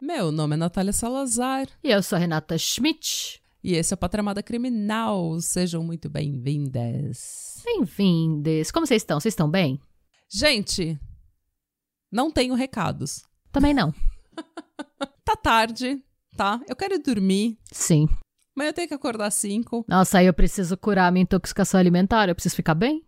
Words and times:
Meu 0.00 0.30
nome 0.32 0.54
é 0.54 0.56
Natália 0.56 0.92
Salazar. 0.92 1.66
E 1.82 1.90
eu 1.90 2.02
sou 2.02 2.18
Renata 2.18 2.56
Schmidt. 2.56 3.42
E 3.62 3.74
esse 3.74 3.92
é 3.92 3.94
o 3.94 3.98
Patramada 3.98 4.42
Criminal. 4.42 5.40
Sejam 5.40 5.82
muito 5.84 6.08
bem-vindas. 6.08 7.62
Bem-vindas. 7.64 8.70
Como 8.70 8.86
vocês 8.86 9.02
estão? 9.02 9.20
Vocês 9.20 9.32
estão 9.32 9.50
bem? 9.50 9.80
Gente, 10.30 10.98
não 12.14 12.30
tenho 12.30 12.54
recados. 12.54 13.24
Também 13.50 13.74
não. 13.74 13.92
tá 15.24 15.34
tarde, 15.34 16.00
tá? 16.36 16.60
Eu 16.68 16.76
quero 16.76 16.96
dormir. 17.02 17.58
Sim. 17.72 18.08
Mas 18.56 18.68
eu 18.68 18.72
tenho 18.72 18.86
que 18.86 18.94
acordar 18.94 19.26
às 19.26 19.34
5. 19.34 19.84
Nossa, 19.88 20.18
aí 20.18 20.26
eu 20.26 20.32
preciso 20.32 20.76
curar 20.76 21.08
a 21.08 21.10
minha 21.10 21.24
intoxicação 21.24 21.80
alimentar. 21.80 22.28
Eu 22.28 22.34
preciso 22.36 22.54
ficar 22.54 22.76
bem? 22.76 23.04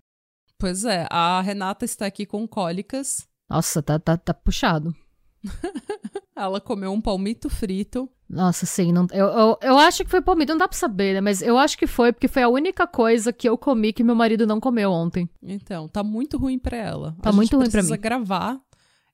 Pois 0.58 0.84
é, 0.84 1.06
a 1.08 1.40
Renata 1.40 1.84
está 1.84 2.04
aqui 2.06 2.26
com 2.26 2.48
cólicas. 2.48 3.28
Nossa, 3.48 3.80
tá, 3.80 3.96
tá, 3.96 4.16
tá 4.16 4.34
puxado. 4.34 4.92
Ela 6.34 6.60
comeu 6.60 6.92
um 6.92 7.00
palmito 7.00 7.48
frito. 7.48 8.10
Nossa, 8.28 8.66
sim. 8.66 8.92
Não, 8.92 9.06
eu, 9.12 9.26
eu, 9.26 9.58
eu 9.62 9.78
acho 9.78 10.04
que 10.04 10.10
foi 10.10 10.20
palmito, 10.20 10.52
não 10.52 10.58
dá 10.58 10.66
pra 10.66 10.76
saber, 10.76 11.14
né? 11.14 11.20
Mas 11.20 11.40
eu 11.40 11.56
acho 11.56 11.78
que 11.78 11.86
foi, 11.86 12.12
porque 12.12 12.26
foi 12.26 12.42
a 12.42 12.48
única 12.48 12.86
coisa 12.86 13.32
que 13.32 13.48
eu 13.48 13.56
comi 13.56 13.92
que 13.92 14.02
meu 14.02 14.16
marido 14.16 14.46
não 14.46 14.58
comeu 14.58 14.90
ontem. 14.90 15.30
Então, 15.40 15.86
tá 15.86 16.02
muito 16.02 16.36
ruim 16.36 16.58
pra 16.58 16.76
ela. 16.76 17.16
Tá 17.22 17.30
muito 17.30 17.56
ruim 17.56 17.66
pra 17.66 17.72
precisa 17.72 17.94
mim. 17.94 18.00
gravar 18.00 18.60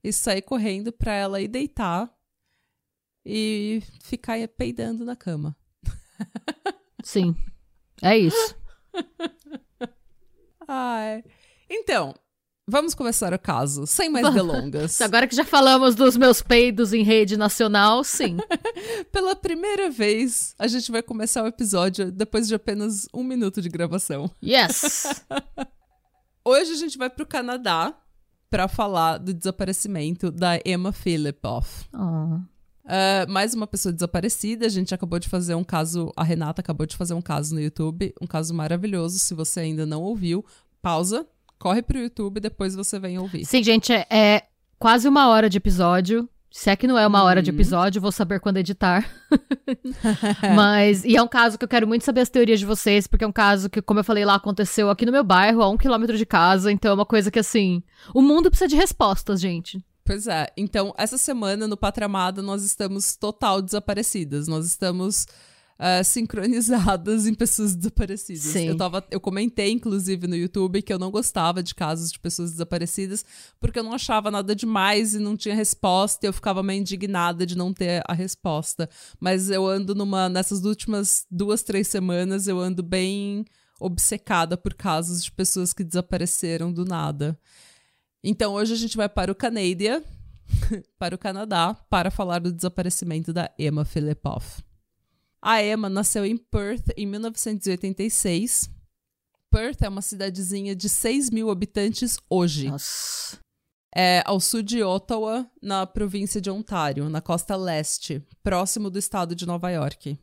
e 0.03 0.13
sair 0.13 0.43
correndo 0.43 0.93
pra 0.93 1.13
ela 1.13 1.41
ir 1.41 1.49
deitar 1.49 2.13
e 3.25 3.83
ficar 4.03 4.37
peidando 4.49 5.05
na 5.05 5.15
cama. 5.15 5.57
Sim. 7.05 7.37
É 8.01 8.19
isso. 8.19 8.57
Ai. 10.67 11.23
Então, 11.71 12.15
vamos 12.67 12.95
começar 12.95 13.33
o 13.33 13.39
caso, 13.39 13.87
sem 13.87 14.09
mais 14.09 14.33
delongas. 14.33 14.99
Agora 15.03 15.27
que 15.27 15.37
já 15.37 15.45
falamos 15.45 15.95
dos 15.95 16.17
meus 16.17 16.43
peidos 16.43 16.93
em 16.93 17.03
rede 17.03 17.37
nacional, 17.37 18.03
sim. 18.03 18.37
Pela 19.13 19.37
primeira 19.37 19.91
vez, 19.91 20.55
a 20.59 20.67
gente 20.67 20.91
vai 20.91 21.03
começar 21.03 21.45
o 21.45 21.47
episódio 21.47 22.11
depois 22.11 22.49
de 22.49 22.55
apenas 22.55 23.09
um 23.15 23.23
minuto 23.23 23.61
de 23.61 23.69
gravação. 23.69 24.31
Yes! 24.43 25.25
Hoje 26.45 26.73
a 26.73 26.77
gente 26.77 26.99
vai 26.99 27.09
pro 27.09 27.27
Canadá 27.27 27.97
pra 28.53 28.69
falar 28.69 29.17
do 29.17 29.33
desaparecimento 29.33 30.31
da 30.31 30.61
Emma 30.63 30.93
Philippoff. 30.93 31.87
Oh. 31.95 32.37
Uh, 32.85 33.27
mais 33.27 33.55
uma 33.55 33.67
pessoa 33.67 33.91
desaparecida. 33.91 34.67
A 34.67 34.69
gente 34.69 34.95
acabou 34.95 35.19
de 35.19 35.27
fazer 35.27 35.55
um 35.55 35.65
caso. 35.65 36.13
A 36.15 36.23
Renata 36.23 36.61
acabou 36.61 36.87
de 36.87 36.95
fazer 36.95 37.15
um 37.15 37.23
caso 37.23 37.55
no 37.55 37.63
YouTube. 37.63 38.15
Um 38.21 38.27
caso 38.27 38.53
maravilhoso. 38.53 39.19
Se 39.19 39.33
você 39.33 39.61
ainda 39.61 39.87
não 39.87 40.03
ouviu, 40.03 40.45
pausa, 40.83 41.27
corre 41.59 41.81
pro 41.81 41.99
YouTube 41.99 42.41
depois 42.41 42.75
você 42.75 42.99
vem 42.99 43.19
ouvir. 43.19 43.47
Sim, 43.47 43.63
gente, 43.63 43.91
é, 43.91 44.07
é 44.11 44.43
quase 44.79 45.09
uma 45.09 45.29
hora 45.29 45.49
de 45.49 45.57
episódio. 45.57 46.29
Se 46.53 46.69
é 46.69 46.77
que 46.77 46.87
não 46.87 46.99
é 46.99 47.07
uma 47.07 47.23
hora 47.23 47.43
de 47.43 47.49
episódio, 47.49 48.01
vou 48.01 48.13
saber 48.13 48.39
quando 48.39 48.59
editar. 48.59 49.09
Mas, 50.55 51.03
e 51.03 51.17
é 51.17 51.23
um 51.23 51.27
caso 51.27 51.57
que 51.57 51.65
eu 51.65 51.69
quero 51.69 51.89
muito 51.89 52.05
saber 52.05 52.21
as 52.21 52.29
teorias 52.29 52.61
de 52.61 52.67
vocês, 52.67 53.07
porque 53.07 53.25
é 53.25 53.27
um 53.27 53.33
caso 53.33 53.71
que, 53.71 53.81
como 53.81 54.01
eu 54.01 54.05
falei 54.05 54.23
lá, 54.23 54.35
aconteceu 54.35 54.91
aqui 54.91 55.07
no 55.07 55.13
meu 55.13 55.25
bairro, 55.25 55.63
a 55.63 55.71
um 55.71 55.79
quilômetro 55.79 56.17
de 56.19 56.27
casa. 56.27 56.71
Então 56.71 56.91
é 56.91 56.95
uma 56.95 57.07
coisa 57.07 57.31
que, 57.31 57.39
assim, 57.39 57.83
o 58.15 58.21
mundo 58.21 58.51
precisa 58.51 58.69
de 58.69 58.77
respostas, 58.77 59.41
gente. 59.41 59.83
Pois 60.05 60.27
é. 60.27 60.49
Então, 60.55 60.93
essa 60.99 61.17
semana 61.17 61.67
no 61.67 61.77
Patramada 61.77 62.43
nós 62.43 62.63
estamos 62.65 63.17
total 63.17 63.63
desaparecidas. 63.63 64.47
Nós 64.47 64.67
estamos 64.67 65.27
uh, 65.79 66.05
sincronizadas 66.05 67.27
em 67.27 67.35
pessoas 67.35 67.75
desaparecidas. 67.75 68.43
Sim. 68.43 68.69
Eu, 68.69 68.77
tava, 68.77 69.05
eu 69.11 69.21
comentei, 69.21 69.71
inclusive, 69.71 70.27
no 70.27 70.37
YouTube 70.37 70.83
que 70.83 70.93
eu 70.93 70.99
não 70.99 71.11
gostava 71.11 71.63
de 71.63 71.75
casos 71.75 72.13
de 72.13 72.19
pessoas 72.19 72.53
desaparecidas 72.53 73.25
porque 73.61 73.79
eu 73.79 73.83
não 73.83 73.93
achava 73.93 74.31
nada 74.31 74.55
demais 74.55 75.15
e 75.15 75.19
não 75.19 75.37
tinha 75.37 75.55
resposta. 75.55 76.25
E 76.25 76.29
eu 76.29 76.33
ficava 76.33 76.63
meio 76.63 76.81
indignada 76.81 77.45
de 77.45 77.57
não 77.57 77.73
ter 77.73 78.03
a 78.07 78.13
resposta. 78.13 78.89
Mas 79.21 79.51
eu 79.51 79.67
ando 79.67 79.95
numa. 79.95 80.29
Nessas 80.29 80.65
últimas 80.65 81.27
duas, 81.31 81.63
três 81.63 81.89
semanas, 81.89 82.47
eu 82.47 82.59
ando 82.59 82.83
bem 82.83 83.45
obcecada 83.81 84.57
por 84.57 84.75
casos 84.75 85.25
de 85.25 85.33
pessoas 85.33 85.73
que 85.73 85.85
desapareceram 85.85 86.73
do 86.73 86.85
nada. 86.85 87.39
Então 88.23 88.55
hoje 88.55 88.73
a 88.73 88.77
gente 88.77 88.97
vai 88.97 89.09
para 89.09 89.33
o 89.33 89.35
Canadá, 89.35 90.01
para 90.99 91.15
o 91.15 91.19
Canadá, 91.19 91.75
para 91.91 92.11
falar 92.11 92.39
do 92.39 92.53
desaparecimento 92.53 93.33
da 93.33 93.51
Emma 93.59 93.85
Philippoff. 93.85 94.63
A 95.45 95.61
Emma 95.61 95.89
nasceu 95.89 96.25
em 96.25 96.37
Perth 96.37 96.93
em 96.97 97.05
1986. 97.05 98.71
Perth 99.51 99.83
é 99.83 99.89
uma 99.89 100.01
cidadezinha 100.01 100.75
de 100.75 100.89
6 100.89 101.31
mil 101.31 101.51
habitantes 101.51 102.17
hoje. 102.31 102.71
Nossa. 102.71 103.39
É 103.95 104.23
ao 104.25 104.39
sul 104.39 104.63
de 104.63 104.83
Ottawa, 104.85 105.45
na 105.61 105.85
província 105.85 106.41
de 106.41 106.49
Ontário, 106.49 107.11
na 107.11 107.21
costa 107.21 107.57
leste, 107.57 108.23
próximo 108.43 108.89
do 108.89 108.99
estado 108.99 109.35
de 109.35 109.45
Nova 109.45 109.69
York. 109.71 110.17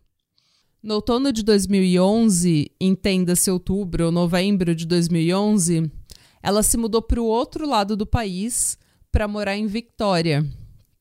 No 0.82 0.96
outono 0.96 1.34
de 1.34 1.44
2011, 1.44 2.72
entenda-se 2.80 3.52
outubro 3.52 4.06
ou 4.06 4.12
novembro 4.12 4.74
de 4.74 4.86
2011, 4.88 5.92
ela 6.42 6.64
se 6.64 6.78
mudou 6.78 7.02
para 7.02 7.22
o 7.22 7.26
outro 7.26 7.68
lado 7.68 7.98
do 7.98 8.08
país 8.08 8.78
para 9.12 9.28
morar 9.28 9.58
em 9.58 9.68
Victoria, 9.68 10.50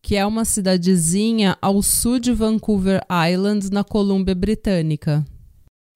que 0.02 0.16
é 0.16 0.24
uma 0.24 0.44
cidadezinha 0.44 1.56
ao 1.60 1.82
sul 1.82 2.18
de 2.18 2.32
Vancouver 2.32 3.02
Island, 3.30 3.70
na 3.70 3.84
Colômbia 3.84 4.34
Britânica. 4.34 5.24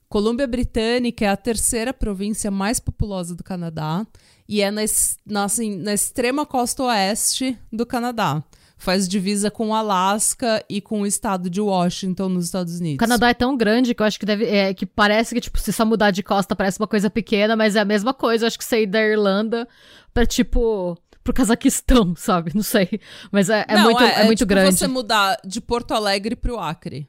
Colômbia 0.09 0.47
Britânica 0.47 1.25
é 1.25 1.29
a 1.29 1.37
terceira 1.37 1.95
província 1.95 2.51
mais 2.51 2.79
populosa 2.79 3.35
do 3.35 3.43
Canadá 3.43 4.07
e 4.47 4.61
é 4.61 4.71
na, 4.71 4.83
na, 5.25 5.45
assim, 5.45 5.77
na 5.77 5.95
extrema 5.95 6.45
costa 6.45 6.83
oeste 6.83 7.57
do 7.73 7.87
Canadá. 7.87 8.45
Faz 8.77 9.09
divisa 9.09 9.51
com 9.51 9.69
o 9.69 9.75
Alasca 9.75 10.63
e 10.69 10.81
com 10.83 11.01
o 11.01 11.07
estado 11.07 11.49
de 11.49 11.61
Washington, 11.61 12.29
nos 12.29 12.47
Estados 12.47 12.81
Unidos. 12.81 12.97
O 12.97 12.99
Canadá 12.99 13.31
é 13.31 13.35
tão 13.35 13.57
grande 13.57 13.95
que 13.95 14.03
eu 14.03 14.07
acho 14.07 14.19
que 14.19 14.27
deve. 14.27 14.45
É, 14.45 14.75
que 14.75 14.85
parece 14.85 15.35
que, 15.35 15.41
tipo, 15.41 15.59
se 15.59 15.73
só 15.73 15.87
mudar 15.87 16.11
de 16.11 16.23
costa 16.23 16.55
parece 16.55 16.79
uma 16.79 16.89
coisa 16.89 17.09
pequena, 17.09 17.57
mas 17.57 17.77
é 17.77 17.81
a 17.81 17.85
mesma 17.85 18.13
coisa. 18.13 18.45
Eu 18.45 18.49
acho 18.49 18.59
que 18.59 18.65
sair 18.65 18.87
da 18.87 19.01
Irlanda 19.01 19.67
pra, 20.13 20.27
tipo. 20.27 20.99
Pro 21.23 21.33
Cazaquistão, 21.33 22.15
sabe? 22.17 22.53
Não 22.55 22.63
sei. 22.63 23.01
Mas 23.31 23.49
é, 23.49 23.65
é 23.69 23.75
Não, 23.75 23.85
muito, 23.85 24.03
é, 24.03 24.25
muito 24.25 24.39
tipo 24.39 24.49
grande. 24.49 24.77
você 24.77 24.89
mudar 24.89 25.39
de 25.45 25.61
Porto 25.61 25.93
Alegre 25.93 26.37
pro 26.37 26.59
Acre. 26.59 27.09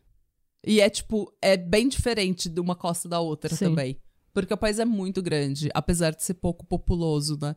E 0.66 0.80
é, 0.80 0.90
tipo, 0.90 1.32
é 1.42 1.58
bem 1.58 1.88
diferente 1.88 2.48
de 2.48 2.60
uma 2.62 2.76
costa 2.76 3.10
da 3.10 3.20
outra 3.20 3.54
Sim. 3.54 3.66
também. 3.66 3.98
Porque 4.34 4.54
o 4.54 4.58
país 4.58 4.80
é 4.80 4.86
muito 4.86 5.22
grande, 5.22 5.70
apesar 5.74 6.12
de 6.12 6.24
ser 6.24 6.36
pouco 6.36 6.66
populoso, 6.66 7.38
né? 7.42 7.56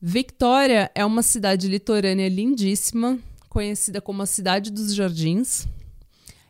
Victoria 0.00 0.90
é 0.94 1.04
uma 1.04 1.22
cidade 1.22 1.66
litorânea 1.66 2.28
lindíssima, 2.28 3.18
conhecida 3.48 4.00
como 4.00 4.22
a 4.22 4.26
Cidade 4.26 4.70
dos 4.70 4.94
Jardins. 4.94 5.66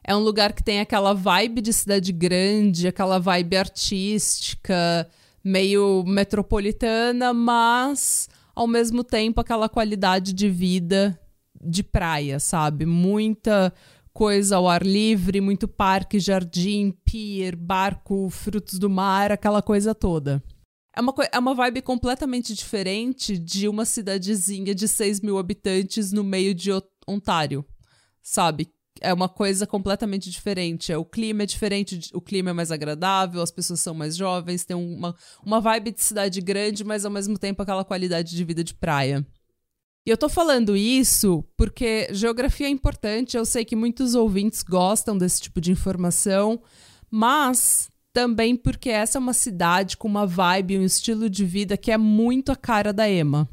É 0.04 0.14
um 0.14 0.20
lugar 0.20 0.52
que 0.52 0.62
tem 0.62 0.80
aquela 0.80 1.14
vibe 1.14 1.62
de 1.62 1.72
cidade 1.72 2.12
grande, 2.12 2.86
aquela 2.86 3.18
vibe 3.18 3.56
artística, 3.56 5.08
meio 5.42 6.04
metropolitana, 6.06 7.32
mas 7.32 8.28
ao 8.58 8.66
mesmo 8.66 9.04
tempo 9.04 9.40
aquela 9.40 9.68
qualidade 9.68 10.32
de 10.32 10.50
vida 10.50 11.16
de 11.62 11.80
praia, 11.80 12.40
sabe? 12.40 12.84
Muita 12.84 13.72
coisa 14.12 14.56
ao 14.56 14.68
ar 14.68 14.84
livre, 14.84 15.40
muito 15.40 15.68
parque, 15.68 16.18
jardim, 16.18 16.92
pier, 17.04 17.54
barco, 17.54 18.28
frutos 18.28 18.76
do 18.76 18.90
mar, 18.90 19.30
aquela 19.30 19.62
coisa 19.62 19.94
toda. 19.94 20.42
É 20.92 21.00
uma, 21.00 21.14
é 21.32 21.38
uma 21.38 21.54
vibe 21.54 21.82
completamente 21.82 22.52
diferente 22.52 23.38
de 23.38 23.68
uma 23.68 23.84
cidadezinha 23.84 24.74
de 24.74 24.88
6 24.88 25.20
mil 25.20 25.38
habitantes 25.38 26.10
no 26.10 26.24
meio 26.24 26.52
de 26.52 26.70
Ontário, 27.06 27.64
sabe? 28.20 28.72
É 29.00 29.12
uma 29.12 29.28
coisa 29.28 29.66
completamente 29.66 30.30
diferente. 30.30 30.92
O 30.94 31.04
clima 31.04 31.42
é 31.42 31.46
diferente, 31.46 32.10
o 32.14 32.20
clima 32.20 32.50
é 32.50 32.52
mais 32.52 32.70
agradável, 32.70 33.40
as 33.40 33.50
pessoas 33.50 33.80
são 33.80 33.94
mais 33.94 34.16
jovens, 34.16 34.64
tem 34.64 34.76
uma, 34.76 35.14
uma 35.44 35.60
vibe 35.60 35.92
de 35.92 36.02
cidade 36.02 36.40
grande, 36.40 36.84
mas 36.84 37.04
ao 37.04 37.10
mesmo 37.10 37.38
tempo 37.38 37.62
aquela 37.62 37.84
qualidade 37.84 38.34
de 38.34 38.44
vida 38.44 38.64
de 38.64 38.74
praia. 38.74 39.26
E 40.06 40.10
eu 40.10 40.16
tô 40.16 40.28
falando 40.28 40.76
isso 40.76 41.44
porque 41.56 42.08
geografia 42.12 42.66
é 42.66 42.70
importante, 42.70 43.36
eu 43.36 43.44
sei 43.44 43.64
que 43.64 43.76
muitos 43.76 44.14
ouvintes 44.14 44.62
gostam 44.62 45.18
desse 45.18 45.42
tipo 45.42 45.60
de 45.60 45.70
informação, 45.70 46.62
mas 47.10 47.90
também 48.12 48.56
porque 48.56 48.88
essa 48.88 49.18
é 49.18 49.20
uma 49.20 49.34
cidade 49.34 49.96
com 49.96 50.08
uma 50.08 50.26
vibe, 50.26 50.78
um 50.78 50.82
estilo 50.82 51.28
de 51.28 51.44
vida 51.44 51.76
que 51.76 51.92
é 51.92 51.98
muito 51.98 52.50
a 52.50 52.56
cara 52.56 52.92
da 52.92 53.08
Emma. 53.08 53.48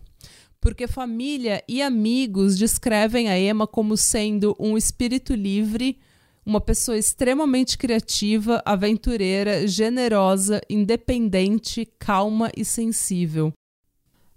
Porque 0.65 0.87
família 0.87 1.63
e 1.67 1.79
amigos 1.79 2.57
descrevem 2.57 3.29
a 3.29 3.39
Emma 3.39 3.67
como 3.67 3.95
sendo 3.95 4.55
um 4.59 4.75
espírito 4.75 5.35
livre, 5.35 5.99
uma 6.43 6.59
pessoa 6.59 6.97
extremamente 6.97 7.77
criativa, 7.77 8.63
aventureira, 8.65 9.67
generosa, 9.67 10.59
independente, 10.67 11.87
calma 11.99 12.49
e 12.57 12.65
sensível. 12.65 13.53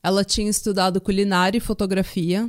Ela 0.03 0.23
tinha 0.23 0.51
estudado 0.51 1.01
culinária 1.01 1.57
e 1.57 1.63
fotografia, 1.63 2.47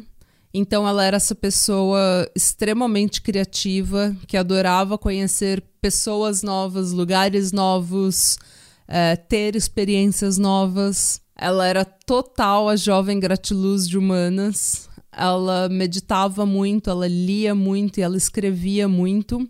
então 0.53 0.85
ela 0.85 1.05
era 1.05 1.15
essa 1.15 1.33
pessoa 1.33 2.29
extremamente 2.35 3.21
criativa 3.21 4.13
que 4.27 4.35
adorava 4.35 4.97
conhecer 4.97 5.63
pessoas 5.81 6.43
novas, 6.43 6.91
lugares 6.91 7.53
novos, 7.53 8.37
é, 8.85 9.15
ter 9.15 9.55
experiências 9.55 10.37
novas. 10.37 11.21
Ela 11.41 11.65
era 11.67 11.85
total 11.85 12.67
a 12.67 12.75
jovem 12.75 13.17
gratiluz 13.17 13.87
de 13.87 13.97
humanas. 13.97 14.89
Ela 15.09 15.69
meditava 15.69 16.45
muito, 16.45 16.89
ela 16.89 17.07
lia 17.07 17.55
muito 17.55 17.97
e 17.97 18.01
ela 18.01 18.17
escrevia 18.17 18.89
muito. 18.89 19.49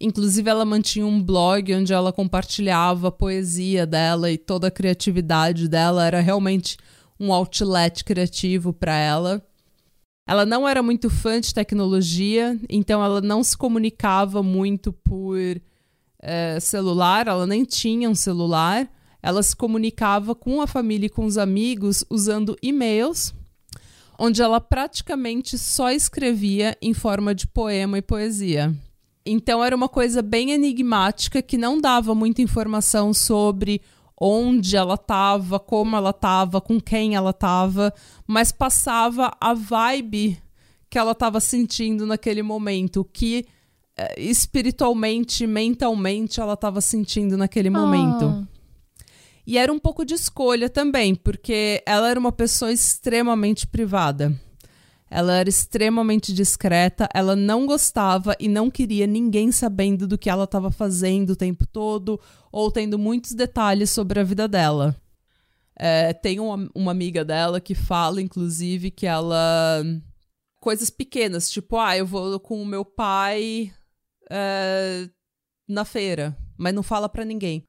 Inclusive, 0.00 0.50
ela 0.50 0.64
mantinha 0.64 1.06
um 1.06 1.22
blog 1.22 1.72
onde 1.72 1.92
ela 1.92 2.12
compartilhava 2.12 3.08
a 3.08 3.12
poesia 3.12 3.86
dela 3.86 4.28
e 4.28 4.36
toda 4.36 4.66
a 4.66 4.72
criatividade 4.72 5.68
dela. 5.68 6.04
Era 6.04 6.20
realmente 6.20 6.76
um 7.18 7.32
outlet 7.32 8.02
criativo 8.02 8.72
para 8.72 8.96
ela. 8.96 9.40
Ela 10.26 10.44
não 10.44 10.66
era 10.66 10.82
muito 10.82 11.08
fã 11.08 11.40
de 11.40 11.54
tecnologia, 11.54 12.58
então 12.68 13.04
ela 13.04 13.20
não 13.20 13.44
se 13.44 13.56
comunicava 13.56 14.42
muito 14.42 14.92
por 14.92 15.38
é, 16.20 16.58
celular, 16.58 17.28
ela 17.28 17.46
nem 17.46 17.64
tinha 17.64 18.10
um 18.10 18.14
celular. 18.16 18.90
Ela 19.26 19.42
se 19.42 19.56
comunicava 19.56 20.34
com 20.34 20.60
a 20.60 20.66
família 20.66 21.06
e 21.06 21.08
com 21.08 21.24
os 21.24 21.38
amigos 21.38 22.04
usando 22.10 22.58
e-mails, 22.62 23.34
onde 24.18 24.42
ela 24.42 24.60
praticamente 24.60 25.56
só 25.56 25.90
escrevia 25.90 26.76
em 26.82 26.92
forma 26.92 27.34
de 27.34 27.46
poema 27.46 27.96
e 27.96 28.02
poesia. 28.02 28.76
Então 29.24 29.64
era 29.64 29.74
uma 29.74 29.88
coisa 29.88 30.20
bem 30.20 30.50
enigmática 30.50 31.40
que 31.40 31.56
não 31.56 31.80
dava 31.80 32.14
muita 32.14 32.42
informação 32.42 33.14
sobre 33.14 33.80
onde 34.20 34.76
ela 34.76 34.92
estava, 34.92 35.58
como 35.58 35.96
ela 35.96 36.10
estava, 36.10 36.60
com 36.60 36.78
quem 36.78 37.14
ela 37.14 37.30
estava, 37.30 37.94
mas 38.26 38.52
passava 38.52 39.32
a 39.40 39.54
vibe 39.54 40.38
que 40.90 40.98
ela 40.98 41.12
estava 41.12 41.40
sentindo 41.40 42.04
naquele 42.04 42.42
momento, 42.42 43.02
que 43.10 43.46
eh, 43.96 44.20
espiritualmente, 44.20 45.46
mentalmente 45.46 46.42
ela 46.42 46.52
estava 46.52 46.82
sentindo 46.82 47.38
naquele 47.38 47.70
momento. 47.70 48.46
E 49.46 49.58
era 49.58 49.72
um 49.72 49.78
pouco 49.78 50.04
de 50.04 50.14
escolha 50.14 50.70
também, 50.70 51.14
porque 51.14 51.82
ela 51.86 52.08
era 52.08 52.18
uma 52.18 52.32
pessoa 52.32 52.72
extremamente 52.72 53.66
privada. 53.66 54.34
Ela 55.10 55.36
era 55.36 55.48
extremamente 55.48 56.32
discreta, 56.32 57.08
ela 57.14 57.36
não 57.36 57.66
gostava 57.66 58.34
e 58.40 58.48
não 58.48 58.70
queria 58.70 59.06
ninguém 59.06 59.52
sabendo 59.52 60.08
do 60.08 60.18
que 60.18 60.30
ela 60.30 60.44
estava 60.44 60.70
fazendo 60.70 61.30
o 61.30 61.36
tempo 61.36 61.66
todo 61.66 62.18
ou 62.50 62.70
tendo 62.70 62.98
muitos 62.98 63.32
detalhes 63.32 63.90
sobre 63.90 64.18
a 64.18 64.24
vida 64.24 64.48
dela. 64.48 64.96
É, 65.76 66.12
tem 66.12 66.40
uma, 66.40 66.68
uma 66.74 66.90
amiga 66.90 67.24
dela 67.24 67.60
que 67.60 67.74
fala, 67.74 68.22
inclusive, 68.22 68.90
que 68.90 69.06
ela. 69.06 69.84
Coisas 70.60 70.88
pequenas, 70.88 71.50
tipo, 71.50 71.76
ah, 71.78 71.96
eu 71.96 72.06
vou 72.06 72.40
com 72.40 72.62
o 72.62 72.66
meu 72.66 72.84
pai 72.84 73.70
é, 74.30 75.08
na 75.68 75.84
feira, 75.84 76.36
mas 76.56 76.74
não 76.74 76.82
fala 76.82 77.08
para 77.08 77.24
ninguém. 77.24 77.64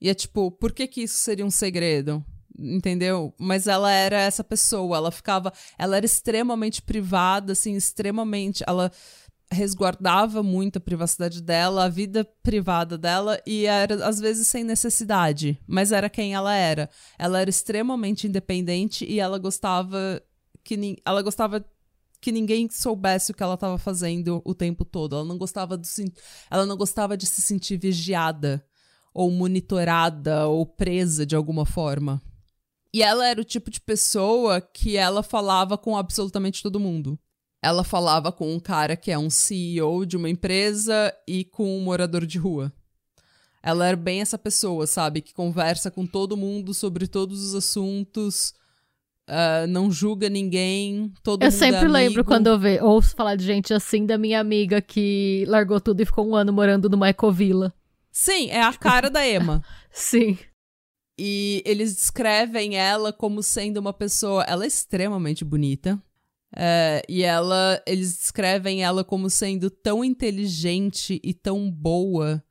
E 0.00 0.08
é 0.08 0.14
tipo, 0.14 0.50
por 0.50 0.72
que 0.72 0.86
que 0.86 1.02
isso 1.02 1.16
seria 1.18 1.44
um 1.44 1.50
segredo? 1.50 2.24
entendeu? 2.58 3.32
Mas 3.38 3.68
ela 3.68 3.90
era 3.92 4.20
essa 4.20 4.42
pessoa, 4.42 4.96
ela 4.96 5.12
ficava, 5.12 5.52
ela 5.78 5.96
era 5.96 6.04
extremamente 6.04 6.82
privada, 6.82 7.52
assim, 7.52 7.74
extremamente, 7.76 8.64
ela 8.66 8.90
resguardava 9.50 10.42
muito 10.42 10.76
a 10.76 10.80
privacidade 10.80 11.40
dela, 11.42 11.84
a 11.84 11.88
vida 11.88 12.24
privada 12.42 12.98
dela 12.98 13.40
e 13.46 13.64
era 13.64 14.06
às 14.06 14.20
vezes 14.20 14.46
sem 14.46 14.62
necessidade, 14.62 15.58
mas 15.66 15.90
era 15.90 16.10
quem 16.10 16.34
ela 16.34 16.54
era. 16.54 16.90
Ela 17.18 17.40
era 17.40 17.48
extremamente 17.48 18.26
independente 18.26 19.06
e 19.06 19.18
ela 19.18 19.38
gostava 19.38 20.22
que 20.62 21.00
ela 21.04 21.22
gostava 21.22 21.64
que 22.20 22.32
ninguém 22.32 22.68
soubesse 22.68 23.30
o 23.30 23.34
que 23.34 23.42
ela 23.42 23.54
estava 23.54 23.78
fazendo 23.78 24.42
o 24.44 24.54
tempo 24.54 24.84
todo. 24.84 25.16
Ela 25.16 25.24
não 25.24 25.38
gostava 25.38 25.78
de 25.78 25.88
ela 26.50 26.66
não 26.66 26.76
gostava 26.76 27.16
de 27.16 27.24
se 27.24 27.40
sentir 27.40 27.78
vigiada 27.78 28.62
ou 29.18 29.32
monitorada 29.32 30.46
ou 30.46 30.64
presa 30.64 31.26
de 31.26 31.34
alguma 31.34 31.66
forma. 31.66 32.22
E 32.94 33.02
ela 33.02 33.26
era 33.26 33.40
o 33.40 33.44
tipo 33.44 33.68
de 33.68 33.80
pessoa 33.80 34.60
que 34.60 34.96
ela 34.96 35.24
falava 35.24 35.76
com 35.76 35.96
absolutamente 35.96 36.62
todo 36.62 36.78
mundo. 36.78 37.18
Ela 37.60 37.82
falava 37.82 38.30
com 38.30 38.54
um 38.54 38.60
cara 38.60 38.96
que 38.96 39.10
é 39.10 39.18
um 39.18 39.28
CEO 39.28 40.06
de 40.06 40.16
uma 40.16 40.30
empresa 40.30 41.12
e 41.26 41.44
com 41.44 41.76
um 41.76 41.80
morador 41.80 42.24
de 42.24 42.38
rua. 42.38 42.72
Ela 43.60 43.88
era 43.88 43.96
bem 43.96 44.20
essa 44.20 44.38
pessoa, 44.38 44.86
sabe? 44.86 45.20
Que 45.20 45.34
conversa 45.34 45.90
com 45.90 46.06
todo 46.06 46.36
mundo 46.36 46.72
sobre 46.72 47.08
todos 47.08 47.44
os 47.44 47.56
assuntos, 47.56 48.54
uh, 49.28 49.66
não 49.68 49.90
julga 49.90 50.28
ninguém, 50.28 51.12
todo 51.24 51.42
eu 51.42 51.46
mundo 51.46 51.56
é 51.56 51.58
sempre 51.58 51.86
é 51.86 51.88
lembro 51.88 52.24
quando 52.24 52.46
eu 52.46 52.56
ve, 52.56 52.80
ouço 52.80 53.16
falar 53.16 53.34
de 53.34 53.44
gente 53.44 53.74
assim 53.74 54.06
da 54.06 54.16
minha 54.16 54.38
amiga 54.38 54.80
que 54.80 55.44
largou 55.48 55.80
tudo 55.80 56.00
e 56.00 56.06
ficou 56.06 56.24
um 56.24 56.36
ano 56.36 56.52
morando 56.52 56.88
numa 56.88 57.08
ecovila. 57.08 57.74
Sim, 58.18 58.50
é 58.50 58.60
a 58.60 58.72
cara 58.72 59.08
da 59.08 59.24
Emma. 59.24 59.62
Sim. 59.92 60.36
E 61.16 61.62
eles 61.64 61.94
descrevem 61.94 62.76
ela 62.76 63.12
como 63.12 63.44
sendo 63.44 63.76
uma 63.76 63.92
pessoa. 63.92 64.42
Ela 64.42 64.64
é 64.64 64.66
extremamente 64.66 65.44
bonita. 65.44 66.02
É, 66.54 67.00
e 67.08 67.22
ela. 67.22 67.80
Eles 67.86 68.18
descrevem 68.18 68.82
ela 68.82 69.04
como 69.04 69.30
sendo 69.30 69.70
tão 69.70 70.04
inteligente 70.04 71.20
e 71.22 71.32
tão 71.32 71.70
boa, 71.70 72.42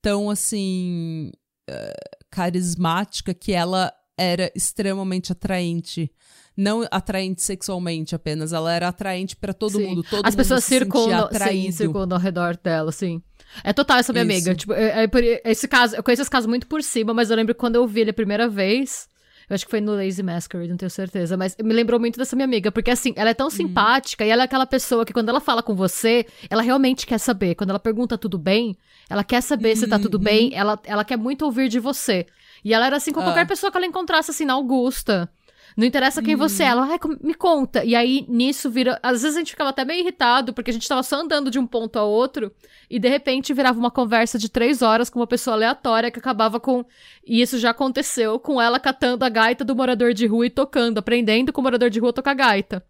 tão 0.00 0.30
assim. 0.30 1.32
Uh, 1.68 2.18
carismática, 2.30 3.34
que 3.34 3.52
ela 3.52 3.92
era 4.16 4.52
extremamente 4.54 5.32
atraente. 5.32 6.12
Não 6.56 6.86
atraente 6.92 7.42
sexualmente 7.42 8.14
apenas, 8.14 8.52
ela 8.52 8.72
era 8.72 8.86
atraente 8.86 9.34
para 9.34 9.52
todo 9.52 9.78
sim. 9.78 9.86
mundo. 9.86 10.04
Todo 10.04 10.24
As 10.24 10.34
mundo 10.34 10.36
pessoas 10.36 10.62
se 10.62 10.70
circundam, 10.70 11.28
sim, 11.32 11.72
circundam 11.72 12.16
ao 12.16 12.22
redor 12.22 12.56
dela, 12.56 12.92
sim. 12.92 13.20
É 13.64 13.72
total 13.72 13.98
essa 13.98 14.12
minha 14.12 14.24
Isso. 14.24 14.32
amiga. 14.32 14.54
Tipo, 14.54 14.72
é, 14.72 15.04
é, 15.04 15.50
esse 15.50 15.66
caso, 15.66 15.96
eu 15.96 16.02
conheço 16.02 16.22
esse 16.22 16.30
caso 16.30 16.48
muito 16.48 16.66
por 16.66 16.82
cima, 16.82 17.12
mas 17.14 17.30
eu 17.30 17.36
lembro 17.36 17.54
que 17.54 17.60
quando 17.60 17.76
eu 17.76 17.86
vi 17.86 18.00
ele 18.02 18.10
a 18.10 18.14
primeira 18.14 18.48
vez. 18.48 19.08
Eu 19.48 19.54
acho 19.54 19.64
que 19.64 19.70
foi 19.70 19.80
no 19.80 19.94
Lazy 19.94 20.22
Masquerade, 20.22 20.68
não 20.68 20.76
tenho 20.76 20.90
certeza. 20.90 21.34
Mas 21.34 21.56
me 21.56 21.72
lembrou 21.72 21.98
muito 21.98 22.18
dessa 22.18 22.36
minha 22.36 22.44
amiga. 22.44 22.70
Porque, 22.70 22.90
assim, 22.90 23.14
ela 23.16 23.30
é 23.30 23.34
tão 23.34 23.46
uhum. 23.46 23.50
simpática 23.50 24.22
e 24.22 24.28
ela 24.28 24.42
é 24.42 24.44
aquela 24.44 24.66
pessoa 24.66 25.06
que, 25.06 25.12
quando 25.12 25.30
ela 25.30 25.40
fala 25.40 25.62
com 25.62 25.74
você, 25.74 26.26
ela 26.50 26.60
realmente 26.60 27.06
quer 27.06 27.16
saber. 27.16 27.54
Quando 27.54 27.70
ela 27.70 27.78
pergunta 27.78 28.18
tudo 28.18 28.36
bem, 28.36 28.76
ela 29.08 29.24
quer 29.24 29.40
saber 29.40 29.70
uhum. 29.70 29.76
se 29.76 29.88
tá 29.88 29.98
tudo 29.98 30.18
bem. 30.18 30.48
Uhum. 30.48 30.54
Ela, 30.54 30.78
ela 30.84 31.02
quer 31.02 31.16
muito 31.16 31.46
ouvir 31.46 31.70
de 31.70 31.80
você. 31.80 32.26
E 32.62 32.74
ela 32.74 32.86
era 32.86 32.96
assim 32.96 33.10
com 33.10 33.22
qualquer 33.22 33.44
ah. 33.44 33.46
pessoa 33.46 33.72
que 33.72 33.78
ela 33.78 33.86
encontrasse, 33.86 34.30
assim, 34.30 34.44
na 34.44 34.52
Augusta. 34.52 35.30
Não 35.78 35.86
interessa 35.86 36.20
quem 36.20 36.34
você 36.34 36.64
é. 36.64 36.66
Ela, 36.66 36.88
ai, 36.90 36.98
me 37.22 37.34
conta. 37.34 37.84
E 37.84 37.94
aí, 37.94 38.26
nisso, 38.28 38.68
vira. 38.68 38.98
Às 39.00 39.22
vezes 39.22 39.36
a 39.36 39.38
gente 39.38 39.52
ficava 39.52 39.70
até 39.70 39.84
meio 39.84 40.00
irritado, 40.00 40.52
porque 40.52 40.72
a 40.72 40.74
gente 40.74 40.88
tava 40.88 41.04
só 41.04 41.20
andando 41.20 41.52
de 41.52 41.58
um 41.60 41.68
ponto 41.68 41.96
a 42.00 42.02
outro, 42.02 42.50
e 42.90 42.98
de 42.98 43.08
repente 43.08 43.54
virava 43.54 43.78
uma 43.78 43.90
conversa 43.90 44.40
de 44.40 44.48
três 44.48 44.82
horas 44.82 45.08
com 45.08 45.20
uma 45.20 45.26
pessoa 45.26 45.54
aleatória 45.54 46.10
que 46.10 46.18
acabava 46.18 46.58
com. 46.58 46.84
E 47.24 47.40
isso 47.40 47.60
já 47.60 47.70
aconteceu 47.70 48.40
com 48.40 48.60
ela 48.60 48.80
catando 48.80 49.24
a 49.24 49.28
gaita 49.28 49.64
do 49.64 49.76
morador 49.76 50.12
de 50.12 50.26
rua 50.26 50.46
e 50.46 50.50
tocando, 50.50 50.98
aprendendo 50.98 51.52
com 51.52 51.60
o 51.60 51.64
morador 51.64 51.90
de 51.90 52.00
rua 52.00 52.10
a 52.10 52.12
tocar 52.12 52.34
gaita. 52.34 52.84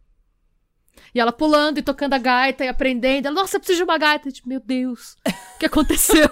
E 1.14 1.20
ela 1.20 1.32
pulando 1.32 1.78
e 1.78 1.82
tocando 1.82 2.14
a 2.14 2.18
gaita 2.18 2.64
e 2.64 2.68
aprendendo. 2.68 3.26
Ela, 3.26 3.34
nossa, 3.34 3.56
eu 3.56 3.60
preciso 3.60 3.78
de 3.78 3.84
uma 3.84 3.98
gaita. 3.98 4.30
Tipo, 4.30 4.48
meu 4.48 4.60
Deus, 4.60 5.16
o 5.56 5.58
que 5.58 5.66
aconteceu? 5.66 6.28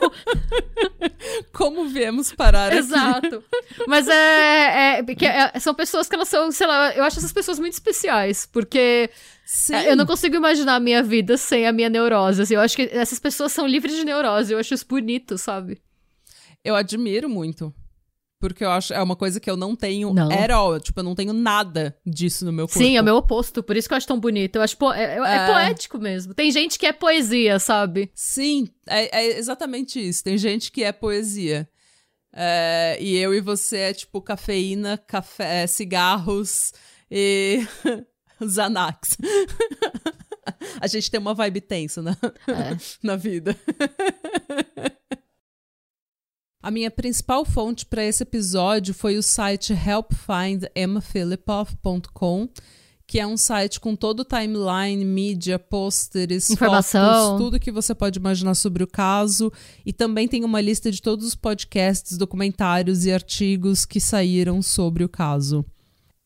Como 1.52 1.88
viemos 1.88 2.33
parar 2.33 2.68
aqui? 2.68 2.78
Exato. 2.78 3.42
Mas 3.87 4.09
é, 4.09 4.99
é, 4.99 5.04
é, 5.54 5.61
São 5.61 5.75
pessoas 5.75 6.09
que 6.09 6.14
elas 6.14 6.28
são, 6.28 6.50
sei 6.50 6.66
lá, 6.66 6.95
eu 6.95 7.04
acho 7.04 7.18
essas 7.18 7.33
pessoas 7.33 7.59
muito 7.59 7.73
especiais, 7.73 8.47
porque 8.47 9.11
Sim. 9.45 9.76
eu 9.76 9.97
não 9.97 10.06
consigo 10.06 10.37
imaginar 10.37 10.76
a 10.76 10.80
minha 10.80 11.02
vida 11.02 11.37
sem 11.37 11.66
a 11.66 11.73
minha 11.73 11.88
neurose. 11.88 12.42
Assim, 12.42 12.54
eu 12.54 12.61
acho 12.61 12.76
que 12.76 12.88
essas 12.92 13.18
pessoas 13.18 13.52
são 13.52 13.66
livres 13.66 13.97
de 13.97 14.04
neurose. 14.04 14.52
Eu 14.52 14.59
acho 14.59 14.75
isso 14.75 14.87
bonito, 14.87 15.38
sabe? 15.38 15.80
Eu 16.64 16.75
admiro 16.75 17.28
muito. 17.28 17.73
Porque 18.38 18.64
eu 18.64 18.71
acho 18.71 18.93
é 18.93 19.02
uma 19.02 19.16
coisa 19.16 19.40
que 19.40 19.50
eu 19.50 19.57
não 19.57 19.75
tenho 19.75 20.12
não. 20.12 20.31
at 20.31 20.50
all. 20.50 20.78
Tipo, 20.78 21.00
eu 21.00 21.05
não 21.05 21.14
tenho 21.14 21.33
nada 21.33 21.97
disso 22.05 22.45
no 22.45 22.52
meu 22.52 22.66
corpo. 22.66 22.78
Sim, 22.78 22.97
é 22.97 23.00
o 23.00 23.05
meu 23.05 23.16
oposto. 23.16 23.62
Por 23.62 23.76
isso 23.76 23.88
que 23.88 23.95
eu 23.95 23.97
acho 23.97 24.07
tão 24.07 24.21
bonito. 24.21 24.57
Eu 24.57 24.62
acho 24.62 24.76
po 24.76 24.93
é, 24.93 25.16
é, 25.16 25.37
é, 25.37 25.47
poético 25.47 25.99
mesmo. 25.99 26.35
Tem 26.35 26.50
gente 26.50 26.78
que 26.78 26.87
é 26.87 26.93
poesia, 26.93 27.59
sabe? 27.59 28.11
Sim, 28.14 28.69
é, 28.87 29.21
é 29.21 29.38
exatamente 29.38 29.99
isso. 29.99 30.23
Tem 30.23 30.37
gente 30.37 30.71
que 30.71 30.85
é 30.85 30.93
poesia. 30.93 31.69
É, 32.38 32.99
e 33.00 33.16
eu 33.16 33.33
e 33.33 33.40
você 33.40 33.78
é 33.78 33.95
tipo 33.95 34.21
cafeína, 34.21 34.99
café, 34.99 35.62
é, 35.62 35.66
cigarros 35.66 36.73
e 37.11 37.66
Xanax. 38.47 39.16
A 40.81 40.87
gente 40.87 41.11
tem 41.11 41.19
uma 41.19 41.35
vibe 41.35 41.61
tensa 41.61 42.02
na, 42.02 42.16
na 43.02 43.16
vida. 43.16 43.57
A 46.66 46.70
minha 46.73 46.90
principal 46.90 47.44
fonte 47.44 47.87
para 47.87 48.04
esse 48.04 48.25
episódio 48.25 48.92
foi 48.92 49.16
o 49.16 49.23
site 49.23 49.73
helpfindemmaphilipoff.com, 49.73 52.49
que 53.06 53.20
é 53.20 53.26
um 53.26 53.37
site 53.37 53.78
com 53.78 53.94
todo 53.94 54.18
o 54.18 54.25
timeline, 54.25 55.04
mídia, 55.04 55.61
pôsteres, 55.61 56.50
Informação. 56.50 57.08
fotos, 57.08 57.40
tudo 57.40 57.61
que 57.61 57.70
você 57.70 57.94
pode 57.94 58.18
imaginar 58.18 58.56
sobre 58.56 58.82
o 58.82 58.87
caso. 58.88 59.52
E 59.87 59.92
também 59.92 60.26
tem 60.26 60.44
uma 60.44 60.61
lista 60.61 60.90
de 60.90 61.00
todos 61.00 61.25
os 61.25 61.37
podcasts, 61.37 62.18
documentários 62.18 63.06
e 63.06 63.12
artigos 63.12 63.85
que 63.85 64.00
saíram 64.00 64.61
sobre 64.61 65.04
o 65.04 65.08
caso. 65.08 65.64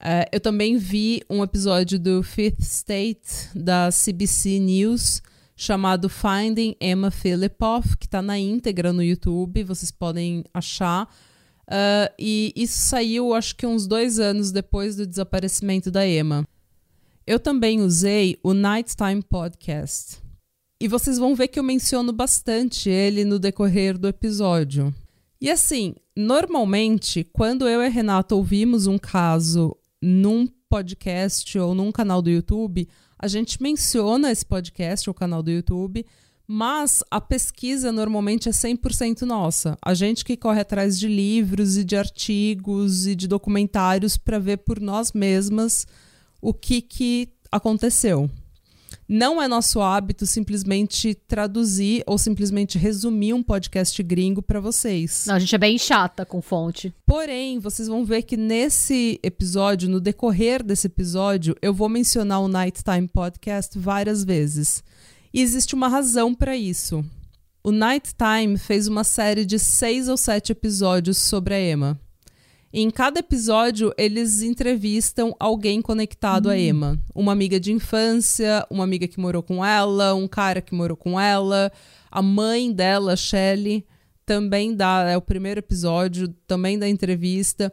É, 0.03 0.27
eu 0.33 0.41
também 0.41 0.79
vi 0.79 1.23
um 1.29 1.45
episódio 1.45 1.99
do 1.99 2.23
Fifth 2.23 2.61
State 2.61 3.51
da 3.55 3.91
CBC 3.91 4.59
News 4.59 5.21
chamado 5.61 6.09
Finding 6.09 6.75
Emma 6.81 7.11
Philippoff, 7.11 7.95
que 7.99 8.07
está 8.07 8.23
na 8.23 8.39
íntegra 8.39 8.95
no 8.95 9.03
YouTube, 9.03 9.63
vocês 9.63 9.91
podem 9.91 10.43
achar. 10.55 11.05
Uh, 11.69 12.11
e 12.19 12.51
isso 12.57 12.89
saiu, 12.89 13.35
acho 13.35 13.55
que 13.55 13.67
uns 13.67 13.87
dois 13.87 14.19
anos 14.19 14.51
depois 14.51 14.97
do 14.97 15.07
desaparecimento 15.07 15.91
da 15.91 16.09
Emma. 16.09 16.49
Eu 17.27 17.39
também 17.39 17.83
usei 17.83 18.39
o 18.43 18.55
Nighttime 18.55 19.23
Podcast. 19.23 20.19
E 20.81 20.89
vocês 20.89 21.19
vão 21.19 21.35
ver 21.35 21.49
que 21.49 21.59
eu 21.59 21.63
menciono 21.63 22.11
bastante 22.11 22.89
ele 22.89 23.23
no 23.23 23.39
decorrer 23.39 23.99
do 23.99 24.09
episódio. 24.09 24.95
E 25.39 25.51
assim, 25.51 25.95
normalmente, 26.17 27.23
quando 27.23 27.69
eu 27.69 27.83
e 27.83 27.89
Renata 27.91 28.35
ouvimos 28.35 28.87
um 28.87 28.97
caso 28.97 29.77
num 30.01 30.49
podcast 30.71 31.59
ou 31.59 31.75
num 31.75 31.93
canal 31.93 32.23
do 32.23 32.31
YouTube, 32.31 32.89
a 33.21 33.29
gente 33.29 33.63
menciona 33.63 34.33
esse 34.33 34.47
podcast 34.47 35.09
ou 35.09 35.15
canal 35.15 35.43
do 35.43 35.51
YouTube, 35.51 36.07
mas 36.47 37.05
a 37.11 37.21
pesquisa 37.21 37.93
normalmente 37.93 38.49
é 38.49 38.53
100% 38.53 39.23
nossa. 39.23 39.79
A 39.83 39.93
gente 39.93 40.25
que 40.25 40.37
corre 40.37 40.61
atrás 40.61 40.99
de 40.99 41.07
livros 41.07 41.77
e 41.77 41.85
de 41.85 41.97
artigos 41.97 43.07
e 43.07 43.15
de 43.15 43.29
documentários 43.29 44.17
para 44.17 44.39
ver 44.39 44.59
por 44.59 44.81
nós 44.81 45.13
mesmas 45.13 45.87
o 46.41 46.55
que, 46.55 46.81
que 46.81 47.29
aconteceu. 47.53 48.29
Não 49.13 49.43
é 49.43 49.49
nosso 49.49 49.81
hábito 49.81 50.25
simplesmente 50.25 51.17
traduzir 51.27 52.05
ou 52.07 52.17
simplesmente 52.17 52.79
resumir 52.79 53.35
um 53.35 53.43
podcast 53.43 54.01
gringo 54.05 54.41
para 54.41 54.61
vocês. 54.61 55.25
Não, 55.27 55.35
a 55.35 55.39
gente 55.41 55.53
é 55.53 55.59
bem 55.59 55.77
chata 55.77 56.25
com 56.25 56.41
fonte. 56.41 56.95
Porém, 57.05 57.59
vocês 57.59 57.89
vão 57.89 58.05
ver 58.05 58.23
que 58.23 58.37
nesse 58.37 59.19
episódio, 59.21 59.89
no 59.89 60.01
decorrer 60.01 60.63
desse 60.63 60.87
episódio, 60.87 61.57
eu 61.61 61.75
vou 61.75 61.89
mencionar 61.89 62.41
o 62.41 62.47
Nighttime 62.47 63.09
Podcast 63.09 63.77
várias 63.77 64.23
vezes. 64.23 64.81
E 65.35 65.43
existe 65.43 65.75
uma 65.75 65.89
razão 65.89 66.33
para 66.33 66.57
isso. 66.57 67.05
O 67.65 67.73
Nighttime 67.73 68.57
fez 68.59 68.87
uma 68.87 69.03
série 69.03 69.45
de 69.45 69.59
seis 69.59 70.09
ou 70.09 70.17
sete 70.17 70.53
episódios 70.53 71.19
sobre 71.19 71.53
a 71.53 71.61
Emma. 71.61 72.01
Em 72.73 72.89
cada 72.89 73.19
episódio, 73.19 73.93
eles 73.99 74.43
entrevistam 74.43 75.35
alguém 75.41 75.83
conectado 75.83 76.47
hum. 76.47 76.53
a 76.53 76.59
Emma. 76.59 77.01
Uma 77.13 77.33
amiga 77.33 77.59
de 77.59 77.73
infância, 77.73 78.65
uma 78.71 78.85
amiga 78.85 79.09
que 79.09 79.19
morou 79.19 79.43
com 79.43 79.65
ela, 79.65 80.15
um 80.15 80.29
cara 80.29 80.61
que 80.61 80.73
morou 80.73 80.97
com 80.97 81.21
ela, 81.21 81.73
a 82.09 82.23
mãe 82.23 82.73
dela, 82.73 83.17
Shelley, 83.17 83.85
também 84.25 84.73
dá. 84.75 85.05
É 85.11 85.17
o 85.17 85.23
primeiro 85.23 85.59
episódio, 85.59 86.29
também 86.47 86.79
da 86.79 86.89
entrevista. 86.89 87.73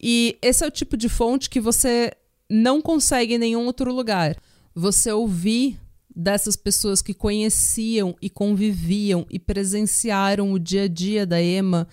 E 0.00 0.38
esse 0.40 0.64
é 0.64 0.66
o 0.66 0.70
tipo 0.70 0.96
de 0.96 1.10
fonte 1.10 1.50
que 1.50 1.60
você 1.60 2.10
não 2.48 2.80
consegue 2.80 3.34
em 3.34 3.38
nenhum 3.38 3.66
outro 3.66 3.92
lugar. 3.92 4.36
Você 4.74 5.12
ouvir 5.12 5.78
dessas 6.14 6.56
pessoas 6.56 7.02
que 7.02 7.12
conheciam 7.12 8.16
e 8.20 8.30
conviviam 8.30 9.26
e 9.28 9.38
presenciaram 9.38 10.52
o 10.52 10.58
dia 10.58 10.84
a 10.84 10.88
dia 10.88 11.26
da 11.26 11.42
Emma 11.42 11.86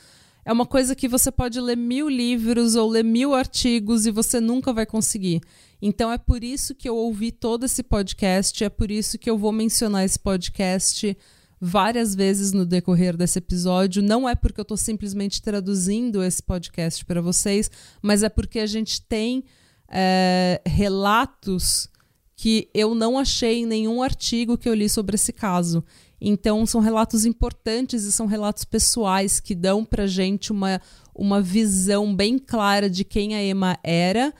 é 0.46 0.52
uma 0.52 0.66
coisa 0.66 0.96
que 0.96 1.08
você 1.08 1.32
pode 1.32 1.60
ler 1.60 1.78
mil 1.78 2.10
livros 2.10 2.76
ou 2.76 2.90
ler 2.90 3.04
mil 3.04 3.34
artigos 3.34 4.06
e 4.06 4.12
você 4.12 4.40
nunca 4.40 4.74
vai 4.74 4.86
conseguir. 4.86 5.42
Então 5.82 6.12
é 6.12 6.18
por 6.18 6.44
isso 6.44 6.76
que 6.76 6.90
eu 6.90 6.96
ouvi 6.96 7.32
todo 7.32 7.66
esse 7.66 7.84
podcast, 7.84 8.64
é 8.64 8.70
por 8.70 8.92
isso 8.92 9.18
que 9.18 9.30
eu 9.30 9.38
vou 9.38 9.52
mencionar 9.52 10.04
esse 10.04 10.20
podcast 10.20 11.18
várias 11.60 12.16
vezes 12.16 12.52
no 12.54 12.66
decorrer 12.66 13.18
desse 13.18 13.40
episódio. 13.40 14.02
Não 14.02 14.28
é 14.28 14.36
porque 14.36 14.60
eu 14.60 14.64
estou 14.64 14.78
simplesmente 14.78 15.42
traduzindo 15.42 16.24
esse 16.24 16.42
podcast 16.42 17.04
para 17.06 17.22
vocês, 17.22 17.70
mas 18.02 18.24
é 18.24 18.30
porque 18.30 18.60
a 18.60 18.66
gente 18.66 19.02
tem 19.02 19.44
é, 19.90 20.62
relatos 20.66 21.90
que 22.36 22.70
eu 22.74 22.96
não 22.96 23.20
achei 23.20 23.60
em 23.60 23.66
nenhum 23.66 24.02
artigo 24.02 24.58
que 24.58 24.70
eu 24.70 24.74
li 24.74 24.88
sobre 24.88 25.16
esse 25.16 25.34
caso. 25.34 25.84
Então, 26.22 26.66
são 26.66 26.82
relatos 26.82 27.26
importantes 27.26 28.04
e 28.04 28.12
são 28.12 28.26
relatos 28.26 28.66
pessoais 28.66 29.40
que 29.40 29.56
dão 29.56 29.86
pra 29.86 30.06
gente 30.06 30.52
uma, 30.52 30.82
uma 31.16 31.42
visão 31.42 32.14
bem 32.14 32.38
clara 32.38 32.90
de 32.90 33.04
quem 33.04 33.36
a 33.36 33.44
Emma 33.44 33.78
era 33.84 34.34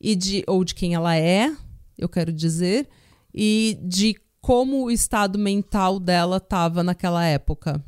e 0.00 0.14
de 0.14 0.44
ou 0.46 0.64
de 0.64 0.74
quem 0.74 0.94
ela 0.94 1.16
é, 1.16 1.54
eu 1.98 2.08
quero 2.08 2.32
dizer, 2.32 2.88
e 3.34 3.78
de 3.82 4.16
como 4.40 4.84
o 4.84 4.90
estado 4.90 5.38
mental 5.38 5.98
dela 5.98 6.36
estava 6.36 6.82
naquela 6.82 7.24
época. 7.24 7.84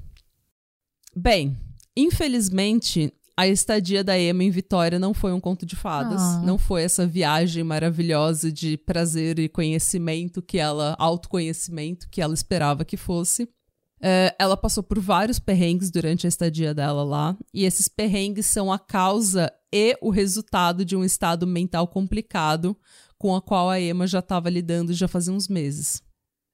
Bem, 1.15 1.57
infelizmente, 1.97 3.13
a 3.39 3.47
estadia 3.47 4.03
da 4.03 4.19
Emma 4.19 4.43
em 4.43 4.51
Vitória 4.51 4.99
não 4.99 5.15
foi 5.15 5.33
um 5.33 5.39
conto 5.39 5.65
de 5.65 5.77
fadas, 5.77 6.21
ah. 6.21 6.43
não 6.45 6.59
foi 6.59 6.83
essa 6.83 7.07
viagem 7.07 7.63
maravilhosa 7.63 8.51
de 8.51 8.77
prazer 8.77 9.39
e 9.39 9.49
conhecimento 9.49 10.43
que 10.43 10.59
ela, 10.59 10.97
autoconhecimento 10.99 12.09
que 12.11 12.21
ela 12.21 12.35
esperava 12.35 12.85
que 12.85 12.97
fosse. 12.97 13.45
Uh, 13.45 14.35
ela 14.41 14.57
passou 14.57 14.83
por 14.83 14.99
vários 14.99 15.39
perrengues 15.39 15.89
durante 15.89 16.27
a 16.27 16.29
estadia 16.29 16.75
dela 16.75 17.05
lá, 17.05 17.37
e 17.55 17.65
esses 17.65 17.87
perrengues 17.87 18.47
são 18.47 18.73
a 18.73 18.79
causa 18.79 19.53
e 19.73 19.97
o 20.03 20.11
resultado 20.11 20.85
de 20.85 20.97
um 20.97 21.05
estado 21.05 21.47
mental 21.47 21.87
complicado 21.87 22.77
com 23.17 23.37
a 23.37 23.41
qual 23.41 23.71
a 23.71 23.81
Emma 23.81 24.09
já 24.09 24.19
estava 24.19 24.51
lidando 24.51 24.93
já 24.93 25.07
fazia 25.07 25.33
uns 25.33 25.47
meses. 25.47 26.03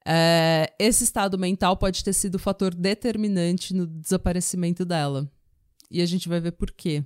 Uh, 0.07 0.69
esse 0.77 1.03
estado 1.03 1.35
mental 1.35 1.77
pode 1.77 2.03
ter 2.03 2.13
sido 2.13 2.35
o 2.35 2.39
fator 2.39 2.75
determinante 2.75 3.73
no 3.73 3.87
desaparecimento 3.87 4.85
dela 4.85 5.27
e 5.89 6.01
a 6.01 6.05
gente 6.05 6.27
vai 6.27 6.39
ver 6.39 6.51
por 6.51 6.71
quê. 6.71 7.03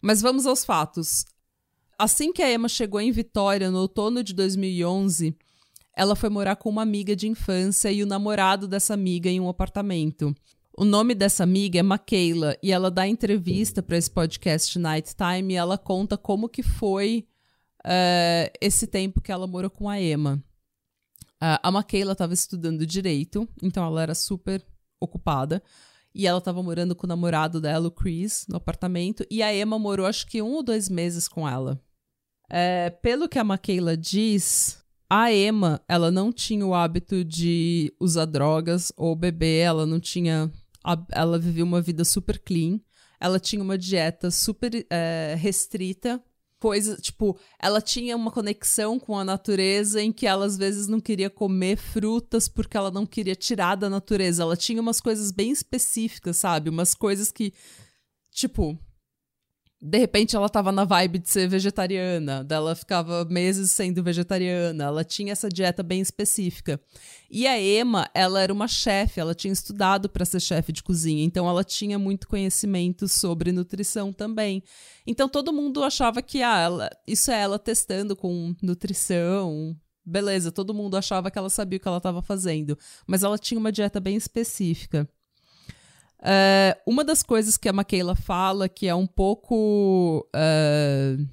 Mas 0.00 0.20
vamos 0.20 0.46
aos 0.46 0.64
fatos. 0.64 1.24
Assim 1.98 2.32
que 2.32 2.42
a 2.42 2.52
Emma 2.52 2.68
chegou 2.68 3.00
em 3.00 3.12
Vitória 3.12 3.70
no 3.70 3.78
outono 3.78 4.22
de 4.22 4.34
2011, 4.34 5.36
ela 5.96 6.16
foi 6.16 6.28
morar 6.28 6.56
com 6.56 6.68
uma 6.68 6.82
amiga 6.82 7.14
de 7.14 7.28
infância 7.28 7.90
e 7.90 8.02
o 8.02 8.06
namorado 8.06 8.66
dessa 8.66 8.94
amiga 8.94 9.30
em 9.30 9.40
um 9.40 9.48
apartamento. 9.48 10.34
O 10.76 10.84
nome 10.84 11.14
dessa 11.14 11.44
amiga 11.44 11.78
é 11.78 11.82
Makeila 11.82 12.56
e 12.60 12.72
ela 12.72 12.90
dá 12.90 13.06
entrevista 13.06 13.80
para 13.80 13.96
esse 13.96 14.10
podcast 14.10 14.76
Nighttime 14.76 15.54
e 15.54 15.56
ela 15.56 15.78
conta 15.78 16.18
como 16.18 16.48
que 16.48 16.64
foi 16.64 17.28
uh, 17.84 18.50
esse 18.60 18.88
tempo 18.88 19.20
que 19.20 19.30
ela 19.30 19.46
morou 19.46 19.70
com 19.70 19.88
a 19.88 20.00
Emma. 20.00 20.42
Uh, 21.36 21.62
a 21.62 21.70
Makeila 21.70 22.12
estava 22.12 22.34
estudando 22.34 22.84
direito, 22.84 23.48
então 23.62 23.86
ela 23.86 24.02
era 24.02 24.14
super 24.16 24.66
ocupada. 24.98 25.62
E 26.14 26.26
ela 26.26 26.40
tava 26.40 26.62
morando 26.62 26.94
com 26.94 27.06
o 27.06 27.08
namorado 27.08 27.60
dela, 27.60 27.88
o 27.88 27.90
Chris, 27.90 28.46
no 28.48 28.56
apartamento. 28.56 29.26
E 29.30 29.42
a 29.42 29.54
Emma 29.54 29.78
morou 29.78 30.06
acho 30.06 30.26
que 30.26 30.40
um 30.40 30.52
ou 30.52 30.62
dois 30.62 30.88
meses 30.88 31.26
com 31.26 31.48
ela. 31.48 31.82
É, 32.48 32.90
pelo 32.90 33.28
que 33.28 33.38
a 33.38 33.44
Makeila 33.44 33.96
diz, 33.96 34.78
a 35.10 35.32
Emma, 35.32 35.80
ela 35.88 36.10
não 36.10 36.32
tinha 36.32 36.64
o 36.64 36.74
hábito 36.74 37.24
de 37.24 37.92
usar 37.98 38.26
drogas 38.26 38.92
ou 38.96 39.16
beber, 39.16 39.62
ela 39.62 39.86
não 39.86 39.98
tinha. 39.98 40.52
Ela 41.10 41.38
vivia 41.38 41.64
uma 41.64 41.80
vida 41.80 42.04
super 42.04 42.38
clean. 42.38 42.80
Ela 43.18 43.40
tinha 43.40 43.62
uma 43.62 43.78
dieta 43.78 44.30
super 44.30 44.86
é, 44.90 45.34
restrita 45.38 46.22
coisas, 46.64 46.98
tipo, 46.98 47.38
ela 47.60 47.78
tinha 47.78 48.16
uma 48.16 48.30
conexão 48.30 48.98
com 48.98 49.18
a 49.18 49.22
natureza 49.22 50.00
em 50.00 50.10
que 50.10 50.26
ela 50.26 50.46
às 50.46 50.56
vezes 50.56 50.88
não 50.88 50.98
queria 50.98 51.28
comer 51.28 51.76
frutas 51.76 52.48
porque 52.48 52.74
ela 52.74 52.90
não 52.90 53.04
queria 53.04 53.36
tirar 53.36 53.74
da 53.74 53.90
natureza. 53.90 54.42
Ela 54.42 54.56
tinha 54.56 54.80
umas 54.80 54.98
coisas 54.98 55.30
bem 55.30 55.50
específicas, 55.50 56.38
sabe? 56.38 56.70
Umas 56.70 56.94
coisas 56.94 57.30
que, 57.30 57.52
tipo, 58.30 58.78
de 59.86 59.98
repente 59.98 60.34
ela 60.34 60.48
tava 60.48 60.72
na 60.72 60.86
vibe 60.86 61.18
de 61.18 61.28
ser 61.28 61.46
vegetariana, 61.46 62.42
dela 62.42 62.74
ficava 62.74 63.22
meses 63.26 63.70
sendo 63.70 64.02
vegetariana, 64.02 64.84
ela 64.84 65.04
tinha 65.04 65.30
essa 65.30 65.46
dieta 65.46 65.82
bem 65.82 66.00
específica. 66.00 66.80
E 67.30 67.46
a 67.46 67.60
Emma, 67.60 68.08
ela 68.14 68.40
era 68.40 68.50
uma 68.50 68.66
chefe, 68.66 69.20
ela 69.20 69.34
tinha 69.34 69.52
estudado 69.52 70.08
para 70.08 70.24
ser 70.24 70.40
chefe 70.40 70.72
de 70.72 70.82
cozinha, 70.82 71.22
então 71.22 71.46
ela 71.46 71.62
tinha 71.62 71.98
muito 71.98 72.26
conhecimento 72.26 73.06
sobre 73.06 73.52
nutrição 73.52 74.10
também. 74.10 74.62
Então 75.06 75.28
todo 75.28 75.52
mundo 75.52 75.84
achava 75.84 76.22
que 76.22 76.42
ah, 76.42 76.58
ela, 76.60 76.90
isso 77.06 77.30
é 77.30 77.38
ela 77.42 77.58
testando 77.58 78.16
com 78.16 78.56
nutrição, 78.62 79.76
beleza, 80.02 80.50
todo 80.50 80.72
mundo 80.72 80.96
achava 80.96 81.30
que 81.30 81.38
ela 81.38 81.50
sabia 81.50 81.76
o 81.76 81.80
que 81.80 81.88
ela 81.88 81.98
estava 81.98 82.22
fazendo, 82.22 82.78
mas 83.06 83.22
ela 83.22 83.36
tinha 83.36 83.60
uma 83.60 83.70
dieta 83.70 84.00
bem 84.00 84.16
específica. 84.16 85.06
Uh, 86.24 86.72
uma 86.86 87.04
das 87.04 87.22
coisas 87.22 87.58
que 87.58 87.68
a 87.68 87.72
Maquila 87.72 88.16
fala 88.16 88.66
que 88.66 88.88
é 88.88 88.94
um 88.94 89.06
pouco 89.06 90.26
uh, 90.34 91.28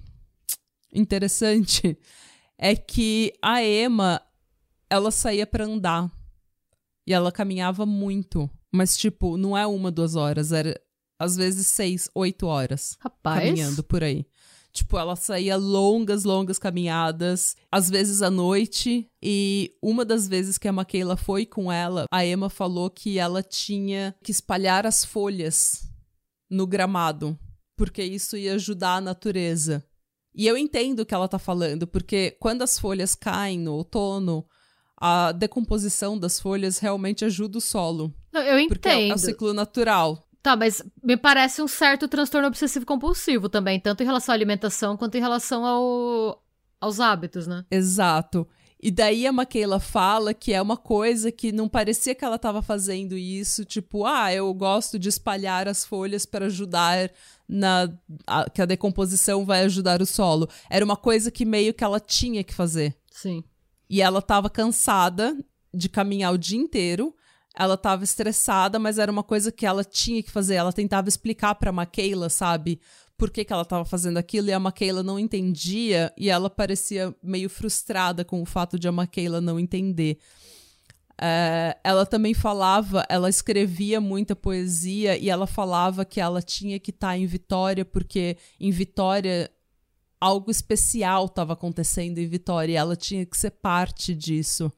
interessante 0.94 1.98
é 2.60 2.76
que 2.76 3.32
a 3.42 3.64
Emma 3.64 4.22
ela 4.90 5.10
saía 5.10 5.48
para 5.48 5.64
andar 5.64 6.12
e 7.08 7.14
ela 7.14 7.32
caminhava 7.32 7.86
muito, 7.86 8.50
mas 8.70 8.98
tipo 8.98 9.38
não 9.38 9.58
é 9.58 9.66
uma 9.66 9.90
duas 9.90 10.18
horas, 10.18 10.52
era 10.52 10.78
às 11.18 11.38
vezes 11.38 11.68
seis, 11.68 12.10
oito 12.14 12.48
horas 12.48 12.98
Rapaz. 13.00 13.46
caminhando 13.46 13.84
por 13.84 14.04
aí. 14.04 14.26
Tipo, 14.72 14.98
ela 14.98 15.16
saía 15.16 15.58
longas, 15.58 16.24
longas 16.24 16.58
caminhadas, 16.58 17.56
às 17.72 17.90
vezes 17.90 18.22
à 18.22 18.30
noite. 18.30 19.08
E 19.22 19.75
uma 19.82 20.06
das 20.06 20.28
vezes 20.28 20.58
que 20.58 20.68
a 20.68 20.72
Maquila 20.74 21.18
foi 21.18 21.46
com 21.46 21.72
ela, 21.72 22.06
a 22.12 22.25
Emma 22.25 22.50
falou 22.50 22.90
que 22.90 23.20
ela 23.20 23.44
tinha 23.44 24.16
que 24.24 24.32
espalhar 24.32 24.86
as 24.86 25.04
folhas 25.04 25.84
no 26.50 26.66
gramado, 26.66 27.38
porque 27.78 28.04
isso 28.04 28.38
ia 28.38 28.54
ajudar 28.56 28.96
a 28.96 29.01
natureza. 29.01 29.84
E 30.34 30.48
eu 30.48 30.58
entendo 30.58 31.01
o 31.01 31.06
que 31.06 31.13
ela 31.13 31.28
tá 31.28 31.38
falando, 31.38 31.86
porque 31.86 32.32
quando 32.40 32.62
as 32.62 32.80
folhas 32.80 33.16
caem 33.16 33.60
no 33.60 33.74
outono, 33.74 34.46
a 34.98 35.32
decomposição 35.32 36.18
das 36.18 36.40
folhas 36.40 36.78
realmente 36.78 37.25
ajuda 37.25 37.58
o 37.58 37.62
solo. 37.62 38.13
Não, 38.32 38.42
eu 38.42 38.68
Porque 38.68 38.88
é, 38.88 38.94
é 38.94 38.96
o 38.98 39.01
entendo. 39.08 39.18
ciclo 39.18 39.54
natural. 39.54 40.24
Tá, 40.42 40.56
mas 40.56 40.82
me 41.04 41.16
parece 41.16 41.62
um 41.62 41.68
certo 41.68 42.08
transtorno 42.08 42.48
obsessivo 42.48 42.86
compulsivo 42.86 43.48
também, 43.48 43.80
tanto 43.80 44.02
em 44.02 44.06
relação 44.06 44.34
à 44.34 44.36
alimentação 44.36 44.98
quanto 44.98 45.16
em 45.16 45.22
relação 45.22 45.64
ao, 45.66 46.44
aos 46.80 47.00
hábitos, 47.00 47.46
né? 47.46 47.64
Exato. 47.70 48.48
E 48.82 48.90
daí 48.90 49.28
a 49.28 49.32
Maquela 49.32 49.80
fala 49.80 50.34
que 50.34 50.52
é 50.52 50.60
uma 50.60 50.76
coisa 50.76 51.32
que 51.32 51.52
não 51.52 51.70
parecia 51.70 52.16
que 52.16 52.26
ela 52.26 52.38
estava 52.38 52.64
fazendo 52.64 53.16
isso, 53.16 53.64
tipo, 53.64 54.06
ah, 54.08 54.34
eu 54.34 54.52
gosto 54.56 54.98
de 54.98 55.08
espalhar 55.08 55.68
as 55.68 55.86
folhas 55.86 56.26
para 56.26 56.48
ajudar 56.48 57.12
na 57.48 57.94
a, 58.26 58.50
que 58.50 58.60
a 58.60 58.66
decomposição 58.66 59.46
vai 59.46 59.62
ajudar 59.66 60.02
o 60.02 60.06
solo. 60.08 60.50
Era 60.68 60.84
uma 60.84 60.98
coisa 60.98 61.30
que 61.30 61.46
meio 61.46 61.76
que 61.76 61.84
ela 61.84 62.00
tinha 62.00 62.44
que 62.44 62.56
fazer. 62.56 62.96
Sim. 63.12 63.44
E 63.88 64.02
ela 64.02 64.18
estava 64.18 64.50
cansada 64.50 65.38
de 65.72 65.88
caminhar 65.88 66.34
o 66.34 66.38
dia 66.38 66.58
inteiro. 66.58 67.14
Ela 67.55 67.74
estava 67.74 68.03
estressada, 68.03 68.79
mas 68.79 68.98
era 68.98 69.12
uma 69.12 69.24
coisa 69.24 69.51
que 69.51 69.65
ela 69.65 69.84
tinha 69.84 70.24
que 70.24 70.31
fazer. 70.31 70.55
Ela 70.55 70.72
tentava 70.72 71.10
explicar 71.10 71.55
para 71.55 71.72
Maquela, 71.72 72.29
sabe? 72.29 72.79
por 73.22 73.29
que, 73.29 73.46
que 73.46 73.53
ela 73.53 73.62
estava 73.62 73.86
fazendo 73.86 74.17
aquilo 74.17 74.50
e 74.50 74.51
a 74.51 74.60
Maquela 74.60 75.03
não 75.03 75.20
entendia 75.20 76.12
e 76.17 76.27
ela 76.27 76.50
parecia 76.50 77.15
meio 77.22 77.51
frustrada 77.51 78.25
com 78.25 78.41
o 78.41 78.46
fato 78.48 78.79
de 78.79 78.88
a 78.88 78.91
Maquela 78.91 79.39
não 79.39 79.60
entender. 79.60 80.17
Uh, 81.12 81.77
ela 81.84 82.03
também 82.03 82.34
falava, 82.34 83.05
ela 83.08 83.29
escrevia 83.29 84.01
muita 84.01 84.36
poesia 84.36 85.20
e 85.20 85.29
ela 85.29 85.46
falava 85.46 86.03
que 86.03 86.20
ela 86.20 86.41
tinha 86.41 86.79
que 86.79 86.89
estar 86.89 87.10
tá 87.10 87.17
em 87.17 87.27
Vitória 87.27 87.86
porque 87.86 88.38
em 88.60 88.72
Vitória 88.72 89.48
algo 90.20 90.50
especial 90.50 91.25
estava 91.25 91.53
acontecendo 91.53 92.17
em 92.17 92.25
Vitória 92.27 92.74
e 92.74 92.75
ela 92.75 92.96
tinha 92.96 93.24
que 93.24 93.38
ser 93.38 93.51
parte 93.51 94.15
disso. 94.15 94.74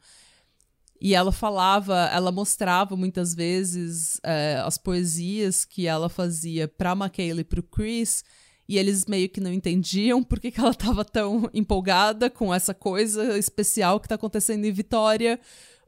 E 1.01 1.13
ela 1.13 1.31
falava, 1.31 2.09
ela 2.13 2.31
mostrava 2.31 2.95
muitas 2.95 3.33
vezes 3.33 4.19
é, 4.23 4.62
as 4.63 4.77
poesias 4.77 5.65
que 5.65 5.85
ela 5.85 6.07
fazia 6.07 6.67
para 6.67 6.95
Michaela 6.95 7.41
e 7.41 7.43
para 7.43 7.59
o 7.59 7.63
Chris, 7.63 8.23
e 8.67 8.77
eles 8.77 9.05
meio 9.05 9.27
que 9.27 9.41
não 9.41 9.51
entendiam 9.51 10.23
por 10.23 10.39
que, 10.39 10.50
que 10.50 10.59
ela 10.59 10.71
estava 10.71 11.03
tão 11.03 11.50
empolgada 11.53 12.29
com 12.29 12.53
essa 12.53 12.73
coisa 12.73 13.38
especial 13.38 14.00
que 14.00 14.05
está 14.05 14.15
acontecendo 14.15 14.65
em 14.65 14.71
Vitória. 14.71 15.39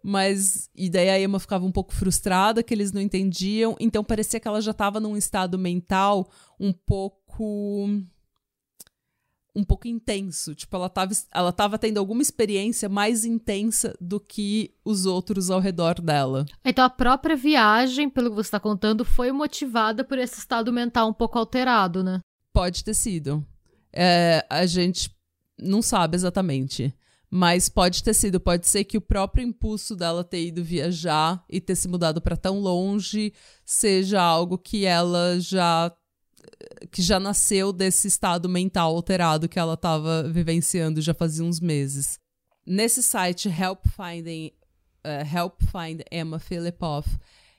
Mas, 0.04 0.70
e 0.76 0.88
daí 0.88 1.10
a 1.10 1.20
Emma 1.20 1.40
ficava 1.40 1.66
um 1.66 1.72
pouco 1.72 1.92
frustrada 1.92 2.62
que 2.62 2.72
eles 2.74 2.92
não 2.92 3.02
entendiam, 3.02 3.76
então 3.80 4.04
parecia 4.04 4.40
que 4.40 4.48
ela 4.48 4.62
já 4.62 4.70
estava 4.70 5.00
num 5.00 5.18
estado 5.18 5.58
mental 5.58 6.30
um 6.60 6.72
pouco 6.72 7.88
um 9.56 9.64
pouco 9.64 9.88
intenso. 9.88 10.54
Tipo, 10.54 10.76
ela 10.76 10.90
tava, 10.90 11.14
ela 11.32 11.52
tava 11.52 11.80
tendo 11.80 11.98
alguma 11.98 12.22
experiência 12.22 12.90
mais 12.90 13.24
intensa 13.24 13.96
do 14.02 14.20
que 14.20 14.74
os 14.84 15.06
outros 15.06 15.50
ao 15.50 15.60
redor 15.60 16.02
dela. 16.02 16.46
Então 16.64 16.84
a 16.84 16.90
própria 16.90 17.36
viagem, 17.36 18.10
pelo 18.10 18.30
que 18.30 18.36
você 18.36 18.48
está 18.48 18.60
contando, 18.60 19.06
foi 19.06 19.32
motivada 19.32 20.04
por 20.04 20.18
esse 20.18 20.40
estado 20.40 20.74
mental 20.74 21.10
um 21.10 21.14
pouco 21.14 21.40
alterado, 21.40 22.04
né? 22.04 22.20
Pode 22.52 22.84
ter 22.84 22.94
sido. 22.94 23.46
É, 23.94 24.46
a 24.50 24.66
gente 24.66 25.10
não 25.58 25.82
sabe 25.82 26.16
exatamente. 26.16 26.94
Mas 27.30 27.68
pode 27.68 28.04
ter 28.04 28.14
sido, 28.14 28.40
pode 28.40 28.68
ser 28.68 28.84
que 28.84 28.98
o 28.98 29.02
próprio 29.02 29.46
impulso 29.46 29.96
dela 29.96 30.24
ter 30.24 30.46
ido 30.46 30.64
viajar 30.64 31.44
e 31.50 31.60
ter 31.60 31.76
se 31.76 31.88
mudado 31.88 32.22
para 32.22 32.38
tão 32.38 32.60
longe 32.60 33.34
seja 33.66 34.22
algo 34.22 34.58
que 34.58 34.86
ela 34.86 35.38
já 35.40 35.92
que 36.92 37.02
já 37.02 37.20
nasceu 37.20 37.74
desse 37.74 38.08
estado 38.08 38.48
mental 38.48 38.96
alterado 38.96 39.50
que 39.50 39.60
ela 39.60 39.74
estava 39.74 40.24
vivenciando 40.24 41.02
já 41.02 41.14
fazia 41.14 41.44
uns 41.44 41.60
meses. 41.60 42.20
Nesse 42.66 43.04
site 43.04 43.48
Help 43.48 43.86
Finding 43.96 44.52
uh, 45.06 45.36
Help 45.38 45.62
Find 45.62 46.02
Emma 46.12 46.40
Filipoff, 46.40 47.10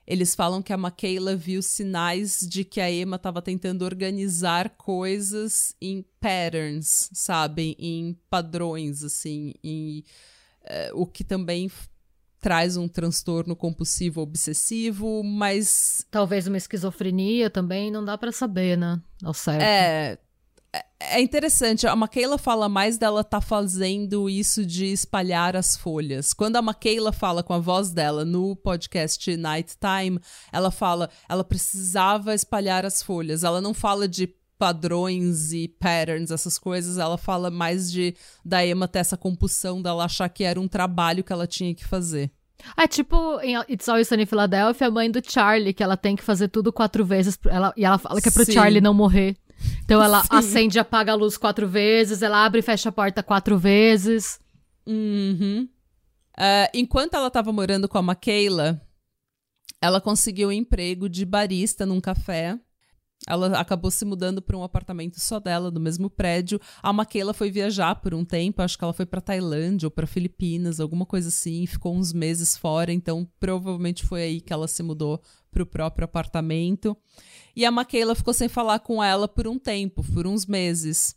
eles 0.07 0.35
falam 0.35 0.63
que 0.63 0.73
a 0.73 0.77
Michaela 0.77 1.35
viu 1.35 1.61
sinais 1.63 2.41
de 2.41 2.65
que 2.65 2.81
a 2.81 2.91
Emma 2.91 3.17
estava 3.17 3.43
tentando 3.43 3.85
organizar 3.85 4.71
coisas 4.71 5.75
em 5.81 6.05
patterns, 6.21 7.11
sabe? 7.13 7.77
Em 7.79 8.17
padrões, 8.31 9.03
assim, 9.03 9.53
em, 9.65 10.05
uh, 10.63 11.01
o 11.01 11.07
que 11.07 11.25
também 11.25 11.69
traz 12.47 12.77
um 12.77 12.87
transtorno 12.87 13.57
compulsivo 13.57 14.21
obsessivo, 14.21 15.25
mas. 15.25 16.07
Talvez 16.13 16.47
uma 16.47 16.57
esquizofrenia 16.57 17.51
também, 17.51 17.91
não 17.91 18.05
dá 18.05 18.17
para 18.17 18.31
saber, 18.31 18.79
né? 18.79 19.03
Ao 19.25 19.35
certo. 19.35 19.63
É. 19.63 20.17
É 21.01 21.21
interessante, 21.21 21.87
a 21.87 21.97
Maquela 21.97 22.39
fala 22.39 22.69
mais 22.69 22.99
dela 22.99 23.25
tá 23.25 23.41
fazendo 23.41 24.29
isso 24.29 24.65
de 24.65 24.87
espalhar 24.87 25.57
as 25.57 25.77
folhas. 25.77 26.33
Quando 26.33 26.57
a 26.57 26.63
Maquela 26.63 27.13
fala 27.13 27.43
com 27.43 27.53
a 27.53 27.59
voz 27.59 27.91
dela 27.91 28.25
no 28.25 28.55
podcast 28.55 29.37
Nighttime, 29.37 30.21
ela 30.53 30.71
fala, 30.71 31.11
ela 31.29 31.43
precisava 31.43 32.35
espalhar 32.35 32.85
as 32.85 33.03
folhas. 33.03 33.43
Ela 33.43 33.61
não 33.61 33.73
fala 33.73 34.07
de 34.07 34.29
padrões 34.59 35.53
e 35.53 35.69
patterns, 35.69 36.31
essas 36.31 36.59
coisas, 36.59 36.99
ela 36.99 37.19
fala 37.19 37.51
mais 37.51 37.91
de 37.91 38.15
da 38.45 38.65
Emma 38.67 38.89
ter 38.89 39.01
essa 39.01 39.17
compulsão 39.17 39.83
dela 39.83 40.05
achar 40.05 40.29
que 40.29 40.45
era 40.45 40.61
um 40.61 40.69
trabalho 40.69 41.25
que 41.25 41.33
ela 41.33 41.47
tinha 41.47 41.75
que 41.75 41.87
fazer. 41.87 42.31
É 42.77 42.87
tipo 42.87 43.41
em 43.41 43.57
It's 43.69 43.89
Always 43.89 44.09
Sunny 44.09 44.23
in 44.25 44.27
Philadelphia, 44.27 44.87
a 44.87 44.91
mãe 44.91 45.11
do 45.11 45.21
Charlie, 45.25 45.73
que 45.73 45.83
ela 45.83 45.97
tem 45.97 46.17
que 46.17 46.23
fazer 46.23 46.49
tudo 46.49 46.73
quatro 46.73 47.05
vezes, 47.05 47.39
ela, 47.47 47.73
e 47.77 47.85
ela 47.85 47.99
fala 47.99 48.21
que 48.21 48.29
é 48.29 48.33
pro 48.33 48.45
Sim. 48.45 48.53
Charlie 48.53 48.81
não 48.81 48.95
morrer. 48.95 49.37
Então 49.85 50.03
ela 50.03 50.23
Sim. 50.23 50.29
acende 50.31 50.79
e 50.79 50.81
apaga 50.81 51.13
a 51.13 51.15
luz 51.15 51.37
quatro 51.37 51.69
vezes, 51.69 52.23
ela 52.23 52.45
abre 52.45 52.61
e 52.61 52.63
fecha 52.63 52.89
a 52.89 52.93
porta 52.93 53.23
quatro 53.23 53.59
vezes. 53.59 54.39
Uhum. 54.87 55.69
Uh, 56.39 56.69
enquanto 56.75 57.15
ela 57.15 57.31
tava 57.31 57.53
morando 57.53 57.89
com 57.89 57.99
a 57.99 58.03
Maquela, 58.03 58.81
ela 59.81 60.01
conseguiu 60.01 60.49
um 60.49 60.53
emprego 60.53 61.09
de 61.09 61.25
barista 61.25 61.87
num 61.87 62.01
café 62.01 62.59
ela 63.27 63.59
acabou 63.59 63.91
se 63.91 64.05
mudando 64.05 64.43
para 64.43 64.57
um 64.57 64.63
apartamento 64.63 65.19
só 65.19 65.41
dela, 65.41 65.71
no 65.71 65.81
mesmo 65.81 66.09
prédio. 66.09 66.61
A 66.83 66.93
Maquela 66.93 67.33
foi 67.33 67.51
viajar 67.51 67.97
por 67.97 68.15
um 68.15 68.25
tempo, 68.25 68.63
acho 68.63 68.77
que 68.77 68.85
ela 68.85 68.93
foi 68.93 69.07
para 69.07 69.21
Tailândia 69.21 69.87
ou 69.87 69.91
para 69.91 70.07
Filipinas, 70.07 70.79
alguma 70.79 71.07
coisa 71.07 71.29
assim, 71.29 71.67
ficou 71.67 71.95
uns 71.95 72.13
meses 72.13 72.57
fora, 72.57 72.93
então 72.93 73.29
provavelmente 73.41 74.05
foi 74.05 74.23
aí 74.23 74.41
que 74.41 74.53
ela 74.53 74.69
se 74.69 74.83
mudou 74.83 75.21
para 75.51 75.63
o 75.63 75.67
próprio 75.67 76.05
apartamento. 76.05 76.97
E 77.55 77.65
a 77.65 77.71
Maquela 77.71 78.15
ficou 78.15 78.35
sem 78.35 78.49
falar 78.49 78.81
com 78.81 79.03
ela 79.03 79.27
por 79.27 79.49
um 79.49 79.59
tempo, 79.59 80.05
por 80.13 80.27
uns 80.27 80.47
meses. 80.47 81.17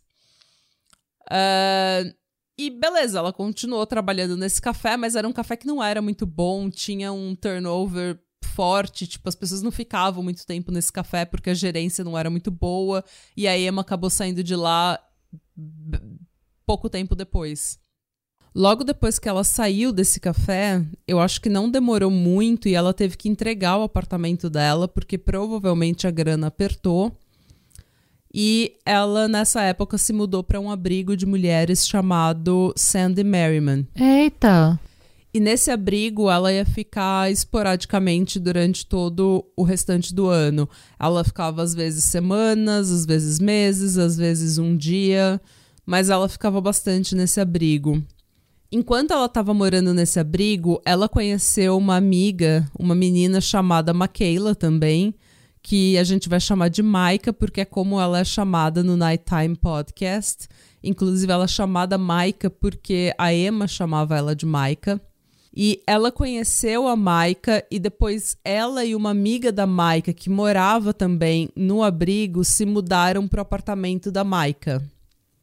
Uh, 1.26 2.12
e 2.58 2.70
beleza, 2.70 3.18
ela 3.18 3.32
continuou 3.32 3.86
trabalhando 3.86 4.36
nesse 4.36 4.60
café, 4.60 4.96
mas 4.96 5.14
era 5.14 5.28
um 5.28 5.32
café 5.32 5.56
que 5.56 5.66
não 5.66 5.82
era 5.82 6.02
muito 6.02 6.26
bom, 6.26 6.68
tinha 6.68 7.12
um 7.12 7.36
turnover 7.36 8.18
forte, 8.50 9.06
tipo, 9.06 9.28
as 9.28 9.34
pessoas 9.34 9.62
não 9.62 9.70
ficavam 9.70 10.22
muito 10.22 10.46
tempo 10.46 10.70
nesse 10.70 10.92
café 10.92 11.24
porque 11.24 11.50
a 11.50 11.54
gerência 11.54 12.04
não 12.04 12.18
era 12.18 12.28
muito 12.28 12.50
boa, 12.50 13.04
e 13.36 13.48
a 13.48 13.58
Emma 13.58 13.82
acabou 13.82 14.10
saindo 14.10 14.44
de 14.44 14.54
lá 14.54 14.98
pouco 16.66 16.88
tempo 16.88 17.14
depois. 17.14 17.78
Logo 18.54 18.82
depois 18.82 19.18
que 19.18 19.28
ela 19.28 19.44
saiu 19.44 19.92
desse 19.92 20.18
café, 20.18 20.84
eu 21.06 21.20
acho 21.20 21.40
que 21.40 21.48
não 21.48 21.70
demorou 21.70 22.10
muito 22.10 22.68
e 22.68 22.74
ela 22.74 22.92
teve 22.92 23.16
que 23.16 23.28
entregar 23.28 23.78
o 23.78 23.84
apartamento 23.84 24.50
dela, 24.50 24.88
porque 24.88 25.16
provavelmente 25.16 26.06
a 26.06 26.10
grana 26.10 26.48
apertou. 26.48 27.16
E 28.32 28.76
ela, 28.84 29.28
nessa 29.28 29.62
época, 29.62 29.98
se 29.98 30.12
mudou 30.12 30.42
para 30.42 30.60
um 30.60 30.70
abrigo 30.70 31.16
de 31.16 31.26
mulheres 31.26 31.86
chamado 31.86 32.72
Sandy 32.76 33.24
Merriman. 33.24 33.86
Eita! 33.94 34.78
E 35.32 35.38
nesse 35.38 35.70
abrigo 35.70 36.28
ela 36.28 36.52
ia 36.52 36.64
ficar 36.64 37.30
esporadicamente 37.30 38.40
durante 38.40 38.84
todo 38.84 39.44
o 39.56 39.62
restante 39.62 40.12
do 40.12 40.28
ano. 40.28 40.68
Ela 40.98 41.22
ficava 41.22 41.62
às 41.62 41.72
vezes 41.72 42.02
semanas, 42.04 42.90
às 42.90 43.06
vezes 43.06 43.38
meses, 43.38 43.96
às 43.96 44.16
vezes 44.16 44.58
um 44.58 44.76
dia, 44.76 45.40
mas 45.86 46.10
ela 46.10 46.28
ficava 46.28 46.60
bastante 46.60 47.14
nesse 47.14 47.40
abrigo. 47.40 48.02
Enquanto 48.72 49.12
ela 49.12 49.26
estava 49.26 49.54
morando 49.54 49.94
nesse 49.94 50.18
abrigo, 50.18 50.80
ela 50.84 51.08
conheceu 51.08 51.76
uma 51.76 51.96
amiga, 51.96 52.68
uma 52.78 52.94
menina 52.94 53.40
chamada 53.40 53.92
Makeila 53.92 54.54
também, 54.54 55.14
que 55.62 55.98
a 55.98 56.04
gente 56.04 56.28
vai 56.28 56.40
chamar 56.40 56.68
de 56.68 56.82
Maika, 56.82 57.32
porque 57.32 57.60
é 57.60 57.64
como 57.64 58.00
ela 58.00 58.20
é 58.20 58.24
chamada 58.24 58.82
no 58.82 58.96
Nighttime 58.96 59.56
Podcast. 59.56 60.48
Inclusive, 60.82 61.32
ela 61.32 61.44
é 61.44 61.48
chamada 61.48 61.98
Maika 61.98 62.48
porque 62.48 63.12
a 63.18 63.34
Emma 63.34 63.68
chamava 63.68 64.16
ela 64.16 64.34
de 64.34 64.46
Maika. 64.46 65.00
E 65.54 65.82
ela 65.86 66.12
conheceu 66.12 66.86
a 66.86 66.94
Maika 66.94 67.64
e 67.70 67.78
depois 67.78 68.36
ela 68.44 68.84
e 68.84 68.94
uma 68.94 69.10
amiga 69.10 69.50
da 69.50 69.66
Maika 69.66 70.12
que 70.12 70.30
morava 70.30 70.94
também 70.94 71.48
no 71.56 71.82
abrigo 71.82 72.44
se 72.44 72.64
mudaram 72.64 73.26
para 73.26 73.40
o 73.40 73.42
apartamento 73.42 74.12
da 74.12 74.22
Maika. 74.22 74.82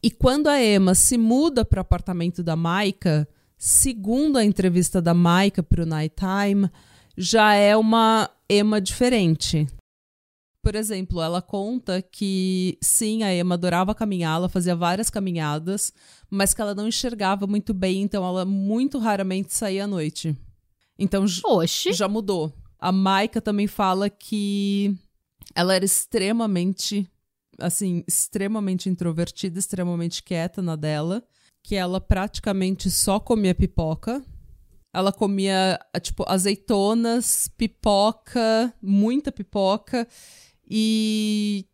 E 0.02 0.10
quando 0.10 0.46
a 0.46 0.62
Emma 0.62 0.94
se 0.94 1.18
muda 1.18 1.64
para 1.64 1.78
o 1.78 1.82
apartamento 1.82 2.42
da 2.42 2.56
Maika, 2.56 3.28
segundo 3.56 4.38
a 4.38 4.44
entrevista 4.44 5.02
da 5.02 5.12
Maika 5.12 5.62
para 5.62 5.82
o 5.82 5.86
Nighttime, 5.86 6.70
já 7.16 7.52
é 7.54 7.76
uma 7.76 8.30
Emma 8.48 8.80
diferente. 8.80 9.66
Por 10.62 10.74
exemplo, 10.74 11.22
ela 11.22 11.40
conta 11.40 12.02
que 12.02 12.76
sim, 12.80 13.22
a 13.22 13.34
Emma 13.34 13.54
adorava 13.54 13.94
caminhar, 13.94 14.36
ela 14.36 14.48
fazia 14.48 14.74
várias 14.74 15.08
caminhadas, 15.08 15.92
mas 16.28 16.52
que 16.52 16.60
ela 16.60 16.74
não 16.74 16.88
enxergava 16.88 17.46
muito 17.46 17.72
bem, 17.72 18.02
então 18.02 18.24
ela 18.26 18.44
muito 18.44 18.98
raramente 18.98 19.54
saía 19.54 19.84
à 19.84 19.86
noite. 19.86 20.36
Então 20.98 21.24
Oxi. 21.44 21.92
já 21.92 22.08
mudou. 22.08 22.52
A 22.78 22.90
Maika 22.90 23.40
também 23.40 23.66
fala 23.66 24.10
que 24.10 24.94
ela 25.54 25.74
era 25.74 25.84
extremamente, 25.84 27.08
assim, 27.58 28.04
extremamente 28.06 28.88
introvertida, 28.88 29.58
extremamente 29.58 30.22
quieta 30.22 30.60
na 30.60 30.74
dela, 30.74 31.22
que 31.62 31.76
ela 31.76 32.00
praticamente 32.00 32.90
só 32.90 33.20
comia 33.20 33.54
pipoca. 33.54 34.22
Ela 34.92 35.12
comia, 35.12 35.78
tipo, 36.00 36.24
azeitonas, 36.26 37.48
pipoca, 37.56 38.72
muita 38.82 39.30
pipoca 39.30 40.06
e 40.70 41.66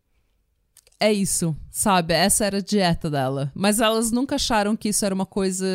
é 0.99 1.11
isso, 1.11 1.55
sabe? 1.69 2.13
Essa 2.13 2.45
era 2.45 2.57
a 2.57 2.61
dieta 2.61 3.09
dela. 3.09 3.51
Mas 3.53 3.79
elas 3.79 4.11
nunca 4.11 4.35
acharam 4.35 4.75
que 4.75 4.89
isso 4.89 5.05
era 5.05 5.13
uma 5.13 5.25
coisa 5.25 5.67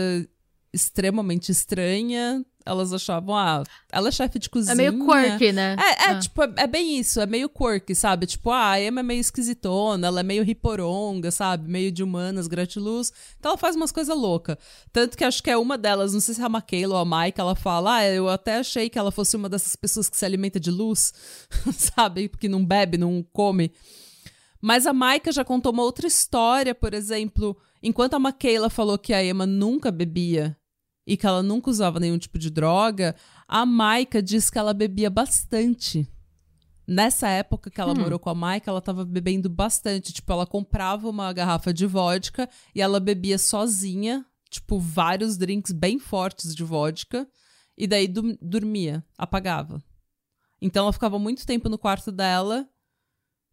extremamente 0.73 1.51
estranha. 1.53 2.45
Elas 2.65 2.93
achavam, 2.93 3.35
ah, 3.37 3.65
ela 3.91 4.09
é 4.09 4.13
chefe 4.13 4.39
de 4.39 4.51
cozinha. 4.51 4.73
É 4.73 4.77
meio 4.77 4.93
quirky, 5.07 5.51
né? 5.53 5.77
É, 5.79 6.05
é 6.05 6.11
Ah. 6.11 6.19
tipo, 6.19 6.43
é, 6.43 6.53
é 6.59 6.67
bem 6.67 6.99
isso, 6.99 7.19
é 7.21 7.27
meio 7.27 7.49
quirky, 7.49 7.95
sabe? 7.95 8.27
Tipo, 8.27 8.51
ah, 8.51 8.71
a 8.73 8.81
Emma 8.83 9.01
é 9.01 9.03
meio 9.03 9.21
esquisitona, 9.21 10.07
ela 10.07 10.21
é 10.21 10.23
meio 10.23 10.45
riporonga, 10.45 11.31
sabe? 11.31 11.71
Meio 11.71 11.91
de 11.91 12.03
humanas, 12.03 12.47
gratiluz. 12.47 13.13
Então 13.39 13.53
ela 13.53 13.59
faz 13.59 13.75
umas 13.77 13.91
coisas 13.91 14.15
loucas. 14.17 14.57
Tanto 14.93 15.17
que 15.17 15.25
acho 15.25 15.43
que 15.43 15.51
é 15.51 15.57
uma 15.57 15.79
delas, 15.79 16.13
não 16.13 16.21
sei 16.21 16.35
se 16.35 16.43
é 16.43 16.45
a 16.45 16.49
Maquela 16.49 16.95
ou 16.95 17.01
a 17.01 17.23
Mike, 17.25 17.41
ela 17.41 17.55
fala, 17.57 17.97
ah, 17.97 18.07
eu 18.07 18.29
até 18.29 18.57
achei 18.59 18.91
que 18.91 18.99
ela 18.99 19.11
fosse 19.11 19.37
uma 19.37 19.49
dessas 19.49 19.75
pessoas 19.75 20.09
que 20.11 20.17
se 20.17 20.25
alimenta 20.25 20.61
de 20.61 20.71
luz, 20.71 21.13
sabe? 21.97 22.29
Que 22.29 22.49
não 22.49 22.65
bebe, 22.65 22.99
não 22.99 23.25
come. 23.33 23.73
Mas 24.61 24.87
a 24.87 24.93
Maika 24.93 25.33
já 25.33 25.43
contou 25.43 25.73
uma 25.73 25.83
outra 25.83 26.07
história, 26.07 26.75
por 26.75 26.93
exemplo, 26.93 27.57
enquanto 27.83 28.13
a 28.15 28.19
Maquela 28.19 28.69
falou 28.69 28.99
que 28.99 29.15
a 29.15 29.25
Emma 29.25 29.47
nunca 29.47 29.91
bebia 29.91 30.55
e 31.11 31.17
que 31.17 31.27
ela 31.27 31.43
nunca 31.43 31.69
usava 31.69 31.99
nenhum 31.99 32.17
tipo 32.17 32.39
de 32.39 32.49
droga, 32.51 33.17
a 33.49 33.67
Maika 33.67 34.23
diz 34.23 34.49
que 34.49 34.57
ela 34.57 34.73
bebia 34.73 35.11
bastante. 35.11 36.09
Nessa 36.87 37.29
época 37.29 37.69
que 37.69 37.81
ela 37.81 37.93
morou 37.97 38.17
com 38.17 38.31
a 38.31 38.35
Maika, 38.35 38.71
ela 38.71 38.81
tava 38.81 39.05
bebendo 39.05 39.51
bastante. 39.51 40.13
Tipo, 40.13 40.33
ela 40.33 40.47
comprava 40.47 41.09
uma 41.09 41.33
garrafa 41.33 41.75
de 41.75 41.85
vodka 41.85 42.49
e 42.73 42.81
ela 42.81 43.01
bebia 43.01 43.39
sozinha, 43.39 44.25
tipo, 44.49 44.79
vários 44.79 45.37
drinks 45.37 45.73
bem 45.73 45.99
fortes 45.99 46.55
de 46.55 46.63
vodka, 46.63 47.29
e 47.77 47.89
daí 47.89 48.07
dormia, 48.41 49.05
apagava. 49.19 49.83
Então 50.63 50.85
ela 50.85 50.93
ficava 50.93 51.19
muito 51.19 51.45
tempo 51.45 51.69
no 51.69 51.77
quarto 51.77 52.13
dela, 52.13 52.69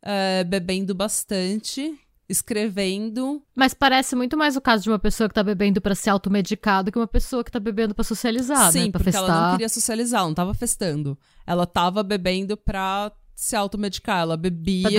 eh, 0.03 0.43
bebendo 0.43 0.93
bastante, 0.93 1.99
escrevendo. 2.29 3.41
Mas 3.55 3.73
parece 3.73 4.15
muito 4.15 4.37
mais 4.37 4.55
o 4.55 4.61
caso 4.61 4.83
de 4.83 4.89
uma 4.89 4.99
pessoa 4.99 5.27
que 5.29 5.35
tá 5.35 5.43
bebendo 5.43 5.79
pra 5.79 5.95
se 5.95 6.09
automedicar 6.09 6.83
do 6.83 6.91
que 6.91 6.97
uma 6.97 7.07
pessoa 7.07 7.43
que 7.43 7.51
tá 7.51 7.59
bebendo 7.59 7.95
pra 7.95 8.03
socializar, 8.03 8.71
Sim, 8.71 8.85
né? 8.85 8.91
Pra 8.91 8.99
porque 8.99 9.11
festar. 9.11 9.29
ela 9.29 9.41
não 9.45 9.51
queria 9.51 9.69
socializar, 9.69 10.19
ela 10.19 10.27
não 10.29 10.35
tava 10.35 10.53
festando. 10.53 11.17
Ela 11.45 11.65
tava 11.65 12.03
bebendo 12.03 12.57
pra 12.57 13.11
se 13.35 13.55
automedicar. 13.55 14.21
Ela 14.21 14.35
bebia 14.37 14.89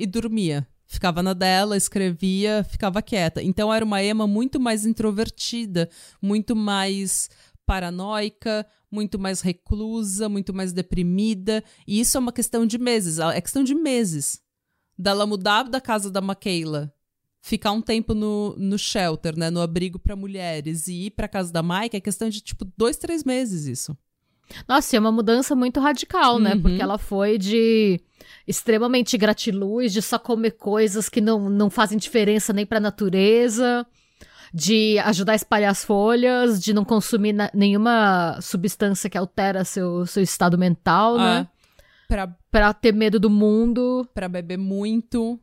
e 0.00 0.06
dormia. 0.06 0.66
Ficava 0.88 1.20
na 1.20 1.32
dela, 1.32 1.76
escrevia, 1.76 2.64
ficava 2.64 3.02
quieta. 3.02 3.42
Então 3.42 3.74
era 3.74 3.84
uma 3.84 4.02
Emma 4.02 4.26
muito 4.26 4.60
mais 4.60 4.86
introvertida, 4.86 5.90
muito 6.22 6.54
mais 6.54 7.28
paranoica, 7.66 8.64
muito 8.88 9.18
mais 9.18 9.40
reclusa, 9.40 10.28
muito 10.28 10.54
mais 10.54 10.72
deprimida. 10.72 11.64
E 11.86 11.98
isso 11.98 12.16
é 12.16 12.20
uma 12.20 12.32
questão 12.32 12.64
de 12.64 12.78
meses. 12.78 13.18
É 13.18 13.40
questão 13.40 13.64
de 13.64 13.74
meses. 13.74 14.40
Dela 14.98 15.26
mudar 15.26 15.64
da 15.64 15.80
casa 15.80 16.10
da 16.10 16.20
Maquela, 16.20 16.92
ficar 17.40 17.72
um 17.72 17.82
tempo 17.82 18.14
no, 18.14 18.56
no 18.56 18.78
shelter, 18.78 19.38
né? 19.38 19.50
No 19.50 19.60
abrigo 19.60 19.98
pra 19.98 20.16
mulheres 20.16 20.88
e 20.88 21.06
ir 21.06 21.10
pra 21.10 21.28
casa 21.28 21.52
da 21.52 21.62
Mike 21.62 21.96
é 21.96 22.00
questão 22.00 22.28
de, 22.28 22.40
tipo, 22.40 22.66
dois, 22.76 22.96
três 22.96 23.22
meses 23.22 23.66
isso. 23.66 23.96
Nossa, 24.68 24.94
e 24.94 24.96
é 24.96 25.00
uma 25.00 25.12
mudança 25.12 25.54
muito 25.54 25.80
radical, 25.80 26.38
né? 26.38 26.54
Uhum. 26.54 26.62
Porque 26.62 26.82
ela 26.82 26.98
foi 26.98 27.38
de 27.38 28.00
extremamente 28.46 29.16
gratiluz, 29.18 29.92
de 29.92 30.00
só 30.00 30.18
comer 30.18 30.52
coisas 30.52 31.08
que 31.08 31.20
não, 31.20 31.50
não 31.50 31.68
fazem 31.68 31.98
diferença 31.98 32.52
nem 32.52 32.64
pra 32.64 32.80
natureza, 32.80 33.86
de 34.54 34.98
ajudar 35.00 35.32
a 35.32 35.36
espalhar 35.36 35.70
as 35.70 35.84
folhas, 35.84 36.62
de 36.62 36.72
não 36.72 36.84
consumir 36.84 37.34
nenhuma 37.52 38.38
substância 38.40 39.10
que 39.10 39.18
altera 39.18 39.64
seu, 39.64 40.06
seu 40.06 40.22
estado 40.22 40.56
mental, 40.56 41.18
né? 41.18 41.48
É. 41.52 41.55
Pra, 42.08 42.26
Pra 42.50 42.72
ter 42.72 42.92
medo 42.92 43.18
do 43.20 43.28
mundo, 43.30 44.08
pra 44.14 44.28
beber 44.28 44.56
muito. 44.58 45.38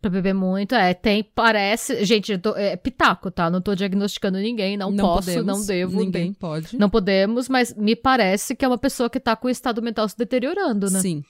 pra 0.00 0.10
beber 0.10 0.34
muito. 0.34 0.74
É, 0.74 0.94
tem, 0.94 1.22
parece. 1.22 2.04
Gente, 2.04 2.32
eu 2.32 2.38
tô- 2.38 2.54
é 2.56 2.76
pitaco, 2.76 3.30
tá? 3.30 3.50
Não 3.50 3.60
tô 3.60 3.74
diagnosticando 3.74 4.38
ninguém, 4.38 4.76
não, 4.76 4.94
posso, 4.96 5.26
podemos, 5.28 5.46
não 5.46 5.66
devo. 5.66 5.98
Ninguém 5.98 6.22
nem- 6.24 6.32
pode. 6.32 6.78
Não 6.78 6.88
podemos, 6.88 7.48
mas 7.48 7.74
me 7.74 7.96
parece 7.96 8.54
que 8.54 8.64
é 8.64 8.68
uma 8.68 8.78
pessoa 8.78 9.10
que 9.10 9.18
tá 9.18 9.34
com 9.34 9.48
o 9.48 9.50
estado 9.50 9.82
mental 9.82 10.08
se 10.08 10.16
deteriorando, 10.16 10.88
né? 10.90 11.00
Sim. 11.00 11.24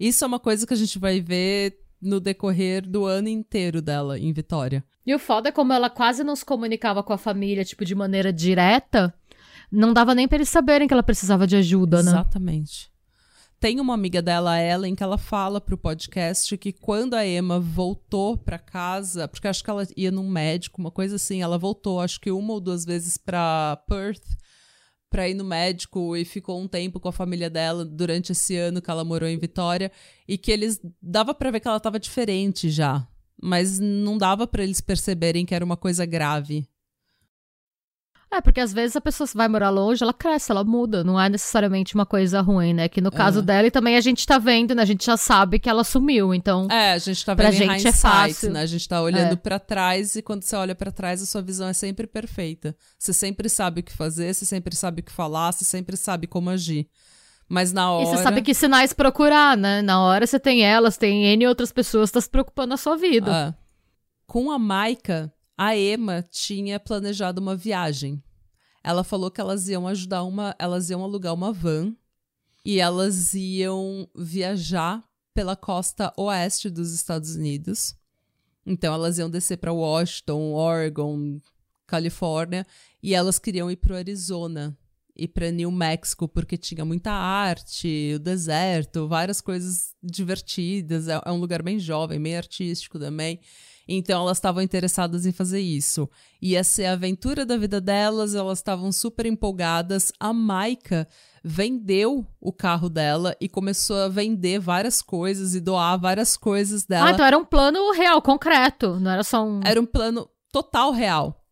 Isso 0.00 0.24
é 0.24 0.26
uma 0.26 0.38
coisa 0.40 0.66
que 0.66 0.74
a 0.74 0.76
gente 0.76 0.98
vai 0.98 1.20
ver 1.20 1.78
no 2.00 2.18
decorrer 2.20 2.86
do 2.88 3.04
ano 3.04 3.28
inteiro 3.28 3.80
dela 3.82 4.18
em 4.18 4.32
Vitória. 4.32 4.84
E 5.06 5.14
o 5.14 5.18
foda 5.18 5.48
é 5.48 5.52
como 5.52 5.72
ela 5.72 5.88
quase 5.90 6.22
não 6.24 6.36
se 6.36 6.44
comunicava 6.44 7.02
com 7.02 7.12
a 7.12 7.18
família, 7.18 7.64
tipo, 7.64 7.84
de 7.84 7.94
maneira 7.94 8.32
direta. 8.32 9.12
Não 9.70 9.92
dava 9.92 10.14
nem 10.14 10.26
pra 10.28 10.36
eles 10.38 10.48
saberem 10.48 10.86
que 10.88 10.94
ela 10.94 11.02
precisava 11.02 11.46
de 11.46 11.56
ajuda, 11.56 12.02
né? 12.02 12.10
Exatamente. 12.10 12.90
Tem 13.60 13.80
uma 13.80 13.94
amiga 13.94 14.22
dela, 14.22 14.56
Ellen, 14.60 14.94
que 14.94 15.02
ela 15.02 15.18
fala 15.18 15.60
pro 15.60 15.76
podcast 15.76 16.56
que 16.56 16.72
quando 16.72 17.14
a 17.14 17.26
Emma 17.26 17.58
voltou 17.58 18.36
pra 18.36 18.56
casa, 18.56 19.26
porque 19.26 19.48
acho 19.48 19.64
que 19.64 19.70
ela 19.70 19.84
ia 19.96 20.12
num 20.12 20.28
médico, 20.30 20.80
uma 20.80 20.92
coisa 20.92 21.16
assim, 21.16 21.42
ela 21.42 21.58
voltou, 21.58 22.00
acho 22.00 22.20
que 22.20 22.30
uma 22.30 22.52
ou 22.52 22.60
duas 22.60 22.84
vezes 22.84 23.16
pra 23.16 23.82
Perth 23.88 24.22
pra 25.10 25.28
ir 25.28 25.34
no 25.34 25.44
médico 25.44 26.16
e 26.16 26.24
ficou 26.24 26.60
um 26.60 26.68
tempo 26.68 27.00
com 27.00 27.08
a 27.08 27.12
família 27.12 27.50
dela 27.50 27.84
durante 27.84 28.30
esse 28.30 28.54
ano 28.56 28.80
que 28.80 28.90
ela 28.90 29.04
morou 29.04 29.28
em 29.28 29.38
Vitória 29.38 29.90
e 30.28 30.38
que 30.38 30.52
eles 30.52 30.80
dava 31.02 31.34
pra 31.34 31.50
ver 31.50 31.58
que 31.58 31.66
ela 31.66 31.80
tava 31.80 31.98
diferente 31.98 32.70
já, 32.70 33.08
mas 33.42 33.80
não 33.80 34.16
dava 34.16 34.46
pra 34.46 34.62
eles 34.62 34.80
perceberem 34.80 35.44
que 35.44 35.54
era 35.54 35.64
uma 35.64 35.76
coisa 35.76 36.06
grave. 36.06 36.68
É, 38.30 38.42
porque 38.42 38.60
às 38.60 38.74
vezes 38.74 38.94
a 38.94 39.00
pessoa 39.00 39.26
vai 39.34 39.48
morar 39.48 39.70
longe, 39.70 40.02
ela 40.02 40.12
cresce, 40.12 40.50
ela 40.52 40.62
muda. 40.62 41.02
Não 41.02 41.18
é 41.18 41.30
necessariamente 41.30 41.94
uma 41.94 42.04
coisa 42.04 42.42
ruim, 42.42 42.74
né? 42.74 42.86
Que 42.86 43.00
no 43.00 43.10
caso 43.10 43.38
É. 43.38 43.42
dela, 43.42 43.66
e 43.66 43.70
também 43.70 43.96
a 43.96 44.02
gente 44.02 44.26
tá 44.26 44.36
vendo, 44.36 44.74
né? 44.74 44.82
A 44.82 44.84
gente 44.84 45.06
já 45.06 45.16
sabe 45.16 45.58
que 45.58 45.68
ela 45.68 45.82
sumiu, 45.82 46.34
então. 46.34 46.68
É, 46.70 46.92
a 46.92 46.98
gente 46.98 47.24
tá 47.24 47.34
Pra 47.34 47.50
vendo 47.50 47.62
em 47.72 47.78
gente 47.78 47.88
é 47.88 47.92
fácil. 47.92 48.50
né? 48.52 48.60
A 48.60 48.66
gente 48.66 48.86
tá 48.86 49.00
olhando 49.00 49.32
É. 49.32 49.36
pra 49.36 49.58
trás 49.58 50.14
e 50.14 50.20
quando 50.20 50.42
você 50.42 50.54
olha 50.56 50.74
pra 50.74 50.92
trás, 50.92 51.22
a 51.22 51.26
sua 51.26 51.40
visão 51.40 51.68
é 51.68 51.72
sempre 51.72 52.06
perfeita. 52.06 52.76
Você 52.98 53.14
sempre 53.14 53.48
sabe 53.48 53.80
o 53.80 53.82
que 53.82 53.92
fazer, 53.92 54.34
você 54.34 54.44
sempre 54.44 54.76
sabe 54.76 55.00
o 55.00 55.04
que 55.04 55.12
falar, 55.12 55.50
você 55.52 55.64
sempre 55.64 55.96
sabe 55.96 56.26
como 56.26 56.50
agir. 56.50 56.86
Mas 57.48 57.72
na 57.72 57.80
E 57.84 57.84
hora. 57.86 58.04
você 58.18 58.22
sabe 58.22 58.42
que 58.42 58.52
sinais 58.52 58.92
procurar, 58.92 59.56
né? 59.56 59.80
Na 59.80 60.02
hora 60.02 60.26
você 60.26 60.38
tem 60.38 60.62
elas, 60.62 60.98
tem 60.98 61.24
N 61.24 61.46
outras 61.46 61.72
pessoas 61.72 62.10
tá 62.10 62.20
se 62.20 62.28
preocupando 62.28 62.68
na 62.68 62.76
sua 62.76 62.94
vida. 62.94 63.32
Ah. 63.32 63.54
Com 64.26 64.50
a 64.50 64.58
Maika, 64.58 65.32
a 65.58 65.76
Emma 65.76 66.22
tinha 66.30 66.78
planejado 66.78 67.40
uma 67.40 67.56
viagem. 67.56 68.22
Ela 68.84 69.02
falou 69.02 69.28
que 69.28 69.40
elas 69.40 69.68
iam 69.68 69.88
ajudar 69.88 70.22
uma. 70.22 70.54
Elas 70.56 70.88
iam 70.88 71.02
alugar 71.02 71.34
uma 71.34 71.52
van 71.52 71.96
e 72.64 72.78
elas 72.78 73.34
iam 73.34 74.08
viajar 74.14 75.04
pela 75.34 75.56
costa 75.56 76.12
oeste 76.16 76.70
dos 76.70 76.92
Estados 76.92 77.34
Unidos. 77.34 77.96
Então 78.64 78.94
elas 78.94 79.18
iam 79.18 79.28
descer 79.28 79.56
para 79.56 79.72
Washington, 79.72 80.52
Oregon, 80.52 81.40
Califórnia 81.86 82.64
e 83.02 83.14
elas 83.14 83.38
queriam 83.38 83.70
ir 83.70 83.76
para 83.76 83.94
o 83.94 83.96
Arizona 83.96 84.78
e 85.16 85.26
para 85.26 85.50
New 85.50 85.72
Mexico 85.72 86.28
porque 86.28 86.56
tinha 86.56 86.84
muita 86.84 87.10
arte, 87.10 88.12
o 88.14 88.18
deserto, 88.20 89.08
várias 89.08 89.40
coisas 89.40 89.92
divertidas. 90.00 91.08
É, 91.08 91.20
é 91.24 91.32
um 91.32 91.40
lugar 91.40 91.62
bem 91.62 91.80
jovem, 91.80 92.22
bem 92.22 92.36
artístico 92.36 92.96
também. 92.98 93.40
Então 93.88 94.20
elas 94.20 94.36
estavam 94.36 94.62
interessadas 94.62 95.24
em 95.24 95.32
fazer 95.32 95.60
isso. 95.60 96.08
Ia 96.42 96.62
ser 96.62 96.84
a 96.84 96.92
aventura 96.92 97.46
da 97.46 97.56
vida 97.56 97.80
delas, 97.80 98.34
elas 98.34 98.58
estavam 98.58 98.92
super 98.92 99.24
empolgadas. 99.24 100.12
A 100.20 100.32
Maika 100.32 101.08
vendeu 101.42 102.26
o 102.38 102.52
carro 102.52 102.90
dela 102.90 103.34
e 103.40 103.48
começou 103.48 103.96
a 103.96 104.08
vender 104.08 104.58
várias 104.58 105.00
coisas 105.00 105.54
e 105.54 105.60
doar 105.60 105.98
várias 105.98 106.36
coisas 106.36 106.84
dela. 106.84 107.08
Ah, 107.08 107.12
então 107.12 107.24
era 107.24 107.38
um 107.38 107.44
plano 107.44 107.90
real, 107.92 108.20
concreto. 108.20 109.00
Não 109.00 109.10
era 109.10 109.24
só 109.24 109.42
um. 109.42 109.60
Era 109.64 109.80
um 109.80 109.86
plano 109.86 110.28
total 110.52 110.92
real. 110.92 111.42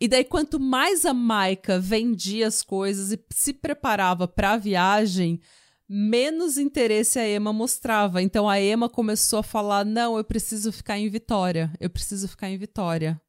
E 0.00 0.08
daí, 0.08 0.24
quanto 0.24 0.58
mais 0.58 1.04
a 1.04 1.12
Maika 1.12 1.78
vendia 1.78 2.46
as 2.46 2.62
coisas 2.62 3.12
e 3.12 3.22
se 3.30 3.52
preparava 3.52 4.26
para 4.26 4.52
a 4.52 4.56
viagem, 4.56 5.38
menos 5.92 6.56
interesse 6.56 7.18
a 7.18 7.28
Emma 7.28 7.52
mostrava. 7.52 8.22
Então 8.22 8.48
a 8.48 8.60
Emma 8.60 8.88
começou 8.88 9.40
a 9.40 9.42
falar: 9.42 9.84
não, 9.84 10.16
eu 10.16 10.22
preciso 10.22 10.70
ficar 10.70 10.96
em 10.96 11.08
Vitória. 11.08 11.72
Eu 11.80 11.90
preciso 11.90 12.28
ficar 12.28 12.48
em 12.48 12.56
Vitória. 12.56 13.20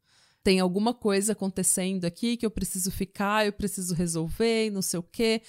Tem 0.43 0.59
alguma 0.59 0.93
coisa 0.93 1.33
acontecendo 1.33 2.05
aqui 2.05 2.37
que 2.37 2.45
eu 2.45 2.51
preciso 2.51 2.91
ficar, 2.91 3.45
eu 3.45 3.53
preciso 3.53 3.95
resolver, 3.95 4.69
não 4.69 4.81
sei 4.81 4.99
o 4.99 5.03
quê. 5.03 5.41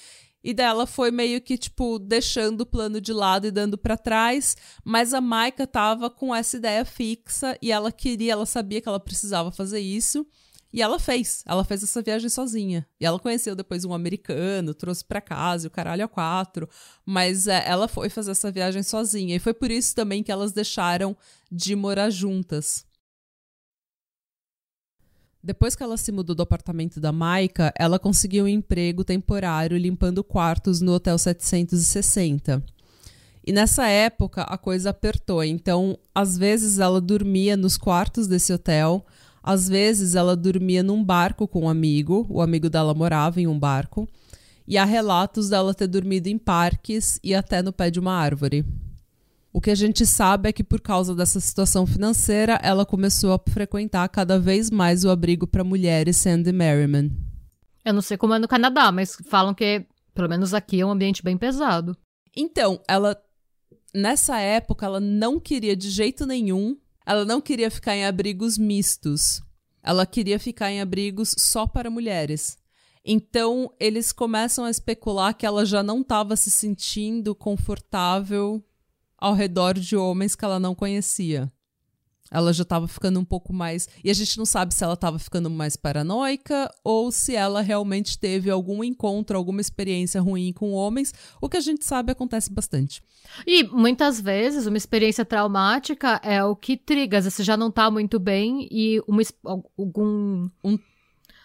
E 0.45 0.53
dela 0.53 0.87
foi 0.87 1.11
meio 1.11 1.41
que, 1.41 1.57
tipo, 1.57 1.99
deixando 1.99 2.63
o 2.63 2.67
plano 2.67 3.01
de 3.01 3.13
lado 3.13 3.47
e 3.47 3.51
dando 3.51 3.79
para 3.79 3.97
trás. 3.97 4.57
Mas 4.85 5.15
a 5.15 5.21
Maika 5.21 5.67
tava 5.67 6.11
com 6.11 6.35
essa 6.35 6.57
ideia 6.57 6.85
fixa 6.85 7.57
e 7.63 7.71
ela 7.71 7.93
queria, 7.93 8.33
ela 8.33 8.47
sabia 8.47 8.81
que 8.81 8.89
ela 8.89 8.99
precisava 8.99 9.53
fazer 9.53 9.81
isso. 9.81 10.27
E 10.73 10.81
ela 10.81 10.99
fez. 10.99 11.43
Ela 11.47 11.65
fez 11.65 11.83
essa 11.83 12.01
viagem 12.01 12.31
sozinha. 12.31 12.87
E 12.99 13.05
ela 13.05 13.19
conheceu 13.19 13.55
depois 13.55 13.85
um 13.85 13.93
americano, 13.93 14.73
trouxe 14.73 15.05
para 15.05 15.21
casa, 15.21 15.69
o 15.69 15.71
caralho 15.71 16.05
a 16.05 16.09
quatro. 16.09 16.69
Mas 17.05 17.47
é, 17.47 17.63
ela 17.69 17.87
foi 17.87 18.09
fazer 18.09 18.31
essa 18.31 18.51
viagem 18.51 18.83
sozinha. 18.83 19.37
E 19.37 19.39
foi 19.39 19.53
por 19.53 19.71
isso 19.71 19.95
também 19.95 20.23
que 20.23 20.33
elas 20.33 20.53
deixaram 20.53 21.17
de 21.51 21.77
morar 21.77 22.09
juntas. 22.09 22.87
Depois 25.45 25.75
que 25.75 25.83
ela 25.83 25.97
se 25.97 26.13
mudou 26.13 26.37
do 26.37 26.43
apartamento 26.43 27.01
da 27.01 27.11
Maika, 27.11 27.75
ela 27.77 27.99
conseguiu 27.99 28.45
um 28.45 28.49
emprego 28.49 29.03
temporário 29.03 29.77
limpando 29.77 30.23
quartos 30.23 30.81
no 30.81 30.93
Hotel 30.93 31.19
760. 31.19 32.65
E 33.45 33.53
nessa 33.53 33.89
época 33.89 34.43
a 34.43 34.57
coisa 34.57 34.91
apertou, 34.91 35.43
então 35.43 35.99
às 36.15 36.39
vezes 36.39 36.79
ela 36.79 37.01
dormia 37.01 37.57
nos 37.57 37.77
quartos 37.77 38.29
desse 38.29 38.53
hotel, 38.53 39.05
às 39.43 39.69
vezes 39.69 40.15
ela 40.15 40.37
dormia 40.37 40.83
num 40.83 41.03
barco 41.03 41.49
com 41.49 41.63
um 41.63 41.69
amigo, 41.69 42.27
o 42.29 42.41
amigo 42.41 42.71
dela 42.71 42.95
morava 42.95 43.41
em 43.41 43.47
um 43.47 43.59
barco, 43.59 44.09
e 44.67 44.79
há 44.79 44.85
relatos 44.85 45.49
dela 45.49 45.75
ter 45.75 45.87
dormido 45.87 46.29
em 46.29 46.39
parques 46.39 47.19
e 47.23 47.35
até 47.35 47.63
no 47.63 47.73
pé 47.73 47.91
de 47.91 47.99
uma 47.99 48.15
árvore. 48.15 48.65
O 49.53 49.61
que 49.61 49.71
a 49.71 49.75
gente 49.75 50.07
sabe 50.07 50.49
é 50.49 50.53
que, 50.53 50.65
por 50.65 50.81
causa 50.81 51.15
dessa 51.15 51.39
situação 51.39 51.87
financeira, 51.87 52.59
ela 52.63 52.87
começou 52.87 53.35
a 53.35 53.41
frequentar 53.51 54.09
cada 54.09 54.39
vez 54.39 54.71
mais 54.71 55.05
o 55.05 55.11
abrigo 55.11 55.47
para 55.47 55.63
mulheres 55.63 56.17
Sandy 56.17 56.53
Merriman. 56.53 57.11
Eu 57.85 57.93
não 57.93 58.01
sei 58.01 58.17
como 58.17 58.33
é 58.33 58.39
no 58.39 58.49
Canadá, 58.49 58.91
mas 58.91 59.17
falam 59.27 59.53
que, 59.53 59.85
pelo 60.15 60.29
menos 60.29 60.55
aqui, 60.55 60.81
é 60.81 60.87
um 60.87 60.91
ambiente 60.91 61.23
bem 61.23 61.37
pesado. 61.37 61.97
Então, 62.35 62.81
ela. 62.89 63.21
Nessa 63.95 64.39
época, 64.39 64.87
ela 64.87 65.01
não 65.01 65.39
queria 65.39 65.77
de 65.77 65.91
jeito 65.91 66.25
nenhum. 66.25 66.79
Ela 67.05 67.25
não 67.25 67.41
queria 67.41 67.71
ficar 67.71 67.97
em 67.97 68.05
abrigos 68.05 68.57
mistos. 68.57 69.43
Ela 69.83 70.07
queria 70.07 70.39
ficar 70.39 70.71
em 70.71 70.81
abrigos 70.81 71.35
só 71.39 71.67
para 71.67 71.91
mulheres. 71.91 72.57
Então, 73.05 73.73
eles 73.81 74.13
começam 74.13 74.65
a 74.65 74.71
especular 74.71 75.35
que 75.35 75.45
ela 75.45 75.65
já 75.65 75.83
não 75.83 76.03
estava 76.03 76.37
se 76.37 76.51
sentindo 76.51 77.35
confortável 77.35 78.65
ao 79.19 79.35
redor 79.35 79.75
de 79.75 79.97
homens 79.97 80.37
que 80.37 80.45
ela 80.45 80.61
não 80.61 80.75
conhecia. 80.75 81.53
Ela 82.33 82.51
já 82.51 82.63
estava 82.63 82.89
ficando 82.89 83.21
um 83.21 83.25
pouco 83.25 83.53
mais. 83.53 83.87
E 84.03 84.11
a 84.11 84.15
gente 84.15 84.39
não 84.39 84.47
sabe 84.47 84.73
se 84.73 84.83
ela 84.83 84.95
estava 84.95 85.19
ficando 85.19 85.51
mais 85.51 85.77
paranoica 85.77 86.73
ou 86.83 87.13
se 87.13 87.37
ela 87.37 87.61
realmente 87.61 88.19
teve 88.19 88.51
algum 88.51 88.83
encontro, 88.83 89.37
alguma 89.37 89.61
experiência 89.61 90.19
ruim 90.19 90.51
com 90.51 90.73
homens. 90.73 91.13
O 91.43 91.49
que 91.49 91.59
a 91.59 91.61
gente 91.61 91.85
sabe 91.85 92.11
acontece 92.11 92.51
bastante. 92.51 93.03
E 93.47 93.65
muitas 93.65 94.19
vezes 94.19 94.67
uma 94.67 94.79
experiência 94.79 95.27
traumática 95.27 96.19
é 96.25 96.43
o 96.43 96.57
que 96.57 96.75
triga. 96.75 97.19
Às 97.19 97.25
vezes 97.25 97.37
você 97.37 97.45
já 97.45 97.57
não 97.57 97.69
está 97.69 97.91
muito 97.91 98.19
bem 98.19 98.67
e 98.71 98.99
uma, 99.07 99.21
algum. 99.77 100.49
Um 100.65 100.79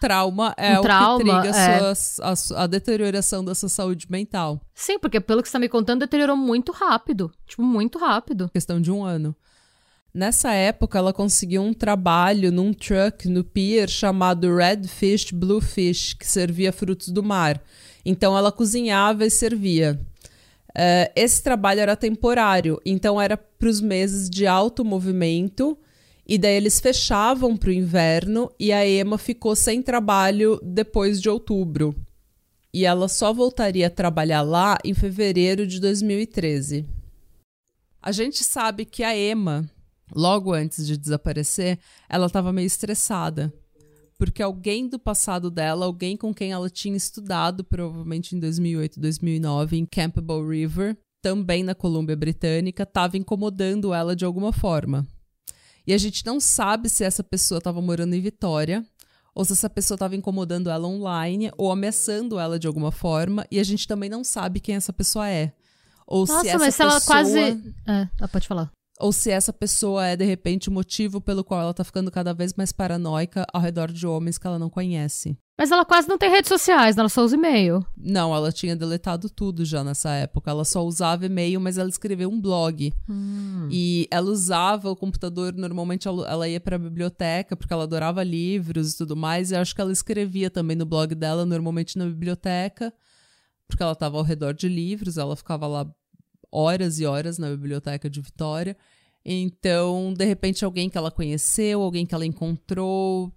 trauma 0.00 0.54
é 0.56 0.76
um 0.76 0.78
o 0.78 0.82
trauma, 0.82 1.18
que 1.18 1.24
triga 1.24 1.48
é. 1.48 1.94
sua, 1.94 2.24
a, 2.56 2.62
a, 2.62 2.66
deterioração 2.66 3.44
da 3.44 3.54
sua 3.54 3.68
saúde 3.68 4.06
mental. 4.08 4.60
Sim, 4.74 4.98
porque 4.98 5.20
pelo 5.20 5.42
que 5.42 5.48
você 5.48 5.52
tá 5.52 5.58
me 5.58 5.68
contando, 5.68 6.00
deteriorou 6.00 6.36
muito 6.36 6.72
rápido. 6.72 7.30
Tipo, 7.46 7.62
muito 7.62 7.98
rápido. 7.98 8.48
Questão 8.50 8.80
de 8.80 8.90
um 8.90 9.04
ano. 9.04 9.36
Nessa 10.18 10.52
época, 10.52 10.98
ela 10.98 11.12
conseguiu 11.12 11.62
um 11.62 11.72
trabalho 11.72 12.50
num 12.50 12.72
truck 12.72 13.28
no 13.28 13.44
pier 13.44 13.88
chamado 13.88 14.52
Red 14.52 14.88
Fish 14.88 15.30
Blue 15.30 15.60
Fish, 15.60 16.12
que 16.12 16.26
servia 16.26 16.72
frutos 16.72 17.10
do 17.10 17.22
mar. 17.22 17.62
Então, 18.04 18.36
ela 18.36 18.50
cozinhava 18.50 19.24
e 19.24 19.30
servia. 19.30 19.96
Uh, 20.70 21.06
esse 21.14 21.40
trabalho 21.40 21.78
era 21.78 21.94
temporário, 21.94 22.80
então 22.84 23.20
era 23.22 23.36
para 23.36 23.68
os 23.68 23.80
meses 23.80 24.28
de 24.28 24.44
alto 24.44 24.84
movimento 24.84 25.78
e 26.26 26.36
daí 26.36 26.56
eles 26.56 26.80
fechavam 26.80 27.56
para 27.56 27.70
o 27.70 27.72
inverno 27.72 28.50
e 28.58 28.72
a 28.72 28.84
Emma 28.84 29.18
ficou 29.18 29.54
sem 29.54 29.80
trabalho 29.80 30.58
depois 30.64 31.22
de 31.22 31.30
outubro. 31.30 31.94
E 32.74 32.84
ela 32.84 33.06
só 33.06 33.32
voltaria 33.32 33.86
a 33.86 33.90
trabalhar 33.90 34.42
lá 34.42 34.78
em 34.84 34.94
fevereiro 34.94 35.64
de 35.64 35.80
2013. 35.80 36.84
A 38.02 38.10
gente 38.10 38.42
sabe 38.42 38.84
que 38.84 39.04
a 39.04 39.16
Emma, 39.16 39.70
logo 40.14 40.52
antes 40.52 40.86
de 40.86 40.96
desaparecer, 40.96 41.78
ela 42.08 42.26
estava 42.26 42.52
meio 42.52 42.66
estressada. 42.66 43.52
Porque 44.18 44.42
alguém 44.42 44.88
do 44.88 44.98
passado 44.98 45.50
dela, 45.50 45.86
alguém 45.86 46.16
com 46.16 46.34
quem 46.34 46.50
ela 46.50 46.68
tinha 46.68 46.96
estudado, 46.96 47.62
provavelmente 47.62 48.34
em 48.34 48.40
2008, 48.40 48.98
2009, 48.98 49.76
em 49.76 49.86
Campbell 49.86 50.48
River, 50.48 50.98
também 51.22 51.62
na 51.62 51.74
Colômbia 51.74 52.16
Britânica, 52.16 52.82
estava 52.82 53.16
incomodando 53.16 53.94
ela 53.94 54.16
de 54.16 54.24
alguma 54.24 54.52
forma. 54.52 55.06
E 55.86 55.92
a 55.92 55.98
gente 55.98 56.26
não 56.26 56.40
sabe 56.40 56.88
se 56.88 57.04
essa 57.04 57.22
pessoa 57.22 57.58
estava 57.58 57.80
morando 57.80 58.14
em 58.14 58.20
Vitória 58.20 58.84
ou 59.34 59.44
se 59.44 59.52
essa 59.52 59.70
pessoa 59.70 59.94
estava 59.94 60.16
incomodando 60.16 60.68
ela 60.68 60.86
online 60.86 61.50
ou 61.56 61.70
ameaçando 61.70 62.38
ela 62.38 62.58
de 62.58 62.66
alguma 62.66 62.90
forma. 62.90 63.46
E 63.50 63.60
a 63.60 63.64
gente 63.64 63.86
também 63.86 64.10
não 64.10 64.24
sabe 64.24 64.58
quem 64.58 64.74
essa 64.74 64.92
pessoa 64.92 65.28
é. 65.28 65.52
Ou 66.06 66.26
Nossa, 66.26 66.40
se 66.40 66.48
essa 66.48 66.58
mas 66.58 66.76
pessoa... 66.76 66.90
ela 66.90 67.00
quase. 67.02 67.74
É, 67.86 68.26
pode 68.26 68.48
falar. 68.48 68.70
Ou 69.00 69.12
se 69.12 69.30
essa 69.30 69.52
pessoa 69.52 70.06
é, 70.06 70.16
de 70.16 70.24
repente, 70.24 70.68
o 70.68 70.72
motivo 70.72 71.20
pelo 71.20 71.44
qual 71.44 71.60
ela 71.60 71.74
tá 71.74 71.84
ficando 71.84 72.10
cada 72.10 72.32
vez 72.32 72.54
mais 72.54 72.72
paranoica 72.72 73.46
ao 73.52 73.60
redor 73.60 73.92
de 73.92 74.06
homens 74.06 74.38
que 74.38 74.46
ela 74.46 74.58
não 74.58 74.68
conhece. 74.68 75.38
Mas 75.58 75.72
ela 75.72 75.84
quase 75.84 76.08
não 76.08 76.16
tem 76.16 76.30
redes 76.30 76.48
sociais, 76.48 76.96
ela 76.96 77.08
só 77.08 77.24
usa 77.24 77.34
e-mail. 77.34 77.84
Não, 77.96 78.32
ela 78.32 78.52
tinha 78.52 78.76
deletado 78.76 79.28
tudo 79.28 79.64
já 79.64 79.82
nessa 79.82 80.12
época. 80.14 80.52
Ela 80.52 80.64
só 80.64 80.84
usava 80.86 81.26
e-mail, 81.26 81.60
mas 81.60 81.76
ela 81.76 81.88
escreveu 81.88 82.30
um 82.30 82.40
blog. 82.40 82.94
Hum. 83.08 83.68
E 83.68 84.06
ela 84.08 84.30
usava 84.30 84.88
o 84.88 84.94
computador, 84.94 85.52
normalmente 85.52 86.06
ela 86.06 86.48
ia 86.48 86.60
pra 86.60 86.78
biblioteca, 86.78 87.56
porque 87.56 87.72
ela 87.72 87.82
adorava 87.82 88.22
livros 88.22 88.92
e 88.92 88.98
tudo 88.98 89.16
mais. 89.16 89.50
E 89.50 89.56
acho 89.56 89.74
que 89.74 89.80
ela 89.80 89.90
escrevia 89.90 90.48
também 90.48 90.76
no 90.76 90.86
blog 90.86 91.12
dela, 91.16 91.44
normalmente 91.44 91.98
na 91.98 92.04
biblioteca, 92.04 92.94
porque 93.66 93.82
ela 93.82 93.92
estava 93.92 94.16
ao 94.16 94.22
redor 94.22 94.54
de 94.54 94.68
livros, 94.68 95.18
ela 95.18 95.34
ficava 95.34 95.66
lá 95.66 95.92
horas 96.50 96.98
e 96.98 97.06
horas 97.06 97.38
na 97.38 97.50
biblioteca 97.50 98.08
de 98.08 98.20
Vitória. 98.20 98.76
Então, 99.24 100.14
de 100.14 100.24
repente, 100.24 100.64
alguém 100.64 100.88
que 100.88 100.96
ela 100.96 101.10
conheceu, 101.10 101.82
alguém 101.82 102.06
que 102.06 102.14
ela 102.14 102.24
encontrou, 102.24 103.32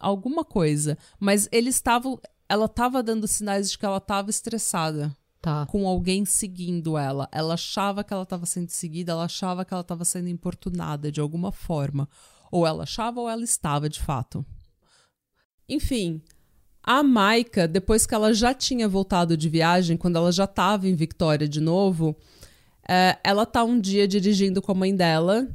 alguma 0.00 0.44
coisa. 0.44 0.96
Mas 1.18 1.48
eles 1.52 1.74
estavam. 1.74 2.18
Ela 2.48 2.66
estava 2.66 3.02
dando 3.02 3.26
sinais 3.26 3.70
de 3.70 3.78
que 3.78 3.84
ela 3.84 3.98
estava 3.98 4.30
estressada. 4.30 5.14
Tá. 5.42 5.66
Com 5.66 5.86
alguém 5.86 6.24
seguindo 6.24 6.96
ela. 6.96 7.28
Ela 7.30 7.54
achava 7.54 8.02
que 8.02 8.12
ela 8.12 8.22
estava 8.22 8.46
sendo 8.46 8.70
seguida, 8.70 9.12
ela 9.12 9.24
achava 9.24 9.64
que 9.64 9.72
ela 9.72 9.82
estava 9.82 10.04
sendo 10.04 10.28
importunada 10.28 11.12
de 11.12 11.20
alguma 11.20 11.52
forma. 11.52 12.08
Ou 12.50 12.66
ela 12.66 12.84
achava 12.84 13.20
ou 13.20 13.28
ela 13.28 13.44
estava 13.44 13.88
de 13.88 14.00
fato. 14.00 14.44
Enfim, 15.68 16.22
a 16.82 17.02
Maika, 17.02 17.66
depois 17.66 18.06
que 18.06 18.14
ela 18.14 18.32
já 18.32 18.54
tinha 18.54 18.88
voltado 18.88 19.36
de 19.36 19.48
viagem, 19.48 19.96
quando 19.96 20.16
ela 20.16 20.30
já 20.30 20.44
estava 20.44 20.88
em 20.88 20.94
Victoria 20.94 21.48
de 21.48 21.60
novo, 21.60 22.16
é, 22.88 23.18
ela 23.24 23.44
tá 23.44 23.64
um 23.64 23.80
dia 23.80 24.06
dirigindo 24.06 24.62
com 24.62 24.72
a 24.72 24.74
mãe 24.74 24.94
dela 24.94 25.48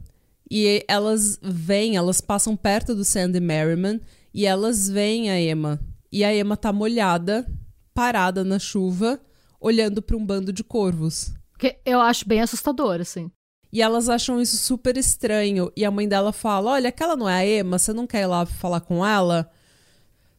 e 0.49 0.83
elas 0.87 1.39
vêm, 1.41 1.95
elas 1.95 2.19
passam 2.19 2.55
perto 2.55 2.93
do 2.93 3.05
Sandy 3.05 3.39
Merriman 3.39 4.01
e 4.33 4.45
elas 4.45 4.89
veem 4.89 5.29
a 5.29 5.39
Emma. 5.39 5.79
E 6.11 6.23
a 6.25 6.35
Emma 6.35 6.57
tá 6.57 6.73
molhada, 6.73 7.47
parada 7.93 8.43
na 8.43 8.59
chuva, 8.59 9.19
olhando 9.59 10.01
para 10.01 10.17
um 10.17 10.25
bando 10.25 10.51
de 10.51 10.63
corvos. 10.63 11.33
Que 11.57 11.77
eu 11.85 12.01
acho 12.01 12.27
bem 12.27 12.41
assustador, 12.41 12.99
assim. 12.99 13.31
E 13.71 13.81
elas 13.81 14.09
acham 14.09 14.41
isso 14.41 14.57
super 14.57 14.97
estranho. 14.97 15.71
E 15.75 15.85
a 15.85 15.91
mãe 15.91 16.07
dela 16.07 16.33
fala: 16.33 16.71
Olha, 16.71 16.89
aquela 16.89 17.15
não 17.15 17.29
é 17.29 17.35
a 17.35 17.47
Emma, 17.47 17.79
você 17.79 17.93
não 17.93 18.05
quer 18.05 18.23
ir 18.23 18.25
lá 18.25 18.45
falar 18.45 18.81
com 18.81 19.05
ela? 19.05 19.49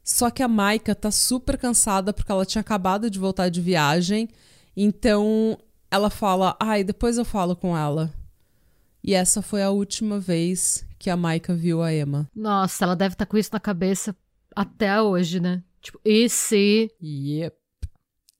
Só 0.05 0.31
que 0.31 0.42
a 0.42 0.48
Maika 0.48 0.94
tá 0.94 1.11
super 1.11 1.57
cansada 1.57 2.12
porque 2.12 2.31
ela 2.31 2.44
tinha 2.44 2.61
acabado 2.61 3.09
de 3.09 3.18
voltar 3.18 3.48
de 3.48 3.61
viagem. 3.61 4.28
Então 4.76 5.57
ela 5.92 6.09
fala: 6.09 6.57
Ai, 6.59 6.83
depois 6.83 7.18
eu 7.18 7.24
falo 7.24 7.55
com 7.55 7.76
ela. 7.76 8.12
E 9.05 9.14
essa 9.14 9.42
foi 9.42 9.62
a 9.62 9.70
última 9.70 10.18
vez 10.18 10.87
que 10.98 11.11
a 11.11 11.16
Maika 11.16 11.55
viu 11.55 11.83
a 11.83 11.92
Emma. 11.92 12.28
Nossa, 12.35 12.85
ela 12.85 12.96
deve 12.96 13.14
estar 13.14 13.26
tá 13.26 13.31
com 13.31 13.37
isso 13.37 13.50
na 13.52 13.61
cabeça 13.61 14.16
até 14.57 15.02
hoje, 15.02 15.38
né? 15.38 15.62
Tipo, 15.83 16.00
e 16.05 16.28
se. 16.28 16.90
Yep. 17.02 17.57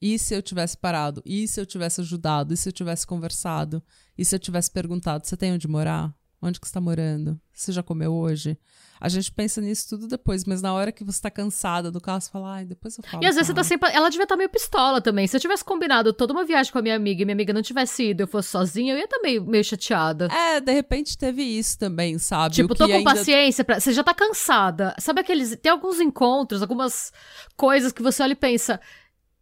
E 0.01 0.19
se 0.19 0.35
eu 0.35 0.43
tivesse 0.43 0.79
parado? 0.79 1.23
E 1.27 1.47
se 1.47 1.61
eu 1.61 1.67
tivesse 1.67 2.01
ajudado? 2.01 2.55
E 2.55 2.57
se 2.57 2.69
eu 2.69 2.73
tivesse 2.73 3.07
conversado? 3.07 3.83
E 4.17 4.25
se 4.25 4.35
eu 4.35 4.39
tivesse 4.39 4.71
perguntado: 4.71 5.27
você 5.27 5.37
tem 5.37 5.53
onde 5.53 5.69
morar? 5.69 6.15
Onde 6.43 6.59
que 6.59 6.67
você 6.67 6.71
está 6.71 6.81
morando? 6.81 7.39
Você 7.53 7.71
já 7.71 7.85
comeu 7.85 8.13
hoje? 8.13 8.59
A 9.01 9.09
gente 9.09 9.31
pensa 9.31 9.61
nisso 9.61 9.91
tudo 9.91 10.09
depois, 10.09 10.45
mas 10.45 10.61
na 10.61 10.75
hora 10.75 10.91
que 10.91 11.05
você 11.05 11.21
tá 11.21 11.31
cansada 11.31 11.89
do 11.89 12.01
carro, 12.01 12.21
você 12.21 12.31
fala, 12.31 12.55
ai, 12.55 12.65
depois 12.65 12.99
eu 12.99 13.05
falo. 13.05 13.23
E 13.23 13.27
às 13.27 13.37
vezes 13.37 13.47
você 13.47 13.55
tá 13.55 13.63
sempre. 13.63 13.91
Ela 13.93 14.09
devia 14.09 14.25
estar 14.25 14.35
tá 14.35 14.37
meio 14.37 14.49
pistola 14.49 15.01
também. 15.01 15.27
Se 15.29 15.37
eu 15.37 15.41
tivesse 15.41 15.65
combinado 15.65 16.13
toda 16.13 16.33
uma 16.33 16.45
viagem 16.45 16.73
com 16.73 16.79
a 16.79 16.83
minha 16.83 16.97
amiga 16.97 17.23
e 17.23 17.25
minha 17.25 17.35
amiga 17.35 17.53
não 17.53 17.63
tivesse 17.63 18.11
ido, 18.11 18.25
eu 18.25 18.27
fosse 18.27 18.49
sozinha, 18.49 18.93
eu 18.93 18.99
ia 18.99 19.05
estar 19.05 19.19
tá 19.19 19.23
meio, 19.23 19.45
meio 19.45 19.63
chateada. 19.63 20.27
É, 20.33 20.61
de 20.61 20.73
repente 20.73 21.17
teve 21.17 21.43
isso 21.45 21.79
também, 21.79 22.19
sabe? 22.19 22.57
Tipo, 22.57 22.75
tô 22.75 22.89
com 22.89 22.95
ainda... 22.95 23.11
paciência 23.11 23.65
pra. 23.65 23.79
Você 23.79 23.93
já 23.93 24.03
tá 24.03 24.13
cansada. 24.13 24.97
Sabe 24.99 25.21
aqueles. 25.21 25.57
Tem 25.57 25.71
alguns 25.71 26.01
encontros, 26.01 26.61
algumas 26.61 27.13
coisas 27.57 27.93
que 27.93 28.03
você 28.03 28.21
olha 28.21 28.33
e 28.33 28.37
pensa 28.37 28.81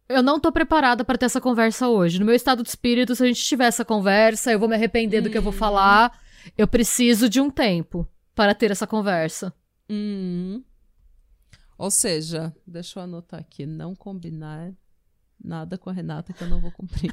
eu 0.07 0.21
não 0.21 0.39
tô 0.39 0.51
preparada 0.51 1.05
para 1.05 1.17
ter 1.17 1.25
essa 1.25 1.39
conversa 1.39 1.87
hoje. 1.87 2.19
No 2.19 2.25
meu 2.25 2.35
estado 2.35 2.63
de 2.63 2.69
espírito, 2.69 3.15
se 3.15 3.23
a 3.23 3.27
gente 3.27 3.41
tiver 3.41 3.65
essa 3.65 3.85
conversa, 3.85 4.51
eu 4.51 4.59
vou 4.59 4.67
me 4.67 4.75
arrepender 4.75 5.21
do 5.21 5.29
que 5.29 5.37
eu 5.37 5.41
vou 5.41 5.53
falar. 5.53 6.11
Eu 6.57 6.67
preciso 6.67 7.29
de 7.29 7.39
um 7.39 7.49
tempo 7.49 8.07
para 8.35 8.53
ter 8.55 8.71
essa 8.71 8.87
conversa. 8.87 9.53
Hum. 9.89 10.63
Ou 11.77 11.89
seja, 11.89 12.53
deixa 12.65 12.99
eu 12.99 13.03
anotar 13.03 13.39
aqui, 13.39 13.65
não 13.65 13.95
combinar 13.95 14.71
nada 15.43 15.77
com 15.77 15.89
a 15.89 15.93
Renata 15.93 16.31
que 16.31 16.43
eu 16.43 16.47
não 16.47 16.61
vou 16.61 16.71
cumprir. 16.71 17.11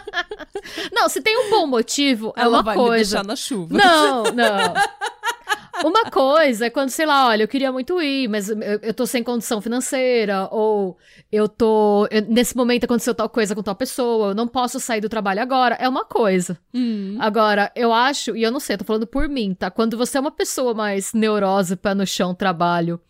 não, 0.92 1.08
se 1.08 1.20
tem 1.20 1.36
um 1.46 1.50
bom 1.50 1.66
motivo, 1.66 2.32
é 2.36 2.40
Ela 2.40 2.58
uma 2.58 2.62
vai 2.62 2.74
coisa. 2.74 2.92
me 2.92 2.96
deixar 2.98 3.24
na 3.24 3.36
chuva. 3.36 3.76
Não, 3.76 4.24
não. 4.24 4.74
Uma 5.84 6.10
coisa 6.10 6.66
é 6.66 6.70
quando, 6.70 6.90
sei 6.90 7.04
lá, 7.06 7.28
olha, 7.28 7.42
eu 7.44 7.48
queria 7.48 7.70
muito 7.72 8.00
ir, 8.00 8.28
mas 8.28 8.48
eu, 8.48 8.58
eu 8.82 8.94
tô 8.94 9.06
sem 9.06 9.22
condição 9.22 9.60
financeira, 9.60 10.48
ou 10.50 10.96
eu 11.30 11.48
tô. 11.48 12.06
eu- 12.10 12.22
nesse 12.28 12.56
momento 12.56 12.84
aconteceu 12.84 13.14
tal 13.14 13.28
coisa 13.28 13.54
com 13.54 13.62
tal 13.62 13.74
pessoa, 13.74 14.28
eu 14.30 14.34
não 14.34 14.48
posso 14.48 14.78
sair 14.80 15.00
do 15.00 15.08
trabalho 15.08 15.40
agora. 15.42 15.74
É 15.76 15.88
uma 15.88 16.04
coisa. 16.04 16.58
Hum. 16.74 17.16
Agora, 17.20 17.70
eu 17.74 17.92
acho, 17.92 18.36
e 18.36 18.42
eu 18.42 18.50
não 18.50 18.60
sei, 18.60 18.74
eu 18.74 18.78
tô 18.78 18.84
falando 18.84 19.06
por 19.06 19.28
mim, 19.28 19.54
tá? 19.54 19.70
Quando 19.70 19.96
você 19.96 20.16
é 20.18 20.20
uma 20.20 20.30
pessoa 20.30 20.72
mais 20.74 21.12
neurosa, 21.12 21.76
pé 21.76 21.94
no 21.94 22.06
chão, 22.06 22.34
trabalho. 22.34 23.00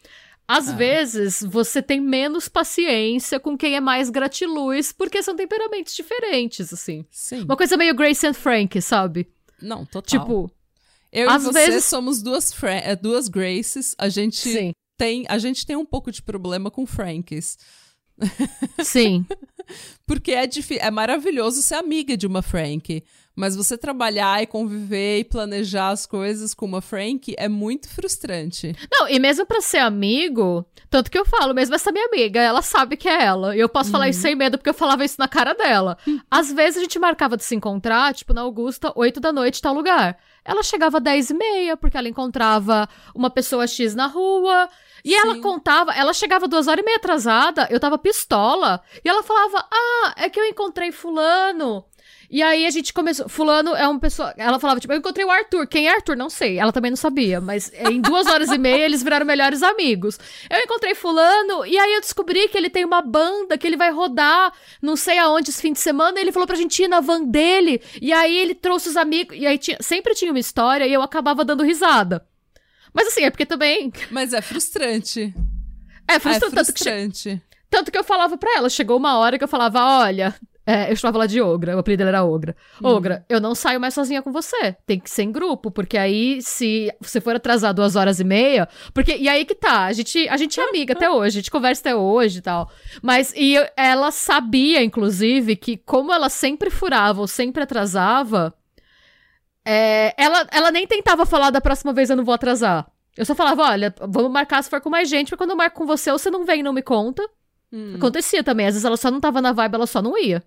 Às 0.48 0.68
Ah. 0.68 0.74
vezes, 0.74 1.42
você 1.42 1.82
tem 1.82 2.00
menos 2.00 2.48
paciência 2.48 3.40
com 3.40 3.56
quem 3.58 3.74
é 3.74 3.80
mais 3.80 4.10
gratiluz, 4.10 4.92
porque 4.92 5.20
são 5.22 5.34
temperamentos 5.34 5.94
diferentes, 5.94 6.72
assim. 6.72 7.04
Sim. 7.10 7.42
Uma 7.42 7.56
coisa 7.56 7.76
meio 7.76 7.94
Grace 7.94 8.24
and 8.26 8.32
Frank, 8.34 8.80
sabe? 8.80 9.28
Não, 9.60 9.84
total. 9.84 10.02
Tipo, 10.20 10.50
eu 11.16 11.30
às 11.30 11.42
e 11.42 11.46
você 11.46 11.66
vezes- 11.70 11.84
somos 11.86 12.22
duas, 12.22 12.52
eh, 12.62 12.94
duas 12.96 13.28
Graces. 13.28 13.94
A 13.98 14.08
gente 14.08 14.36
sim, 14.38 14.72
tem, 14.98 15.24
a 15.28 15.38
gente 15.38 15.64
tem 15.66 15.76
um 15.76 15.84
pouco 15.86 16.12
de 16.12 16.22
problema 16.22 16.70
com 16.70 16.86
Franks. 16.86 17.56
sim. 18.84 19.24
Porque 20.06 20.32
é, 20.32 20.48
é 20.78 20.90
maravilhoso 20.90 21.62
ser 21.62 21.74
amiga 21.74 22.16
de 22.16 22.26
uma 22.26 22.42
Frank. 22.42 23.02
Mas 23.36 23.54
você 23.54 23.76
trabalhar 23.76 24.42
e 24.42 24.46
conviver 24.46 25.18
e 25.18 25.24
planejar 25.24 25.90
as 25.90 26.06
coisas 26.06 26.54
com 26.54 26.64
uma 26.64 26.80
Frank 26.80 27.34
é 27.36 27.48
muito 27.48 27.86
frustrante. 27.86 28.74
Não, 28.90 29.06
e 29.08 29.18
mesmo 29.18 29.44
pra 29.44 29.60
ser 29.60 29.78
amigo, 29.78 30.64
tanto 30.88 31.10
que 31.10 31.18
eu 31.18 31.26
falo, 31.26 31.52
mesmo 31.52 31.74
essa 31.74 31.92
minha 31.92 32.06
amiga, 32.06 32.40
ela 32.40 32.62
sabe 32.62 32.96
que 32.96 33.08
é 33.08 33.24
ela. 33.24 33.54
E 33.54 33.60
eu 33.60 33.68
posso 33.68 33.90
falar 33.90 34.08
isso 34.08 34.22
sem 34.22 34.34
medo, 34.34 34.56
porque 34.56 34.70
eu 34.70 34.74
falava 34.74 35.04
isso 35.04 35.16
na 35.18 35.28
cara 35.28 35.52
dela. 35.52 35.98
Às 36.30 36.50
vezes 36.50 36.78
a 36.78 36.80
gente 36.80 36.98
marcava 36.98 37.36
de 37.36 37.44
se 37.44 37.54
encontrar, 37.54 38.14
tipo, 38.14 38.32
na 38.32 38.40
Augusta, 38.40 38.90
8 38.96 39.20
da 39.20 39.30
noite, 39.30 39.60
tal 39.60 39.74
lugar. 39.74 40.18
Ela 40.42 40.62
chegava 40.62 40.96
às 40.96 41.04
10 41.04 41.30
e 41.30 41.34
meia, 41.34 41.76
porque 41.76 41.98
ela 41.98 42.08
encontrava 42.08 42.88
uma 43.14 43.28
pessoa 43.28 43.66
X 43.66 43.94
na 43.94 44.06
rua. 44.06 44.68
E 45.04 45.14
ela 45.14 45.34
Sim. 45.34 45.40
contava, 45.42 45.92
ela 45.92 46.14
chegava 46.14 46.48
duas 46.48 46.66
horas 46.66 46.82
e 46.82 46.84
meia 46.84 46.96
atrasada, 46.96 47.68
eu 47.70 47.78
tava 47.78 47.98
pistola. 47.98 48.80
E 49.04 49.08
ela 49.08 49.22
falava: 49.22 49.68
Ah, 49.70 50.14
é 50.16 50.30
que 50.30 50.40
eu 50.40 50.44
encontrei 50.46 50.90
Fulano. 50.90 51.84
E 52.30 52.42
aí 52.42 52.66
a 52.66 52.70
gente 52.70 52.92
começou. 52.92 53.28
Fulano 53.28 53.74
é 53.74 53.86
uma 53.86 54.00
pessoa. 54.00 54.34
Ela 54.36 54.58
falava, 54.58 54.80
tipo, 54.80 54.92
eu 54.92 54.98
encontrei 54.98 55.24
o 55.24 55.30
Arthur. 55.30 55.66
Quem 55.66 55.88
é 55.88 55.94
Arthur? 55.94 56.16
Não 56.16 56.28
sei. 56.28 56.58
Ela 56.58 56.72
também 56.72 56.90
não 56.90 56.96
sabia. 56.96 57.40
Mas 57.40 57.72
em 57.90 58.00
duas 58.00 58.26
horas 58.26 58.50
e 58.50 58.58
meia 58.58 58.84
eles 58.84 59.02
viraram 59.02 59.24
melhores 59.26 59.62
amigos. 59.62 60.18
Eu 60.50 60.60
encontrei 60.60 60.94
Fulano, 60.94 61.64
e 61.66 61.78
aí 61.78 61.94
eu 61.94 62.00
descobri 62.00 62.48
que 62.48 62.56
ele 62.58 62.70
tem 62.70 62.84
uma 62.84 63.00
banda, 63.00 63.56
que 63.56 63.66
ele 63.66 63.76
vai 63.76 63.90
rodar 63.90 64.52
não 64.82 64.96
sei 64.96 65.18
aonde 65.18 65.50
esse 65.50 65.60
fim 65.60 65.72
de 65.72 65.80
semana. 65.80 66.18
E 66.18 66.22
ele 66.22 66.32
falou 66.32 66.46
pra 66.46 66.56
gente 66.56 66.82
ir 66.82 66.88
na 66.88 67.00
van 67.00 67.24
dele. 67.24 67.80
E 68.00 68.12
aí 68.12 68.36
ele 68.36 68.54
trouxe 68.54 68.88
os 68.88 68.96
amigos. 68.96 69.36
E 69.36 69.46
aí 69.46 69.58
tinha, 69.58 69.78
sempre 69.80 70.14
tinha 70.14 70.30
uma 70.32 70.40
história 70.40 70.86
e 70.86 70.92
eu 70.92 71.02
acabava 71.02 71.44
dando 71.44 71.62
risada. 71.62 72.26
Mas 72.92 73.08
assim, 73.08 73.22
é 73.24 73.30
porque 73.30 73.46
também. 73.46 73.92
Mas 74.10 74.32
é 74.32 74.40
frustrante. 74.40 75.34
É 76.08 76.14
É 76.14 76.18
frustrante. 76.18 76.54
Tanto 76.54 76.72
que 76.72 76.82
frustrante. 76.84 77.42
tanto 77.68 77.90
que 77.92 77.98
eu 77.98 78.04
falava 78.04 78.36
pra 78.38 78.56
ela, 78.56 78.68
chegou 78.70 78.96
uma 78.96 79.18
hora 79.18 79.36
que 79.36 79.44
eu 79.44 79.48
falava, 79.48 79.84
olha, 80.00 80.34
é, 80.66 80.90
eu 80.90 80.96
chamava 80.96 81.18
ela 81.18 81.28
de 81.28 81.40
Ogra, 81.40 81.76
o 81.76 81.78
apelido 81.78 82.00
dela 82.00 82.10
era 82.18 82.24
Ogra. 82.24 82.56
Ogra, 82.82 83.24
eu 83.28 83.40
não 83.40 83.54
saio 83.54 83.80
mais 83.80 83.94
sozinha 83.94 84.20
com 84.20 84.32
você, 84.32 84.76
tem 84.84 84.98
que 84.98 85.08
ser 85.08 85.22
em 85.22 85.30
grupo, 85.30 85.70
porque 85.70 85.96
aí 85.96 86.42
se 86.42 86.92
você 87.00 87.20
for 87.20 87.36
atrasar 87.36 87.72
duas 87.72 87.94
horas 87.94 88.18
e 88.18 88.24
meia, 88.24 88.68
porque, 88.92 89.16
e 89.16 89.28
aí 89.28 89.44
que 89.44 89.54
tá, 89.54 89.84
a 89.84 89.92
gente, 89.92 90.28
a 90.28 90.36
gente 90.36 90.58
é 90.60 90.68
amiga 90.68 90.92
até 90.92 91.08
hoje, 91.08 91.38
a 91.38 91.40
gente 91.40 91.50
conversa 91.50 91.80
até 91.82 91.94
hoje 91.94 92.38
e 92.38 92.42
tal, 92.42 92.68
mas, 93.00 93.32
e 93.36 93.54
eu- 93.54 93.66
ela 93.76 94.10
sabia, 94.10 94.82
inclusive, 94.82 95.54
que 95.54 95.76
como 95.76 96.12
ela 96.12 96.28
sempre 96.28 96.68
furava 96.68 97.20
ou 97.20 97.26
sempre 97.28 97.62
atrasava, 97.62 98.52
é, 99.64 100.14
ela, 100.16 100.46
ela 100.52 100.70
nem 100.70 100.86
tentava 100.86 101.26
falar 101.26 101.50
da 101.50 101.60
próxima 101.60 101.92
vez 101.92 102.10
eu 102.10 102.16
não 102.16 102.24
vou 102.24 102.34
atrasar. 102.34 102.86
Eu 103.16 103.24
só 103.24 103.34
falava, 103.34 103.62
olha, 103.62 103.94
vamos 104.08 104.30
marcar 104.30 104.62
se 104.62 104.68
for 104.70 104.80
com 104.80 104.90
mais 104.90 105.08
gente, 105.08 105.28
porque 105.30 105.38
quando 105.42 105.50
eu 105.50 105.56
marco 105.56 105.78
com 105.78 105.86
você, 105.86 106.12
você 106.12 106.30
não 106.30 106.44
vem 106.44 106.60
e 106.60 106.62
não 106.62 106.72
me 106.72 106.82
conta. 106.82 107.26
Hum. 107.72 107.94
Acontecia 107.96 108.44
também. 108.44 108.66
Às 108.66 108.74
vezes 108.74 108.84
ela 108.84 108.96
só 108.96 109.10
não 109.10 109.20
tava 109.20 109.40
na 109.40 109.52
vibe, 109.52 109.74
ela 109.74 109.86
só 109.86 110.00
não 110.02 110.16
ia. 110.18 110.42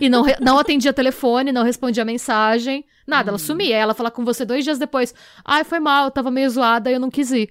E 0.00 0.08
não, 0.08 0.24
não 0.40 0.58
atendia 0.58 0.92
telefone, 0.92 1.52
não 1.52 1.62
respondia 1.62 2.04
mensagem, 2.04 2.84
nada, 3.06 3.30
ela 3.30 3.38
sumia. 3.38 3.76
Ela 3.76 3.94
fala 3.94 4.10
com 4.10 4.24
você 4.24 4.44
dois 4.44 4.64
dias 4.64 4.78
depois: 4.78 5.14
Ai, 5.44 5.64
foi 5.64 5.80
mal, 5.80 6.06
eu 6.06 6.10
tava 6.10 6.30
meio 6.30 6.48
zoada 6.50 6.90
e 6.90 6.94
eu 6.94 7.00
não 7.00 7.10
quis 7.10 7.30
ir. 7.32 7.50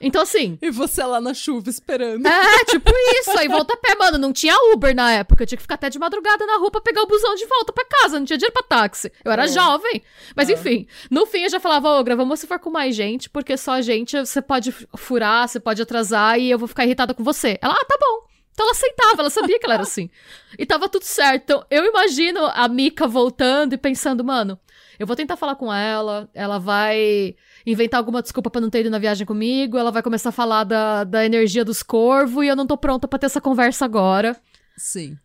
Então, 0.00 0.20
assim. 0.20 0.58
E 0.60 0.70
você 0.70 1.02
lá 1.02 1.18
na 1.18 1.32
chuva 1.32 1.70
esperando. 1.70 2.26
É, 2.26 2.64
tipo 2.66 2.90
isso. 3.20 3.30
Aí 3.38 3.48
volta 3.48 3.72
a 3.72 3.76
pé, 3.76 3.94
mano. 3.94 4.18
Não 4.18 4.32
tinha 4.34 4.54
Uber 4.74 4.94
na 4.94 5.10
época. 5.12 5.44
Eu 5.44 5.46
tinha 5.46 5.56
que 5.56 5.62
ficar 5.62 5.76
até 5.76 5.88
de 5.88 5.98
madrugada 5.98 6.44
na 6.44 6.56
rua 6.58 6.70
pra 6.70 6.80
pegar 6.80 7.02
o 7.02 7.06
busão 7.06 7.34
de 7.34 7.46
volta 7.46 7.72
pra 7.72 7.84
casa. 7.86 8.18
Não 8.18 8.26
tinha 8.26 8.36
dinheiro 8.36 8.52
pra 8.52 8.62
táxi. 8.62 9.10
Eu 9.24 9.32
era 9.32 9.44
É. 9.44 9.48
jovem. 9.48 10.02
Mas 10.36 10.50
É. 10.50 10.54
enfim, 10.54 10.86
no 11.10 11.24
fim 11.24 11.44
eu 11.44 11.48
já 11.48 11.58
falava, 11.58 11.88
Ogra, 11.88 12.16
vamos 12.16 12.38
se 12.40 12.46
for 12.46 12.58
com 12.58 12.68
mais 12.70 12.94
gente, 12.94 13.30
porque 13.30 13.56
só 13.56 13.72
a 13.72 13.80
gente 13.82 14.18
você 14.18 14.42
pode 14.42 14.72
furar, 14.96 15.48
você 15.48 15.58
pode 15.58 15.80
atrasar 15.80 16.38
e 16.38 16.50
eu 16.50 16.58
vou 16.58 16.68
ficar 16.68 16.84
irritada 16.84 17.14
com 17.14 17.24
você. 17.24 17.56
Ela, 17.62 17.72
ah, 17.74 17.84
tá 17.86 17.96
bom. 17.98 18.33
Então 18.54 18.64
ela 18.64 18.72
aceitava, 18.72 19.22
ela 19.22 19.30
sabia 19.30 19.58
que 19.58 19.66
ela 19.66 19.74
era 19.74 19.82
assim. 19.82 20.08
E 20.56 20.64
tava 20.64 20.88
tudo 20.88 21.02
certo. 21.02 21.42
Então 21.42 21.66
eu 21.68 21.84
imagino 21.84 22.46
a 22.46 22.68
Mika 22.68 23.06
voltando 23.06 23.72
e 23.72 23.76
pensando, 23.76 24.24
mano, 24.24 24.58
eu 24.96 25.06
vou 25.06 25.16
tentar 25.16 25.36
falar 25.36 25.56
com 25.56 25.72
ela, 25.74 26.30
ela 26.32 26.58
vai 26.58 27.34
inventar 27.66 27.98
alguma 27.98 28.22
desculpa 28.22 28.48
pra 28.50 28.60
não 28.60 28.70
ter 28.70 28.80
ido 28.80 28.90
na 28.90 28.98
viagem 28.98 29.26
comigo, 29.26 29.76
ela 29.76 29.90
vai 29.90 30.02
começar 30.02 30.28
a 30.28 30.32
falar 30.32 30.62
da, 30.62 31.02
da 31.02 31.26
energia 31.26 31.64
dos 31.64 31.82
corvos 31.82 32.44
e 32.44 32.48
eu 32.48 32.54
não 32.54 32.66
tô 32.66 32.76
pronta 32.76 33.08
pra 33.08 33.18
ter 33.18 33.26
essa 33.26 33.40
conversa 33.40 33.84
agora. 33.84 34.36
Sim. 34.76 35.18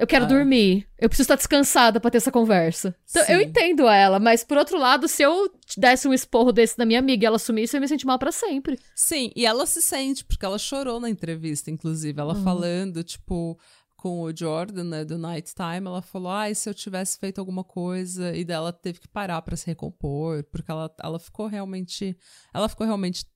Eu 0.00 0.06
quero 0.06 0.24
Ah. 0.24 0.28
dormir. 0.28 0.88
Eu 0.98 1.08
preciso 1.08 1.24
estar 1.26 1.36
descansada 1.36 2.00
pra 2.00 2.10
ter 2.10 2.16
essa 2.18 2.32
conversa. 2.32 2.94
Então, 3.10 3.24
Sim. 3.24 3.32
eu 3.32 3.40
entendo 3.42 3.86
ela, 3.88 4.18
mas 4.18 4.42
por 4.42 4.56
outro 4.56 4.78
lado, 4.78 5.06
se 5.06 5.22
eu 5.22 5.52
desse 5.76 6.08
um 6.08 6.14
esporro 6.14 6.52
desse 6.52 6.78
na 6.78 6.86
minha 6.86 6.98
amiga 6.98 7.24
e 7.24 7.26
ela 7.26 7.38
sumisse, 7.38 7.76
eu 7.76 7.78
ia 7.78 7.82
me 7.82 7.88
sentir 7.88 8.06
mal 8.06 8.18
pra 8.18 8.32
sempre. 8.32 8.78
Sim, 8.94 9.30
e 9.36 9.44
ela 9.44 9.66
se 9.66 9.82
sente, 9.82 10.24
porque 10.24 10.44
ela 10.44 10.58
chorou 10.58 10.98
na 10.98 11.10
entrevista, 11.10 11.70
inclusive. 11.70 12.18
Ela 12.20 12.34
falando, 12.34 13.04
tipo, 13.04 13.58
com 13.96 14.22
o 14.22 14.34
Jordan, 14.34 14.84
né, 14.84 15.04
do 15.04 15.18
Night 15.18 15.52
Time, 15.54 15.86
ela 15.86 16.00
falou: 16.00 16.30
ai, 16.32 16.54
se 16.54 16.68
eu 16.70 16.72
tivesse 16.72 17.18
feito 17.18 17.38
alguma 17.38 17.62
coisa, 17.62 18.34
e 18.34 18.42
dela 18.44 18.72
teve 18.72 19.00
que 19.00 19.08
parar 19.08 19.42
pra 19.42 19.54
se 19.56 19.66
recompor, 19.66 20.42
porque 20.44 20.70
ela, 20.70 20.90
ela 21.02 21.18
ficou 21.18 21.46
realmente. 21.46 22.16
Ela 22.54 22.68
ficou 22.70 22.86
realmente 22.86 23.26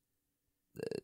eh, 0.78 1.02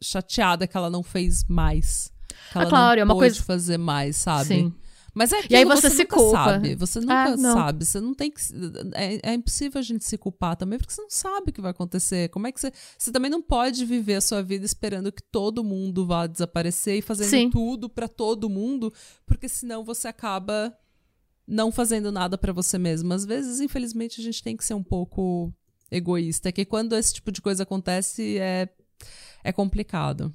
chateada 0.00 0.66
que 0.68 0.76
ela 0.76 0.88
não 0.90 1.02
fez 1.02 1.44
mais. 1.48 2.12
Ah, 2.54 2.66
claro, 2.66 2.96
não 2.96 3.02
é 3.02 3.04
uma 3.04 3.14
coisa- 3.14 3.42
fazer 3.42 3.78
mais, 3.78 4.16
sabe? 4.16 4.48
Sim. 4.48 4.74
Mas 5.14 5.32
é 5.32 5.40
E 5.48 5.56
aí 5.56 5.64
você 5.64 5.88
você, 5.88 5.90
se 5.96 6.02
nunca 6.02 6.16
culpa. 6.16 6.44
sabe. 6.44 6.74
Você 6.74 7.00
nunca 7.00 7.24
Ah, 7.32 7.36
sabe. 7.38 7.84
Você 7.86 8.00
não 8.00 8.12
tem 8.12 8.30
que. 8.30 8.38
É, 8.94 9.30
é 9.30 9.34
impossível 9.34 9.78
a 9.78 9.82
gente 9.82 10.04
se 10.04 10.18
culpar 10.18 10.56
também, 10.56 10.78
porque 10.78 10.92
você 10.92 11.00
não 11.00 11.08
sabe 11.08 11.48
o 11.48 11.52
que 11.54 11.60
vai 11.62 11.70
acontecer. 11.70 12.28
Como 12.28 12.46
é 12.46 12.52
que 12.52 12.60
você. 12.60 12.70
Você 12.98 13.10
também 13.10 13.30
não 13.30 13.40
pode 13.40 13.86
viver 13.86 14.16
a 14.16 14.20
sua 14.20 14.42
vida 14.42 14.66
esperando 14.66 15.10
que 15.10 15.22
todo 15.22 15.64
mundo 15.64 16.04
vá 16.06 16.26
desaparecer 16.26 16.98
e 16.98 17.02
fazendo 17.02 17.30
Sim. 17.30 17.48
tudo 17.48 17.88
pra 17.88 18.08
todo 18.08 18.50
mundo, 18.50 18.92
porque 19.24 19.48
senão 19.48 19.82
você 19.82 20.06
acaba 20.06 20.76
não 21.48 21.72
fazendo 21.72 22.12
nada 22.12 22.36
pra 22.36 22.52
você 22.52 22.76
mesmo. 22.76 23.10
Às 23.14 23.24
vezes, 23.24 23.58
infelizmente, 23.60 24.20
a 24.20 24.24
gente 24.24 24.42
tem 24.42 24.54
que 24.54 24.64
ser 24.66 24.74
um 24.74 24.82
pouco 24.82 25.50
egoísta, 25.90 26.52
que 26.52 26.66
quando 26.66 26.94
esse 26.94 27.14
tipo 27.14 27.32
de 27.32 27.40
coisa 27.40 27.62
acontece 27.62 28.36
é, 28.38 28.68
é 29.42 29.50
complicado. 29.50 30.30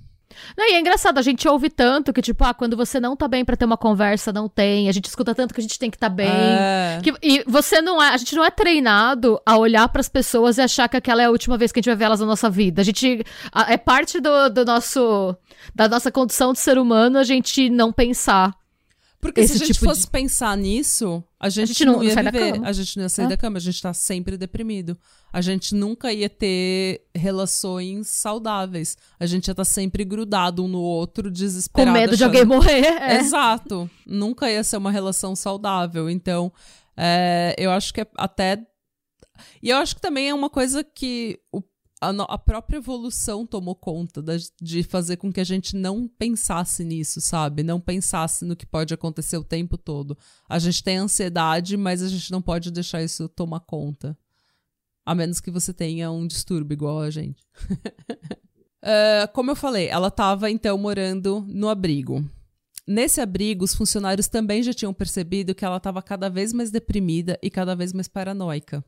Não, 0.57 0.69
e 0.69 0.73
é 0.73 0.79
engraçado, 0.79 1.17
a 1.17 1.21
gente 1.21 1.47
ouve 1.47 1.69
tanto 1.69 2.11
que, 2.13 2.21
tipo, 2.21 2.43
ah, 2.43 2.53
quando 2.53 2.75
você 2.77 2.99
não 2.99 3.15
tá 3.15 3.27
bem 3.27 3.43
pra 3.45 3.55
ter 3.55 3.65
uma 3.65 3.77
conversa, 3.77 4.31
não 4.33 4.47
tem. 4.49 4.89
A 4.89 4.91
gente 4.91 5.05
escuta 5.05 5.33
tanto 5.35 5.53
que 5.53 5.59
a 5.59 5.63
gente 5.63 5.77
tem 5.79 5.89
que 5.89 5.97
tá 5.97 6.09
bem. 6.09 6.29
É. 6.29 6.99
Que- 7.03 7.13
e 7.21 7.43
você 7.47 7.81
não 7.81 8.01
é, 8.01 8.09
a 8.09 8.17
gente 8.17 8.35
não 8.35 8.43
é 8.45 8.51
treinado 8.51 9.39
a 9.45 9.57
olhar 9.57 9.87
pras 9.89 10.09
pessoas 10.09 10.57
e 10.57 10.61
achar 10.61 10.87
que 10.89 10.97
aquela 10.97 11.21
é 11.21 11.25
a 11.25 11.29
última 11.31 11.57
vez 11.57 11.71
que 11.71 11.79
a 11.79 11.81
gente 11.81 11.89
vai 11.89 11.95
ver 11.95 12.05
elas 12.05 12.19
na 12.19 12.25
nossa 12.25 12.49
vida. 12.49 12.81
A 12.81 12.85
gente 12.85 13.23
a- 13.51 13.71
é 13.73 13.77
parte 13.77 14.19
do, 14.19 14.49
do 14.49 14.65
nosso 14.65 15.35
da 15.75 15.87
nossa 15.87 16.11
condição 16.11 16.53
de 16.53 16.59
ser 16.59 16.77
humano 16.77 17.17
a 17.19 17.23
gente 17.23 17.69
não 17.69 17.91
pensar. 17.91 18.53
Porque 19.19 19.41
se 19.45 19.53
esse 19.53 19.63
a 19.63 19.65
gente 19.67 19.75
tipo 19.75 19.85
fosse 19.85 20.01
de- 20.01 20.09
pensar 20.09 20.57
nisso, 20.57 21.23
a 21.39 21.47
gente, 21.47 21.67
gente 21.67 21.85
não, 21.85 21.97
não 21.97 22.03
ia 22.03 22.15
viver. 22.15 22.59
A 22.63 22.71
gente 22.73 22.97
não 22.97 23.03
ia 23.03 23.09
sair 23.09 23.25
É. 23.25 23.27
da 23.27 23.37
cama, 23.37 23.57
a 23.57 23.61
gente 23.61 23.79
tá 23.79 23.93
sempre 23.93 24.35
deprimido. 24.35 24.97
A 25.33 25.39
gente 25.41 25.73
nunca 25.73 26.11
ia 26.11 26.29
ter 26.29 27.05
relações 27.15 28.07
saudáveis. 28.09 28.97
A 29.19 29.25
gente 29.25 29.47
ia 29.47 29.53
estar 29.53 29.65
sempre 29.65 30.03
grudado 30.03 30.63
um 30.63 30.67
no 30.67 30.79
outro, 30.81 31.25
Com 31.29 31.31
desesperado. 31.33 31.97
medo 31.97 32.17
de 32.17 32.23
achando- 32.23 32.37
alguém 32.37 32.45
morrer. 32.45 32.85
É. 32.85 33.15
Exato. 33.17 33.89
Nunca 34.05 34.49
ia 34.51 34.63
ser 34.63 34.77
uma 34.77 34.91
relação 34.91 35.35
saudável. 35.35 36.09
Então, 36.09 36.51
é, 36.97 37.55
eu 37.57 37.71
acho 37.71 37.93
que 37.93 38.01
é 38.01 38.07
até. 38.17 38.65
E 39.63 39.69
eu 39.69 39.77
acho 39.77 39.95
que 39.95 40.01
também 40.01 40.29
é 40.29 40.33
uma 40.33 40.49
coisa 40.49 40.83
que 40.83 41.39
o- 41.51 41.63
a, 42.01 42.37
própria 42.37 42.77
evolução 42.77 43.45
tomou 43.45 43.75
conta 43.75 44.23
de 44.61 44.83
fazer 44.83 45.17
com 45.17 45.31
que 45.31 45.39
a 45.39 45.43
gente 45.43 45.75
não 45.75 46.07
pensasse 46.07 46.83
nisso, 46.83 47.21
sabe? 47.21 47.61
Não 47.63 47.79
pensasse 47.79 48.43
no 48.43 48.55
que 48.55 48.65
pode 48.65 48.93
acontecer 48.93 49.37
o 49.37 49.43
tempo 49.43 49.77
todo. 49.77 50.17
A 50.49 50.57
gente 50.59 50.83
tem 50.83 50.97
ansiedade, 50.97 51.77
mas 51.77 52.01
a 52.01 52.07
gente 52.09 52.31
não 52.31 52.41
pode 52.41 52.69
deixar 52.71 53.01
isso 53.03 53.29
tomar 53.29 53.59
conta. 53.61 54.17
A 55.05 55.15
menos 55.15 55.39
que 55.39 55.51
você 55.51 55.73
tenha 55.73 56.11
um 56.11 56.27
distúrbio 56.27 56.75
igual 56.75 56.99
a 56.99 57.09
gente. 57.09 57.43
uh, 58.83 59.27
como 59.33 59.51
eu 59.51 59.55
falei, 59.55 59.87
ela 59.87 60.09
estava 60.09 60.49
então 60.49 60.77
morando 60.77 61.45
no 61.47 61.69
abrigo. 61.69 62.23
Nesse 62.87 63.21
abrigo, 63.21 63.63
os 63.63 63.75
funcionários 63.75 64.27
também 64.27 64.61
já 64.63 64.73
tinham 64.73 64.93
percebido 64.93 65.55
que 65.55 65.65
ela 65.65 65.77
estava 65.77 66.01
cada 66.01 66.29
vez 66.29 66.51
mais 66.53 66.71
deprimida 66.71 67.37
e 67.41 67.49
cada 67.49 67.75
vez 67.75 67.93
mais 67.93 68.07
paranoica. 68.07 68.83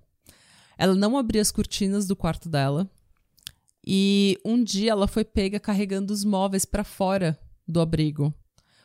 Ela 0.77 0.95
não 0.95 1.17
abria 1.17 1.41
as 1.41 1.51
cortinas 1.51 2.07
do 2.07 2.15
quarto 2.15 2.49
dela, 2.49 2.89
e 3.85 4.39
um 4.45 4.63
dia 4.63 4.91
ela 4.91 5.07
foi 5.07 5.25
pega 5.25 5.59
carregando 5.59 6.13
os 6.13 6.23
móveis 6.23 6.63
para 6.63 6.83
fora 6.83 7.37
do 7.67 7.81
abrigo. 7.81 8.33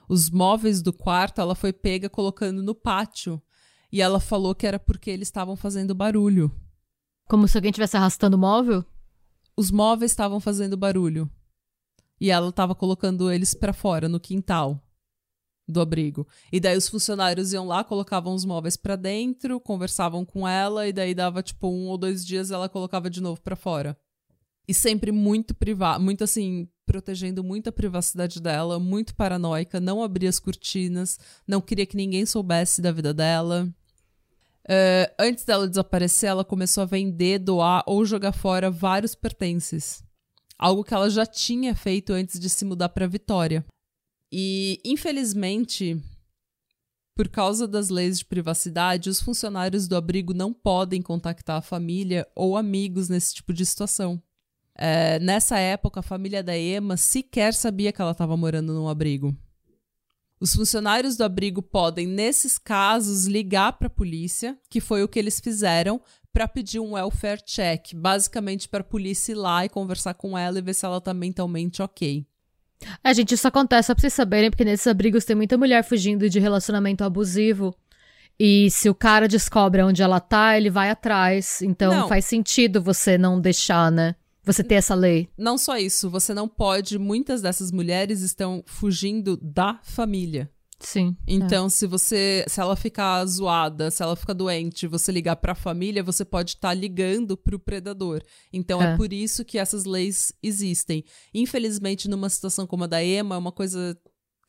Os 0.08 0.28
móveis 0.28 0.82
do 0.82 0.92
quarto 0.92 1.40
ela 1.40 1.54
foi 1.54 1.72
pega 1.72 2.08
colocando 2.08 2.62
no 2.62 2.74
pátio. 2.74 3.40
E 3.92 4.02
ela 4.02 4.20
falou 4.20 4.54
que 4.54 4.66
era 4.66 4.78
porque 4.78 5.10
eles 5.10 5.28
estavam 5.28 5.56
fazendo 5.56 5.94
barulho. 5.94 6.52
Como 7.28 7.46
se 7.46 7.58
alguém 7.58 7.68
estivesse 7.68 7.94
arrastando 7.94 8.38
o 8.38 8.40
móvel? 8.40 8.82
Os 9.54 9.70
móveis 9.70 10.12
estavam 10.12 10.40
fazendo 10.40 10.78
barulho. 10.78 11.30
E 12.18 12.30
ela 12.30 12.48
estava 12.48 12.74
colocando 12.74 13.30
eles 13.30 13.52
para 13.52 13.74
fora, 13.74 14.08
no 14.08 14.18
quintal 14.18 14.82
do 15.68 15.82
abrigo. 15.82 16.26
E 16.50 16.58
daí 16.58 16.74
os 16.74 16.88
funcionários 16.88 17.52
iam 17.52 17.66
lá, 17.66 17.84
colocavam 17.84 18.34
os 18.34 18.46
móveis 18.46 18.78
para 18.78 18.96
dentro, 18.96 19.60
conversavam 19.60 20.24
com 20.24 20.48
ela, 20.48 20.88
e 20.88 20.92
daí 20.92 21.14
dava 21.14 21.42
tipo 21.42 21.68
um 21.68 21.88
ou 21.88 21.98
dois 21.98 22.24
dias 22.24 22.50
ela 22.50 22.66
colocava 22.66 23.10
de 23.10 23.20
novo 23.20 23.42
para 23.42 23.54
fora. 23.54 23.94
E 24.66 24.72
sempre 24.72 25.12
muito 25.12 25.54
privado, 25.54 26.02
muito 26.02 26.24
assim, 26.24 26.66
protegendo 26.86 27.44
muito 27.44 27.68
a 27.68 27.72
privacidade 27.72 28.40
dela, 28.40 28.78
muito 28.78 29.14
paranoica, 29.14 29.78
não 29.78 30.02
abria 30.02 30.30
as 30.30 30.38
cortinas, 30.38 31.18
não 31.46 31.60
queria 31.60 31.84
que 31.84 31.96
ninguém 31.96 32.24
soubesse 32.24 32.80
da 32.80 32.90
vida 32.90 33.12
dela. 33.12 33.68
Uh, 34.68 35.10
antes 35.18 35.44
dela 35.44 35.66
desaparecer, 35.66 36.28
ela 36.28 36.44
começou 36.44 36.82
a 36.82 36.86
vender, 36.86 37.38
doar 37.38 37.82
ou 37.86 38.04
jogar 38.04 38.32
fora 38.32 38.70
vários 38.70 39.14
pertences. 39.14 40.04
Algo 40.58 40.84
que 40.84 40.92
ela 40.92 41.08
já 41.08 41.24
tinha 41.24 41.74
feito 41.74 42.12
antes 42.12 42.38
de 42.38 42.50
se 42.50 42.64
mudar 42.66 42.90
para 42.90 43.06
Vitória. 43.06 43.64
E, 44.30 44.78
infelizmente, 44.84 45.98
por 47.16 47.28
causa 47.28 47.66
das 47.66 47.88
leis 47.88 48.18
de 48.18 48.26
privacidade, 48.26 49.08
os 49.08 49.22
funcionários 49.22 49.88
do 49.88 49.96
abrigo 49.96 50.34
não 50.34 50.52
podem 50.52 51.00
contactar 51.00 51.56
a 51.56 51.62
família 51.62 52.28
ou 52.36 52.56
amigos 52.56 53.08
nesse 53.08 53.34
tipo 53.36 53.54
de 53.54 53.64
situação. 53.64 54.22
É, 54.76 55.18
nessa 55.18 55.58
época, 55.58 56.00
a 56.00 56.02
família 56.02 56.42
da 56.42 56.56
Emma 56.56 56.96
sequer 56.96 57.54
sabia 57.54 57.90
que 57.90 58.00
ela 58.00 58.12
estava 58.12 58.36
morando 58.36 58.74
num 58.74 58.88
abrigo. 58.88 59.34
Os 60.40 60.54
funcionários 60.54 61.16
do 61.16 61.24
abrigo 61.24 61.60
podem, 61.60 62.06
nesses 62.06 62.58
casos, 62.58 63.26
ligar 63.26 63.72
para 63.72 63.88
a 63.88 63.90
polícia, 63.90 64.56
que 64.70 64.80
foi 64.80 65.02
o 65.02 65.08
que 65.08 65.18
eles 65.18 65.40
fizeram, 65.40 66.00
para 66.32 66.46
pedir 66.46 66.78
um 66.78 66.92
welfare 66.92 67.42
check, 67.44 67.94
basicamente 67.94 68.68
para 68.68 68.80
a 68.80 68.84
polícia 68.84 69.32
ir 69.32 69.34
lá 69.34 69.64
e 69.64 69.68
conversar 69.68 70.14
com 70.14 70.38
ela 70.38 70.58
e 70.58 70.62
ver 70.62 70.74
se 70.74 70.86
ela 70.86 70.98
está 70.98 71.12
mentalmente 71.12 71.82
ok. 71.82 72.24
É, 73.02 73.12
gente, 73.12 73.34
isso 73.34 73.48
acontece, 73.48 73.88
só 73.88 73.94
pra 73.94 74.02
vocês 74.02 74.14
saberem, 74.14 74.50
porque 74.50 74.64
nesses 74.64 74.86
abrigos 74.86 75.24
tem 75.24 75.34
muita 75.34 75.58
mulher 75.58 75.82
fugindo 75.82 76.30
de 76.30 76.38
relacionamento 76.38 77.02
abusivo. 77.02 77.74
E 78.38 78.70
se 78.70 78.88
o 78.88 78.94
cara 78.94 79.26
descobre 79.26 79.82
onde 79.82 80.00
ela 80.00 80.20
tá, 80.20 80.56
ele 80.56 80.70
vai 80.70 80.90
atrás. 80.90 81.60
Então 81.60 81.92
não. 81.92 82.08
faz 82.08 82.24
sentido 82.24 82.80
você 82.80 83.18
não 83.18 83.40
deixar, 83.40 83.90
né? 83.90 84.14
Você 84.52 84.64
ter 84.64 84.76
essa 84.76 84.94
lei. 84.94 85.28
Não 85.36 85.58
só 85.58 85.76
isso, 85.76 86.08
você 86.10 86.32
não 86.32 86.48
pode. 86.48 86.98
Muitas 86.98 87.42
dessas 87.42 87.70
mulheres 87.70 88.20
estão 88.20 88.62
fugindo 88.66 89.36
da 89.36 89.78
família. 89.82 90.50
Sim. 90.80 91.16
Então, 91.26 91.66
é. 91.66 91.68
se 91.68 91.86
você, 91.86 92.44
se 92.46 92.60
ela 92.60 92.76
ficar 92.76 93.24
zoada, 93.26 93.90
se 93.90 94.02
ela 94.02 94.14
ficar 94.14 94.32
doente, 94.32 94.86
você 94.86 95.10
ligar 95.10 95.36
para 95.36 95.52
a 95.52 95.56
família, 95.56 96.02
você 96.04 96.24
pode 96.24 96.50
estar 96.50 96.68
tá 96.68 96.74
ligando 96.74 97.36
para 97.36 97.56
o 97.56 97.58
predador. 97.58 98.22
Então, 98.52 98.80
é. 98.80 98.94
é. 98.94 98.96
por 98.96 99.12
isso 99.12 99.44
que 99.44 99.58
essas 99.58 99.84
leis 99.84 100.32
existem. 100.42 101.04
Infelizmente, 101.34 102.08
numa 102.08 102.28
situação 102.28 102.66
como 102.66 102.84
a 102.84 102.86
da 102.86 103.04
Emma, 103.04 103.34
é 103.34 103.38
uma 103.38 103.52
coisa 103.52 103.98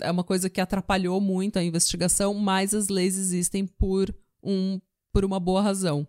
é 0.01 0.09
uma 0.09 0.23
coisa 0.23 0.49
que 0.49 0.61
atrapalhou 0.61 1.19
muito 1.19 1.59
a 1.59 1.63
investigação, 1.63 2.33
mas 2.33 2.73
as 2.73 2.87
leis 2.87 3.17
existem 3.17 3.65
por 3.65 4.13
um 4.41 4.79
por 5.11 5.25
uma 5.25 5.39
boa 5.39 5.61
razão. 5.61 6.07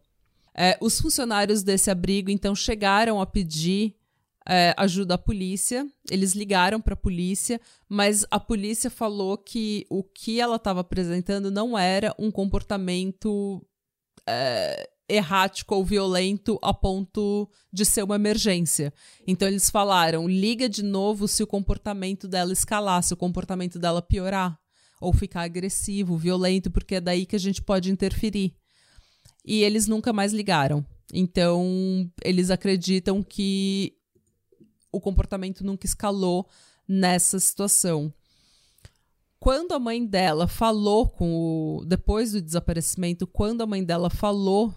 É, 0.63 0.77
os 0.79 1.01
funcionários 1.01 1.63
desse 1.63 1.91
abrigo, 1.91 2.31
então, 2.31 2.55
chegaram 2.55 3.19
a 3.19 3.25
pedir 3.25 3.97
é, 4.47 4.75
ajuda 4.77 5.15
à 5.15 5.19
polícia. 5.19 5.87
Eles 6.11 6.35
ligaram 6.35 6.83
para 6.83 6.93
a 6.93 6.99
polícia, 6.99 7.59
mas 7.89 8.27
a 8.31 8.39
polícia 8.39 8.91
falou 8.91 9.39
que 9.39 9.87
o 9.89 10.05
que 10.05 10.39
ela 10.39 10.57
estava 10.57 10.81
apresentando 10.81 11.51
não 11.51 11.79
era 11.79 12.15
um 12.19 12.31
comportamento 12.31 13.67
é, 14.29 14.91
errático 15.09 15.75
ou 15.75 15.83
violento 15.83 16.59
a 16.63 16.75
ponto 16.75 17.49
de 17.73 17.87
ser 17.87 18.03
uma 18.03 18.17
emergência. 18.17 18.93
Então 19.27 19.49
eles 19.49 19.71
falaram: 19.71 20.29
liga 20.29 20.69
de 20.69 20.83
novo 20.83 21.27
se 21.27 21.43
o 21.43 21.47
comportamento 21.47 22.29
dela 22.29 22.53
escalar, 22.53 23.03
se 23.03 23.15
o 23.15 23.17
comportamento 23.17 23.79
dela 23.79 24.03
piorar 24.03 24.61
ou 25.01 25.11
ficar 25.15 25.41
agressivo, 25.41 26.19
violento, 26.19 26.71
porque 26.71 26.97
é 26.97 27.01
daí 27.01 27.25
que 27.25 27.35
a 27.35 27.41
gente 27.41 27.63
pode 27.63 27.91
interferir 27.91 28.60
e 29.45 29.63
eles 29.63 29.87
nunca 29.87 30.13
mais 30.13 30.33
ligaram. 30.33 30.85
Então, 31.13 32.11
eles 32.23 32.51
acreditam 32.51 33.23
que 33.23 33.95
o 34.93 35.01
comportamento 35.01 35.65
nunca 35.65 35.87
escalou 35.87 36.49
nessa 36.87 37.39
situação. 37.39 38.13
Quando 39.39 39.73
a 39.73 39.79
mãe 39.79 40.05
dela 40.05 40.47
falou 40.47 41.09
com 41.09 41.33
o. 41.33 41.85
Depois 41.87 42.33
do 42.33 42.43
desaparecimento, 42.43 43.27
quando 43.27 43.63
a 43.63 43.67
mãe 43.67 43.83
dela 43.83 44.11
falou 44.11 44.75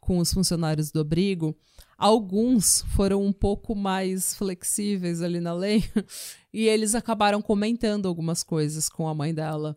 com 0.00 0.18
os 0.18 0.32
funcionários 0.32 0.90
do 0.90 1.00
abrigo, 1.00 1.56
alguns 1.96 2.82
foram 2.94 3.22
um 3.22 3.32
pouco 3.32 3.74
mais 3.74 4.34
flexíveis 4.34 5.22
ali 5.22 5.40
na 5.40 5.52
lei 5.52 5.84
e 6.52 6.66
eles 6.66 6.94
acabaram 6.94 7.40
comentando 7.40 8.06
algumas 8.06 8.42
coisas 8.42 8.88
com 8.88 9.06
a 9.08 9.14
mãe 9.14 9.32
dela 9.32 9.76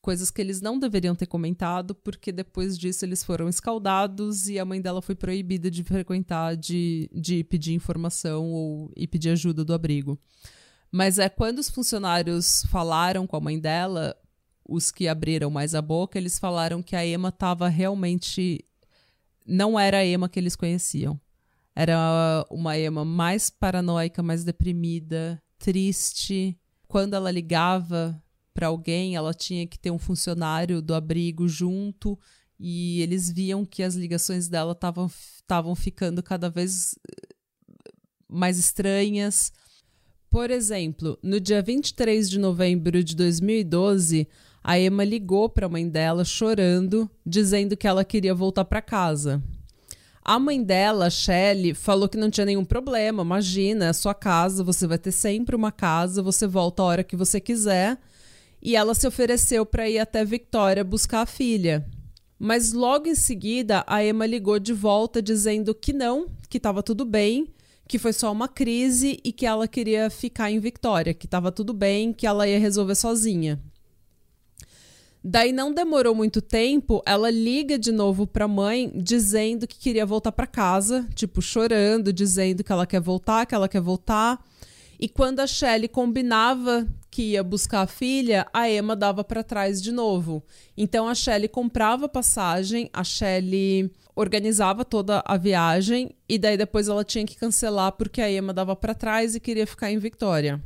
coisas 0.00 0.30
que 0.30 0.40
eles 0.40 0.60
não 0.60 0.78
deveriam 0.78 1.14
ter 1.14 1.26
comentado, 1.26 1.94
porque 1.94 2.32
depois 2.32 2.78
disso 2.78 3.04
eles 3.04 3.22
foram 3.22 3.48
escaldados 3.48 4.48
e 4.48 4.58
a 4.58 4.64
mãe 4.64 4.80
dela 4.80 5.02
foi 5.02 5.14
proibida 5.14 5.70
de 5.70 5.84
frequentar, 5.84 6.56
de, 6.56 7.10
de 7.12 7.44
pedir 7.44 7.74
informação 7.74 8.50
ou 8.52 8.92
e 8.96 9.06
pedir 9.06 9.30
ajuda 9.30 9.64
do 9.64 9.74
abrigo. 9.74 10.18
Mas 10.90 11.18
é 11.18 11.28
quando 11.28 11.58
os 11.58 11.70
funcionários 11.70 12.64
falaram 12.68 13.26
com 13.26 13.36
a 13.36 13.40
mãe 13.40 13.58
dela, 13.58 14.16
os 14.66 14.90
que 14.90 15.06
abriram 15.06 15.50
mais 15.50 15.74
a 15.74 15.82
boca, 15.82 16.18
eles 16.18 16.38
falaram 16.38 16.82
que 16.82 16.96
a 16.96 17.06
Emma 17.06 17.28
estava 17.28 17.68
realmente. 17.68 18.64
Não 19.46 19.78
era 19.78 19.98
a 19.98 20.06
Emma 20.06 20.28
que 20.28 20.38
eles 20.38 20.56
conheciam. 20.56 21.20
Era 21.74 22.44
uma 22.50 22.78
Emma 22.78 23.04
mais 23.04 23.50
paranoica, 23.50 24.22
mais 24.22 24.44
deprimida, 24.44 25.40
triste. 25.58 26.58
Quando 26.88 27.14
ela 27.14 27.30
ligava 27.30 28.20
para 28.52 28.66
alguém, 28.66 29.16
ela 29.16 29.32
tinha 29.32 29.66
que 29.66 29.78
ter 29.78 29.90
um 29.90 29.98
funcionário 29.98 30.82
do 30.82 30.94
abrigo 30.94 31.48
junto 31.48 32.18
e 32.58 33.00
eles 33.00 33.30
viam 33.30 33.64
que 33.64 33.82
as 33.82 33.94
ligações 33.94 34.48
dela 34.48 34.72
estavam 34.72 35.74
ficando 35.74 36.22
cada 36.22 36.50
vez 36.50 36.94
eh, 37.08 37.34
mais 38.28 38.58
estranhas. 38.58 39.52
Por 40.28 40.50
exemplo, 40.50 41.18
no 41.22 41.40
dia 41.40 41.62
23 41.62 42.28
de 42.28 42.38
novembro 42.38 43.02
de 43.02 43.16
2012, 43.16 44.28
a 44.62 44.78
Emma 44.78 45.04
ligou 45.04 45.48
para 45.48 45.66
a 45.66 45.70
mãe 45.70 45.88
dela 45.88 46.24
chorando, 46.24 47.10
dizendo 47.24 47.76
que 47.76 47.88
ela 47.88 48.04
queria 48.04 48.34
voltar 48.34 48.66
para 48.66 48.82
casa. 48.82 49.42
A 50.22 50.38
mãe 50.38 50.62
dela, 50.62 51.08
Shelly, 51.08 51.72
falou 51.72 52.08
que 52.08 52.18
não 52.18 52.30
tinha 52.30 52.44
nenhum 52.44 52.64
problema. 52.64 53.22
Imagina, 53.22 53.86
é 53.86 53.92
sua 53.94 54.14
casa, 54.14 54.62
você 54.62 54.86
vai 54.86 54.98
ter 54.98 55.12
sempre 55.12 55.56
uma 55.56 55.72
casa, 55.72 56.22
você 56.22 56.46
volta 56.46 56.82
a 56.82 56.86
hora 56.86 57.04
que 57.04 57.16
você 57.16 57.40
quiser 57.40 57.98
e 58.62 58.76
ela 58.76 58.94
se 58.94 59.06
ofereceu 59.06 59.64
para 59.64 59.88
ir 59.88 59.98
até 59.98 60.24
Victoria 60.24 60.84
buscar 60.84 61.22
a 61.22 61.26
filha. 61.26 61.86
Mas 62.38 62.72
logo 62.72 63.06
em 63.06 63.14
seguida, 63.14 63.84
a 63.86 64.04
Emma 64.04 64.26
ligou 64.26 64.58
de 64.58 64.72
volta 64.72 65.20
dizendo 65.20 65.74
que 65.74 65.92
não, 65.92 66.26
que 66.48 66.56
estava 66.56 66.82
tudo 66.82 67.04
bem, 67.04 67.48
que 67.86 67.98
foi 67.98 68.12
só 68.12 68.30
uma 68.32 68.48
crise 68.48 69.18
e 69.24 69.32
que 69.32 69.44
ela 69.44 69.68
queria 69.68 70.08
ficar 70.08 70.50
em 70.50 70.58
Victoria, 70.58 71.12
que 71.12 71.26
estava 71.26 71.52
tudo 71.52 71.74
bem, 71.74 72.12
que 72.12 72.26
ela 72.26 72.48
ia 72.48 72.58
resolver 72.58 72.94
sozinha. 72.94 73.60
Daí 75.22 75.52
não 75.52 75.74
demorou 75.74 76.14
muito 76.14 76.40
tempo, 76.40 77.02
ela 77.04 77.30
liga 77.30 77.78
de 77.78 77.92
novo 77.92 78.26
para 78.26 78.46
a 78.46 78.48
mãe 78.48 78.90
dizendo 78.94 79.66
que 79.66 79.76
queria 79.78 80.06
voltar 80.06 80.32
para 80.32 80.46
casa, 80.46 81.06
tipo 81.14 81.42
chorando, 81.42 82.10
dizendo 82.10 82.64
que 82.64 82.72
ela 82.72 82.86
quer 82.86 83.00
voltar, 83.00 83.44
que 83.44 83.54
ela 83.54 83.68
quer 83.68 83.82
voltar. 83.82 84.42
E 84.98 85.08
quando 85.08 85.40
a 85.40 85.46
Shelley 85.46 85.88
combinava 85.88 86.88
que 87.10 87.32
ia 87.32 87.42
buscar 87.42 87.82
a 87.82 87.86
filha, 87.86 88.46
a 88.52 88.70
Emma 88.70 88.94
dava 88.94 89.24
para 89.24 89.42
trás 89.42 89.82
de 89.82 89.90
novo. 89.90 90.42
Então 90.76 91.08
a 91.08 91.14
Shelley 91.14 91.48
comprava 91.48 92.08
passagem, 92.08 92.88
a 92.92 93.02
Shelley 93.02 93.90
organizava 94.14 94.84
toda 94.84 95.22
a 95.24 95.36
viagem 95.36 96.14
e 96.28 96.38
daí 96.38 96.56
depois 96.56 96.88
ela 96.88 97.04
tinha 97.04 97.26
que 97.26 97.36
cancelar 97.36 97.92
porque 97.92 98.20
a 98.20 98.30
Emma 98.30 98.52
dava 98.52 98.76
para 98.76 98.94
trás 98.94 99.34
e 99.34 99.40
queria 99.40 99.66
ficar 99.66 99.90
em 99.90 99.98
Victoria. 99.98 100.60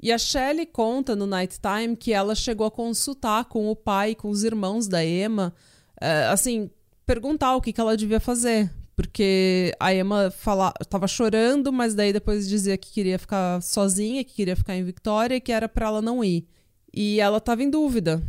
E 0.00 0.12
a 0.12 0.18
Shelley 0.18 0.66
conta 0.66 1.16
no 1.16 1.26
Nighttime 1.26 1.96
que 1.96 2.12
ela 2.12 2.34
chegou 2.34 2.66
a 2.66 2.70
consultar 2.70 3.46
com 3.46 3.70
o 3.70 3.76
pai, 3.76 4.14
com 4.14 4.28
os 4.28 4.44
irmãos 4.44 4.86
da 4.86 5.02
Emma, 5.02 5.54
uh, 5.96 6.32
assim, 6.32 6.70
perguntar 7.06 7.56
o 7.56 7.62
que 7.62 7.80
ela 7.80 7.96
devia 7.96 8.20
fazer. 8.20 8.70
Porque 8.96 9.74
a 9.78 9.94
Emma 9.94 10.30
fala, 10.30 10.72
tava 10.88 11.06
chorando, 11.06 11.70
mas 11.70 11.94
daí 11.94 12.14
depois 12.14 12.48
dizia 12.48 12.78
que 12.78 12.90
queria 12.90 13.18
ficar 13.18 13.60
sozinha, 13.60 14.24
que 14.24 14.32
queria 14.34 14.56
ficar 14.56 14.74
em 14.74 14.82
Victoria 14.82 15.36
e 15.36 15.40
que 15.40 15.52
era 15.52 15.68
para 15.68 15.86
ela 15.86 16.00
não 16.00 16.24
ir. 16.24 16.48
E 16.94 17.20
ela 17.20 17.38
tava 17.38 17.62
em 17.62 17.68
dúvida. 17.68 18.22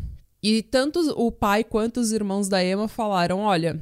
E 0.43 0.61
tanto 0.61 0.99
o 1.17 1.31
pai 1.31 1.63
quanto 1.63 2.01
os 2.01 2.11
irmãos 2.11 2.49
da 2.49 2.63
Emma 2.63 2.89
falaram: 2.89 3.39
olha, 3.39 3.81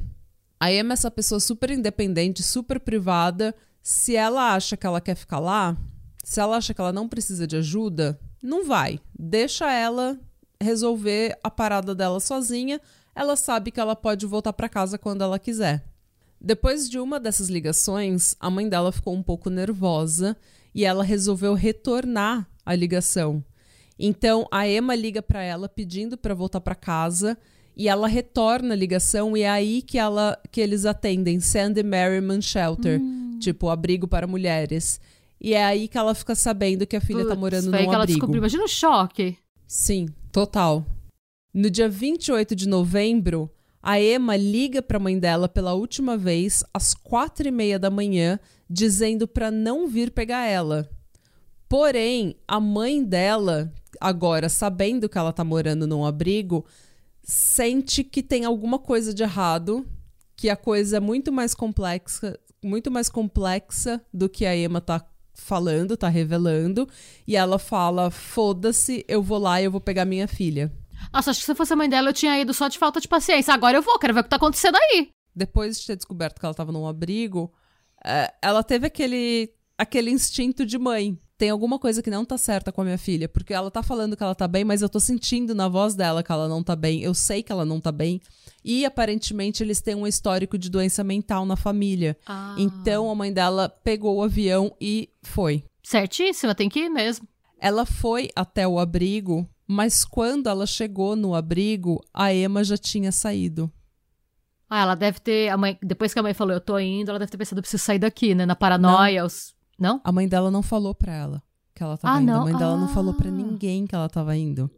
a 0.60 0.72
Emma 0.72 0.92
é 0.92 0.94
essa 0.94 1.10
pessoa 1.10 1.40
super 1.40 1.70
independente, 1.70 2.42
super 2.42 2.78
privada. 2.78 3.52
Se 3.82 4.14
ela 4.14 4.54
acha 4.54 4.76
que 4.76 4.86
ela 4.86 5.00
quer 5.00 5.16
ficar 5.16 5.40
lá, 5.40 5.76
se 6.22 6.40
ela 6.40 6.56
acha 6.56 6.72
que 6.72 6.80
ela 6.80 6.92
não 6.92 7.08
precisa 7.08 7.46
de 7.46 7.56
ajuda, 7.56 8.18
não 8.40 8.64
vai. 8.64 9.00
Deixa 9.18 9.72
ela 9.72 10.18
resolver 10.60 11.36
a 11.42 11.50
parada 11.50 11.94
dela 11.96 12.20
sozinha. 12.20 12.80
Ela 13.14 13.34
sabe 13.34 13.70
que 13.70 13.80
ela 13.80 13.96
pode 13.96 14.24
voltar 14.24 14.52
para 14.52 14.68
casa 14.68 14.98
quando 14.98 15.22
ela 15.22 15.38
quiser. 15.38 15.84
Depois 16.46 16.88
de 16.88 16.96
uma 17.00 17.18
dessas 17.18 17.48
ligações, 17.48 18.36
a 18.38 18.48
mãe 18.48 18.68
dela 18.68 18.92
ficou 18.92 19.12
um 19.12 19.22
pouco 19.22 19.50
nervosa 19.50 20.36
e 20.72 20.84
ela 20.84 21.02
resolveu 21.02 21.54
retornar 21.54 22.48
a 22.64 22.72
ligação. 22.72 23.42
Então 23.98 24.46
a 24.48 24.68
Emma 24.68 24.94
liga 24.94 25.20
para 25.20 25.42
ela 25.42 25.68
pedindo 25.68 26.16
para 26.16 26.34
voltar 26.34 26.60
para 26.60 26.76
casa 26.76 27.36
e 27.76 27.88
ela 27.88 28.06
retorna 28.06 28.74
a 28.74 28.76
ligação 28.76 29.36
e 29.36 29.42
é 29.42 29.50
aí 29.50 29.82
que 29.82 29.98
ela 29.98 30.40
que 30.52 30.60
eles 30.60 30.86
atendem 30.86 31.40
Sandy 31.40 31.82
Merriman 31.82 32.40
Shelter, 32.40 33.00
hum. 33.00 33.40
tipo 33.40 33.68
abrigo 33.68 34.06
para 34.06 34.28
mulheres. 34.28 35.00
E 35.40 35.52
é 35.52 35.64
aí 35.64 35.88
que 35.88 35.98
ela 35.98 36.14
fica 36.14 36.36
sabendo 36.36 36.86
que 36.86 36.94
a 36.94 37.00
filha 37.00 37.24
tá 37.24 37.30
Puts, 37.30 37.34
tá 37.34 37.40
morando 37.40 37.64
num 37.64 37.70
abrigo. 37.70 37.90
que 37.90 37.96
ela 37.96 38.06
descobriu. 38.06 38.38
Imagina 38.38 38.62
o 38.62 38.68
choque. 38.68 39.36
Sim, 39.66 40.06
total. 40.30 40.86
No 41.52 41.68
dia 41.68 41.88
28 41.88 42.54
de 42.54 42.68
novembro, 42.68 43.50
a 43.88 44.00
Emma 44.00 44.36
liga 44.36 44.82
para 44.82 44.96
a 44.96 45.00
mãe 45.00 45.16
dela 45.16 45.48
pela 45.48 45.72
última 45.72 46.16
vez 46.16 46.64
às 46.74 46.92
quatro 46.92 47.46
e 47.46 47.52
meia 47.52 47.78
da 47.78 47.88
manhã, 47.88 48.36
dizendo 48.68 49.28
para 49.28 49.48
não 49.48 49.86
vir 49.86 50.10
pegar 50.10 50.44
ela. 50.44 50.90
Porém, 51.68 52.34
a 52.48 52.58
mãe 52.58 53.04
dela, 53.04 53.72
agora 54.00 54.48
sabendo 54.48 55.08
que 55.08 55.16
ela 55.16 55.32
tá 55.32 55.44
morando 55.44 55.86
num 55.86 56.04
abrigo, 56.04 56.66
sente 57.22 58.02
que 58.02 58.24
tem 58.24 58.44
alguma 58.44 58.76
coisa 58.76 59.14
de 59.14 59.22
errado, 59.22 59.86
que 60.34 60.50
a 60.50 60.56
coisa 60.56 60.96
é 60.96 61.00
muito 61.00 61.30
mais 61.30 61.54
complexa, 61.54 62.36
muito 62.64 62.90
mais 62.90 63.08
complexa 63.08 64.04
do 64.12 64.28
que 64.28 64.44
a 64.46 64.56
Emma 64.56 64.80
tá 64.80 65.00
falando, 65.32 65.96
tá 65.96 66.08
revelando, 66.08 66.88
e 67.24 67.36
ela 67.36 67.56
fala: 67.56 68.10
"Foda-se, 68.10 69.04
eu 69.06 69.22
vou 69.22 69.38
lá 69.38 69.60
e 69.62 69.66
eu 69.66 69.70
vou 69.70 69.80
pegar 69.80 70.04
minha 70.04 70.26
filha". 70.26 70.72
Nossa, 71.12 71.30
acho 71.30 71.40
que 71.40 71.46
se 71.46 71.52
eu 71.52 71.56
fosse 71.56 71.72
a 71.72 71.76
mãe 71.76 71.88
dela, 71.88 72.10
eu 72.10 72.14
tinha 72.14 72.38
ido 72.40 72.52
só 72.52 72.68
de 72.68 72.78
falta 72.78 73.00
de 73.00 73.08
paciência. 73.08 73.52
Agora 73.52 73.78
eu 73.78 73.82
vou, 73.82 73.98
quero 73.98 74.14
ver 74.14 74.20
o 74.20 74.24
que 74.24 74.30
tá 74.30 74.36
acontecendo 74.36 74.76
aí. 74.76 75.08
Depois 75.34 75.80
de 75.80 75.86
ter 75.86 75.96
descoberto 75.96 76.40
que 76.40 76.46
ela 76.46 76.54
tava 76.54 76.72
num 76.72 76.86
abrigo, 76.86 77.52
é, 78.04 78.32
ela 78.42 78.62
teve 78.62 78.86
aquele, 78.86 79.52
aquele 79.76 80.10
instinto 80.10 80.64
de 80.64 80.78
mãe. 80.78 81.18
Tem 81.38 81.50
alguma 81.50 81.78
coisa 81.78 82.02
que 82.02 82.08
não 82.08 82.24
tá 82.24 82.38
certa 82.38 82.72
com 82.72 82.80
a 82.80 82.84
minha 82.84 82.96
filha, 82.96 83.28
porque 83.28 83.52
ela 83.52 83.70
tá 83.70 83.82
falando 83.82 84.16
que 84.16 84.22
ela 84.22 84.34
tá 84.34 84.48
bem, 84.48 84.64
mas 84.64 84.80
eu 84.80 84.88
tô 84.88 84.98
sentindo 84.98 85.54
na 85.54 85.68
voz 85.68 85.94
dela 85.94 86.22
que 86.22 86.32
ela 86.32 86.48
não 86.48 86.62
tá 86.62 86.74
bem. 86.74 87.02
Eu 87.02 87.12
sei 87.12 87.42
que 87.42 87.52
ela 87.52 87.64
não 87.64 87.78
tá 87.78 87.92
bem. 87.92 88.22
E 88.64 88.86
aparentemente 88.86 89.62
eles 89.62 89.82
têm 89.82 89.94
um 89.94 90.06
histórico 90.06 90.56
de 90.56 90.70
doença 90.70 91.04
mental 91.04 91.44
na 91.44 91.54
família. 91.54 92.16
Ah. 92.26 92.56
Então 92.58 93.10
a 93.10 93.14
mãe 93.14 93.30
dela 93.30 93.68
pegou 93.68 94.16
o 94.16 94.22
avião 94.22 94.74
e 94.80 95.10
foi. 95.22 95.62
Certíssima, 95.82 96.54
tem 96.54 96.70
que 96.70 96.80
ir 96.80 96.88
mesmo. 96.88 97.28
Ela 97.60 97.84
foi 97.84 98.30
até 98.34 98.66
o 98.66 98.78
abrigo 98.78 99.48
mas 99.66 100.04
quando 100.04 100.48
ela 100.48 100.66
chegou 100.66 101.16
no 101.16 101.34
abrigo, 101.34 102.02
a 102.12 102.32
Emma 102.32 102.62
já 102.62 102.76
tinha 102.76 103.10
saído. 103.10 103.70
Ah, 104.68 104.82
ela 104.82 104.94
deve 104.94 105.20
ter. 105.20 105.48
A 105.48 105.56
mãe, 105.56 105.78
depois 105.82 106.12
que 106.12 106.18
a 106.18 106.22
mãe 106.22 106.34
falou, 106.34 106.54
eu 106.54 106.60
tô 106.60 106.78
indo, 106.78 107.10
ela 107.10 107.18
deve 107.18 107.30
ter 107.30 107.38
pensado, 107.38 107.58
eu 107.58 107.62
preciso 107.62 107.82
sair 107.82 107.98
daqui, 107.98 108.34
né? 108.34 108.44
Na 108.44 108.56
paranoia. 108.56 109.20
Não? 109.20 109.26
Os... 109.26 109.54
não? 109.78 110.00
A 110.04 110.12
mãe 110.12 110.28
dela 110.28 110.50
não 110.50 110.62
falou 110.62 110.94
pra 110.94 111.12
ela 111.12 111.42
que 111.74 111.82
ela 111.82 111.96
tava 111.96 112.16
ah, 112.16 112.20
indo. 112.20 112.32
Não? 112.32 112.40
A 112.40 112.44
mãe 112.44 112.56
dela 112.56 112.74
ah. 112.74 112.78
não 112.78 112.88
falou 112.88 113.14
pra 113.14 113.28
ah. 113.28 113.32
ninguém 113.32 113.86
que 113.86 113.94
ela 113.94 114.08
tava 114.08 114.36
indo. 114.36 114.70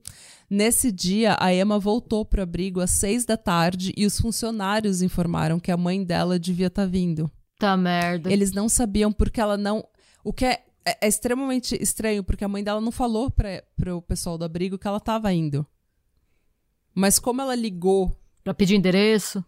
Nesse 0.51 0.91
dia, 0.91 1.37
a 1.39 1.53
Emma 1.55 1.79
voltou 1.79 2.25
pro 2.25 2.43
abrigo 2.43 2.81
às 2.81 2.91
seis 2.91 3.25
da 3.25 3.37
tarde 3.37 3.93
e 3.97 4.05
os 4.05 4.19
funcionários 4.19 5.03
informaram 5.03 5.61
que 5.61 5.71
a 5.71 5.77
mãe 5.77 6.03
dela 6.03 6.39
devia 6.39 6.69
estar 6.69 6.83
tá 6.83 6.89
vindo. 6.89 7.31
Tá 7.59 7.77
merda. 7.77 8.33
Eles 8.33 8.53
não 8.53 8.69
sabiam 8.69 9.13
porque 9.13 9.41
ela 9.41 9.57
não. 9.57 9.85
O 10.25 10.33
que 10.33 10.45
é 10.45 10.65
é, 10.89 10.99
é, 11.01 11.09
extremamente 11.09 11.77
estranho, 11.81 12.25
porque 12.25 12.45
a 12.45 12.49
mãe 12.49 12.65
dela 12.65 12.81
não 12.81 12.91
falou 12.91 13.31
pra, 13.31 13.63
pro 13.77 14.01
pessoal 14.03 14.39
do 14.39 14.45
abrigo 14.45 14.79
que 14.79 14.87
ela 14.87 15.01
tava 15.01 15.33
indo. 15.33 15.67
Mas 16.95 17.19
como 17.19 17.43
ela 17.43 17.55
ligou. 17.55 18.11
Pra 18.43 18.55
pedir 18.55 18.75
endereço? 18.75 19.45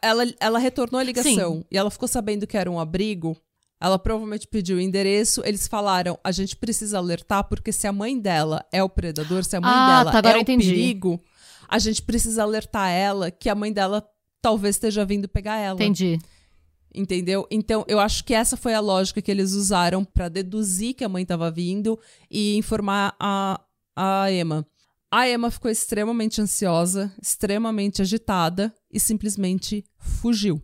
Ela, 0.00 0.24
ela 0.40 0.58
retornou 0.58 1.00
a 1.00 1.04
ligação 1.04 1.56
Sim. 1.56 1.64
e 1.70 1.76
ela 1.76 1.90
ficou 1.90 2.08
sabendo 2.08 2.46
que 2.46 2.56
era 2.56 2.70
um 2.70 2.78
abrigo. 2.78 3.36
Ela 3.80 3.98
provavelmente 3.98 4.46
pediu 4.46 4.76
o 4.76 4.80
endereço. 4.80 5.42
Eles 5.44 5.66
falaram: 5.66 6.18
a 6.22 6.30
gente 6.30 6.56
precisa 6.56 6.98
alertar, 6.98 7.44
porque 7.44 7.72
se 7.72 7.86
a 7.86 7.92
mãe 7.92 8.18
dela 8.18 8.64
é 8.72 8.82
o 8.82 8.88
predador, 8.88 9.44
se 9.44 9.56
a 9.56 9.60
mãe 9.60 9.70
ah, 9.72 10.04
dela 10.04 10.22
tá, 10.22 10.30
é 10.30 10.36
o 10.36 10.40
entendi. 10.40 10.70
perigo, 10.70 11.20
a 11.68 11.78
gente 11.78 12.00
precisa 12.02 12.44
alertar 12.44 12.90
ela 12.90 13.30
que 13.30 13.48
a 13.48 13.54
mãe 13.54 13.72
dela 13.72 14.06
talvez 14.40 14.76
esteja 14.76 15.04
vindo 15.04 15.28
pegar 15.28 15.56
ela. 15.56 15.74
Entendi. 15.74 16.20
Entendeu? 16.94 17.46
Então, 17.50 17.84
eu 17.88 17.98
acho 17.98 18.22
que 18.24 18.34
essa 18.34 18.56
foi 18.56 18.74
a 18.74 18.80
lógica 18.80 19.22
que 19.22 19.30
eles 19.30 19.52
usaram 19.52 20.04
para 20.04 20.28
deduzir 20.28 20.94
que 20.94 21.04
a 21.04 21.08
mãe 21.08 21.22
estava 21.22 21.50
vindo 21.50 21.98
e 22.30 22.56
informar 22.56 23.16
a, 23.18 23.60
a 23.96 24.30
Emma. 24.30 24.66
A 25.10 25.28
Emma 25.28 25.50
ficou 25.50 25.70
extremamente 25.70 26.40
ansiosa, 26.40 27.12
extremamente 27.20 28.02
agitada 28.02 28.74
e 28.90 29.00
simplesmente 29.00 29.84
fugiu. 29.98 30.62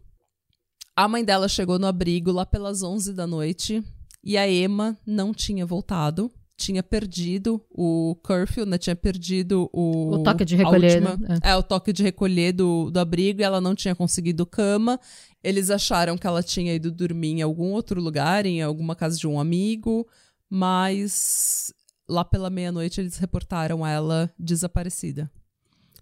A 0.96 1.06
mãe 1.06 1.24
dela 1.24 1.48
chegou 1.48 1.78
no 1.78 1.86
abrigo 1.86 2.32
lá 2.32 2.44
pelas 2.44 2.82
11 2.82 3.12
da 3.12 3.26
noite 3.26 3.82
e 4.22 4.36
a 4.36 4.50
Emma 4.50 4.98
não 5.06 5.32
tinha 5.32 5.64
voltado 5.64 6.30
tinha 6.59 6.82
perdido 6.82 7.64
o 7.70 8.16
curfew, 8.16 8.66
né? 8.66 8.76
Tinha 8.76 8.96
perdido 8.96 9.70
o... 9.72 10.16
O 10.16 10.22
toque 10.24 10.44
de 10.44 10.56
recolher, 10.56 11.02
última, 11.02 11.16
né? 11.16 11.38
É. 11.42 11.50
é. 11.50 11.56
o 11.56 11.62
toque 11.62 11.92
de 11.92 12.02
recolher 12.02 12.52
do, 12.52 12.90
do 12.90 12.98
abrigo 12.98 13.40
e 13.40 13.44
ela 13.44 13.61
não 13.61 13.76
tinha 13.76 13.94
conseguido 13.94 14.44
cama. 14.44 14.98
Eles 15.42 15.70
acharam 15.70 16.18
que 16.18 16.26
ela 16.26 16.42
tinha 16.42 16.74
ido 16.74 16.90
dormir 16.90 17.28
em 17.28 17.42
algum 17.42 17.70
outro 17.70 18.00
lugar, 18.00 18.44
em 18.44 18.61
alguma 18.61 18.96
casa 18.96 19.16
de 19.16 19.26
um 19.28 19.38
amigo, 19.38 20.04
mas 20.50 21.72
lá 22.09 22.24
pela 22.24 22.50
meia-noite 22.50 23.00
eles 23.00 23.18
reportaram 23.18 23.86
ela 23.86 24.28
desaparecida. 24.36 25.30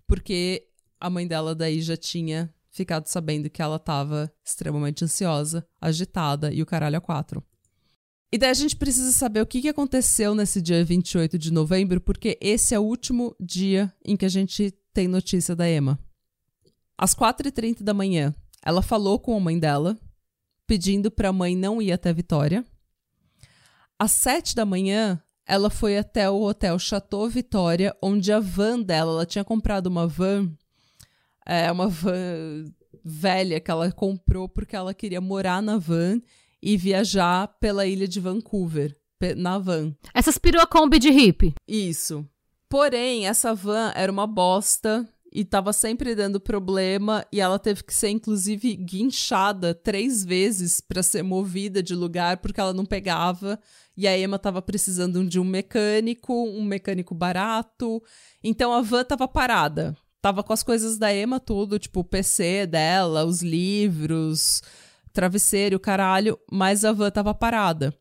Porque 0.06 0.68
a 0.98 1.10
mãe 1.10 1.26
dela 1.26 1.54
daí 1.54 1.82
já 1.82 1.98
tinha 1.98 2.50
ficado 2.70 3.06
sabendo 3.08 3.50
que 3.50 3.60
ela 3.60 3.76
estava 3.76 4.32
extremamente 4.42 5.04
ansiosa, 5.04 5.66
agitada 5.78 6.50
e 6.50 6.62
o 6.62 6.66
caralho 6.66 6.96
a 6.96 7.00
quatro. 7.00 7.44
E 8.32 8.38
daí 8.38 8.50
a 8.50 8.54
gente 8.54 8.76
precisa 8.76 9.12
saber 9.12 9.40
o 9.40 9.46
que, 9.46 9.60
que 9.60 9.68
aconteceu 9.68 10.34
nesse 10.34 10.60
dia 10.60 10.84
28 10.84 11.38
de 11.38 11.52
novembro, 11.52 12.00
porque 12.00 12.36
esse 12.40 12.74
é 12.74 12.78
o 12.78 12.82
último 12.82 13.36
dia 13.40 13.92
em 14.04 14.16
que 14.16 14.24
a 14.24 14.28
gente 14.28 14.74
tem 14.92 15.06
notícia 15.06 15.54
da 15.54 15.70
Emma. 15.70 15.98
Às 16.98 17.14
4h30 17.14 17.82
da 17.82 17.94
manhã, 17.94 18.34
ela 18.64 18.82
falou 18.82 19.18
com 19.18 19.36
a 19.36 19.40
mãe 19.40 19.58
dela, 19.58 19.96
pedindo 20.66 21.10
para 21.10 21.28
a 21.28 21.32
mãe 21.32 21.54
não 21.54 21.80
ir 21.80 21.92
até 21.92 22.12
Vitória. 22.12 22.64
Às 23.98 24.12
7 24.12 24.56
da 24.56 24.66
manhã, 24.66 25.22
ela 25.46 25.70
foi 25.70 25.96
até 25.96 26.28
o 26.28 26.42
hotel 26.42 26.78
Chateau 26.78 27.28
Vitória, 27.28 27.96
onde 28.02 28.32
a 28.32 28.40
van 28.40 28.80
dela, 28.80 29.12
ela 29.12 29.26
tinha 29.26 29.44
comprado 29.44 29.86
uma 29.86 30.06
van, 30.06 30.50
é 31.46 31.70
uma 31.70 31.86
van 31.86 32.64
velha 33.04 33.60
que 33.60 33.70
ela 33.70 33.92
comprou 33.92 34.48
porque 34.48 34.74
ela 34.74 34.92
queria 34.92 35.20
morar 35.20 35.62
na 35.62 35.78
van 35.78 36.20
e 36.66 36.76
viajar 36.76 37.46
pela 37.60 37.86
ilha 37.86 38.08
de 38.08 38.18
Vancouver, 38.18 38.92
na 39.36 39.56
van. 39.56 39.94
Essas 40.12 40.36
perua 40.36 40.66
Kombi 40.66 40.98
de 40.98 41.10
hippie. 41.10 41.54
Isso. 41.66 42.26
Porém, 42.68 43.28
essa 43.28 43.54
van 43.54 43.92
era 43.94 44.10
uma 44.10 44.26
bosta 44.26 45.08
e 45.32 45.44
tava 45.44 45.72
sempre 45.72 46.12
dando 46.16 46.40
problema 46.40 47.24
e 47.30 47.40
ela 47.40 47.56
teve 47.56 47.84
que 47.84 47.94
ser 47.94 48.08
inclusive 48.08 48.74
guinchada 48.74 49.76
três 49.76 50.24
vezes 50.24 50.80
para 50.80 51.04
ser 51.04 51.22
movida 51.22 51.80
de 51.80 51.94
lugar 51.94 52.38
porque 52.38 52.60
ela 52.60 52.72
não 52.72 52.84
pegava 52.84 53.60
e 53.96 54.08
a 54.08 54.18
Emma 54.18 54.36
tava 54.36 54.60
precisando 54.60 55.24
de 55.24 55.38
um 55.38 55.44
mecânico, 55.44 56.34
um 56.34 56.64
mecânico 56.64 57.14
barato. 57.14 58.02
Então 58.42 58.72
a 58.72 58.82
van 58.82 59.04
tava 59.04 59.28
parada. 59.28 59.96
Tava 60.20 60.42
com 60.42 60.52
as 60.52 60.64
coisas 60.64 60.98
da 60.98 61.14
Emma 61.14 61.38
tudo, 61.38 61.78
tipo 61.78 62.00
o 62.00 62.04
PC 62.04 62.66
dela, 62.66 63.24
os 63.24 63.40
livros, 63.40 64.60
travesseiro, 65.16 65.80
caralho, 65.80 66.38
mas 66.52 66.84
a 66.84 66.92
van 66.92 67.10
tava 67.10 67.34
parada. 67.34 67.92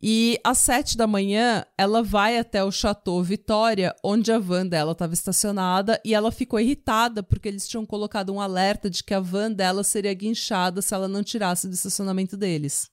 E 0.00 0.38
às 0.44 0.58
sete 0.58 0.96
da 0.96 1.06
manhã, 1.06 1.64
ela 1.76 2.02
vai 2.02 2.38
até 2.38 2.62
o 2.62 2.70
Chateau 2.70 3.22
Vitória, 3.22 3.94
onde 4.02 4.32
a 4.32 4.38
van 4.38 4.66
dela 4.66 4.92
estava 4.92 5.12
estacionada, 5.12 6.00
e 6.04 6.14
ela 6.14 6.30
ficou 6.30 6.58
irritada 6.60 7.22
porque 7.22 7.48
eles 7.48 7.68
tinham 7.68 7.84
colocado 7.84 8.32
um 8.32 8.40
alerta 8.40 8.88
de 8.88 9.02
que 9.02 9.12
a 9.12 9.20
van 9.20 9.50
dela 9.50 9.82
seria 9.82 10.14
guinchada 10.14 10.80
se 10.80 10.94
ela 10.94 11.08
não 11.08 11.22
tirasse 11.22 11.68
do 11.68 11.74
estacionamento 11.74 12.36
deles. 12.36 12.90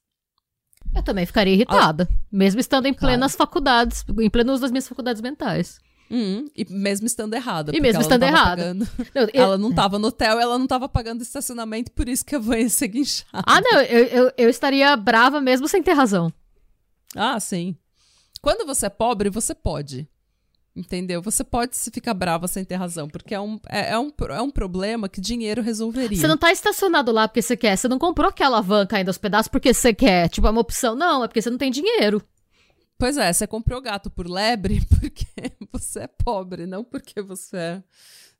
Eu 0.94 1.02
também 1.02 1.26
ficaria 1.26 1.54
irritada, 1.54 2.08
ah, 2.10 2.14
mesmo 2.32 2.60
estando 2.60 2.86
em 2.86 2.94
plenas 2.94 3.34
claro. 3.34 3.50
faculdades, 3.50 4.04
em 4.20 4.30
pleno 4.30 4.52
uso 4.52 4.62
das 4.62 4.70
minhas 4.70 4.88
faculdades 4.88 5.22
mentais. 5.22 5.78
Hum, 6.10 6.46
e 6.56 6.64
mesmo 6.68 7.06
estando 7.06 7.34
errada. 7.34 7.70
E 7.74 7.80
mesmo 7.80 8.02
estando 8.02 8.24
errada. 8.24 8.62
Pagando... 8.62 8.88
Não, 9.14 9.22
eu... 9.32 9.42
Ela 9.42 9.58
não 9.58 9.70
estava 9.70 9.98
no 9.98 10.08
hotel, 10.08 10.40
ela 10.40 10.58
não 10.58 10.64
estava 10.64 10.88
pagando 10.88 11.22
estacionamento, 11.22 11.92
por 11.92 12.08
isso 12.08 12.24
que 12.24 12.34
a 12.34 12.38
van 12.38 12.58
ia 12.58 12.68
ser 12.68 12.88
guinchada. 12.88 13.44
Ah, 13.46 13.60
não, 13.60 13.80
eu, 13.82 14.04
eu, 14.06 14.32
eu 14.36 14.50
estaria 14.50 14.96
brava 14.96 15.40
mesmo 15.40 15.68
sem 15.68 15.82
ter 15.82 15.92
razão. 15.92 16.32
Ah, 17.14 17.38
sim. 17.38 17.76
Quando 18.42 18.66
você 18.66 18.86
é 18.86 18.90
pobre, 18.90 19.30
você 19.30 19.54
pode. 19.54 20.08
Entendeu? 20.74 21.20
Você 21.20 21.42
pode 21.42 21.76
se 21.76 21.90
ficar 21.90 22.14
brava 22.14 22.46
sem 22.46 22.64
ter 22.64 22.76
razão, 22.76 23.08
porque 23.08 23.34
é 23.34 23.40
um, 23.40 23.58
é, 23.68 23.92
é, 23.92 23.98
um, 23.98 24.10
é 24.30 24.40
um 24.40 24.50
problema 24.50 25.08
que 25.08 25.20
dinheiro 25.20 25.62
resolveria. 25.62 26.16
Você 26.16 26.28
não 26.28 26.36
tá 26.36 26.52
estacionado 26.52 27.10
lá 27.10 27.26
porque 27.26 27.42
você 27.42 27.56
quer. 27.56 27.76
Você 27.76 27.88
não 27.88 27.98
comprou 27.98 28.28
aquela 28.28 28.60
van 28.60 28.86
caindo 28.86 29.08
aos 29.08 29.18
pedaços 29.18 29.48
porque 29.48 29.74
você 29.74 29.92
quer. 29.92 30.28
Tipo, 30.28 30.46
é 30.46 30.50
uma 30.50 30.60
opção. 30.60 30.94
Não, 30.94 31.24
é 31.24 31.28
porque 31.28 31.42
você 31.42 31.50
não 31.50 31.58
tem 31.58 31.70
dinheiro. 31.70 32.22
Pois 33.00 33.16
é, 33.16 33.32
você 33.32 33.46
comprou 33.46 33.80
gato 33.80 34.10
por 34.10 34.28
lebre 34.28 34.80
porque 35.00 35.26
você 35.72 36.00
é 36.00 36.06
pobre, 36.06 36.66
não 36.66 36.84
porque 36.84 37.20
você 37.20 37.56
é... 37.56 37.84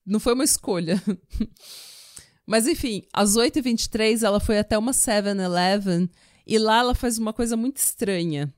Não 0.06 0.20
foi 0.20 0.34
uma 0.34 0.44
escolha. 0.44 1.02
Mas 2.46 2.66
enfim, 2.66 3.02
às 3.12 3.36
8h23 3.36 4.22
ela 4.22 4.38
foi 4.38 4.58
até 4.58 4.78
uma 4.78 4.92
7-Eleven 4.92 6.08
e 6.46 6.58
lá 6.58 6.78
ela 6.78 6.94
faz 6.94 7.18
uma 7.18 7.32
coisa 7.32 7.56
muito 7.56 7.78
estranha 7.78 8.52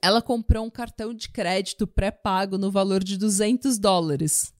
ela 0.00 0.22
comprou 0.22 0.64
um 0.64 0.70
cartão 0.70 1.12
de 1.12 1.28
crédito 1.28 1.86
pré-pago 1.86 2.56
no 2.56 2.70
valor 2.70 3.02
de 3.02 3.16
200 3.16 3.78
dólares. 3.78 4.52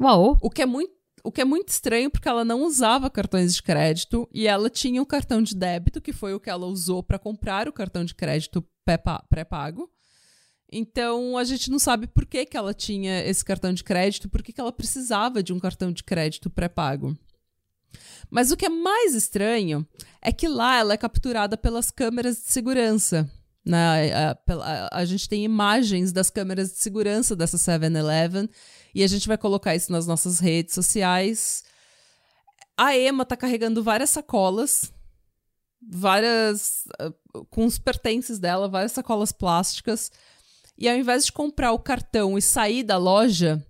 Uau! 0.00 0.38
O 0.40 0.50
que 0.50 0.62
é 0.62 0.66
muito 0.66 0.96
o 1.24 1.32
que 1.32 1.40
é 1.40 1.44
muito 1.44 1.68
estranho 1.68 2.10
porque 2.10 2.28
ela 2.28 2.44
não 2.44 2.62
usava 2.62 3.10
cartões 3.10 3.54
de 3.54 3.62
crédito 3.62 4.26
e 4.32 4.46
ela 4.46 4.70
tinha 4.70 5.02
um 5.02 5.04
cartão 5.04 5.42
de 5.42 5.54
débito, 5.54 6.00
que 6.00 6.12
foi 6.12 6.32
o 6.32 6.40
que 6.40 6.48
ela 6.48 6.64
usou 6.64 7.02
para 7.02 7.18
comprar 7.18 7.68
o 7.68 7.72
cartão 7.72 8.04
de 8.04 8.14
crédito 8.14 8.64
pré-pago. 9.28 9.90
Então 10.70 11.38
a 11.38 11.44
gente 11.44 11.70
não 11.70 11.78
sabe 11.78 12.06
por 12.06 12.26
que, 12.26 12.44
que 12.44 12.56
ela 12.56 12.74
tinha 12.74 13.24
esse 13.26 13.44
cartão 13.44 13.72
de 13.72 13.82
crédito, 13.82 14.28
por 14.28 14.42
que, 14.42 14.52
que 14.52 14.60
ela 14.60 14.72
precisava 14.72 15.42
de 15.42 15.52
um 15.52 15.58
cartão 15.58 15.90
de 15.90 16.04
crédito 16.04 16.50
pré-pago. 16.50 17.16
Mas 18.30 18.50
o 18.50 18.56
que 18.56 18.66
é 18.66 18.68
mais 18.68 19.14
estranho 19.14 19.86
é 20.20 20.30
que 20.30 20.46
lá 20.46 20.78
ela 20.78 20.92
é 20.92 20.96
capturada 20.96 21.56
pelas 21.56 21.90
câmeras 21.90 22.36
de 22.36 22.52
segurança. 22.52 23.30
Né? 23.64 24.12
A, 24.12 24.30
a, 24.30 24.98
a, 25.00 25.04
gente 25.04 25.28
tem 25.28 25.44
imagens 25.44 26.12
das 26.12 26.30
câmeras 26.30 26.70
de 26.72 26.78
segurança 26.78 27.36
dessa 27.36 27.56
7-Eleven 27.56 28.48
e 28.94 29.02
a 29.02 29.06
gente 29.06 29.28
vai 29.28 29.36
colocar 29.36 29.74
isso 29.74 29.92
nas 29.92 30.06
nossas 30.06 30.38
redes 30.38 30.74
sociais. 30.74 31.64
A 32.76 32.96
Emma 32.96 33.24
tá 33.24 33.36
carregando 33.36 33.82
várias 33.82 34.10
sacolas, 34.10 34.92
várias. 35.82 36.84
Uh, 37.00 37.44
com 37.50 37.64
os 37.64 37.78
pertences 37.78 38.38
dela, 38.38 38.68
várias 38.68 38.92
sacolas 38.92 39.32
plásticas. 39.32 40.10
E 40.78 40.88
ao 40.88 40.96
invés 40.96 41.26
de 41.26 41.32
comprar 41.32 41.72
o 41.72 41.78
cartão 41.78 42.38
e 42.38 42.42
sair 42.42 42.84
da 42.84 42.96
loja, 42.96 43.60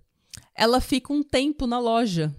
ela 0.55 0.79
fica 0.79 1.11
um 1.11 1.23
tempo 1.23 1.65
na 1.65 1.79
loja 1.79 2.35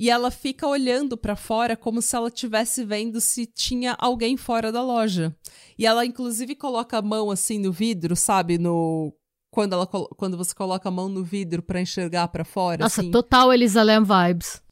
e 0.00 0.08
ela 0.08 0.30
fica 0.30 0.66
olhando 0.66 1.14
para 1.14 1.36
fora 1.36 1.76
como 1.76 2.00
se 2.00 2.16
ela 2.16 2.28
estivesse 2.28 2.82
vendo 2.86 3.20
se 3.20 3.44
tinha 3.44 3.94
alguém 3.98 4.34
fora 4.34 4.72
da 4.72 4.82
loja. 4.82 5.36
E 5.78 5.84
ela 5.84 6.06
inclusive 6.06 6.54
coloca 6.54 6.96
a 6.96 7.02
mão 7.02 7.30
assim 7.30 7.58
no 7.58 7.70
vidro, 7.70 8.16
sabe, 8.16 8.56
no 8.56 9.14
quando 9.50 9.74
ela 9.74 9.86
quando 9.86 10.38
você 10.38 10.54
coloca 10.54 10.88
a 10.88 10.92
mão 10.92 11.06
no 11.06 11.22
vidro 11.22 11.62
para 11.62 11.82
enxergar 11.82 12.28
para 12.28 12.46
fora, 12.46 12.84
Nossa, 12.84 13.02
assim. 13.02 13.10
total 13.10 13.52
Elisa 13.52 13.82
Lam 13.82 14.02
vibes. 14.02 14.62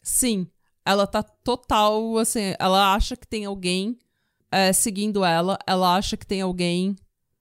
Sim, 0.00 0.46
ela 0.84 1.08
tá 1.08 1.24
total 1.24 2.16
assim, 2.16 2.54
ela 2.60 2.94
acha 2.94 3.16
que 3.16 3.26
tem 3.26 3.46
alguém 3.46 3.98
é, 4.52 4.72
seguindo 4.72 5.24
ela, 5.24 5.58
ela 5.66 5.96
acha 5.96 6.16
que 6.16 6.24
tem 6.24 6.40
alguém 6.40 6.94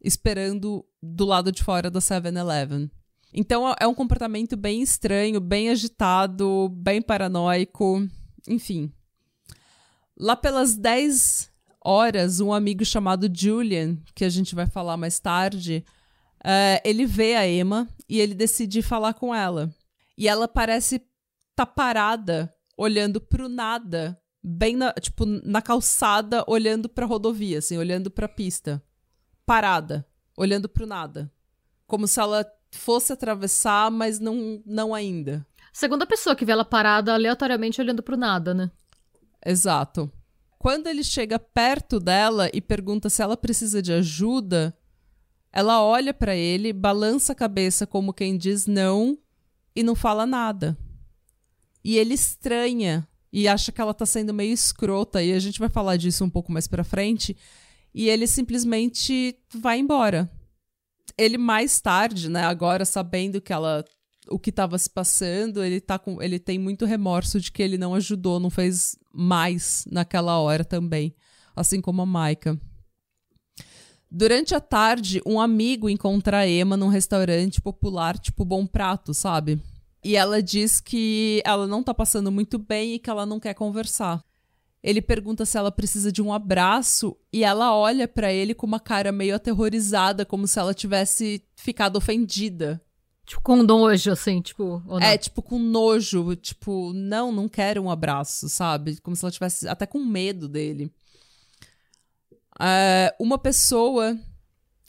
esperando 0.03 0.83
do 1.05 1.25
lado 1.25 1.51
de 1.51 1.63
fora 1.63 1.89
da 1.89 1.99
7-Eleven. 1.99 2.89
Então 3.33 3.69
é, 3.69 3.75
é 3.81 3.87
um 3.87 3.93
comportamento 3.93 4.55
bem 4.55 4.81
estranho, 4.81 5.39
bem 5.39 5.69
agitado, 5.69 6.69
bem 6.69 7.01
paranoico, 7.01 8.07
enfim. 8.47 8.91
Lá 10.17 10.35
pelas 10.35 10.75
10 10.75 11.51
horas, 11.83 12.39
um 12.39 12.53
amigo 12.53 12.85
chamado 12.85 13.29
Julian, 13.31 13.97
que 14.15 14.23
a 14.23 14.29
gente 14.29 14.55
vai 14.55 14.65
falar 14.65 14.97
mais 14.97 15.19
tarde, 15.19 15.85
uh, 16.39 16.81
ele 16.83 17.05
vê 17.05 17.35
a 17.35 17.47
Emma 17.47 17.87
e 18.07 18.19
ele 18.19 18.33
decide 18.33 18.81
falar 18.81 19.13
com 19.13 19.35
ela. 19.35 19.69
E 20.17 20.27
ela 20.27 20.47
parece 20.47 21.01
tá 21.55 21.65
parada, 21.65 22.53
olhando 22.77 23.19
pro 23.19 23.49
nada, 23.49 24.19
bem 24.43 24.75
na, 24.75 24.93
tipo, 24.93 25.25
na 25.25 25.61
calçada, 25.61 26.43
olhando 26.47 26.87
pra 26.87 27.05
rodovia, 27.05 27.59
assim, 27.59 27.77
olhando 27.77 28.09
pra 28.09 28.27
pista. 28.27 28.81
Parada, 29.45 30.05
olhando 30.35 30.67
pro 30.67 30.85
nada. 30.85 31.31
Como 31.87 32.07
se 32.07 32.19
ela 32.19 32.45
fosse 32.71 33.13
atravessar, 33.13 33.89
mas 33.91 34.19
não, 34.19 34.61
não 34.65 34.93
ainda. 34.93 35.45
Segunda 35.71 36.05
pessoa 36.05 36.35
que 36.35 36.45
vê 36.45 36.51
ela 36.51 36.65
parada 36.65 37.13
aleatoriamente 37.13 37.81
olhando 37.81 38.01
pro 38.01 38.17
nada, 38.17 38.53
né? 38.53 38.71
Exato. 39.45 40.11
Quando 40.57 40.87
ele 40.87 41.03
chega 41.03 41.37
perto 41.37 41.99
dela 41.99 42.49
e 42.53 42.59
pergunta 42.61 43.09
se 43.09 43.21
ela 43.21 43.37
precisa 43.37 43.81
de 43.81 43.93
ajuda, 43.93 44.75
ela 45.51 45.83
olha 45.83 46.13
para 46.13 46.35
ele, 46.35 46.73
balança 46.73 47.33
a 47.33 47.35
cabeça 47.35 47.85
como 47.85 48.13
quem 48.13 48.37
diz 48.37 48.65
não 48.65 49.17
e 49.75 49.83
não 49.83 49.95
fala 49.95 50.25
nada. 50.25 50.77
E 51.83 51.97
ele 51.97 52.13
estranha 52.13 53.07
e 53.31 53.47
acha 53.47 53.71
que 53.71 53.79
ela 53.79 53.93
tá 53.93 54.05
sendo 54.05 54.33
meio 54.33 54.53
escrota 54.53 55.21
e 55.21 55.33
a 55.33 55.39
gente 55.39 55.59
vai 55.59 55.69
falar 55.69 55.97
disso 55.97 56.23
um 56.23 56.29
pouco 56.29 56.51
mais 56.51 56.67
para 56.67 56.83
frente. 56.83 57.37
E 57.95 58.09
ele 58.09 58.27
simplesmente 58.27 59.39
vai 59.55 59.79
embora 59.79 60.29
ele 61.17 61.37
mais 61.37 61.79
tarde, 61.79 62.29
né, 62.29 62.43
agora 62.43 62.85
sabendo 62.85 63.41
que 63.41 63.53
ela 63.53 63.83
o 64.27 64.39
que 64.39 64.49
estava 64.49 64.75
se 64.77 64.89
passando, 64.89 65.63
ele 65.63 65.79
tá 65.79 65.99
com 65.99 66.21
ele 66.21 66.39
tem 66.39 66.57
muito 66.57 66.83
remorso 66.83 67.39
de 67.39 67.51
que 67.51 67.61
ele 67.61 67.77
não 67.77 67.93
ajudou, 67.93 68.39
não 68.39 68.49
fez 68.49 68.97
mais 69.13 69.85
naquela 69.89 70.39
hora 70.39 70.65
também, 70.65 71.15
assim 71.55 71.79
como 71.79 72.01
a 72.01 72.05
Maika. 72.05 72.59
Durante 74.09 74.55
a 74.55 74.59
tarde, 74.59 75.21
um 75.25 75.39
amigo 75.39 75.89
encontra 75.89 76.39
a 76.39 76.47
Emma 76.47 76.75
num 76.75 76.87
restaurante 76.87 77.61
popular, 77.61 78.17
tipo 78.17 78.43
Bom 78.43 78.65
Prato, 78.65 79.13
sabe? 79.13 79.61
E 80.03 80.15
ela 80.15 80.41
diz 80.41 80.79
que 80.79 81.41
ela 81.45 81.67
não 81.67 81.83
tá 81.83 81.93
passando 81.93 82.31
muito 82.31 82.57
bem 82.57 82.95
e 82.95 82.99
que 82.99 83.09
ela 83.09 83.25
não 83.25 83.39
quer 83.39 83.53
conversar. 83.53 84.23
Ele 84.85 85.01
pergunta 85.01 85.47
se 85.47 85.57
ela 85.57 85.71
precisa 85.71 86.11
de 86.11 86.21
um 86.21 86.31
abraço 86.31 87.17
e 87.33 87.43
ela 87.43 87.75
olha 87.75 88.07
para 88.07 88.31
ele 88.31 88.53
com 88.53 88.67
uma 88.67 88.79
cara 88.79 89.11
meio 89.11 89.33
aterrorizada, 89.33 90.23
como 90.23 90.45
se 90.47 90.59
ela 90.59 90.75
tivesse 90.75 91.43
ficado 91.55 91.95
ofendida. 91.95 92.79
Tipo, 93.25 93.41
com 93.41 93.63
nojo, 93.63 94.11
assim, 94.11 94.39
tipo. 94.41 94.83
É, 95.01 95.17
tipo, 95.17 95.41
com 95.41 95.57
nojo. 95.57 96.35
Tipo, 96.35 96.93
não, 96.93 97.31
não 97.31 97.49
quero 97.49 97.81
um 97.81 97.89
abraço, 97.89 98.47
sabe? 98.47 99.01
Como 99.01 99.15
se 99.15 99.25
ela 99.25 99.31
tivesse 99.31 99.67
até 99.67 99.87
com 99.87 100.05
medo 100.05 100.47
dele. 100.47 100.93
É, 102.61 103.11
uma 103.19 103.39
pessoa, 103.39 104.15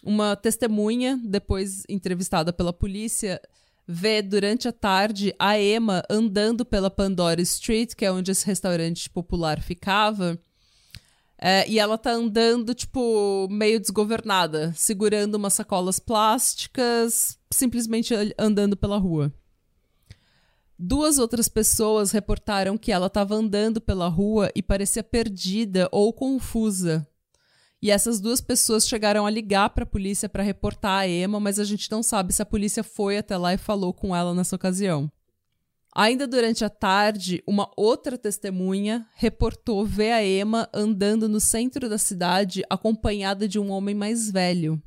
uma 0.05 0.37
testemunha, 0.37 1.19
depois 1.25 1.85
entrevistada 1.89 2.53
pela 2.53 2.71
polícia, 2.71 3.41
vê 3.87 4.21
durante 4.21 4.67
a 4.67 4.73
tarde 4.73 5.35
a 5.39 5.59
Emma 5.59 6.03
andando 6.11 6.65
pela 6.65 6.91
Pandora 6.91 7.41
Street, 7.43 7.95
que 7.95 8.05
é 8.05 8.11
onde 8.11 8.33
esse 8.33 8.45
restaurante 8.45 9.09
popular 9.09 9.63
ficava. 9.63 10.39
É, 11.39 11.69
e 11.69 11.79
ela 11.79 11.99
tá 11.99 12.11
andando, 12.11 12.75
tipo, 12.75 13.47
meio 13.51 13.79
desgovernada, 13.79 14.73
segurando 14.75 15.35
umas 15.35 15.53
sacolas 15.53 15.99
plásticas, 15.99 17.39
simplesmente 17.53 18.15
andando 18.39 18.77
pela 18.77 18.97
rua. 18.97 19.33
Duas 20.79 21.19
outras 21.19 21.49
pessoas 21.49 22.11
reportaram 22.11 22.77
que 22.77 22.93
ela 22.93 23.07
estava 23.07 23.35
andando 23.35 23.81
pela 23.81 24.09
rua 24.09 24.51
e 24.55 24.63
parecia 24.63 25.03
perdida 25.03 25.89
ou 25.93 26.13
confusa. 26.13 27.07
E 27.87 27.91
essas 27.93 28.19
duas 28.19 28.41
pessoas 28.41 28.89
chegaram 28.89 29.25
a 29.25 29.31
ligar 29.31 29.71
para 29.71 29.85
a 29.85 29.87
polícia 29.87 30.29
para 30.29 30.43
reportar 30.43 31.03
a 31.03 31.09
Emma, 31.09 31.39
mas 31.39 31.61
a 31.61 31.63
gente 31.63 31.89
não 31.89 32.03
sabe 32.03 32.33
se 32.33 32.43
a 32.43 32.45
polícia 32.45 32.83
foi 32.83 33.17
até 33.17 33.37
lá 33.37 33.55
e 33.55 33.57
falou 33.57 33.95
com 33.95 34.15
ela 34.15 34.35
nessa 34.35 34.57
ocasião. 34.57 35.09
Ainda 35.95 36.27
durante 36.27 36.65
a 36.65 36.69
tarde, 36.69 37.45
uma 37.47 37.71
outra 37.77 38.19
testemunha 38.19 39.07
reportou 39.15 39.87
ver 39.87 40.11
a 40.11 40.27
Emma 40.27 40.69
andando 40.75 41.29
no 41.29 41.39
centro 41.39 41.89
da 41.89 41.97
cidade 41.97 42.65
acompanhada 42.69 43.47
de 43.47 43.57
um 43.57 43.71
homem 43.71 43.95
mais 43.95 44.33
velho. 44.33 44.83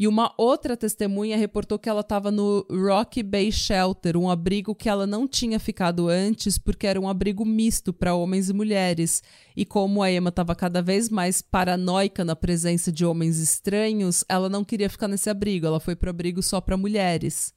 E 0.00 0.08
uma 0.08 0.32
outra 0.38 0.78
testemunha 0.78 1.36
reportou 1.36 1.78
que 1.78 1.86
ela 1.86 2.00
estava 2.00 2.30
no 2.30 2.66
Rocky 2.70 3.22
Bay 3.22 3.52
Shelter, 3.52 4.16
um 4.16 4.30
abrigo 4.30 4.74
que 4.74 4.88
ela 4.88 5.06
não 5.06 5.28
tinha 5.28 5.60
ficado 5.60 6.08
antes 6.08 6.56
porque 6.56 6.86
era 6.86 6.98
um 6.98 7.06
abrigo 7.06 7.44
misto 7.44 7.92
para 7.92 8.14
homens 8.14 8.48
e 8.48 8.54
mulheres. 8.54 9.22
E 9.54 9.66
como 9.66 10.02
a 10.02 10.10
Emma 10.10 10.30
estava 10.30 10.54
cada 10.54 10.80
vez 10.80 11.10
mais 11.10 11.42
paranoica 11.42 12.24
na 12.24 12.34
presença 12.34 12.90
de 12.90 13.04
homens 13.04 13.38
estranhos, 13.38 14.24
ela 14.26 14.48
não 14.48 14.64
queria 14.64 14.88
ficar 14.88 15.06
nesse 15.06 15.28
abrigo, 15.28 15.66
ela 15.66 15.78
foi 15.78 15.94
para 15.94 16.06
o 16.06 16.10
abrigo 16.10 16.42
só 16.42 16.62
para 16.62 16.78
mulheres. 16.78 17.52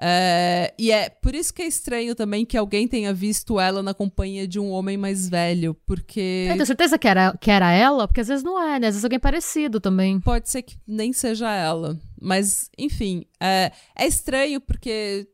É, 0.00 0.74
e 0.78 0.90
é 0.90 1.10
por 1.10 1.34
isso 1.34 1.52
que 1.52 1.62
é 1.62 1.66
estranho 1.66 2.14
também 2.14 2.46
que 2.46 2.56
alguém 2.56 2.88
tenha 2.88 3.12
visto 3.12 3.60
ela 3.60 3.82
na 3.82 3.92
companhia 3.92 4.48
de 4.48 4.58
um 4.58 4.70
homem 4.70 4.96
mais 4.96 5.28
velho, 5.28 5.74
porque. 5.86 6.46
Eu 6.48 6.54
tenho 6.54 6.66
certeza 6.66 6.98
que 6.98 7.06
era, 7.06 7.36
que 7.38 7.50
era 7.50 7.70
ela? 7.72 8.08
Porque 8.08 8.20
às 8.20 8.28
vezes 8.28 8.42
não 8.42 8.60
é, 8.60 8.80
né? 8.80 8.88
Às 8.88 8.94
vezes 8.94 9.04
alguém 9.04 9.20
parecido 9.20 9.80
também. 9.80 10.20
Pode 10.20 10.48
ser 10.48 10.62
que 10.62 10.76
nem 10.86 11.12
seja 11.12 11.52
ela. 11.52 11.98
Mas, 12.20 12.70
enfim, 12.78 13.24
é, 13.40 13.70
é 13.96 14.06
estranho 14.06 14.60
porque 14.60 15.28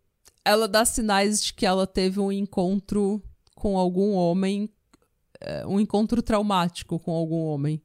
ela 0.44 0.66
dá 0.66 0.84
sinais 0.84 1.42
de 1.42 1.54
que 1.54 1.66
ela 1.66 1.86
teve 1.86 2.18
um 2.18 2.32
encontro 2.32 3.22
com 3.54 3.76
algum 3.76 4.12
homem, 4.12 4.70
é, 5.40 5.66
um 5.66 5.78
encontro 5.78 6.22
traumático 6.22 6.98
com 6.98 7.12
algum 7.12 7.44
homem. 7.44 7.82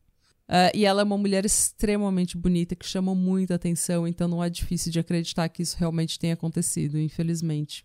Uh, 0.54 0.70
e 0.76 0.86
ela 0.86 1.02
é 1.02 1.04
uma 1.04 1.18
mulher 1.18 1.48
extremamente 1.48 2.38
bonita, 2.38 2.76
que 2.76 2.86
chama 2.86 3.16
muita 3.16 3.56
atenção, 3.56 4.08
então 4.08 4.28
não 4.28 4.44
é 4.44 4.52
difícil 4.52 4.92
de 4.92 5.00
acreditar 5.00 5.50
que 5.50 5.64
isso 5.64 5.76
realmente 5.80 6.20
tenha 6.20 6.36
acontecido, 6.36 7.00
infelizmente. 7.00 7.84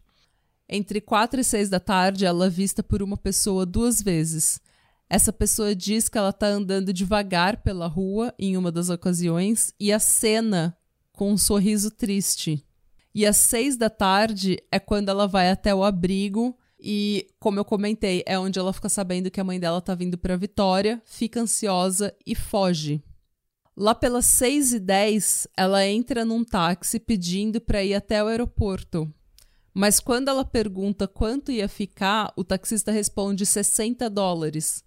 Entre 0.69 1.01
4 1.01 1.41
e 1.41 1.45
6 1.45 1.71
da 1.71 1.81
tarde, 1.81 2.27
ela 2.27 2.45
é 2.45 2.51
vista 2.51 2.83
por 2.83 3.03
uma 3.03 3.17
pessoa 3.17 3.65
duas 3.65 4.03
vezes. 4.03 4.61
Essa 5.09 5.33
pessoa 5.33 5.75
diz 5.75 6.11
que 6.11 6.19
ela 6.19 6.29
está 6.29 6.47
andando 6.49 6.93
devagar 6.93 7.63
pela 7.63 7.87
rua 7.87 8.35
em 8.39 8.55
uma 8.55 8.71
das 8.71 8.91
ocasiões 8.91 9.73
e 9.81 9.91
acena 9.91 10.77
com 11.11 11.33
um 11.33 11.39
sorriso 11.39 11.91
triste. 11.91 12.63
E 13.15 13.25
às 13.25 13.39
seis 13.39 13.79
da 13.79 13.89
tarde 13.89 14.63
é 14.71 14.79
quando 14.79 15.09
ela 15.09 15.27
vai 15.27 15.51
até 15.51 15.75
o 15.75 15.83
abrigo 15.83 16.55
e, 16.81 17.27
como 17.41 17.59
eu 17.59 17.65
comentei, 17.65 18.23
é 18.25 18.39
onde 18.39 18.59
ela 18.59 18.73
fica 18.73 18.89
sabendo 18.89 19.31
que 19.31 19.41
a 19.41 19.45
mãe 19.45 19.59
dela 19.59 19.81
tá 19.81 19.95
vindo 19.95 20.17
para 20.17 20.37
Vitória, 20.37 21.03
fica 21.05 21.41
ansiosa 21.41 22.15
e 22.25 22.35
foge. 22.35 23.03
Lá 23.77 23.95
pelas 23.95 24.27
6 24.27 24.75
e 24.75 24.81
10 24.81 25.49
ela 25.57 25.87
entra 25.87 26.25
num 26.25 26.45
táxi 26.45 26.99
pedindo 26.99 27.61
para 27.61 27.83
ir 27.83 27.95
até 27.95 28.23
o 28.23 28.27
aeroporto. 28.27 29.13
Mas 29.73 30.01
quando 30.01 30.29
ela 30.29 30.45
pergunta 30.45 31.07
quanto 31.07 31.53
ia 31.53 31.69
ficar, 31.69 32.33
o 32.37 32.43
taxista 32.43 32.91
responde 32.91 33.47
60 33.47 34.09
dólares. 34.11 34.83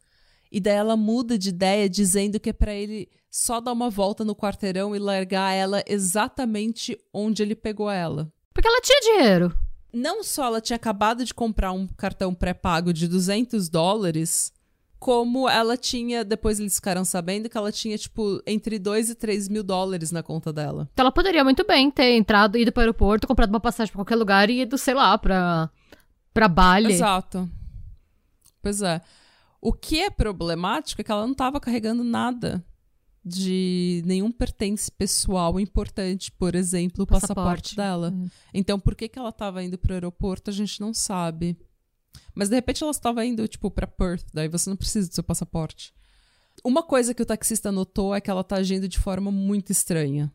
E 0.52 0.60
daí 0.60 0.76
ela 0.76 0.98
muda 0.98 1.38
de 1.38 1.50
ideia, 1.50 1.90
dizendo 1.90 2.40
que 2.40 2.50
é 2.50 2.54
para 2.54 2.74
ele 2.74 3.10
só 3.30 3.62
dar 3.62 3.72
uma 3.72 3.90
volta 3.90 4.26
no 4.26 4.36
quarteirão 4.36 4.94
e 4.94 5.00
largar 5.00 5.54
ela 5.54 5.82
exatamente 5.88 6.98
onde 7.14 7.42
ele 7.42 7.56
pegou 7.56 7.90
ela. 7.90 8.32
Porque 8.54 8.68
ela 8.68 8.82
tinha 8.82 9.00
dinheiro 9.00 9.58
não 9.94 10.24
só 10.24 10.46
ela 10.46 10.62
tinha 10.62 10.76
acabado 10.76 11.24
de 11.26 11.34
comprar 11.34 11.72
um 11.72 11.88
cartão 11.88 12.34
pré-pago 12.34 12.94
de 12.94 13.08
200 13.08 13.70
dólares, 13.70 14.52
como 15.00 15.50
ela 15.50 15.76
tinha, 15.76 16.24
depois 16.24 16.60
eles 16.60 16.76
ficaram 16.76 17.04
sabendo 17.04 17.50
que 17.50 17.58
ela 17.58 17.72
tinha, 17.72 17.98
tipo, 17.98 18.42
entre 18.46 18.78
2 18.78 19.10
e 19.10 19.16
3 19.16 19.50
mil 19.50 19.64
dólares 19.64 20.12
na 20.12 20.22
conta 20.22 20.54
dela. 20.54 20.88
Então 20.94 21.04
ela 21.04 21.12
poderia 21.12 21.44
muito 21.44 21.66
bem 21.66 21.90
ter 21.90 22.16
entrado, 22.16 22.58
ido 22.58 22.72
pro 22.72 22.82
aeroporto, 22.82 23.28
comprado 23.28 23.50
uma 23.50 23.60
passagem 23.60 23.92
pra 23.92 24.00
qualquer 24.00 24.16
lugar 24.16 24.50
e 24.50 24.62
ido, 24.62 24.78
sei 24.78 24.94
lá, 24.94 25.18
pra, 25.18 25.70
pra 26.34 26.48
Bali. 26.48 26.94
Exato. 26.94 27.50
Pois 28.62 28.82
é. 28.82 29.02
O 29.60 29.74
que 29.74 30.00
é 30.00 30.10
problemático 30.10 31.02
é 31.02 31.04
que 31.04 31.12
ela 31.12 31.26
não 31.26 31.34
tava 31.34 31.60
carregando 31.60 32.04
nada 32.04 32.64
de 33.24 34.02
nenhum 34.06 34.32
pertence 34.32 34.92
pessoal 34.92 35.60
importante, 35.60 36.32
por 36.32 36.56
exemplo, 36.56 37.04
o 37.04 37.08
passaporte, 37.08 37.36
passaporte 37.36 37.76
dela. 37.76 38.12
Hum. 38.12 38.30
Então, 38.54 38.80
por 38.80 38.96
que, 38.96 39.08
que 39.08 39.20
ela 39.20 39.30
estava 39.30 39.64
indo 39.64 39.78
para 39.78 39.92
o 39.92 39.94
aeroporto, 39.94 40.50
a 40.50 40.54
gente 40.54 40.82
não 40.82 40.94
sabe. 40.94 41.58
Mas 42.34 42.50
de 42.50 42.56
repente 42.56 42.82
ela 42.82 42.92
estava 42.92 43.26
indo, 43.26 43.48
tipo, 43.48 43.70
para 43.70 43.86
Perth, 43.86 44.26
daí 44.34 44.48
você 44.48 44.70
não 44.70 44.78
precisa 44.78 45.08
do 45.08 45.14
seu 45.14 45.24
passaporte. 45.24 45.94
Uma 46.64 46.84
coisa 46.84 47.14
que 47.14 47.22
o 47.22 47.26
taxista 47.26 47.72
notou 47.72 48.14
é 48.14 48.22
que 48.22 48.30
ela 48.30 48.44
tá 48.44 48.58
agindo 48.58 48.88
de 48.88 49.00
forma 49.00 49.32
muito 49.32 49.72
estranha. 49.72 50.32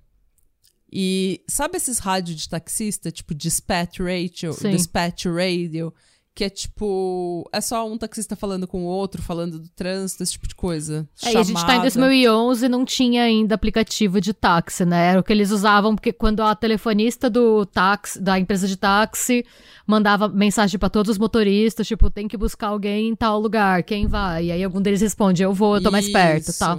E 0.90 1.44
sabe 1.48 1.76
esses 1.76 1.98
rádios 1.98 2.40
de 2.40 2.48
taxista, 2.48 3.10
tipo 3.10 3.34
Dispatch 3.34 3.98
Radio, 3.98 4.52
Sim. 4.52 4.70
Dispatch 4.70 5.26
Radio, 5.26 5.92
que 6.36 6.44
é 6.44 6.50
tipo. 6.50 7.48
É 7.50 7.62
só 7.62 7.90
um 7.90 7.96
taxista 7.96 8.36
falando 8.36 8.68
com 8.68 8.84
o 8.84 8.86
outro, 8.86 9.22
falando 9.22 9.58
do 9.58 9.68
trânsito, 9.70 10.22
esse 10.22 10.32
tipo 10.32 10.46
de 10.46 10.54
coisa. 10.54 11.08
É, 11.24 11.32
e 11.32 11.36
a 11.38 11.42
gente 11.42 11.64
tá 11.64 11.76
em 11.76 11.80
2011 11.80 12.68
não 12.68 12.84
tinha 12.84 13.22
ainda 13.22 13.54
aplicativo 13.54 14.20
de 14.20 14.34
táxi, 14.34 14.84
né? 14.84 15.12
Era 15.12 15.20
o 15.20 15.22
que 15.22 15.32
eles 15.32 15.50
usavam, 15.50 15.94
porque 15.94 16.12
quando 16.12 16.42
a 16.42 16.54
telefonista 16.54 17.30
do 17.30 17.64
táxi, 17.64 18.20
da 18.20 18.38
empresa 18.38 18.68
de 18.68 18.76
táxi, 18.76 19.46
mandava 19.86 20.28
mensagem 20.28 20.78
para 20.78 20.90
todos 20.90 21.12
os 21.12 21.18
motoristas, 21.18 21.88
tipo, 21.88 22.10
tem 22.10 22.28
que 22.28 22.36
buscar 22.36 22.68
alguém 22.68 23.08
em 23.08 23.16
tal 23.16 23.40
lugar, 23.40 23.82
quem 23.82 24.06
vai? 24.06 24.44
E 24.44 24.52
aí 24.52 24.62
algum 24.62 24.82
deles 24.82 25.00
responde, 25.00 25.42
eu 25.42 25.54
vou, 25.54 25.76
eu 25.76 25.82
tô 25.82 25.90
mais 25.90 26.06
perto, 26.06 26.52
tá? 26.58 26.78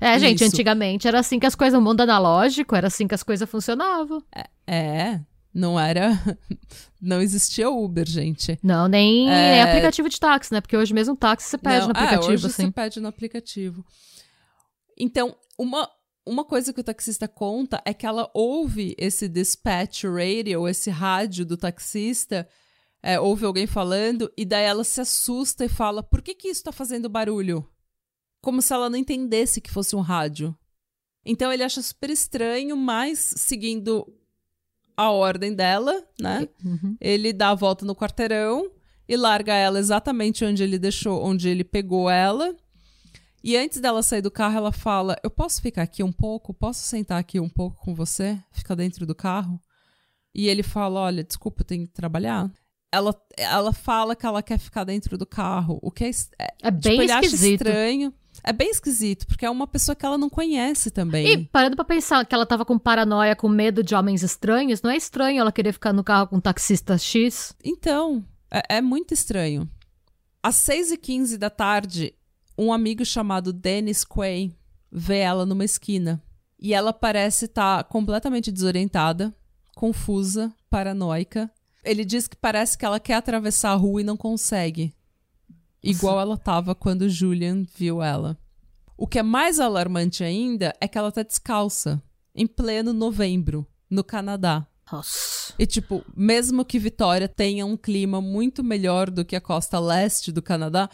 É, 0.00 0.16
gente, 0.16 0.44
Isso. 0.44 0.54
antigamente 0.54 1.08
era 1.08 1.18
assim 1.18 1.40
que 1.40 1.46
as 1.46 1.56
coisas, 1.56 1.76
o 1.76 1.82
mundo 1.82 2.02
analógico, 2.02 2.76
era 2.76 2.86
assim 2.86 3.08
que 3.08 3.14
as 3.16 3.24
coisas 3.24 3.50
funcionavam. 3.50 4.22
É, 4.32 4.44
é, 4.72 5.20
não 5.52 5.78
era. 5.78 6.12
Não 7.02 7.22
existia 7.22 7.70
Uber, 7.70 8.06
gente. 8.06 8.58
Não, 8.62 8.86
nem, 8.86 9.30
é... 9.30 9.62
aplicativo 9.62 10.06
de 10.06 10.20
táxi, 10.20 10.52
né? 10.52 10.60
Porque 10.60 10.76
hoje 10.76 10.92
mesmo 10.92 11.16
táxi 11.16 11.48
você 11.48 11.56
pede 11.56 11.78
não, 11.78 11.86
no 11.86 11.90
aplicativo. 11.92 12.30
É, 12.30 12.34
hoje 12.34 12.46
assim. 12.46 12.66
você 12.66 12.70
pede 12.70 13.00
no 13.00 13.08
aplicativo. 13.08 13.86
Então, 14.98 15.34
uma, 15.58 15.88
uma 16.26 16.44
coisa 16.44 16.74
que 16.74 16.80
o 16.80 16.84
taxista 16.84 17.26
conta 17.26 17.80
é 17.86 17.94
que 17.94 18.04
ela 18.04 18.30
ouve 18.34 18.94
esse 18.98 19.28
dispatch 19.28 20.04
radio, 20.04 20.68
esse 20.68 20.90
rádio 20.90 21.46
do 21.46 21.56
taxista, 21.56 22.46
é, 23.02 23.18
ouve 23.18 23.46
alguém 23.46 23.66
falando, 23.66 24.30
e 24.36 24.44
daí 24.44 24.64
ela 24.64 24.84
se 24.84 25.00
assusta 25.00 25.64
e 25.64 25.68
fala: 25.70 26.02
por 26.02 26.20
que, 26.20 26.34
que 26.34 26.48
isso 26.48 26.64
tá 26.64 26.72
fazendo 26.72 27.08
barulho? 27.08 27.66
Como 28.42 28.60
se 28.60 28.74
ela 28.74 28.90
não 28.90 28.98
entendesse 28.98 29.60
que 29.60 29.70
fosse 29.70 29.96
um 29.96 30.00
rádio. 30.00 30.54
Então 31.24 31.52
ele 31.52 31.62
acha 31.62 31.82
super 31.82 32.10
estranho, 32.10 32.76
mas 32.76 33.18
seguindo 33.36 34.06
a 35.00 35.10
ordem 35.10 35.54
dela, 35.54 36.04
né? 36.20 36.48
Uhum. 36.64 36.96
Ele 37.00 37.32
dá 37.32 37.50
a 37.50 37.54
volta 37.54 37.84
no 37.84 37.94
quarteirão 37.94 38.70
e 39.08 39.16
larga 39.16 39.54
ela 39.54 39.78
exatamente 39.78 40.44
onde 40.44 40.62
ele 40.62 40.78
deixou, 40.78 41.24
onde 41.24 41.48
ele 41.48 41.64
pegou 41.64 42.08
ela. 42.10 42.54
E 43.42 43.56
antes 43.56 43.80
dela 43.80 44.02
sair 44.02 44.20
do 44.20 44.30
carro, 44.30 44.58
ela 44.58 44.72
fala: 44.72 45.16
Eu 45.22 45.30
posso 45.30 45.62
ficar 45.62 45.82
aqui 45.82 46.02
um 46.02 46.12
pouco? 46.12 46.52
Posso 46.52 46.82
sentar 46.86 47.18
aqui 47.18 47.40
um 47.40 47.48
pouco 47.48 47.80
com 47.80 47.94
você? 47.94 48.38
Ficar 48.52 48.74
dentro 48.74 49.06
do 49.06 49.14
carro? 49.14 49.60
E 50.34 50.48
ele 50.48 50.62
fala: 50.62 51.00
Olha, 51.00 51.24
desculpa, 51.24 51.62
eu 51.62 51.66
tenho 51.66 51.86
que 51.86 51.92
trabalhar. 51.92 52.50
Ela, 52.92 53.14
ela 53.36 53.72
fala 53.72 54.14
que 54.14 54.26
ela 54.26 54.42
quer 54.42 54.58
ficar 54.58 54.84
dentro 54.84 55.16
do 55.16 55.24
carro, 55.24 55.78
o 55.80 55.90
que 55.90 56.04
é, 56.04 56.10
é, 56.38 56.54
é 56.64 56.70
bem 56.70 56.80
tipo, 56.80 57.02
ele 57.02 57.12
esquisito. 57.12 57.62
acha 57.62 57.70
estranho. 57.70 58.14
É 58.42 58.52
bem 58.52 58.70
esquisito, 58.70 59.26
porque 59.26 59.44
é 59.44 59.50
uma 59.50 59.66
pessoa 59.66 59.94
que 59.94 60.04
ela 60.04 60.16
não 60.16 60.30
conhece 60.30 60.90
também. 60.90 61.26
E 61.26 61.44
parando 61.46 61.76
pra 61.76 61.84
pensar 61.84 62.24
que 62.24 62.34
ela 62.34 62.46
tava 62.46 62.64
com 62.64 62.78
paranoia, 62.78 63.36
com 63.36 63.48
medo 63.48 63.82
de 63.82 63.94
homens 63.94 64.22
estranhos, 64.22 64.82
não 64.82 64.90
é 64.90 64.96
estranho 64.96 65.40
ela 65.40 65.52
querer 65.52 65.72
ficar 65.72 65.92
no 65.92 66.04
carro 66.04 66.28
com 66.28 66.36
um 66.36 66.40
taxista 66.40 66.96
X? 66.96 67.54
Então, 67.62 68.24
é, 68.50 68.76
é 68.76 68.80
muito 68.80 69.14
estranho. 69.14 69.68
Às 70.42 70.56
6h15 70.56 71.36
da 71.36 71.50
tarde, 71.50 72.14
um 72.56 72.72
amigo 72.72 73.04
chamado 73.04 73.52
Dennis 73.52 74.04
Quay 74.04 74.54
vê 74.90 75.18
ela 75.18 75.46
numa 75.46 75.64
esquina. 75.64 76.22
E 76.58 76.74
ela 76.74 76.92
parece 76.92 77.46
estar 77.46 77.78
tá 77.78 77.84
completamente 77.84 78.50
desorientada, 78.50 79.34
confusa, 79.74 80.52
paranoica. 80.68 81.50
Ele 81.82 82.04
diz 82.04 82.28
que 82.28 82.36
parece 82.36 82.76
que 82.76 82.84
ela 82.84 83.00
quer 83.00 83.14
atravessar 83.14 83.70
a 83.70 83.76
rua 83.76 84.02
e 84.02 84.04
não 84.04 84.16
consegue. 84.16 84.94
Igual 85.82 86.20
ela 86.20 86.36
tava 86.36 86.74
quando 86.74 87.08
Julian 87.08 87.64
viu 87.74 88.02
ela. 88.02 88.38
O 88.96 89.06
que 89.06 89.18
é 89.18 89.22
mais 89.22 89.58
alarmante 89.58 90.22
ainda 90.22 90.74
é 90.80 90.86
que 90.86 90.98
ela 90.98 91.10
tá 91.10 91.22
descalça, 91.22 92.02
em 92.34 92.46
pleno 92.46 92.92
novembro, 92.92 93.66
no 93.88 94.04
Canadá. 94.04 94.66
Nossa. 94.92 95.54
E, 95.58 95.66
tipo, 95.66 96.04
mesmo 96.14 96.64
que 96.64 96.78
Vitória 96.78 97.28
tenha 97.28 97.64
um 97.64 97.76
clima 97.76 98.20
muito 98.20 98.62
melhor 98.62 99.10
do 99.10 99.24
que 99.24 99.36
a 99.36 99.40
costa 99.40 99.78
leste 99.78 100.30
do 100.30 100.42
Canadá, 100.42 100.90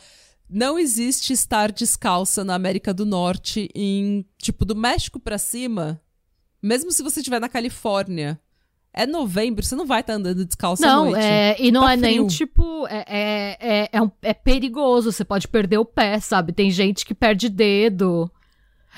não 0.49 0.79
existe 0.79 1.33
estar 1.33 1.73
descalça 1.73 2.45
na 2.45 2.55
América 2.55 2.95
do 2.95 3.05
Norte 3.05 3.69
em, 3.75 4.25
tipo, 4.39 4.65
do 4.65 4.77
México 4.77 5.19
para 5.19 5.39
cima. 5.39 6.01
Mesmo 6.63 6.93
se 6.93 7.03
você 7.03 7.21
estiver 7.21 7.41
na 7.41 7.49
Califórnia, 7.49 8.41
é 8.97 9.07
novembro, 9.07 9.63
você 9.63 9.77
não 9.77 9.85
vai 9.85 10.01
estar 10.01 10.15
tá 10.15 10.19
andando 10.19 10.45
descalço 10.45 10.83
não, 10.83 11.03
à 11.03 11.11
noite. 11.11 11.25
É, 11.25 11.57
e 11.61 11.71
não 11.71 11.83
tá 11.83 11.93
é 11.93 11.99
frio. 11.99 12.11
nem 12.11 12.27
tipo. 12.27 12.87
É, 12.89 13.05
é, 13.07 13.57
é, 13.61 13.89
é, 13.93 14.03
um, 14.03 14.11
é 14.23 14.33
perigoso, 14.33 15.13
você 15.13 15.25
pode 15.25 15.47
perder 15.47 15.77
o 15.77 15.85
pé, 15.85 16.19
sabe? 16.19 16.53
Tem 16.53 16.71
gente 16.71 17.05
que 17.05 17.15
perde 17.15 17.51
dedo. 17.51 18.31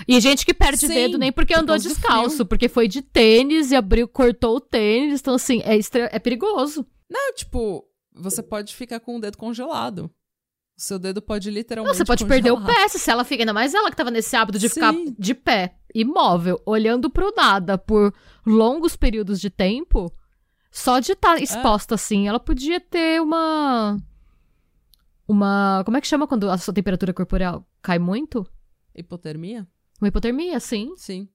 E 0.06 0.20
gente 0.20 0.46
que 0.46 0.54
perde 0.54 0.86
Sim, 0.86 0.94
dedo 0.94 1.18
nem 1.18 1.32
porque 1.32 1.52
andou 1.52 1.76
descalço, 1.76 2.46
porque 2.46 2.68
foi 2.68 2.86
de 2.86 3.02
tênis 3.02 3.72
e 3.72 3.76
abriu, 3.76 4.06
cortou 4.06 4.56
o 4.56 4.60
tênis. 4.60 5.20
Então, 5.20 5.34
assim, 5.34 5.60
é, 5.64 5.76
é 6.14 6.18
perigoso. 6.20 6.86
Não, 7.10 7.34
tipo, 7.34 7.84
você 8.14 8.40
pode 8.40 8.76
ficar 8.76 9.00
com 9.00 9.16
o 9.16 9.20
dedo 9.20 9.36
congelado. 9.36 10.08
O 10.78 10.80
seu 10.80 10.96
dedo 10.96 11.20
pode 11.20 11.50
literalmente. 11.50 11.92
Não, 11.92 11.98
você 11.98 12.04
pode 12.04 12.24
congelar. 12.24 12.42
perder 12.42 12.52
o 12.52 12.64
pé 12.64 12.86
se 12.86 13.10
ela 13.10 13.24
fica. 13.24 13.42
Ainda 13.42 13.52
mais 13.52 13.74
ela 13.74 13.90
que 13.90 13.96
tava 13.96 14.12
nesse 14.12 14.36
hábito 14.36 14.60
de 14.60 14.68
ficar 14.68 14.92
Sim. 14.94 15.12
de 15.18 15.34
pé, 15.34 15.74
imóvel, 15.92 16.62
olhando 16.64 17.10
pro 17.10 17.32
nada 17.36 17.76
por 17.76 18.14
longos 18.46 18.94
períodos 18.94 19.40
de 19.40 19.50
tempo. 19.50 20.12
Só 20.70 21.00
de 21.00 21.10
É. 21.10 21.14
estar 21.14 21.42
exposta 21.42 21.96
assim, 21.96 22.28
ela 22.28 22.38
podia 22.38 22.78
ter 22.80 23.20
uma. 23.20 23.98
Uma. 25.26 25.82
Como 25.84 25.96
é 25.96 26.00
que 26.00 26.06
chama 26.06 26.26
quando 26.26 26.48
a 26.50 26.56
sua 26.56 26.72
temperatura 26.72 27.12
corporal 27.12 27.66
cai 27.82 27.98
muito? 27.98 28.46
Hipotermia? 28.94 29.66
Uma 30.00 30.08
hipotermia, 30.08 30.60
sim. 30.60 30.92
Sim. 30.96 31.28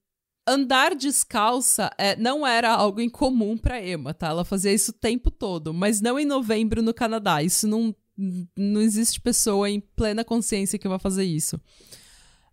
Andar 0.48 0.96
descalça 0.96 1.90
é, 1.98 2.16
não 2.18 2.46
era 2.46 2.72
algo 2.74 3.00
incomum 3.00 3.58
pra 3.58 3.82
Emma, 3.86 4.14
tá? 4.14 4.28
Ela 4.28 4.44
fazia 4.44 4.74
isso 4.74 4.92
o 4.92 4.94
tempo 4.94 5.32
todo, 5.32 5.74
mas 5.74 6.02
não 6.02 6.20
em 6.20 6.26
novembro 6.26 6.82
no 6.82 6.94
Canadá. 6.94 7.42
Isso 7.44 7.68
não, 7.68 7.96
não 8.18 8.82
existe 8.82 9.20
pessoa 9.20 9.70
em 9.70 9.80
plena 9.80 10.24
consciência 10.24 10.80
que 10.80 10.88
vai 10.88 11.00
fazer 11.00 11.24
isso. 11.24 11.60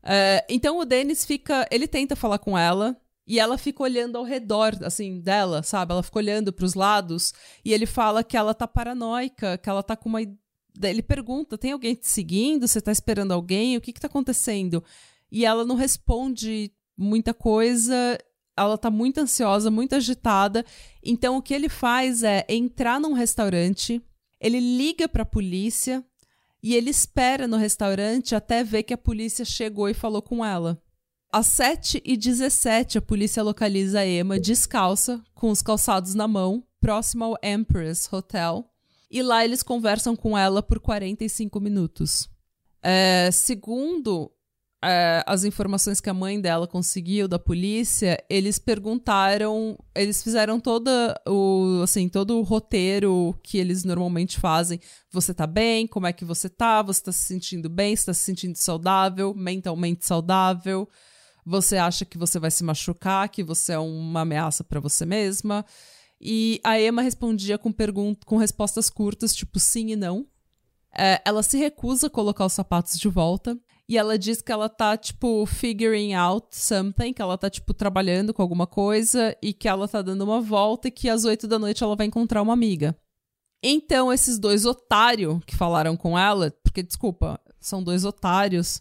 É, 0.02 0.44
então 0.48 0.78
o 0.78 0.84
Dennis 0.84 1.24
fica. 1.24 1.66
Ele 1.70 1.86
tenta 1.86 2.16
falar 2.16 2.38
com 2.38 2.56
ela. 2.56 2.96
E 3.26 3.38
ela 3.38 3.56
fica 3.56 3.84
olhando 3.84 4.18
ao 4.18 4.24
redor, 4.24 4.76
assim, 4.82 5.20
dela, 5.20 5.62
sabe? 5.62 5.92
Ela 5.92 6.02
fica 6.02 6.18
olhando 6.18 6.52
pros 6.52 6.74
lados. 6.74 7.32
E 7.64 7.72
ele 7.72 7.86
fala 7.86 8.24
que 8.24 8.36
ela 8.36 8.52
tá 8.52 8.66
paranoica, 8.66 9.56
que 9.56 9.68
ela 9.68 9.84
tá 9.84 9.94
com 9.94 10.08
uma. 10.08 10.20
Ele 10.20 11.02
pergunta: 11.02 11.56
tem 11.56 11.70
alguém 11.72 11.94
te 11.94 12.08
seguindo? 12.08 12.66
Você 12.66 12.80
tá 12.80 12.90
esperando 12.90 13.32
alguém? 13.32 13.76
O 13.76 13.80
que 13.80 13.92
que 13.92 14.00
tá 14.00 14.08
acontecendo? 14.08 14.82
E 15.30 15.44
ela 15.44 15.64
não 15.64 15.76
responde 15.76 16.72
muita 16.96 17.32
coisa. 17.32 18.18
Ela 18.56 18.76
tá 18.76 18.90
muito 18.90 19.18
ansiosa, 19.18 19.70
muito 19.70 19.94
agitada. 19.94 20.64
Então 21.00 21.36
o 21.36 21.42
que 21.42 21.54
ele 21.54 21.68
faz 21.68 22.24
é 22.24 22.44
entrar 22.48 22.98
num 22.98 23.12
restaurante, 23.12 24.02
ele 24.40 24.58
liga 24.58 25.08
pra 25.08 25.24
polícia 25.24 26.04
e 26.62 26.74
ele 26.74 26.90
espera 26.90 27.46
no 27.46 27.56
restaurante 27.56 28.34
até 28.34 28.64
ver 28.64 28.82
que 28.82 28.94
a 28.94 28.98
polícia 28.98 29.44
chegou 29.44 29.88
e 29.88 29.94
falou 29.94 30.22
com 30.22 30.44
ela. 30.44 30.80
Às 31.32 31.46
7h17, 31.48 32.96
a 32.96 33.02
polícia 33.02 33.42
localiza 33.42 34.00
a 34.00 34.06
Emma 34.06 34.38
descalça, 34.38 35.22
com 35.34 35.50
os 35.50 35.62
calçados 35.62 36.14
na 36.14 36.26
mão, 36.26 36.64
próximo 36.80 37.24
ao 37.24 37.38
Empress 37.42 38.12
Hotel. 38.12 38.68
E 39.10 39.22
lá 39.22 39.44
eles 39.44 39.62
conversam 39.62 40.16
com 40.16 40.36
ela 40.36 40.62
por 40.62 40.80
45 40.80 41.60
minutos. 41.60 42.28
É, 42.82 43.30
segundo 43.32 44.32
é, 44.82 45.22
as 45.26 45.44
informações 45.44 46.00
que 46.00 46.08
a 46.08 46.14
mãe 46.14 46.40
dela 46.40 46.66
conseguiu 46.66 47.28
da 47.28 47.38
polícia, 47.38 48.22
eles 48.30 48.58
perguntaram, 48.58 49.78
eles 49.94 50.22
fizeram 50.22 50.58
toda 50.58 51.20
o, 51.28 51.80
assim, 51.82 52.08
todo 52.08 52.38
o 52.38 52.42
roteiro 52.42 53.38
que 53.42 53.58
eles 53.58 53.84
normalmente 53.84 54.40
fazem. 54.40 54.80
Você 55.12 55.34
tá 55.34 55.46
bem? 55.46 55.86
Como 55.86 56.06
é 56.06 56.12
que 56.12 56.24
você 56.24 56.48
tá? 56.48 56.80
Você 56.82 57.02
tá 57.02 57.12
se 57.12 57.24
sentindo 57.24 57.68
bem? 57.68 57.94
Você 57.94 58.06
tá 58.06 58.14
se 58.14 58.20
sentindo 58.20 58.56
saudável? 58.56 59.34
Mentalmente 59.34 60.06
saudável? 60.06 60.88
Você 61.44 61.76
acha 61.76 62.06
que 62.06 62.16
você 62.16 62.38
vai 62.38 62.50
se 62.50 62.64
machucar? 62.64 63.28
Que 63.28 63.44
você 63.44 63.72
é 63.72 63.78
uma 63.78 64.22
ameaça 64.22 64.64
para 64.64 64.80
você 64.80 65.04
mesma? 65.04 65.64
E 66.18 66.58
a 66.64 66.80
Emma 66.80 67.02
respondia 67.02 67.58
com, 67.58 67.72
com 68.24 68.36
respostas 68.38 68.88
curtas, 68.88 69.34
tipo 69.34 69.60
sim 69.60 69.90
e 69.90 69.96
não. 69.96 70.26
É, 70.96 71.20
ela 71.24 71.42
se 71.42 71.58
recusa 71.58 72.06
a 72.06 72.10
colocar 72.10 72.46
os 72.46 72.52
sapatos 72.54 72.98
de 72.98 73.08
volta. 73.08 73.58
E 73.90 73.98
ela 73.98 74.16
diz 74.16 74.40
que 74.40 74.52
ela 74.52 74.68
tá, 74.68 74.96
tipo, 74.96 75.44
figuring 75.44 76.14
out 76.14 76.46
something, 76.52 77.12
que 77.12 77.20
ela 77.20 77.36
tá, 77.36 77.50
tipo, 77.50 77.74
trabalhando 77.74 78.32
com 78.32 78.40
alguma 78.40 78.64
coisa 78.64 79.36
e 79.42 79.52
que 79.52 79.66
ela 79.66 79.88
tá 79.88 80.00
dando 80.00 80.22
uma 80.22 80.40
volta 80.40 80.86
e 80.86 80.92
que 80.92 81.08
às 81.08 81.24
oito 81.24 81.48
da 81.48 81.58
noite 81.58 81.82
ela 81.82 81.96
vai 81.96 82.06
encontrar 82.06 82.40
uma 82.40 82.52
amiga. 82.52 82.96
Então, 83.60 84.12
esses 84.12 84.38
dois 84.38 84.64
otários 84.64 85.42
que 85.44 85.56
falaram 85.56 85.96
com 85.96 86.16
ela, 86.16 86.52
porque, 86.62 86.84
desculpa, 86.84 87.40
são 87.58 87.82
dois 87.82 88.04
otários, 88.04 88.80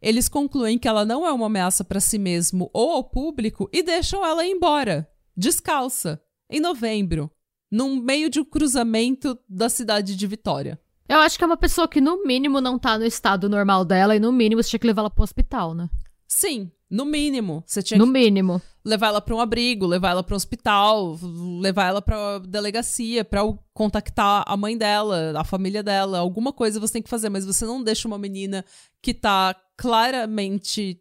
eles 0.00 0.28
concluem 0.28 0.76
que 0.76 0.88
ela 0.88 1.04
não 1.04 1.24
é 1.24 1.30
uma 1.30 1.46
ameaça 1.46 1.84
para 1.84 2.00
si 2.00 2.18
mesmo 2.18 2.68
ou 2.74 2.90
ao 2.90 3.04
público 3.04 3.70
e 3.72 3.80
deixam 3.80 4.26
ela 4.26 4.44
ir 4.44 4.50
embora, 4.50 5.08
descalça, 5.36 6.20
em 6.50 6.58
novembro, 6.58 7.30
num 7.70 7.94
meio 7.94 8.28
de 8.28 8.40
um 8.40 8.44
cruzamento 8.44 9.38
da 9.48 9.68
cidade 9.68 10.16
de 10.16 10.26
Vitória. 10.26 10.81
Eu 11.08 11.18
acho 11.18 11.36
que 11.36 11.44
é 11.44 11.46
uma 11.46 11.56
pessoa 11.56 11.86
que, 11.88 12.00
no 12.00 12.24
mínimo, 12.24 12.60
não 12.60 12.78
tá 12.78 12.98
no 12.98 13.04
estado 13.04 13.48
normal 13.48 13.84
dela 13.84 14.14
e, 14.16 14.20
no 14.20 14.32
mínimo, 14.32 14.62
você 14.62 14.70
tinha 14.70 14.80
que 14.80 14.86
levar 14.86 15.02
ela 15.02 15.10
pro 15.10 15.22
hospital, 15.24 15.74
né? 15.74 15.88
Sim, 16.26 16.70
no 16.90 17.04
mínimo. 17.04 17.62
Você 17.66 17.82
tinha 17.82 17.98
No 17.98 18.06
que 18.06 18.12
mínimo. 18.12 18.62
levar 18.84 19.08
ela 19.08 19.20
para 19.20 19.34
um 19.34 19.40
abrigo, 19.40 19.84
levar 19.86 20.10
ela 20.10 20.22
para 20.22 20.34
um 20.34 20.36
hospital, 20.36 21.18
levar 21.60 21.88
ela 21.88 22.00
para 22.00 22.38
delegacia, 22.38 23.24
para 23.24 23.42
contactar 23.74 24.42
a 24.46 24.56
mãe 24.56 24.78
dela, 24.78 25.34
a 25.38 25.44
família 25.44 25.82
dela, 25.82 26.18
alguma 26.18 26.52
coisa 26.52 26.80
você 26.80 26.94
tem 26.94 27.02
que 27.02 27.10
fazer, 27.10 27.28
mas 27.28 27.44
você 27.44 27.66
não 27.66 27.82
deixa 27.82 28.08
uma 28.08 28.18
menina 28.18 28.64
que 29.02 29.12
tá 29.12 29.54
claramente 29.76 30.98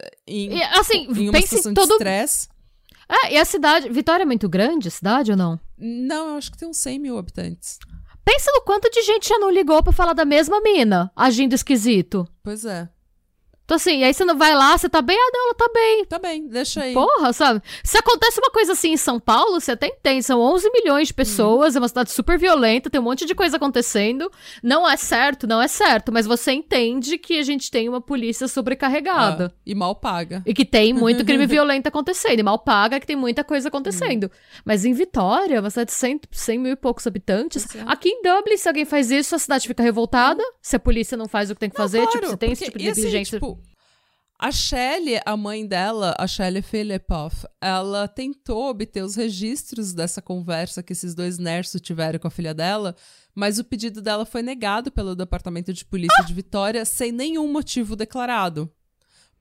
eh, 0.00 0.10
em, 0.26 0.52
E, 0.56 0.62
assim, 0.62 1.06
em 1.12 1.28
uma 1.28 1.40
situação 1.40 1.70
em 1.70 1.74
de 1.74 1.80
todo. 1.80 1.92
estresse. 1.92 2.48
É, 3.08 3.34
e 3.34 3.38
a 3.38 3.44
cidade. 3.44 3.88
Vitória 3.90 4.22
é 4.22 4.26
muito 4.26 4.48
grande, 4.48 4.88
a 4.88 4.90
cidade 4.90 5.30
ou 5.30 5.36
não? 5.36 5.60
Não, 5.78 6.30
eu 6.30 6.36
acho 6.36 6.50
que 6.50 6.56
tem 6.58 6.66
uns 6.68 6.78
100 6.78 6.98
mil 6.98 7.18
habitantes. 7.18 7.78
Pensa 8.24 8.50
no 8.54 8.62
quanto 8.62 8.90
de 8.90 9.02
gente 9.02 9.28
já 9.28 9.38
não 9.38 9.50
ligou 9.50 9.82
pra 9.82 9.92
falar 9.92 10.12
da 10.12 10.24
mesma 10.24 10.60
mina, 10.60 11.10
agindo 11.16 11.54
esquisito. 11.54 12.26
Pois 12.42 12.64
é. 12.64 12.88
Então, 13.72 13.76
assim, 13.78 14.04
aí 14.04 14.12
você 14.12 14.22
não 14.26 14.36
vai 14.36 14.54
lá, 14.54 14.76
você 14.76 14.86
tá 14.86 15.00
bem? 15.00 15.16
Ah, 15.18 15.30
não, 15.32 15.44
ela 15.46 15.54
tá 15.54 15.70
bem. 15.72 16.04
Tá 16.04 16.18
bem, 16.18 16.46
deixa 16.46 16.82
aí. 16.82 16.92
Porra, 16.92 17.32
sabe? 17.32 17.62
Se 17.82 17.96
acontece 17.96 18.38
uma 18.38 18.50
coisa 18.50 18.72
assim 18.72 18.90
em 18.92 18.96
São 18.98 19.18
Paulo, 19.18 19.58
você 19.58 19.72
até 19.72 19.86
entende. 19.86 20.22
São 20.24 20.38
11 20.40 20.70
milhões 20.70 21.08
de 21.08 21.14
pessoas, 21.14 21.74
é 21.74 21.78
uma 21.78 21.88
cidade 21.88 22.10
super 22.10 22.38
violenta, 22.38 22.90
tem 22.90 23.00
um 23.00 23.04
monte 23.04 23.24
de 23.24 23.34
coisa 23.34 23.56
acontecendo. 23.56 24.30
Não 24.62 24.86
é 24.88 24.94
certo, 24.98 25.46
não 25.46 25.62
é 25.62 25.68
certo, 25.68 26.12
mas 26.12 26.26
você 26.26 26.52
entende 26.52 27.16
que 27.16 27.38
a 27.38 27.42
gente 27.42 27.70
tem 27.70 27.88
uma 27.88 28.00
polícia 28.00 28.46
sobrecarregada. 28.46 29.50
Ah, 29.54 29.60
e 29.64 29.74
mal 29.74 29.94
paga. 29.94 30.42
E 30.44 30.52
que 30.52 30.66
tem 30.66 30.92
muito 30.92 31.24
crime 31.24 31.46
violento 31.48 31.86
acontecendo. 31.86 32.40
E 32.40 32.42
mal 32.42 32.58
paga 32.58 33.00
que 33.00 33.06
tem 33.06 33.16
muita 33.16 33.42
coisa 33.42 33.68
acontecendo. 33.68 34.30
Mas 34.66 34.84
em 34.84 34.92
Vitória, 34.92 35.58
uma 35.60 35.70
cidade 35.70 35.88
de 35.88 35.94
100, 35.96 36.20
100 36.30 36.58
mil 36.58 36.72
e 36.72 36.76
poucos 36.76 37.06
habitantes. 37.06 37.66
É. 37.74 37.82
Aqui 37.86 38.10
em 38.10 38.20
Dublin, 38.22 38.58
se 38.58 38.68
alguém 38.68 38.84
faz 38.84 39.10
isso, 39.10 39.34
a 39.34 39.38
cidade 39.38 39.66
fica 39.66 39.82
revoltada. 39.82 40.42
Se 40.60 40.76
a 40.76 40.78
polícia 40.78 41.16
não 41.16 41.26
faz 41.26 41.50
o 41.50 41.54
que 41.54 41.60
tem 41.60 41.70
que 41.70 41.76
fazer, 41.76 42.02
Claro, 42.02 42.10
tipo, 42.12 42.26
se 42.28 42.36
tem 42.36 42.52
esse 42.52 42.64
porque- 42.66 42.78
tipo 42.78 42.94
de 42.94 43.00
e 43.00 43.18
assim, 43.18 43.22
tipo, 43.22 43.61
a 44.42 44.50
Shelley, 44.50 45.20
a 45.24 45.36
mãe 45.36 45.64
dela, 45.64 46.16
a 46.18 46.26
Shelley 46.26 46.62
Filipoff, 46.62 47.46
ela 47.60 48.08
tentou 48.08 48.70
obter 48.70 49.04
os 49.04 49.14
registros 49.14 49.92
dessa 49.94 50.20
conversa 50.20 50.82
que 50.82 50.92
esses 50.92 51.14
dois 51.14 51.38
nerds 51.38 51.80
tiveram 51.80 52.18
com 52.18 52.26
a 52.26 52.30
filha 52.30 52.52
dela, 52.52 52.96
mas 53.32 53.60
o 53.60 53.64
pedido 53.64 54.02
dela 54.02 54.26
foi 54.26 54.42
negado 54.42 54.90
pelo 54.90 55.14
Departamento 55.14 55.72
de 55.72 55.84
Polícia 55.84 56.24
de 56.24 56.34
Vitória 56.34 56.84
sem 56.84 57.12
nenhum 57.12 57.52
motivo 57.52 57.94
declarado. 57.94 58.68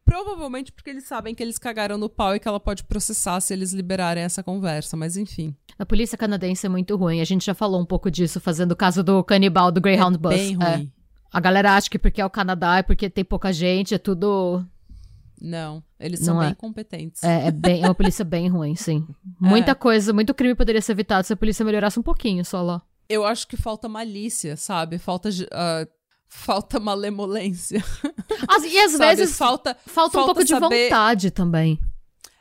Provavelmente 0.06 0.72
porque 0.72 0.92
eles 0.92 1.06
sabem 1.06 1.34
que 1.34 1.42
eles 1.42 1.58
cagaram 1.58 1.98
no 1.98 2.08
pau 2.08 2.36
e 2.36 2.40
que 2.40 2.48
ela 2.48 2.60
pode 2.60 2.84
processar 2.84 3.40
se 3.42 3.54
eles 3.54 3.74
liberarem 3.74 4.24
essa 4.24 4.44
conversa, 4.44 4.96
mas 4.96 5.18
enfim. 5.18 5.56
A 5.80 5.86
polícia 5.86 6.18
canadense 6.18 6.66
é 6.68 6.70
muito 6.70 6.96
ruim. 6.96 7.22
A 7.22 7.26
gente 7.26 7.46
já 7.46 7.56
falou 7.56 7.82
um 7.82 7.86
pouco 7.86 8.12
disso, 8.12 8.40
fazendo 8.40 8.74
o 8.74 8.76
caso 8.76 9.04
do 9.04 9.24
canibal 9.24 9.72
do 9.72 9.82
Greyhound 9.82 10.16
é 10.18 10.20
Bus. 10.20 10.34
bem 10.36 10.58
É. 10.62 10.76
ruim. 10.76 10.92
A 11.34 11.40
galera 11.40 11.76
acha 11.76 11.90
que 11.90 11.98
porque 11.98 12.22
é 12.22 12.26
o 12.26 12.30
Canadá, 12.30 12.78
é 12.78 12.84
porque 12.84 13.10
tem 13.10 13.24
pouca 13.24 13.52
gente, 13.52 13.96
é 13.96 13.98
tudo. 13.98 14.64
Não, 15.44 15.84
eles 16.00 16.20
são 16.20 16.36
Não 16.36 16.44
é. 16.44 16.48
bem 16.48 16.54
competentes. 16.56 17.24
É, 17.24 17.48
é 17.48 17.52
bem, 17.52 17.82
é 17.82 17.88
uma 17.88 17.96
polícia 17.96 18.24
bem 18.24 18.48
ruim, 18.48 18.76
sim. 18.76 19.08
Muita 19.42 19.72
É. 19.72 19.76
coisa, 19.76 20.14
muito 20.14 20.34
crime 20.36 20.54
poderia 20.54 20.82
ser 20.82 20.92
evitado 20.92 21.26
se 21.26 21.34
a 21.34 21.38
polícia 21.38 21.66
melhorasse 21.66 22.00
um 22.00 22.04
pouquinho 22.04 22.46
só 22.46 22.62
lá. 22.62 22.82
Eu 23.10 23.26
acho 23.26 23.48
que 23.48 23.58
falta 23.58 23.90
malícia, 23.90 24.56
sabe? 24.56 24.98
Falta. 25.00 25.32
de- 25.32 25.48
ah, 25.52 25.86
falta 26.30 26.80
malemolência. 26.80 27.84
As- 28.48 28.64
e 28.64 28.78
às 28.80 28.92
sabe? 28.92 29.16
vezes 29.16 29.38
falta. 29.38 29.76
falta 29.86 30.20
um 30.20 30.26
pouco 30.26 30.44
de 30.44 30.50
saber- 30.52 30.84
vontade 30.90 31.32
também. 31.32 31.80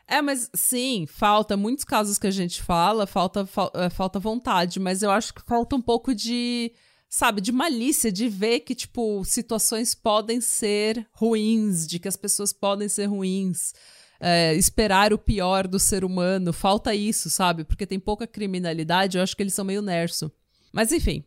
É, 0.07 0.21
mas 0.21 0.51
sim, 0.55 1.07
falta. 1.09 1.57
Muitos 1.57 1.85
casos 1.85 2.19
que 2.19 2.27
a 2.27 2.31
gente 2.31 2.63
fala, 2.63 3.07
falta, 3.07 3.47
fal- 3.47 3.71
é, 3.75 3.89
falta 3.89 4.19
vontade, 4.19 4.79
mas 4.79 5.03
eu 5.03 5.11
acho 5.11 5.33
que 5.35 5.41
falta 5.47 5.75
um 5.75 5.81
pouco 5.81 6.15
de. 6.15 6.73
Sabe, 7.13 7.41
de 7.41 7.51
malícia, 7.51 8.11
de 8.13 8.29
ver 8.29 8.61
que, 8.61 8.75
tipo, 8.75 9.25
situações 9.25 9.95
podem 9.97 10.41
ser 10.41 11.05
ruins, 11.13 11.85
de 11.87 11.99
que 11.99 12.07
as 12.07 12.17
pessoas 12.17 12.53
podem 12.53 12.89
ser 12.89 13.07
ruins. 13.07 13.75
é, 14.21 14.55
esperar 14.55 15.13
o 15.13 15.19
pior 15.19 15.67
do 15.67 15.79
ser 15.79 16.05
humano. 16.05 16.53
Falta 16.53 16.95
isso, 16.95 17.31
sabe? 17.31 17.65
Porque 17.65 17.87
tem 17.87 17.99
pouca 17.99 18.27
criminalidade, 18.27 19.17
eu 19.17 19.23
acho 19.23 19.35
que 19.35 19.43
eles 19.43 19.55
são 19.55 19.65
meio 19.65 19.81
nerso. 19.83 20.31
Mas 20.73 20.93
enfim, 20.93 21.25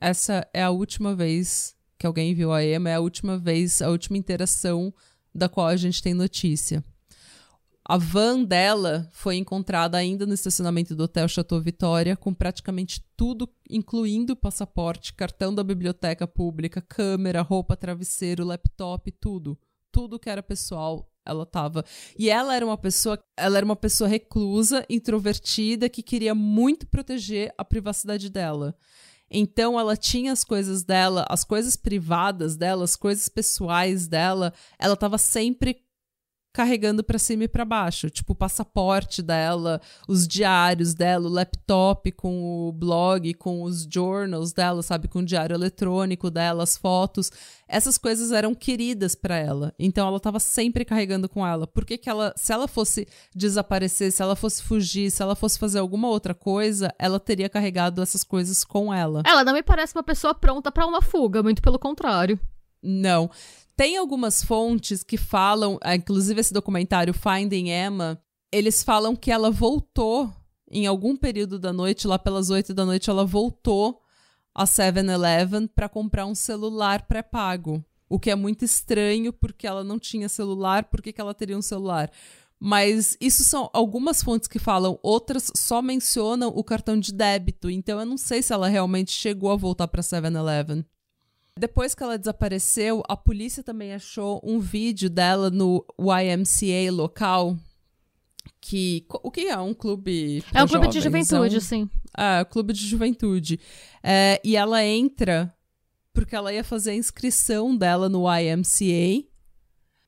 essa 0.00 0.48
é 0.54 0.62
a 0.62 0.70
última 0.70 1.14
vez 1.14 1.74
que 1.98 2.06
alguém 2.06 2.32
viu 2.34 2.52
a 2.52 2.64
Emma, 2.64 2.88
é 2.88 2.94
a 2.94 3.00
última 3.00 3.36
vez, 3.36 3.82
a 3.82 3.90
última 3.90 4.16
interação 4.16 4.94
da 5.34 5.48
qual 5.48 5.66
a 5.66 5.76
gente 5.76 6.02
tem 6.02 6.14
notícia. 6.14 6.84
A 7.90 7.96
van 7.96 8.44
dela 8.44 9.08
foi 9.10 9.34
encontrada 9.34 9.98
ainda 9.98 10.24
no 10.24 10.32
estacionamento 10.32 10.94
do 10.94 11.02
Hotel 11.02 11.26
Chateau 11.26 11.60
Vitória, 11.60 12.16
com 12.16 12.32
praticamente 12.32 13.04
tudo, 13.16 13.52
incluindo 13.68 14.36
passaporte, 14.36 15.12
cartão 15.12 15.52
da 15.52 15.64
biblioteca 15.64 16.24
pública, 16.24 16.80
câmera, 16.80 17.42
roupa, 17.42 17.76
travesseiro, 17.76 18.44
laptop, 18.44 19.10
tudo. 19.10 19.58
Tudo 19.90 20.20
que 20.20 20.30
era 20.30 20.40
pessoal, 20.40 21.10
ela 21.26 21.44
tava. 21.44 21.84
E 22.16 22.30
ela 22.30 22.54
era 22.54 22.64
uma 22.64 22.78
pessoa, 22.78 23.18
ela 23.36 23.56
era 23.56 23.66
uma 23.66 23.74
pessoa 23.74 24.06
reclusa, 24.06 24.86
introvertida, 24.88 25.88
que 25.88 26.00
queria 26.00 26.32
muito 26.32 26.86
proteger 26.86 27.52
a 27.58 27.64
privacidade 27.64 28.30
dela. 28.30 28.72
Então 29.28 29.78
ela 29.78 29.96
tinha 29.96 30.30
as 30.30 30.44
coisas 30.44 30.84
dela, 30.84 31.26
as 31.28 31.42
coisas 31.42 31.74
privadas 31.74 32.56
dela, 32.56 32.84
as 32.84 32.94
coisas 32.94 33.28
pessoais 33.28 34.06
dela, 34.06 34.54
ela 34.78 34.94
estava 34.94 35.18
sempre 35.18 35.89
carregando 36.52 37.04
para 37.04 37.18
cima 37.18 37.44
e 37.44 37.48
para 37.48 37.64
baixo, 37.64 38.10
tipo 38.10 38.32
o 38.32 38.36
passaporte 38.36 39.22
dela, 39.22 39.80
os 40.08 40.26
diários 40.26 40.94
dela, 40.94 41.28
o 41.28 41.32
laptop 41.32 42.10
com 42.12 42.68
o 42.68 42.72
blog, 42.72 43.32
com 43.34 43.62
os 43.62 43.84
journals 43.84 44.52
dela, 44.52 44.82
sabe, 44.82 45.06
com 45.06 45.20
o 45.20 45.24
diário 45.24 45.54
eletrônico 45.54 46.30
dela, 46.30 46.64
as 46.64 46.76
fotos. 46.76 47.30
Essas 47.68 47.96
coisas 47.96 48.32
eram 48.32 48.52
queridas 48.52 49.14
para 49.14 49.36
ela. 49.36 49.72
Então 49.78 50.06
ela 50.06 50.16
estava 50.16 50.40
sempre 50.40 50.84
carregando 50.84 51.28
com 51.28 51.46
ela. 51.46 51.68
Por 51.68 51.84
que, 51.84 51.96
que 51.96 52.10
ela, 52.10 52.32
se 52.36 52.52
ela 52.52 52.66
fosse 52.66 53.06
desaparecer, 53.34 54.10
se 54.10 54.20
ela 54.20 54.34
fosse 54.34 54.62
fugir, 54.62 55.10
se 55.10 55.22
ela 55.22 55.36
fosse 55.36 55.58
fazer 55.58 55.78
alguma 55.78 56.08
outra 56.08 56.34
coisa, 56.34 56.92
ela 56.98 57.20
teria 57.20 57.48
carregado 57.48 58.02
essas 58.02 58.24
coisas 58.24 58.64
com 58.64 58.92
ela. 58.92 59.22
Ela 59.24 59.44
não 59.44 59.52
me 59.52 59.62
parece 59.62 59.94
uma 59.96 60.02
pessoa 60.02 60.34
pronta 60.34 60.72
para 60.72 60.86
uma 60.86 61.00
fuga, 61.00 61.42
muito 61.42 61.62
pelo 61.62 61.78
contrário. 61.78 62.38
Não. 62.82 63.30
Tem 63.80 63.96
algumas 63.96 64.44
fontes 64.44 65.02
que 65.02 65.16
falam, 65.16 65.78
ah, 65.80 65.96
inclusive 65.96 66.38
esse 66.38 66.52
documentário 66.52 67.14
Finding 67.14 67.70
Emma, 67.70 68.22
eles 68.52 68.82
falam 68.82 69.16
que 69.16 69.30
ela 69.30 69.50
voltou 69.50 70.30
em 70.70 70.86
algum 70.86 71.16
período 71.16 71.58
da 71.58 71.72
noite, 71.72 72.06
lá 72.06 72.18
pelas 72.18 72.50
8 72.50 72.74
da 72.74 72.84
noite, 72.84 73.08
ela 73.08 73.24
voltou 73.24 74.02
a 74.54 74.64
7-Eleven 74.64 75.66
para 75.66 75.88
comprar 75.88 76.26
um 76.26 76.34
celular 76.34 77.06
pré-pago. 77.06 77.82
O 78.06 78.20
que 78.20 78.30
é 78.30 78.34
muito 78.34 78.66
estranho, 78.66 79.32
porque 79.32 79.66
ela 79.66 79.82
não 79.82 79.98
tinha 79.98 80.28
celular, 80.28 80.84
por 80.84 81.00
que 81.00 81.18
ela 81.18 81.32
teria 81.32 81.56
um 81.56 81.62
celular? 81.62 82.12
Mas 82.58 83.16
isso 83.18 83.42
são 83.44 83.70
algumas 83.72 84.22
fontes 84.22 84.46
que 84.46 84.58
falam, 84.58 84.98
outras 85.02 85.50
só 85.56 85.80
mencionam 85.80 86.52
o 86.54 86.62
cartão 86.62 87.00
de 87.00 87.14
débito. 87.14 87.70
Então 87.70 87.98
eu 87.98 88.04
não 88.04 88.18
sei 88.18 88.42
se 88.42 88.52
ela 88.52 88.68
realmente 88.68 89.10
chegou 89.10 89.50
a 89.50 89.56
voltar 89.56 89.88
para 89.88 90.02
7-Eleven. 90.02 90.84
Depois 91.58 91.94
que 91.94 92.02
ela 92.02 92.18
desapareceu, 92.18 93.02
a 93.08 93.16
polícia 93.16 93.62
também 93.62 93.92
achou 93.92 94.40
um 94.42 94.58
vídeo 94.58 95.10
dela 95.10 95.50
no 95.50 95.84
YMCA 95.98 96.90
local. 96.92 97.56
Que. 98.60 99.04
O 99.22 99.30
que 99.30 99.48
é? 99.48 99.58
Um 99.58 99.74
clube. 99.74 100.44
É 100.54 100.62
um 100.62 100.66
clube 100.66 100.86
jovens, 100.86 100.94
de 100.94 101.00
juventude, 101.00 101.54
é 101.54 101.58
um, 101.58 101.60
sim. 101.60 101.90
É, 102.16 102.44
clube 102.44 102.72
de 102.72 102.86
juventude. 102.86 103.60
É, 104.02 104.40
e 104.44 104.56
ela 104.56 104.84
entra 104.84 105.54
porque 106.12 106.34
ela 106.34 106.52
ia 106.52 106.64
fazer 106.64 106.90
a 106.90 106.94
inscrição 106.94 107.76
dela 107.76 108.08
no 108.08 108.24
YMCA. 108.26 109.28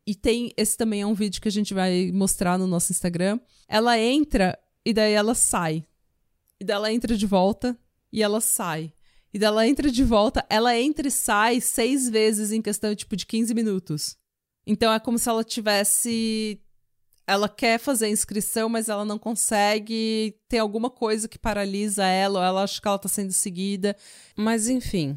E 0.06 0.14
tem. 0.14 0.52
Esse 0.56 0.76
também 0.76 1.02
é 1.02 1.06
um 1.06 1.14
vídeo 1.14 1.40
que 1.40 1.48
a 1.48 1.52
gente 1.52 1.74
vai 1.74 2.10
mostrar 2.12 2.58
no 2.58 2.66
nosso 2.66 2.92
Instagram. 2.92 3.38
Ela 3.68 3.98
entra 3.98 4.58
e 4.84 4.92
daí 4.92 5.12
ela 5.12 5.34
sai. 5.34 5.84
E 6.60 6.64
daí 6.64 6.76
ela 6.76 6.92
entra 6.92 7.16
de 7.16 7.26
volta 7.26 7.76
e 8.12 8.22
ela 8.22 8.40
sai. 8.40 8.92
E 9.34 9.38
daí 9.38 9.48
ela 9.48 9.66
entra 9.66 9.90
de 9.90 10.04
volta, 10.04 10.44
ela 10.48 10.78
entra 10.78 11.08
e 11.08 11.10
sai 11.10 11.60
seis 11.60 12.08
vezes 12.08 12.52
em 12.52 12.60
questão 12.60 12.94
tipo, 12.94 13.16
de 13.16 13.24
15 13.24 13.54
minutos. 13.54 14.16
Então 14.66 14.92
é 14.92 15.00
como 15.00 15.18
se 15.18 15.28
ela 15.28 15.42
tivesse. 15.42 16.60
Ela 17.26 17.48
quer 17.48 17.78
fazer 17.78 18.06
a 18.06 18.10
inscrição, 18.10 18.68
mas 18.68 18.88
ela 18.88 19.04
não 19.04 19.18
consegue. 19.18 20.36
Tem 20.48 20.60
alguma 20.60 20.90
coisa 20.90 21.28
que 21.28 21.38
paralisa 21.38 22.04
ela, 22.04 22.40
ou 22.40 22.44
ela 22.44 22.62
acha 22.62 22.80
que 22.80 22.86
ela 22.86 22.98
tá 22.98 23.08
sendo 23.08 23.32
seguida. 23.32 23.96
Mas 24.36 24.68
enfim. 24.68 25.16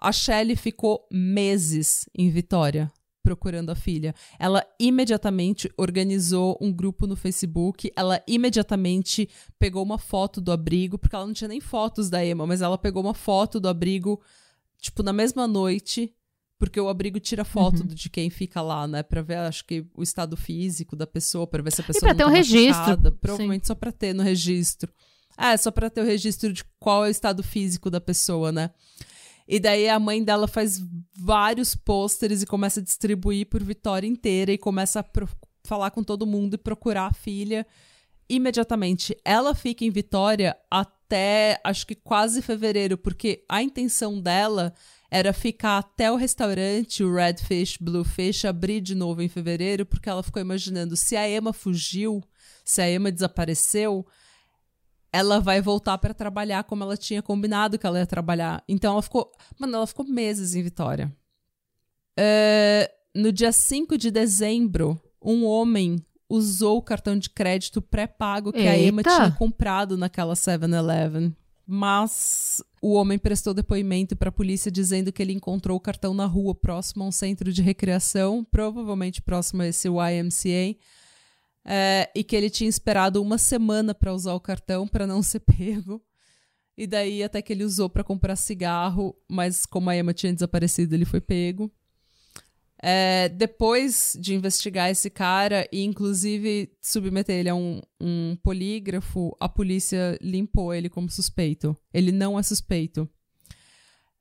A 0.00 0.12
Shelley 0.12 0.56
ficou 0.56 1.06
meses 1.10 2.04
em 2.16 2.30
Vitória 2.30 2.92
procurando 3.26 3.70
a 3.70 3.74
filha. 3.74 4.14
Ela 4.38 4.64
imediatamente 4.78 5.68
organizou 5.76 6.56
um 6.60 6.72
grupo 6.72 7.08
no 7.08 7.16
Facebook, 7.16 7.90
ela 7.96 8.22
imediatamente 8.24 9.28
pegou 9.58 9.82
uma 9.82 9.98
foto 9.98 10.40
do 10.40 10.52
abrigo, 10.52 10.96
porque 10.96 11.16
ela 11.16 11.26
não 11.26 11.32
tinha 11.32 11.48
nem 11.48 11.60
fotos 11.60 12.08
da 12.08 12.24
Emma, 12.24 12.46
mas 12.46 12.62
ela 12.62 12.78
pegou 12.78 13.02
uma 13.02 13.14
foto 13.14 13.58
do 13.58 13.68
abrigo, 13.68 14.22
tipo, 14.80 15.02
na 15.02 15.12
mesma 15.12 15.48
noite, 15.48 16.14
porque 16.56 16.80
o 16.80 16.88
abrigo 16.88 17.18
tira 17.18 17.44
foto 17.44 17.80
uhum. 17.80 17.88
de 17.88 18.08
quem 18.08 18.30
fica 18.30 18.62
lá, 18.62 18.86
né? 18.86 19.02
Pra 19.02 19.22
ver, 19.22 19.38
acho 19.38 19.64
que, 19.64 19.84
o 19.92 20.04
estado 20.04 20.36
físico 20.36 20.94
da 20.94 21.06
pessoa, 21.06 21.48
pra 21.48 21.64
ver 21.64 21.72
se 21.72 21.80
a 21.80 21.84
pessoa. 21.84 21.98
E 21.98 22.14
pra 22.14 22.14
ter 22.14 22.24
um 22.24 22.28
tá 22.28 22.36
registro. 22.36 23.12
Provavelmente 23.20 23.66
Sim. 23.66 23.66
só 23.66 23.74
pra 23.74 23.90
ter 23.90 24.14
no 24.14 24.22
registro. 24.22 24.92
É, 25.36 25.56
só 25.56 25.72
pra 25.72 25.90
ter 25.90 26.00
o 26.00 26.04
registro 26.04 26.52
de 26.52 26.64
qual 26.78 27.04
é 27.04 27.08
o 27.08 27.10
estado 27.10 27.42
físico 27.42 27.90
da 27.90 28.00
pessoa, 28.00 28.52
né? 28.52 28.70
E 29.48 29.60
daí 29.60 29.88
a 29.88 29.98
mãe 29.98 30.22
dela 30.22 30.48
faz 30.48 30.82
vários 31.16 31.74
pôsteres 31.74 32.42
e 32.42 32.46
começa 32.46 32.80
a 32.80 32.82
distribuir 32.82 33.46
por 33.46 33.62
Vitória 33.62 34.06
inteira 34.06 34.52
e 34.52 34.58
começa 34.58 35.00
a 35.00 35.04
falar 35.64 35.90
com 35.90 36.02
todo 36.02 36.26
mundo 36.26 36.54
e 36.54 36.58
procurar 36.58 37.06
a 37.06 37.14
filha 37.14 37.66
imediatamente. 38.28 39.16
Ela 39.24 39.54
fica 39.54 39.84
em 39.84 39.90
Vitória 39.90 40.56
até 40.70 41.60
acho 41.62 41.86
que 41.86 41.94
quase 41.94 42.42
fevereiro, 42.42 42.98
porque 42.98 43.44
a 43.48 43.62
intenção 43.62 44.20
dela 44.20 44.74
era 45.08 45.32
ficar 45.32 45.78
até 45.78 46.10
o 46.10 46.16
restaurante, 46.16 47.04
o 47.04 47.14
Redfish, 47.14 47.78
Bluefish, 47.80 48.44
abrir 48.44 48.80
de 48.80 48.94
novo 48.94 49.22
em 49.22 49.28
fevereiro, 49.28 49.86
porque 49.86 50.08
ela 50.08 50.22
ficou 50.22 50.42
imaginando 50.42 50.96
se 50.96 51.16
a 51.16 51.28
Emma 51.28 51.52
fugiu, 51.52 52.20
se 52.64 52.82
a 52.82 52.90
Emma 52.90 53.12
desapareceu, 53.12 54.04
ela 55.12 55.40
vai 55.40 55.60
voltar 55.60 55.98
para 55.98 56.14
trabalhar 56.14 56.64
como 56.64 56.82
ela 56.82 56.96
tinha 56.96 57.22
combinado 57.22 57.78
que 57.78 57.86
ela 57.86 57.98
ia 57.98 58.06
trabalhar. 58.06 58.62
Então 58.68 58.92
ela 58.92 59.02
ficou. 59.02 59.30
Mano, 59.58 59.76
ela 59.76 59.86
ficou 59.86 60.06
meses 60.06 60.54
em 60.54 60.62
Vitória. 60.62 61.14
Uh, 62.18 62.88
no 63.14 63.32
dia 63.32 63.52
5 63.52 63.96
de 63.96 64.10
dezembro, 64.10 65.00
um 65.22 65.44
homem 65.44 65.96
usou 66.28 66.78
o 66.78 66.82
cartão 66.82 67.18
de 67.18 67.30
crédito 67.30 67.80
pré-pago 67.80 68.52
que 68.52 68.58
Eita. 68.58 68.70
a 68.70 68.78
Emma 68.78 69.02
tinha 69.02 69.30
comprado 69.32 69.96
naquela 69.96 70.34
7-Eleven. 70.34 71.34
Mas 71.68 72.62
o 72.80 72.92
homem 72.92 73.18
prestou 73.18 73.52
depoimento 73.52 74.14
para 74.14 74.28
a 74.28 74.32
polícia 74.32 74.70
dizendo 74.70 75.12
que 75.12 75.20
ele 75.20 75.32
encontrou 75.32 75.76
o 75.76 75.80
cartão 75.80 76.14
na 76.14 76.24
rua 76.24 76.54
próximo 76.54 77.02
a 77.02 77.08
um 77.08 77.12
centro 77.12 77.52
de 77.52 77.60
recreação, 77.60 78.44
provavelmente 78.44 79.20
próximo 79.20 79.62
a 79.62 79.66
esse 79.66 79.88
YMCA 79.88 80.78
é, 81.66 82.08
e 82.14 82.22
que 82.22 82.36
ele 82.36 82.48
tinha 82.48 82.70
esperado 82.70 83.20
uma 83.20 83.36
semana 83.36 83.92
para 83.92 84.14
usar 84.14 84.34
o 84.34 84.40
cartão 84.40 84.86
para 84.86 85.06
não 85.06 85.20
ser 85.20 85.40
pego. 85.40 86.00
E 86.78 86.86
daí 86.86 87.22
até 87.22 87.42
que 87.42 87.52
ele 87.52 87.64
usou 87.64 87.90
para 87.90 88.04
comprar 88.04 88.36
cigarro, 88.36 89.16
mas 89.28 89.66
como 89.66 89.90
a 89.90 89.96
Emma 89.96 90.14
tinha 90.14 90.32
desaparecido, 90.32 90.94
ele 90.94 91.04
foi 91.04 91.20
pego. 91.20 91.72
É, 92.80 93.30
depois 93.30 94.16
de 94.20 94.34
investigar 94.34 94.90
esse 94.90 95.08
cara 95.08 95.66
e 95.72 95.82
inclusive 95.82 96.70
submeter 96.80 97.36
ele 97.36 97.48
a 97.48 97.54
um, 97.54 97.80
um, 97.98 98.36
polígrafo, 98.42 99.34
a 99.40 99.48
polícia 99.48 100.18
limpou 100.20 100.74
ele 100.74 100.90
como 100.90 101.10
suspeito. 101.10 101.76
Ele 101.92 102.12
não 102.12 102.38
é 102.38 102.42
suspeito. 102.42 103.08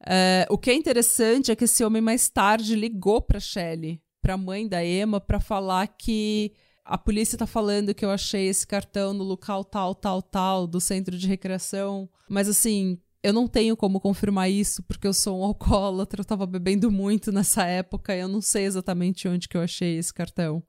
É, 0.08 0.48
o 0.50 0.58
que 0.58 0.72
é 0.72 0.74
interessante 0.74 1.52
é 1.52 1.56
que 1.56 1.66
esse 1.66 1.84
homem 1.84 2.02
mais 2.02 2.30
tarde 2.30 2.76
ligou 2.76 3.22
para 3.22 3.40
Shelley, 3.40 4.02
para 4.22 4.36
a 4.36 4.38
mãe 4.38 4.68
da 4.68 4.84
Emma, 4.84 5.20
para 5.20 5.40
falar 5.42 5.88
que 5.88 6.54
a 6.86 7.00
polícia 7.00 7.38
tá 7.38 7.48
falando 7.48 7.96
que 7.96 8.06
eu 8.06 8.12
achei 8.12 8.48
esse 8.48 8.66
cartão 8.66 9.12
no 9.12 9.24
local 9.24 9.64
tal, 9.64 9.96
tal, 9.96 10.22
tal, 10.22 10.68
do 10.68 10.80
centro 10.80 11.18
de 11.18 11.28
recreação. 11.28 12.08
Mas 12.30 12.48
assim, 12.48 13.00
eu 13.24 13.34
não 13.34 13.48
tenho 13.48 13.76
como 13.76 14.00
confirmar 14.00 14.52
isso 14.52 14.84
porque 14.84 15.08
eu 15.08 15.14
sou 15.14 15.40
um 15.40 15.44
alcoólatra, 15.44 16.22
eu 16.22 16.26
tava 16.26 16.46
bebendo 16.46 16.92
muito 16.92 17.32
nessa 17.32 17.66
época 17.66 18.16
e 18.16 18.20
eu 18.20 18.28
não 18.28 18.40
sei 18.40 18.66
exatamente 18.66 19.28
onde 19.28 19.50
que 19.50 19.58
eu 19.58 19.62
achei 19.62 19.98
esse 19.98 20.14
cartão. 20.14 20.64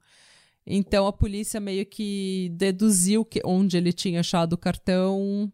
Então 0.67 1.07
a 1.07 1.13
polícia 1.13 1.61
meio 1.61 1.85
que 1.85 2.51
deduziu 2.57 3.23
que 3.23 3.43
onde 3.45 3.77
ele 3.77 3.93
tinha 3.93 4.21
achado 4.21 4.55
o 4.55 4.59
cartão 4.59 5.53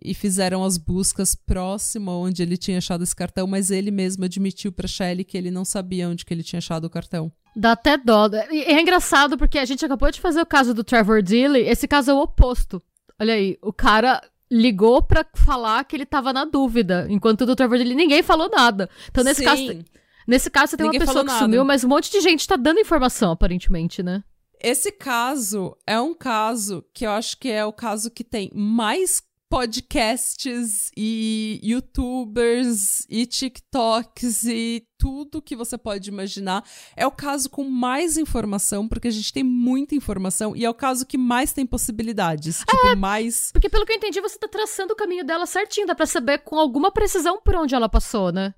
e 0.00 0.12
fizeram 0.12 0.62
as 0.62 0.76
buscas 0.76 1.34
próximo 1.34 2.10
onde 2.10 2.42
ele 2.42 2.58
tinha 2.58 2.78
achado 2.78 3.02
esse 3.02 3.16
cartão, 3.16 3.46
mas 3.46 3.70
ele 3.70 3.90
mesmo 3.90 4.26
admitiu 4.26 4.70
para 4.70 4.86
Shelley 4.86 5.24
que 5.24 5.38
ele 5.38 5.50
não 5.50 5.64
sabia 5.64 6.06
onde 6.06 6.22
que 6.22 6.34
ele 6.34 6.42
tinha 6.42 6.58
achado 6.58 6.84
o 6.84 6.90
cartão. 6.90 7.32
Dá 7.58 7.72
até 7.72 7.96
dó. 7.96 8.28
E 8.50 8.64
é 8.64 8.78
engraçado 8.78 9.38
porque 9.38 9.58
a 9.58 9.64
gente 9.64 9.82
acabou 9.82 10.10
de 10.10 10.20
fazer 10.20 10.42
o 10.42 10.46
caso 10.46 10.74
do 10.74 10.84
Trevor 10.84 11.22
Dilly. 11.22 11.60
Esse 11.60 11.88
caso 11.88 12.10
é 12.10 12.14
o 12.14 12.18
oposto. 12.18 12.82
Olha 13.18 13.32
aí, 13.32 13.56
o 13.62 13.72
cara 13.72 14.22
ligou 14.50 15.02
pra 15.02 15.24
falar 15.34 15.82
que 15.84 15.96
ele 15.96 16.04
tava 16.04 16.34
na 16.34 16.44
dúvida, 16.44 17.06
enquanto 17.08 17.46
do 17.46 17.56
Trevor 17.56 17.78
Dilly 17.78 17.94
ninguém 17.94 18.22
falou 18.22 18.50
nada. 18.50 18.90
Então 19.10 19.24
nesse 19.24 19.40
Sim. 19.40 19.44
caso, 19.46 19.84
nesse 20.28 20.50
caso 20.50 20.70
você 20.70 20.76
tem 20.76 20.84
ninguém 20.84 21.00
uma 21.00 21.06
pessoa 21.06 21.24
que 21.24 21.30
nada. 21.30 21.44
sumiu, 21.44 21.64
mas 21.64 21.82
um 21.82 21.88
monte 21.88 22.10
de 22.10 22.20
gente 22.20 22.46
tá 22.46 22.56
dando 22.56 22.78
informação 22.78 23.32
aparentemente, 23.32 24.02
né? 24.02 24.22
Esse 24.60 24.92
caso 24.92 25.76
é 25.86 25.98
um 25.98 26.14
caso 26.14 26.84
que 26.92 27.06
eu 27.06 27.10
acho 27.10 27.38
que 27.38 27.48
é 27.48 27.64
o 27.64 27.72
caso 27.72 28.10
que 28.10 28.22
tem 28.22 28.50
mais 28.54 29.22
podcasts 29.48 30.90
e 30.96 31.60
youtubers 31.62 33.06
e 33.08 33.26
TikToks 33.26 34.44
e 34.44 34.86
tudo 34.98 35.40
que 35.40 35.54
você 35.54 35.78
pode 35.78 36.08
imaginar. 36.10 36.64
É 36.96 37.06
o 37.06 37.10
caso 37.10 37.48
com 37.48 37.64
mais 37.64 38.16
informação, 38.16 38.88
porque 38.88 39.08
a 39.08 39.10
gente 39.10 39.32
tem 39.32 39.44
muita 39.44 39.94
informação, 39.94 40.56
e 40.56 40.64
é 40.64 40.70
o 40.70 40.74
caso 40.74 41.06
que 41.06 41.16
mais 41.16 41.52
tem 41.52 41.64
possibilidades. 41.64 42.58
Tipo, 42.58 42.88
é, 42.88 42.96
mais. 42.96 43.50
Porque 43.52 43.68
pelo 43.68 43.86
que 43.86 43.92
eu 43.92 43.96
entendi, 43.96 44.20
você 44.20 44.38
tá 44.38 44.48
traçando 44.48 44.92
o 44.92 44.96
caminho 44.96 45.24
dela 45.24 45.46
certinho, 45.46 45.86
dá 45.86 45.94
pra 45.94 46.06
saber 46.06 46.38
com 46.38 46.58
alguma 46.58 46.90
precisão 46.90 47.40
por 47.40 47.54
onde 47.54 47.74
ela 47.74 47.88
passou, 47.88 48.32
né? 48.32 48.54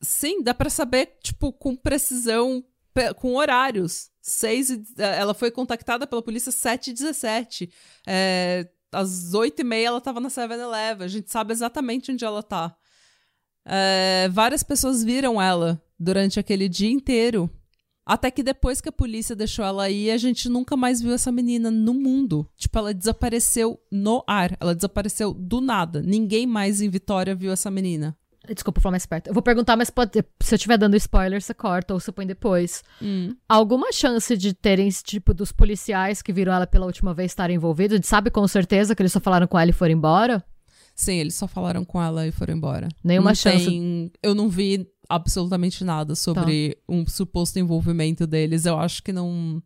Sim, 0.00 0.42
dá 0.42 0.52
pra 0.52 0.68
saber, 0.68 1.16
tipo, 1.22 1.52
com 1.52 1.74
precisão, 1.74 2.62
com 3.16 3.34
horários. 3.34 4.10
Seis, 4.20 4.70
ela 4.98 5.34
foi 5.34 5.50
contactada 5.50 6.06
pela 6.06 6.22
polícia 6.22 6.50
7 6.50 6.90
e 6.90 6.92
17. 6.92 7.70
É, 8.06 8.68
às 8.96 9.34
8 9.34 9.60
e 9.60 9.64
meia 9.64 9.88
ela 9.88 10.00
tava 10.00 10.20
na 10.20 10.28
7-Eleven. 10.28 11.04
A 11.04 11.08
gente 11.08 11.30
sabe 11.30 11.52
exatamente 11.52 12.10
onde 12.10 12.24
ela 12.24 12.42
tá. 12.42 12.74
É, 13.64 14.28
várias 14.32 14.62
pessoas 14.62 15.02
viram 15.02 15.40
ela 15.40 15.82
durante 15.98 16.38
aquele 16.38 16.68
dia 16.68 16.90
inteiro. 16.90 17.50
Até 18.04 18.30
que 18.30 18.42
depois 18.42 18.80
que 18.80 18.88
a 18.88 18.92
polícia 18.92 19.34
deixou 19.34 19.64
ela 19.64 19.90
ir, 19.90 20.12
a 20.12 20.16
gente 20.16 20.48
nunca 20.48 20.76
mais 20.76 21.02
viu 21.02 21.12
essa 21.12 21.32
menina 21.32 21.72
no 21.72 21.92
mundo. 21.92 22.48
Tipo, 22.56 22.78
ela 22.78 22.94
desapareceu 22.94 23.80
no 23.90 24.22
ar. 24.28 24.56
Ela 24.60 24.76
desapareceu 24.76 25.34
do 25.34 25.60
nada. 25.60 26.00
Ninguém 26.00 26.46
mais 26.46 26.80
em 26.80 26.88
Vitória 26.88 27.34
viu 27.34 27.50
essa 27.50 27.68
menina. 27.68 28.16
Desculpa 28.54 28.80
falar 28.80 28.92
mais 28.92 29.06
perto. 29.06 29.28
Eu 29.28 29.34
vou 29.34 29.42
perguntar, 29.42 29.76
mas 29.76 29.90
pode, 29.90 30.12
se 30.40 30.54
eu 30.54 30.56
estiver 30.56 30.78
dando 30.78 30.96
spoiler, 30.96 31.40
você 31.40 31.54
corta 31.54 31.94
ou 31.94 32.00
você 32.00 32.12
põe 32.12 32.26
depois. 32.26 32.82
Hum. 33.00 33.34
Alguma 33.48 33.92
chance 33.92 34.36
de 34.36 34.54
terem, 34.54 34.88
tipo, 34.88 35.34
dos 35.34 35.52
policiais 35.52 36.22
que 36.22 36.32
viram 36.32 36.52
ela 36.52 36.66
pela 36.66 36.86
última 36.86 37.12
vez 37.12 37.32
estarem 37.32 37.56
envolvidos? 37.56 37.94
A 37.94 37.96
gente 37.96 38.06
sabe 38.06 38.30
com 38.30 38.46
certeza 38.46 38.94
que 38.94 39.02
eles 39.02 39.12
só 39.12 39.20
falaram 39.20 39.46
com 39.46 39.58
ela 39.58 39.70
e 39.70 39.74
foram 39.74 39.92
embora? 39.92 40.44
Sim, 40.94 41.16
eles 41.16 41.34
só 41.34 41.46
falaram 41.46 41.84
com 41.84 42.02
ela 42.02 42.26
e 42.26 42.32
foram 42.32 42.54
embora. 42.54 42.88
Nenhuma 43.04 43.30
não 43.30 43.34
chance. 43.34 43.66
Tem... 43.66 44.10
Eu 44.22 44.34
não 44.34 44.48
vi 44.48 44.88
absolutamente 45.08 45.84
nada 45.84 46.14
sobre 46.14 46.78
um 46.88 47.06
suposto 47.06 47.58
envolvimento 47.58 48.26
deles. 48.26 48.64
Eu 48.64 48.78
acho 48.78 49.02
que 49.02 49.12
não, 49.12 49.62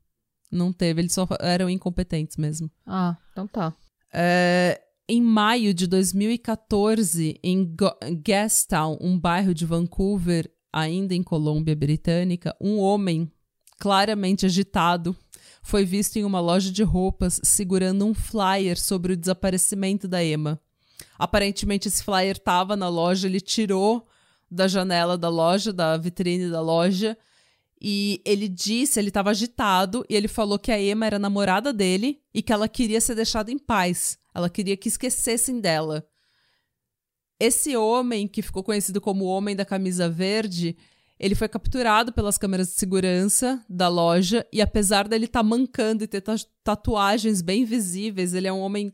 não 0.50 0.72
teve. 0.72 1.02
Eles 1.02 1.12
só 1.12 1.28
eram 1.40 1.70
incompetentes 1.70 2.36
mesmo. 2.36 2.68
Ah, 2.84 3.16
então 3.30 3.46
tá. 3.46 3.72
É, 4.12 4.80
em 5.10 5.20
maio 5.20 5.74
de 5.74 5.88
2014, 5.88 7.36
em 7.42 7.74
Gastown, 8.22 8.96
um 9.00 9.18
bairro 9.18 9.52
de 9.52 9.66
Vancouver, 9.66 10.48
ainda 10.72 11.12
em 11.16 11.22
Colômbia 11.22 11.74
Britânica, 11.74 12.56
um 12.60 12.78
homem 12.78 13.28
claramente 13.76 14.46
agitado 14.46 15.16
foi 15.62 15.84
visto 15.84 16.16
em 16.16 16.24
uma 16.24 16.38
loja 16.38 16.70
de 16.70 16.84
roupas 16.84 17.40
segurando 17.42 18.06
um 18.06 18.14
flyer 18.14 18.80
sobre 18.80 19.14
o 19.14 19.16
desaparecimento 19.16 20.06
da 20.06 20.24
Emma. 20.24 20.60
Aparentemente, 21.18 21.88
esse 21.88 22.04
flyer 22.04 22.36
estava 22.36 22.76
na 22.76 22.88
loja, 22.88 23.26
ele 23.26 23.40
tirou 23.40 24.06
da 24.48 24.68
janela 24.68 25.18
da 25.18 25.28
loja, 25.28 25.72
da 25.72 25.96
vitrine 25.96 26.48
da 26.48 26.60
loja, 26.60 27.18
e 27.82 28.22
ele 28.24 28.46
disse, 28.46 29.00
ele 29.00 29.08
estava 29.08 29.30
agitado, 29.30 30.04
e 30.08 30.14
ele 30.14 30.28
falou 30.28 30.56
que 30.56 30.70
a 30.70 30.80
Emma 30.80 31.04
era 31.04 31.18
namorada 31.18 31.72
dele 31.72 32.20
e 32.32 32.42
que 32.42 32.52
ela 32.52 32.68
queria 32.68 33.00
ser 33.00 33.16
deixada 33.16 33.50
em 33.50 33.58
paz. 33.58 34.19
Ela 34.34 34.50
queria 34.50 34.76
que 34.76 34.88
esquecessem 34.88 35.60
dela. 35.60 36.06
Esse 37.38 37.76
homem, 37.76 38.28
que 38.28 38.42
ficou 38.42 38.62
conhecido 38.62 39.00
como 39.00 39.24
o 39.24 39.28
Homem 39.28 39.56
da 39.56 39.64
Camisa 39.64 40.08
Verde, 40.08 40.76
ele 41.18 41.34
foi 41.34 41.48
capturado 41.48 42.12
pelas 42.12 42.38
câmeras 42.38 42.68
de 42.68 42.74
segurança 42.74 43.64
da 43.68 43.88
loja 43.88 44.46
e 44.52 44.60
apesar 44.60 45.08
dele 45.08 45.24
estar 45.26 45.42
mancando 45.42 46.04
e 46.04 46.06
ter 46.06 46.20
ta- 46.20 46.36
tatuagens 46.62 47.42
bem 47.42 47.64
visíveis, 47.64 48.34
ele 48.34 48.46
é 48.48 48.52
um 48.52 48.60
homem. 48.60 48.92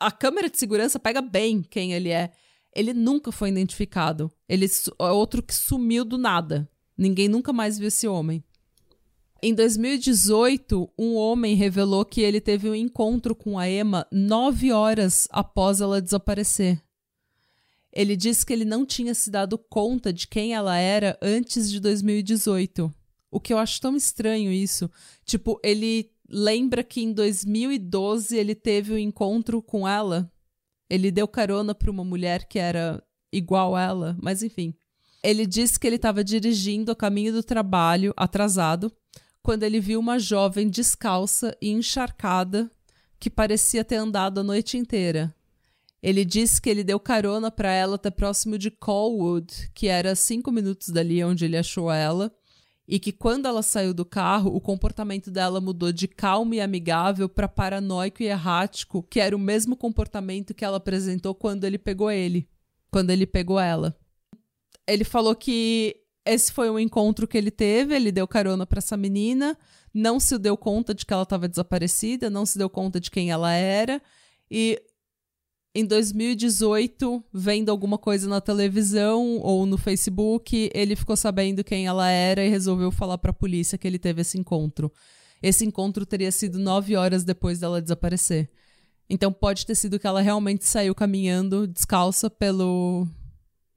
A 0.00 0.10
câmera 0.10 0.48
de 0.48 0.58
segurança 0.58 0.98
pega 0.98 1.20
bem 1.20 1.62
quem 1.62 1.92
ele 1.92 2.10
é. 2.10 2.30
Ele 2.74 2.92
nunca 2.92 3.32
foi 3.32 3.48
identificado. 3.48 4.30
Ele 4.48 4.66
é 4.66 5.04
outro 5.10 5.42
que 5.42 5.54
sumiu 5.54 6.04
do 6.04 6.16
nada. 6.16 6.68
Ninguém 6.96 7.28
nunca 7.28 7.52
mais 7.52 7.78
viu 7.78 7.88
esse 7.88 8.06
homem. 8.06 8.44
Em 9.40 9.54
2018, 9.54 10.90
um 10.98 11.14
homem 11.14 11.54
revelou 11.54 12.04
que 12.04 12.20
ele 12.20 12.40
teve 12.40 12.68
um 12.68 12.74
encontro 12.74 13.36
com 13.36 13.56
a 13.56 13.70
Emma 13.70 14.04
nove 14.10 14.72
horas 14.72 15.28
após 15.30 15.80
ela 15.80 16.02
desaparecer. 16.02 16.82
Ele 17.92 18.16
disse 18.16 18.44
que 18.44 18.52
ele 18.52 18.64
não 18.64 18.84
tinha 18.84 19.14
se 19.14 19.30
dado 19.30 19.56
conta 19.56 20.12
de 20.12 20.26
quem 20.26 20.54
ela 20.54 20.76
era 20.76 21.16
antes 21.22 21.70
de 21.70 21.78
2018. 21.78 22.92
O 23.30 23.38
que 23.38 23.52
eu 23.52 23.58
acho 23.58 23.80
tão 23.80 23.96
estranho 23.96 24.50
isso. 24.50 24.90
Tipo, 25.24 25.60
ele 25.62 26.10
lembra 26.28 26.82
que 26.82 27.00
em 27.00 27.12
2012 27.12 28.36
ele 28.36 28.56
teve 28.56 28.92
um 28.92 28.98
encontro 28.98 29.62
com 29.62 29.86
ela. 29.86 30.30
Ele 30.90 31.12
deu 31.12 31.28
carona 31.28 31.76
para 31.76 31.90
uma 31.90 32.04
mulher 32.04 32.48
que 32.48 32.58
era 32.58 33.00
igual 33.32 33.76
a 33.76 33.82
ela, 33.82 34.16
mas 34.20 34.42
enfim. 34.42 34.74
Ele 35.22 35.46
disse 35.46 35.78
que 35.78 35.86
ele 35.86 35.96
estava 35.96 36.24
dirigindo 36.24 36.90
a 36.90 36.96
caminho 36.96 37.32
do 37.32 37.42
trabalho, 37.42 38.12
atrasado, 38.16 38.92
quando 39.48 39.62
ele 39.62 39.80
viu 39.80 39.98
uma 39.98 40.18
jovem 40.18 40.68
descalça 40.68 41.56
e 41.58 41.70
encharcada 41.70 42.70
que 43.18 43.30
parecia 43.30 43.82
ter 43.82 43.94
andado 43.94 44.40
a 44.40 44.42
noite 44.42 44.76
inteira. 44.76 45.34
Ele 46.02 46.22
disse 46.22 46.60
que 46.60 46.68
ele 46.68 46.84
deu 46.84 47.00
carona 47.00 47.50
para 47.50 47.72
ela 47.72 47.94
até 47.94 48.10
próximo 48.10 48.58
de 48.58 48.70
Colwood, 48.70 49.70
que 49.72 49.86
era 49.86 50.14
cinco 50.14 50.52
minutos 50.52 50.90
dali 50.90 51.24
onde 51.24 51.46
ele 51.46 51.56
achou 51.56 51.90
ela, 51.90 52.30
e 52.86 52.98
que 53.00 53.10
quando 53.10 53.46
ela 53.46 53.62
saiu 53.62 53.94
do 53.94 54.04
carro, 54.04 54.54
o 54.54 54.60
comportamento 54.60 55.30
dela 55.30 55.62
mudou 55.62 55.92
de 55.92 56.06
calmo 56.06 56.52
e 56.52 56.60
amigável 56.60 57.26
para 57.26 57.48
paranoico 57.48 58.22
e 58.22 58.26
errático, 58.26 59.02
que 59.02 59.18
era 59.18 59.34
o 59.34 59.38
mesmo 59.38 59.74
comportamento 59.78 60.52
que 60.52 60.62
ela 60.62 60.76
apresentou 60.76 61.34
quando 61.34 61.64
ele 61.64 61.78
pegou 61.78 62.10
ele, 62.10 62.46
quando 62.90 63.08
ele 63.08 63.26
pegou 63.26 63.58
ela. 63.58 63.98
Ele 64.86 65.04
falou 65.04 65.34
que 65.34 65.96
esse 66.32 66.52
foi 66.52 66.70
um 66.70 66.78
encontro 66.78 67.26
que 67.26 67.36
ele 67.36 67.50
teve, 67.50 67.94
ele 67.94 68.12
deu 68.12 68.26
carona 68.26 68.66
para 68.66 68.78
essa 68.78 68.96
menina, 68.96 69.56
não 69.92 70.20
se 70.20 70.38
deu 70.38 70.56
conta 70.56 70.94
de 70.94 71.04
que 71.04 71.12
ela 71.12 71.22
estava 71.22 71.48
desaparecida, 71.48 72.30
não 72.30 72.44
se 72.44 72.58
deu 72.58 72.68
conta 72.68 73.00
de 73.00 73.10
quem 73.10 73.30
ela 73.30 73.52
era, 73.52 74.00
e 74.50 74.80
em 75.74 75.84
2018, 75.84 77.22
vendo 77.32 77.70
alguma 77.70 77.98
coisa 77.98 78.28
na 78.28 78.40
televisão 78.40 79.38
ou 79.38 79.64
no 79.66 79.78
Facebook, 79.78 80.70
ele 80.74 80.96
ficou 80.96 81.16
sabendo 81.16 81.62
quem 81.62 81.86
ela 81.86 82.10
era 82.10 82.44
e 82.44 82.48
resolveu 82.48 82.90
falar 82.90 83.18
para 83.18 83.30
a 83.30 83.34
polícia 83.34 83.78
que 83.78 83.86
ele 83.86 83.98
teve 83.98 84.22
esse 84.22 84.38
encontro. 84.38 84.90
Esse 85.42 85.64
encontro 85.64 86.04
teria 86.04 86.32
sido 86.32 86.58
nove 86.58 86.96
horas 86.96 87.22
depois 87.22 87.60
dela 87.60 87.80
desaparecer. 87.80 88.50
Então 89.08 89.32
pode 89.32 89.64
ter 89.64 89.74
sido 89.74 89.98
que 89.98 90.06
ela 90.06 90.20
realmente 90.20 90.64
saiu 90.64 90.94
caminhando 90.94 91.66
descalça 91.66 92.28
pelo 92.28 93.06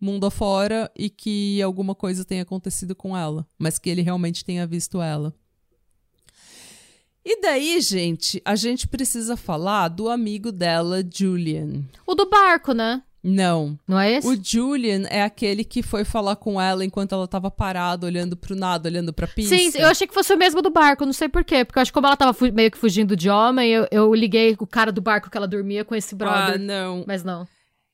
mundo 0.02 0.26
afora 0.26 0.92
e 0.98 1.10
que 1.10 1.62
alguma 1.62 1.94
coisa 1.96 2.26
tenha 2.26 2.42
acontecido 2.42 2.96
com 2.96 3.16
ela, 3.16 3.46
mas 3.58 3.78
que 3.78 3.90
ele 3.90 4.02
realmente 4.02 4.44
tenha 4.44 4.66
visto 4.66 5.02
ela. 5.02 5.34
E 7.24 7.40
daí, 7.40 7.80
gente, 7.82 8.42
a 8.44 8.56
gente 8.56 8.88
precisa 8.88 9.38
falar 9.38 9.90
do 9.90 10.10
amigo 10.10 10.52
dela, 10.52 11.04
Julian. 11.08 11.84
O 12.06 12.16
do 12.16 12.28
barco, 12.28 12.74
né? 12.74 13.04
Não. 13.24 13.78
Não 13.88 14.00
é 14.00 14.14
esse? 14.14 14.28
O 14.28 14.36
Julian 14.44 15.04
é 15.08 15.22
aquele 15.22 15.64
que 15.64 15.84
foi 15.84 16.04
falar 16.04 16.36
com 16.38 16.60
ela 16.60 16.84
enquanto 16.84 17.14
ela 17.14 17.28
tava 17.28 17.52
parada, 17.52 18.08
olhando 18.08 18.36
pro 18.36 18.56
nada, 18.56 18.90
olhando 18.90 19.14
pra 19.14 19.28
pista. 19.28 19.56
Sim, 19.56 19.72
eu 19.76 19.88
achei 19.88 20.08
que 20.08 20.14
fosse 20.16 20.34
o 20.34 20.38
mesmo 20.38 20.60
do 20.64 20.72
barco, 20.72 21.06
não 21.06 21.14
sei 21.14 21.30
porquê. 21.30 21.64
Porque 21.64 21.78
eu 21.78 21.82
acho 21.84 21.92
que 21.92 21.94
como 21.94 22.08
ela 22.08 22.18
tava 22.18 22.36
meio 22.52 22.72
que 22.72 22.78
fugindo 22.80 23.16
de 23.16 23.30
homem, 23.30 23.70
eu, 23.72 23.88
eu 23.92 24.12
liguei 24.16 24.56
o 24.60 24.66
cara 24.66 24.92
do 24.92 25.00
barco 25.02 25.30
que 25.30 25.38
ela 25.38 25.48
dormia 25.48 25.86
com 25.86 25.94
esse 25.94 26.16
Ah, 26.16 26.18
brother. 26.18 26.60
não. 26.60 27.04
Mas 27.06 27.24
não. 27.24 27.48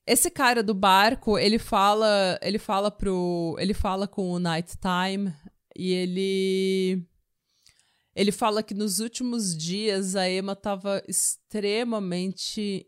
Esse 0.07 0.31
cara 0.31 0.63
do 0.63 0.73
barco, 0.73 1.37
ele 1.37 1.59
fala, 1.59 2.39
ele 2.41 2.57
fala 2.57 2.89
pro, 2.89 3.55
ele 3.59 3.73
fala 3.73 4.07
com 4.07 4.31
o 4.31 4.39
Nighttime 4.39 5.33
e 5.77 5.91
ele 5.91 7.05
ele 8.15 8.31
fala 8.31 8.63
que 8.63 8.73
nos 8.73 8.99
últimos 8.99 9.55
dias 9.55 10.15
a 10.15 10.27
Emma 10.29 10.55
tava 10.55 11.03
extremamente 11.07 12.85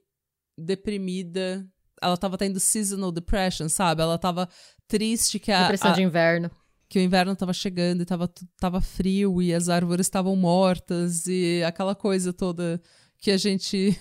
deprimida. 0.57 1.67
Ela 2.01 2.17
tava 2.17 2.37
tendo 2.37 2.59
seasonal 2.59 3.11
depression, 3.11 3.67
sabe? 3.69 4.01
Ela 4.01 4.17
tava 4.17 4.47
triste 4.87 5.37
que 5.39 5.51
a, 5.51 5.63
Depressão 5.63 5.91
a- 5.91 5.93
de 5.95 6.01
inverno. 6.01 6.49
que 6.87 6.97
o 6.97 7.01
inverno 7.01 7.35
tava 7.35 7.53
chegando 7.53 8.01
e 8.01 8.05
tava, 8.05 8.27
tu- 8.27 8.47
tava 8.57 8.81
frio 8.81 9.41
e 9.41 9.53
as 9.53 9.69
árvores 9.69 10.07
estavam 10.07 10.35
mortas 10.35 11.27
e 11.27 11.61
aquela 11.63 11.93
coisa 11.93 12.31
toda 12.33 12.81
que 13.17 13.29
a 13.29 13.37
gente 13.37 13.95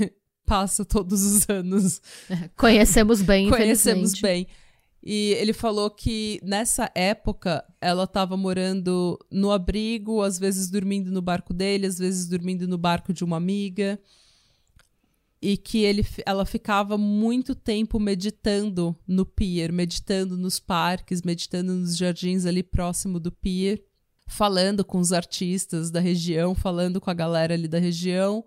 passa 0.48 0.84
todos 0.84 1.22
os 1.22 1.48
anos. 1.48 2.00
Conhecemos 2.56 3.20
bem, 3.20 3.50
Conhecemos 3.50 4.18
bem. 4.18 4.48
E 5.04 5.34
ele 5.34 5.52
falou 5.52 5.90
que 5.90 6.40
nessa 6.42 6.90
época 6.94 7.64
ela 7.80 8.04
estava 8.04 8.36
morando 8.36 9.18
no 9.30 9.52
abrigo, 9.52 10.22
às 10.22 10.38
vezes 10.38 10.68
dormindo 10.68 11.10
no 11.12 11.22
barco 11.22 11.54
dele, 11.54 11.86
às 11.86 11.98
vezes 11.98 12.26
dormindo 12.26 12.66
no 12.66 12.78
barco 12.78 13.12
de 13.12 13.22
uma 13.22 13.36
amiga. 13.36 14.00
E 15.40 15.56
que 15.56 15.84
ele, 15.84 16.04
ela 16.26 16.44
ficava 16.44 16.98
muito 16.98 17.54
tempo 17.54 18.00
meditando 18.00 18.96
no 19.06 19.24
pier, 19.24 19.70
meditando 19.70 20.36
nos 20.36 20.58
parques, 20.58 21.22
meditando 21.22 21.74
nos 21.74 21.96
jardins 21.96 22.44
ali 22.44 22.62
próximo 22.62 23.20
do 23.20 23.30
pier, 23.30 23.80
falando 24.26 24.84
com 24.84 24.98
os 24.98 25.12
artistas 25.12 25.92
da 25.92 26.00
região, 26.00 26.56
falando 26.56 27.00
com 27.00 27.08
a 27.08 27.14
galera 27.14 27.54
ali 27.54 27.68
da 27.68 27.78
região, 27.78 28.44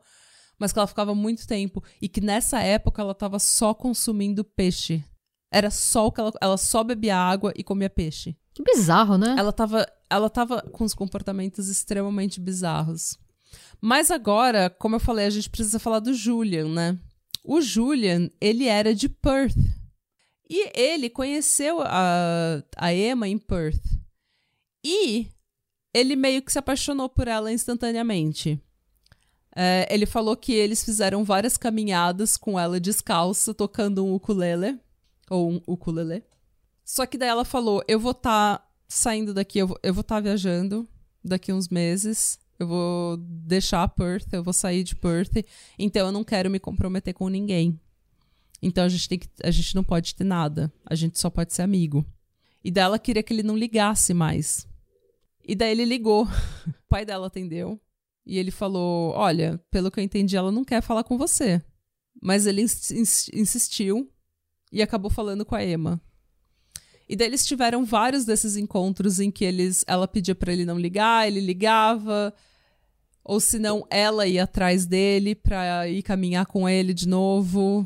mas 0.62 0.72
que 0.72 0.78
ela 0.78 0.88
ficava 0.88 1.16
muito 1.16 1.48
tempo. 1.48 1.84
E 2.00 2.08
que 2.08 2.22
nessa 2.22 2.60
época 2.60 3.02
ela 3.02 3.14
estava 3.14 3.40
só 3.40 3.74
consumindo 3.74 4.44
peixe. 4.44 5.04
Era 5.52 5.72
só 5.72 6.06
o 6.06 6.12
que 6.12 6.22
ela, 6.22 6.32
ela 6.40 6.56
só 6.56 6.84
bebia 6.84 7.18
água 7.18 7.52
e 7.56 7.64
comia 7.64 7.90
peixe. 7.90 8.38
Que 8.54 8.64
bizarro, 8.64 9.18
né? 9.18 9.36
Ela 9.38 9.52
tava, 9.52 9.88
ela 10.08 10.30
tava 10.30 10.62
com 10.62 10.84
os 10.84 10.94
comportamentos 10.94 11.68
extremamente 11.68 12.40
bizarros. 12.40 13.18
Mas 13.82 14.12
agora, 14.12 14.70
como 14.70 14.98
eu 14.98 15.00
falei, 15.00 15.26
a 15.26 15.32
gente 15.32 15.50
precisa 15.50 15.80
falar 15.80 16.00
do 16.00 16.14
Julian, 16.14 16.68
né? 16.68 17.00
O 17.44 17.60
Julian, 17.60 18.30
ele 18.40 18.68
era 18.68 18.94
de 18.94 19.10
Perth. 19.10 19.58
E 20.48 20.80
ele 20.80 21.10
conheceu 21.10 21.82
a, 21.82 22.64
a 22.78 22.94
Emma 22.94 23.28
em 23.28 23.40
Perth. 23.40 23.82
E 24.86 25.28
ele 25.92 26.16
meio 26.16 26.44
que 26.44 26.52
se 26.52 26.60
apaixonou 26.60 27.10
por 27.10 27.28
ela 27.28 27.52
instantaneamente. 27.52 28.62
É, 29.56 29.88
ele 29.90 30.06
falou 30.06 30.36
que 30.36 30.54
eles 30.54 30.84
fizeram 30.84 31.24
várias 31.24 31.58
caminhadas 31.58 32.38
com 32.38 32.60
ela 32.60 32.80
descalça, 32.80 33.54
tocando 33.54 34.06
um 34.06 34.14
ukulele. 34.14 34.80
Ou 35.30 35.52
um 35.52 35.62
ukulele. 35.68 36.24
Só 36.84 37.06
que 37.06 37.18
daí 37.18 37.30
ela 37.30 37.46
falou: 37.46 37.84
Eu 37.88 38.00
vou 38.00 38.12
estar 38.12 38.58
tá 38.58 38.68
saindo 38.88 39.34
daqui, 39.34 39.60
eu 39.60 39.68
vou 39.68 39.78
estar 39.84 40.04
tá 40.04 40.20
viajando 40.20 40.88
daqui 41.24 41.54
uns 41.54 41.70
meses. 41.70 42.40
Eu 42.60 42.68
vou 42.68 43.18
deixar 43.18 43.88
Perth, 43.88 44.32
eu 44.32 44.44
vou 44.44 44.54
sair 44.54 44.84
de 44.84 44.96
Perth. 44.96 45.44
Então 45.80 46.06
eu 46.08 46.12
não 46.12 46.24
quero 46.24 46.50
me 46.50 46.60
comprometer 46.60 47.14
com 47.14 47.28
ninguém. 47.28 47.80
Então 48.62 48.84
a 48.84 48.90
gente, 48.90 49.10
tem 49.10 49.18
que, 49.18 49.28
a 49.44 49.50
gente 49.50 49.74
não 49.74 49.84
pode 49.84 50.14
ter 50.14 50.24
nada. 50.24 50.72
A 50.86 50.94
gente 50.94 51.20
só 51.20 51.30
pode 51.30 51.54
ser 51.54 51.64
amigo. 51.64 52.06
E 52.64 52.70
daí 52.70 52.84
ela 52.84 53.00
queria 53.00 53.24
que 53.24 53.34
ele 53.34 53.42
não 53.42 53.58
ligasse 53.58 54.14
mais. 54.14 54.68
E 55.44 55.56
daí 55.56 55.72
ele 55.72 55.86
ligou. 55.86 56.28
O 56.68 56.92
pai 56.92 57.06
dela 57.06 57.28
atendeu. 57.28 57.80
E 58.26 58.38
ele 58.38 58.52
falou: 58.52 59.12
Olha, 59.12 59.60
pelo 59.70 59.90
que 59.90 60.00
eu 60.00 60.04
entendi, 60.04 60.36
ela 60.38 60.52
não 60.52 60.64
quer 60.64 60.82
falar 60.82 61.04
com 61.04 61.18
você. 61.18 61.62
Mas 62.22 62.46
ele 62.46 62.62
ins 62.62 63.30
insistiu 63.34 64.10
e 64.72 64.82
acabou 64.82 65.10
falando 65.10 65.46
com 65.46 65.56
a 65.56 65.66
Emma. 65.66 66.02
E 67.10 67.16
daí 67.16 67.28
eles 67.28 67.46
tiveram 67.46 67.84
vários 67.84 68.24
desses 68.24 68.56
encontros 68.56 69.20
em 69.20 69.30
que 69.30 69.44
eles, 69.44 69.84
ela 69.86 70.08
pedia 70.08 70.34
para 70.34 70.54
ele 70.54 70.64
não 70.64 70.80
ligar, 70.80 71.28
ele 71.28 71.42
ligava, 71.42 72.34
ou 73.24 73.40
se 73.40 73.60
não, 73.60 73.86
ela 73.90 74.26
ia 74.26 74.44
atrás 74.44 74.86
dele 74.86 75.36
pra 75.36 75.90
ir 75.90 76.04
caminhar 76.04 76.46
com 76.46 76.70
ele 76.70 76.94
de 76.94 77.08
novo. 77.08 77.86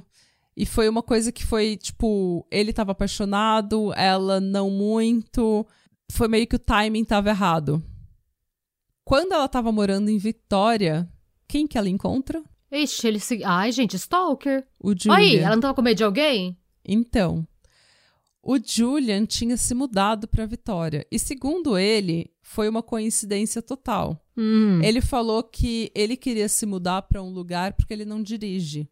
E 0.56 0.66
foi 0.66 0.88
uma 0.88 1.02
coisa 1.02 1.32
que 1.32 1.44
foi, 1.44 1.76
tipo, 1.76 2.46
ele 2.52 2.72
tava 2.72 2.92
apaixonado, 2.92 3.92
ela 3.96 4.40
não 4.40 4.70
muito. 4.70 5.66
Foi 6.12 6.28
meio 6.28 6.48
que 6.48 6.56
o 6.56 6.60
timing 6.60 7.04
tava 7.04 7.30
errado. 7.30 7.84
Quando 9.06 9.34
ela 9.34 9.48
tava 9.48 9.72
morando 9.72 10.10
em 10.10 10.18
Vitória, 10.18 11.08
quem 11.48 11.68
que 11.68 11.78
ela 11.78 11.88
encontra? 11.88 12.44
Ixi, 12.72 13.08
ele 13.08 13.20
se. 13.20 13.44
Ai, 13.44 13.72
gente, 13.72 13.96
Stalker. 13.96 14.66
O 14.80 14.90
Julian. 14.90 15.16
Aí, 15.16 15.38
ela 15.38 15.56
não 15.56 15.62
tava 15.62 15.76
com 15.76 15.82
medo 15.84 15.98
de 15.98 16.04
alguém? 16.04 16.58
Então. 16.84 17.48
O 18.42 18.58
Julian 18.64 19.26
tinha 19.26 19.58
se 19.58 19.74
mudado 19.74 20.28
para 20.28 20.46
Vitória. 20.46 21.06
E 21.12 21.18
segundo 21.20 21.78
ele, 21.78 22.32
foi 22.42 22.68
uma 22.68 22.84
coincidência 22.84 23.62
total. 23.62 24.24
Hum. 24.36 24.82
Ele 24.84 25.02
falou 25.02 25.44
que 25.44 25.92
ele 25.96 26.16
queria 26.16 26.50
se 26.50 26.66
mudar 26.66 27.04
para 27.04 27.24
um 27.24 27.30
lugar 27.30 27.74
porque 27.74 27.94
ele 27.94 28.06
não 28.06 28.22
dirige. 28.22 28.88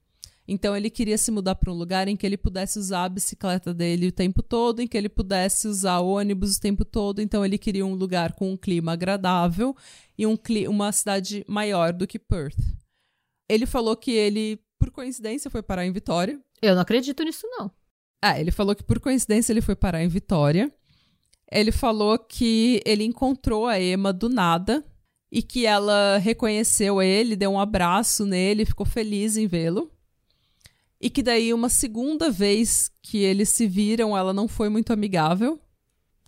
Então 0.48 0.76
ele 0.76 0.90
queria 0.90 1.18
se 1.18 1.31
mudar 1.31 1.56
para 1.56 1.72
um 1.72 1.76
lugar 1.76 2.07
em 2.07 2.18
que 2.18 2.26
ele 2.26 2.38
pudesse 2.38 2.77
usar 2.77 3.06
a 3.06 3.10
bicicleta 3.10 3.73
dele 3.73 4.07
o 4.07 4.11
tempo 4.11 4.44
todo, 4.44 4.81
em 4.81 4.88
que 4.88 4.98
ele 4.98 5.07
pudesse 5.07 5.68
usar 5.68 5.99
o 5.99 6.10
ônibus 6.10 6.57
o 6.57 6.61
tempo 6.61 6.84
todo. 6.84 7.22
Então 7.22 7.45
ele 7.45 7.57
queria 7.57 7.85
um 7.85 7.94
lugar 7.94 8.34
com 8.34 8.52
um 8.52 8.57
clima 8.57 8.94
agradável 8.94 9.76
e 10.18 10.26
um 10.26 10.38
uma 10.69 10.91
cidade 10.91 11.44
maior 11.48 11.94
do 11.94 12.07
que 12.07 12.19
Perth. 12.19 12.57
Ele 13.49 13.65
falou 13.65 13.95
que 13.95 14.11
ele, 14.11 14.60
por 14.80 14.91
coincidência, 14.91 15.49
foi 15.49 15.61
parar 15.61 15.85
em 15.85 15.91
Vitória. 15.91 16.40
Eu 16.61 16.76
não 16.76 16.81
acredito 16.81 17.23
nisso, 17.23 17.48
não. 17.52 17.72
Ah, 18.22 18.40
ele 18.40 18.52
falou 18.52 18.76
que 18.76 18.84
por 18.84 18.99
coincidência 18.99 19.52
ele 19.52 19.61
foi 19.61 19.76
parar 19.76 20.03
em 20.03 20.07
Vitória. 20.07 20.73
Ele 21.52 21.72
falou 21.72 22.18
que 22.18 22.81
ele 22.85 23.03
encontrou 23.03 23.68
a 23.68 23.80
Emma 23.80 24.14
do 24.14 24.30
nada 24.30 24.84
e 25.31 25.41
que 25.41 25.65
ela 25.65 26.18
reconheceu 26.19 27.02
ele, 27.02 27.35
deu 27.35 27.52
um 27.52 27.60
abraço 27.60 28.26
nele, 28.26 28.65
ficou 28.65 28.85
feliz 28.85 29.35
em 29.35 29.48
vê-lo. 29.48 29.91
E 31.02 31.10
que 31.10 31.22
daí, 31.22 31.53
uma 31.53 31.68
segunda 31.69 32.31
vez 32.31 32.90
que 33.02 33.18
eles 33.18 33.49
se 33.49 33.68
viram, 33.68 34.15
ela 34.15 34.31
não 34.31 34.48
foi 34.48 34.69
muito 34.69 34.94
amigável. 34.94 35.60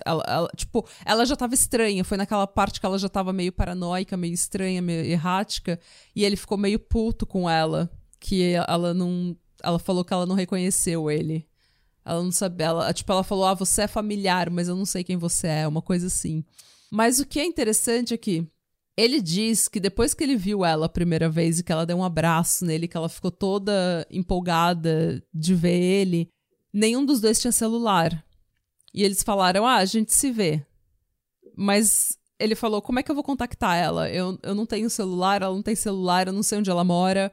Ela, 0.04 0.24
ela, 0.28 0.50
tipo, 0.56 0.88
ela 1.06 1.26
já 1.26 1.36
tava 1.36 1.54
estranha. 1.54 2.04
Foi 2.04 2.18
naquela 2.18 2.48
parte 2.48 2.80
que 2.80 2.86
ela 2.86 2.98
já 2.98 3.08
tava 3.08 3.32
meio 3.32 3.52
paranoica, 3.52 4.18
meio 4.18 4.34
estranha, 4.34 4.82
meio 4.82 5.06
errática. 5.06 5.80
E 6.16 6.26
ele 6.26 6.36
ficou 6.36 6.58
meio 6.58 6.80
puto 6.80 7.26
com 7.26 7.50
ela. 7.50 7.90
Que 8.20 8.54
ela 8.68 8.94
não. 8.94 9.38
Ela 9.64 9.80
falou 9.80 10.04
que 10.04 10.14
ela 10.14 10.26
não 10.26 10.36
reconheceu 10.36 11.10
ele. 11.10 11.48
Ela 12.04 12.24
não 12.24 12.32
sabia. 12.32 12.68
Ela, 12.68 12.94
tipo, 12.94 13.12
ela 13.12 13.24
falou: 13.24 13.46
Ah, 13.46 13.54
você 13.54 13.84
é 13.84 13.88
familiar, 13.88 14.50
mas 14.50 14.68
eu 14.68 14.76
não 14.76 14.86
sei 14.86 15.04
quem 15.04 15.18
você 15.18 15.48
é. 15.48 15.68
Uma 15.68 15.82
coisa 15.82 16.08
assim. 16.08 16.44
Mas 16.92 17.20
o 17.20 17.26
que 17.26 17.40
é 17.40 17.46
interessante 17.46 18.14
aqui 18.14 18.48
ele 18.98 19.22
diz 19.22 19.68
que 19.68 19.80
depois 19.80 20.14
que 20.14 20.24
ele 20.24 20.38
viu 20.38 20.64
ela 20.64 20.86
a 20.86 20.90
primeira 20.90 21.30
vez 21.30 21.60
e 21.60 21.64
que 21.64 21.72
ela 21.72 21.86
deu 21.86 21.98
um 21.98 22.04
abraço 22.04 22.66
nele, 22.66 22.88
que 22.88 22.96
ela 22.96 23.10
ficou 23.10 23.30
toda 23.30 24.08
empolgada 24.10 25.22
de 25.34 25.54
ver 25.54 25.78
ele, 25.78 26.30
nenhum 26.74 27.06
dos 27.06 27.20
dois 27.20 27.40
tinha 27.40 27.52
celular. 27.52 28.25
E 28.96 29.04
eles 29.04 29.22
falaram: 29.22 29.66
Ah, 29.66 29.76
a 29.76 29.86
gente 29.86 30.14
se 30.14 30.32
vê. 30.32 30.66
Mas 31.54 32.18
ele 32.40 32.56
falou: 32.56 32.82
Como 32.82 32.98
é 32.98 33.04
que 33.04 33.12
eu 33.12 33.16
vou 33.16 33.24
contactar 33.24 33.76
ela? 33.76 34.10
Eu, 34.10 34.40
eu 34.42 34.56
não 34.56 34.66
tenho 34.66 34.90
celular, 34.90 35.42
ela 35.42 35.54
não 35.54 35.62
tem 35.62 35.76
celular, 35.76 36.28
eu 36.28 36.34
não 36.34 36.42
sei 36.42 36.60
onde 36.60 36.72
ela 36.72 36.86
mora. 36.86 37.32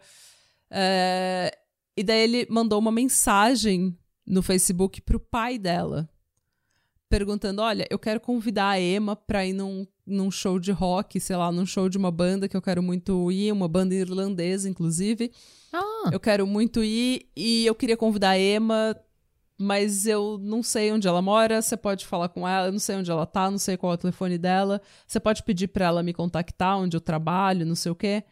É... 0.69 1.57
E 1.97 2.03
daí 2.03 2.21
ele 2.23 2.47
mandou 2.51 2.81
uma 2.81 2.91
mensagem 2.91 3.97
no 4.27 4.43
Facebook 4.43 5.01
pro 5.03 5.21
pai 5.21 5.57
dela, 5.57 6.11
perguntando: 7.09 7.63
Olha, 7.63 7.87
eu 7.89 7.99
quero 7.99 8.19
convidar 8.19 8.71
a 8.71 8.81
Emma 8.81 9.15
pra 9.15 9.47
ir 9.47 9.53
num 9.53 9.87
num 10.05 10.33
show 10.33 10.59
de 10.59 10.73
rock, 10.73 11.21
sei 11.21 11.37
lá, 11.37 11.53
num 11.53 11.65
show 11.65 11.89
de 11.89 11.97
uma 11.97 12.11
banda 12.11 12.49
que 12.49 12.57
eu 12.57 12.61
quero 12.61 12.83
muito 12.83 13.31
ir, 13.31 13.53
uma 13.53 13.69
banda 13.69 13.95
irlandesa, 13.95 14.69
inclusive. 14.69 15.31
Ah. 15.73 16.11
Eu 16.13 16.19
quero 16.19 16.45
muito 16.45 16.83
ir 16.83 17.31
e 17.37 17.65
eu 17.65 17.75
queria 17.75 17.97
convidar 17.97 18.31
a 18.31 18.39
Emma, 18.39 18.97
mas 19.63 20.07
eu 20.07 20.39
não 20.43 20.63
sei 20.63 20.93
onde 20.93 21.07
ela 21.07 21.23
mora. 21.23 21.63
Você 21.63 21.77
pode 21.77 22.05
falar 22.05 22.29
com 22.29 22.47
ela, 22.47 22.67
eu 22.67 22.73
não 22.73 22.79
sei 22.79 22.97
onde 22.97 23.11
ela 23.11 23.25
tá, 23.25 23.51
não 23.51 23.59
sei 23.59 23.77
qual 23.77 23.93
é 23.93 23.95
o 23.95 23.99
telefone 23.99 24.37
dela. 24.37 24.81
Você 25.07 25.21
pode 25.21 25.43
pedir 25.45 25.69
para 25.69 25.87
ela 25.87 26.03
me 26.03 26.13
contactar 26.13 26.79
onde 26.79 26.97
eu 26.97 27.01
trabalho, 27.01 27.65
não 27.65 27.77
sei 27.77 27.93
o 27.93 27.95
quê. 27.95 28.25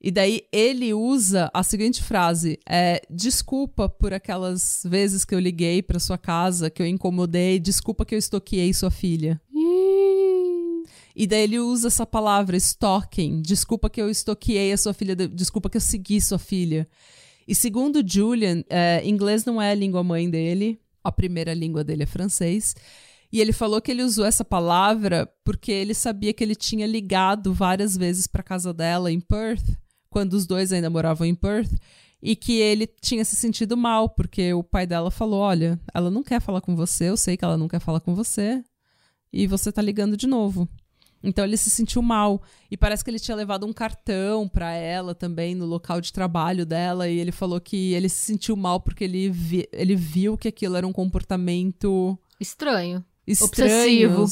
E 0.00 0.10
daí 0.10 0.42
ele 0.52 0.92
usa 0.92 1.48
a 1.54 1.62
seguinte 1.62 2.02
frase: 2.02 2.58
é, 2.68 3.00
desculpa 3.08 3.88
por 3.88 4.12
aquelas 4.12 4.82
vezes 4.84 5.24
que 5.24 5.34
eu 5.34 5.38
liguei 5.38 5.80
para 5.80 6.00
sua 6.00 6.18
casa, 6.18 6.68
que 6.68 6.82
eu 6.82 6.86
incomodei, 6.86 7.60
desculpa 7.60 8.04
que 8.04 8.14
eu 8.14 8.18
estoqueei 8.18 8.74
sua 8.74 8.90
filha. 8.90 9.40
E 11.14 11.26
daí 11.26 11.42
ele 11.42 11.60
usa 11.60 11.88
essa 11.88 12.06
palavra, 12.06 12.56
stalking. 12.56 13.42
Desculpa 13.42 13.88
que 13.88 14.00
eu 14.00 14.10
estoqueei 14.10 14.72
a 14.72 14.76
sua 14.76 14.94
filha, 14.94 15.14
desculpa 15.14 15.70
que 15.70 15.76
eu 15.76 15.80
segui 15.80 16.20
sua 16.20 16.38
filha. 16.38 16.88
E 17.46 17.54
segundo 17.54 18.02
Julian, 18.06 18.62
é, 18.68 19.02
inglês 19.06 19.44
não 19.44 19.60
é 19.60 19.70
a 19.70 19.74
língua 19.74 20.02
mãe 20.02 20.28
dele, 20.28 20.80
a 21.02 21.10
primeira 21.10 21.54
língua 21.54 21.82
dele 21.82 22.04
é 22.04 22.06
francês. 22.06 22.74
E 23.32 23.40
ele 23.40 23.52
falou 23.52 23.80
que 23.80 23.90
ele 23.90 24.02
usou 24.02 24.26
essa 24.26 24.44
palavra 24.44 25.26
porque 25.42 25.72
ele 25.72 25.94
sabia 25.94 26.32
que 26.34 26.44
ele 26.44 26.54
tinha 26.54 26.86
ligado 26.86 27.52
várias 27.54 27.96
vezes 27.96 28.26
para 28.26 28.42
casa 28.42 28.74
dela 28.74 29.10
em 29.10 29.20
Perth, 29.20 29.76
quando 30.10 30.34
os 30.34 30.46
dois 30.46 30.72
ainda 30.72 30.90
moravam 30.90 31.26
em 31.26 31.34
Perth, 31.34 31.72
e 32.22 32.36
que 32.36 32.60
ele 32.60 32.86
tinha 32.86 33.24
se 33.24 33.34
sentido 33.34 33.76
mal 33.76 34.08
porque 34.10 34.52
o 34.52 34.62
pai 34.62 34.86
dela 34.86 35.10
falou: 35.10 35.40
"Olha, 35.40 35.80
ela 35.94 36.10
não 36.10 36.22
quer 36.22 36.40
falar 36.40 36.60
com 36.60 36.76
você, 36.76 37.08
eu 37.08 37.16
sei 37.16 37.36
que 37.36 37.44
ela 37.44 37.56
não 37.56 37.68
quer 37.68 37.80
falar 37.80 38.00
com 38.00 38.14
você, 38.14 38.62
e 39.32 39.46
você 39.46 39.72
tá 39.72 39.80
ligando 39.80 40.16
de 40.16 40.26
novo". 40.26 40.68
Então 41.22 41.44
ele 41.44 41.56
se 41.56 41.70
sentiu 41.70 42.02
mal. 42.02 42.42
E 42.70 42.76
parece 42.76 43.04
que 43.04 43.10
ele 43.10 43.18
tinha 43.18 43.36
levado 43.36 43.66
um 43.66 43.72
cartão 43.72 44.48
para 44.48 44.72
ela 44.72 45.14
também 45.14 45.54
no 45.54 45.64
local 45.64 46.00
de 46.00 46.12
trabalho 46.12 46.66
dela. 46.66 47.08
E 47.08 47.18
ele 47.18 47.32
falou 47.32 47.60
que 47.60 47.92
ele 47.94 48.08
se 48.08 48.24
sentiu 48.24 48.56
mal 48.56 48.80
porque 48.80 49.04
ele, 49.04 49.30
vi, 49.30 49.68
ele 49.72 49.94
viu 49.94 50.36
que 50.36 50.48
aquilo 50.48 50.76
era 50.76 50.86
um 50.86 50.92
comportamento. 50.92 52.18
Estranho. 52.40 53.04
Estranho. 53.26 54.10
Obsessivo. 54.10 54.26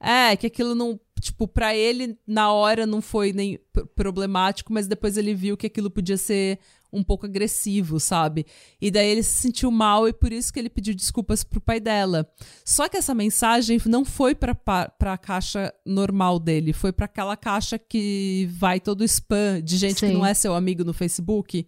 É, 0.00 0.36
que 0.36 0.46
aquilo 0.46 0.74
não. 0.74 1.00
Tipo, 1.20 1.48
pra 1.48 1.74
ele, 1.74 2.18
na 2.26 2.52
hora, 2.52 2.86
não 2.86 3.00
foi 3.00 3.32
nem 3.32 3.58
problemático, 3.96 4.70
mas 4.72 4.86
depois 4.86 5.16
ele 5.16 5.34
viu 5.34 5.56
que 5.56 5.66
aquilo 5.66 5.90
podia 5.90 6.18
ser 6.18 6.58
um 6.96 7.04
pouco 7.04 7.26
agressivo, 7.26 8.00
sabe? 8.00 8.46
E 8.80 8.90
daí 8.90 9.08
ele 9.08 9.22
se 9.22 9.42
sentiu 9.42 9.70
mal 9.70 10.08
e 10.08 10.12
por 10.12 10.32
isso 10.32 10.52
que 10.52 10.58
ele 10.58 10.70
pediu 10.70 10.94
desculpas 10.94 11.44
pro 11.44 11.60
pai 11.60 11.78
dela. 11.78 12.28
Só 12.64 12.88
que 12.88 12.96
essa 12.96 13.14
mensagem 13.14 13.80
não 13.86 14.04
foi 14.04 14.34
pra, 14.34 14.54
pra 14.54 15.12
a 15.12 15.18
caixa 15.18 15.72
normal 15.84 16.38
dele, 16.38 16.72
foi 16.72 16.92
para 16.92 17.04
aquela 17.04 17.36
caixa 17.36 17.78
que 17.78 18.48
vai 18.52 18.80
todo 18.80 19.04
spam 19.04 19.62
de 19.62 19.76
gente 19.76 20.00
Sim. 20.00 20.08
que 20.08 20.12
não 20.12 20.24
é 20.24 20.34
seu 20.34 20.54
amigo 20.54 20.84
no 20.84 20.92
Facebook. 20.92 21.66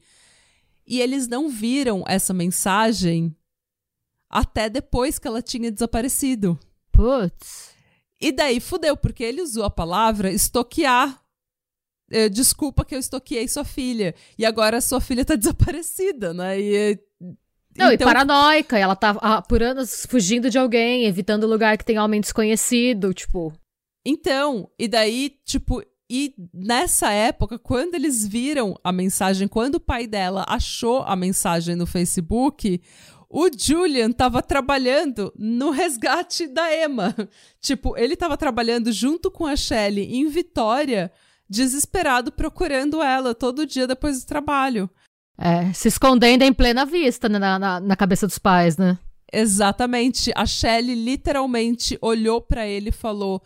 E 0.86 1.00
eles 1.00 1.28
não 1.28 1.50
viram 1.50 2.02
essa 2.06 2.32
mensagem 2.32 3.36
até 4.30 4.68
depois 4.70 5.18
que 5.18 5.28
ela 5.28 5.42
tinha 5.42 5.70
desaparecido. 5.70 6.58
Putz. 6.90 7.76
E 8.20 8.32
daí 8.32 8.58
fudeu, 8.58 8.96
porque 8.96 9.22
ele 9.22 9.42
usou 9.42 9.64
a 9.64 9.70
palavra 9.70 10.32
estoquear 10.32 11.22
desculpa 12.30 12.84
que 12.84 12.94
eu 12.94 12.98
estoqueei 12.98 13.46
sua 13.48 13.64
filha. 13.64 14.14
E 14.38 14.44
agora 14.44 14.80
sua 14.80 15.00
filha 15.00 15.24
tá 15.24 15.34
desaparecida, 15.36 16.32
né? 16.32 16.60
E, 16.60 16.98
não, 17.76 17.92
então... 17.92 17.92
e 17.92 17.98
paranoica. 17.98 18.78
Ela 18.78 18.96
tá 18.96 19.10
há, 19.20 19.42
por 19.42 19.62
anos 19.62 20.06
fugindo 20.08 20.50
de 20.50 20.58
alguém, 20.58 21.04
evitando 21.04 21.46
lugar 21.46 21.76
que 21.78 21.84
tem 21.84 21.98
homem 21.98 22.20
desconhecido, 22.20 23.14
tipo. 23.14 23.52
Então, 24.04 24.70
e 24.78 24.88
daí, 24.88 25.36
tipo, 25.44 25.82
e 26.10 26.34
nessa 26.52 27.12
época, 27.12 27.58
quando 27.58 27.94
eles 27.94 28.26
viram 28.26 28.74
a 28.82 28.90
mensagem, 28.90 29.46
quando 29.46 29.74
o 29.74 29.80
pai 29.80 30.06
dela 30.06 30.44
achou 30.48 31.02
a 31.02 31.14
mensagem 31.14 31.76
no 31.76 31.86
Facebook, 31.86 32.80
o 33.28 33.50
Julian 33.54 34.10
tava 34.10 34.40
trabalhando 34.40 35.30
no 35.36 35.70
resgate 35.70 36.46
da 36.46 36.74
Emma. 36.74 37.14
tipo, 37.60 37.96
ele 37.98 38.16
tava 38.16 38.38
trabalhando 38.38 38.90
junto 38.90 39.30
com 39.30 39.44
a 39.44 39.54
Shelley 39.54 40.14
em 40.16 40.28
Vitória 40.28 41.12
desesperado 41.48 42.30
procurando 42.30 43.02
ela 43.02 43.34
todo 43.34 43.66
dia 43.66 43.86
depois 43.86 44.20
do 44.20 44.26
trabalho. 44.26 44.90
É, 45.36 45.72
se 45.72 45.88
escondendo 45.88 46.42
em 46.42 46.52
plena 46.52 46.84
vista 46.84 47.28
né, 47.28 47.38
na, 47.38 47.58
na, 47.58 47.80
na 47.80 47.96
cabeça 47.96 48.26
dos 48.26 48.38
pais, 48.38 48.76
né? 48.76 48.98
Exatamente. 49.32 50.32
A 50.34 50.44
Shelley 50.46 50.94
literalmente 50.94 51.98
olhou 52.00 52.40
para 52.40 52.66
ele 52.66 52.88
e 52.88 52.92
falou: 52.92 53.42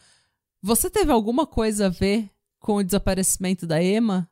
Você 0.63 0.89
teve 0.89 1.13
alguma 1.13 1.47
coisa 1.47 1.87
a 1.87 1.91
ver 1.91 2.31
com 2.59 2.77
o 2.77 2.83
desaparecimento 2.83 3.67
da 3.67 3.83
Emma? 3.83 4.29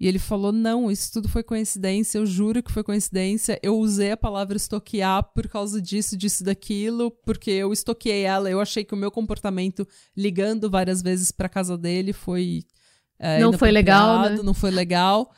E 0.00 0.08
ele 0.08 0.18
falou: 0.18 0.52
Não, 0.52 0.90
isso 0.90 1.12
tudo 1.12 1.28
foi 1.28 1.42
coincidência, 1.42 2.18
eu 2.18 2.26
juro 2.26 2.62
que 2.62 2.72
foi 2.72 2.82
coincidência. 2.82 3.58
Eu 3.62 3.78
usei 3.78 4.12
a 4.12 4.16
palavra 4.16 4.56
estoquear 4.56 5.22
por 5.34 5.48
causa 5.48 5.82
disso, 5.82 6.16
disso, 6.16 6.42
daquilo, 6.42 7.10
porque 7.24 7.50
eu 7.50 7.72
estoqueei 7.72 8.22
ela. 8.22 8.50
Eu 8.50 8.60
achei 8.60 8.84
que 8.84 8.94
o 8.94 8.96
meu 8.96 9.10
comportamento 9.10 9.86
ligando 10.16 10.70
várias 10.70 11.02
vezes 11.02 11.30
para 11.30 11.48
casa 11.48 11.76
dele 11.76 12.12
foi. 12.12 12.64
É, 13.22 13.38
não 13.38 13.52
foi 13.52 13.70
legal. 13.70 14.22
Né? 14.22 14.42
Não 14.42 14.52
foi 14.52 14.72
legal. 14.72 15.32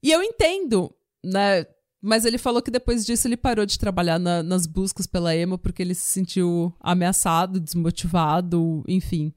E 0.00 0.12
eu 0.12 0.22
entendo, 0.22 0.94
né? 1.22 1.66
Mas 2.00 2.24
ele 2.24 2.38
falou 2.38 2.62
que 2.62 2.70
depois 2.70 3.04
disso 3.04 3.26
ele 3.26 3.36
parou 3.36 3.66
de 3.66 3.78
trabalhar 3.78 4.18
na, 4.18 4.42
nas 4.42 4.66
buscas 4.66 5.06
pela 5.06 5.36
Emma 5.36 5.58
porque 5.58 5.82
ele 5.82 5.94
se 5.94 6.06
sentiu 6.06 6.72
ameaçado, 6.80 7.60
desmotivado, 7.60 8.84
enfim. 8.86 9.32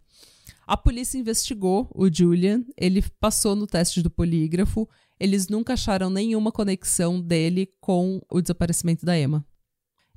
A 0.68 0.78
polícia 0.78 1.18
investigou 1.18 1.90
o 1.94 2.12
Julian, 2.12 2.64
ele 2.78 3.04
passou 3.20 3.56
no 3.56 3.68
teste 3.68 4.02
do 4.02 4.10
polígrafo, 4.10 4.88
eles 5.20 5.48
nunca 5.48 5.74
acharam 5.74 6.10
nenhuma 6.10 6.52
conexão 6.52 7.22
dele 7.22 7.70
com 7.80 8.22
o 8.32 8.42
desaparecimento 8.42 9.06
da 9.06 9.18
Emma. 9.18 9.46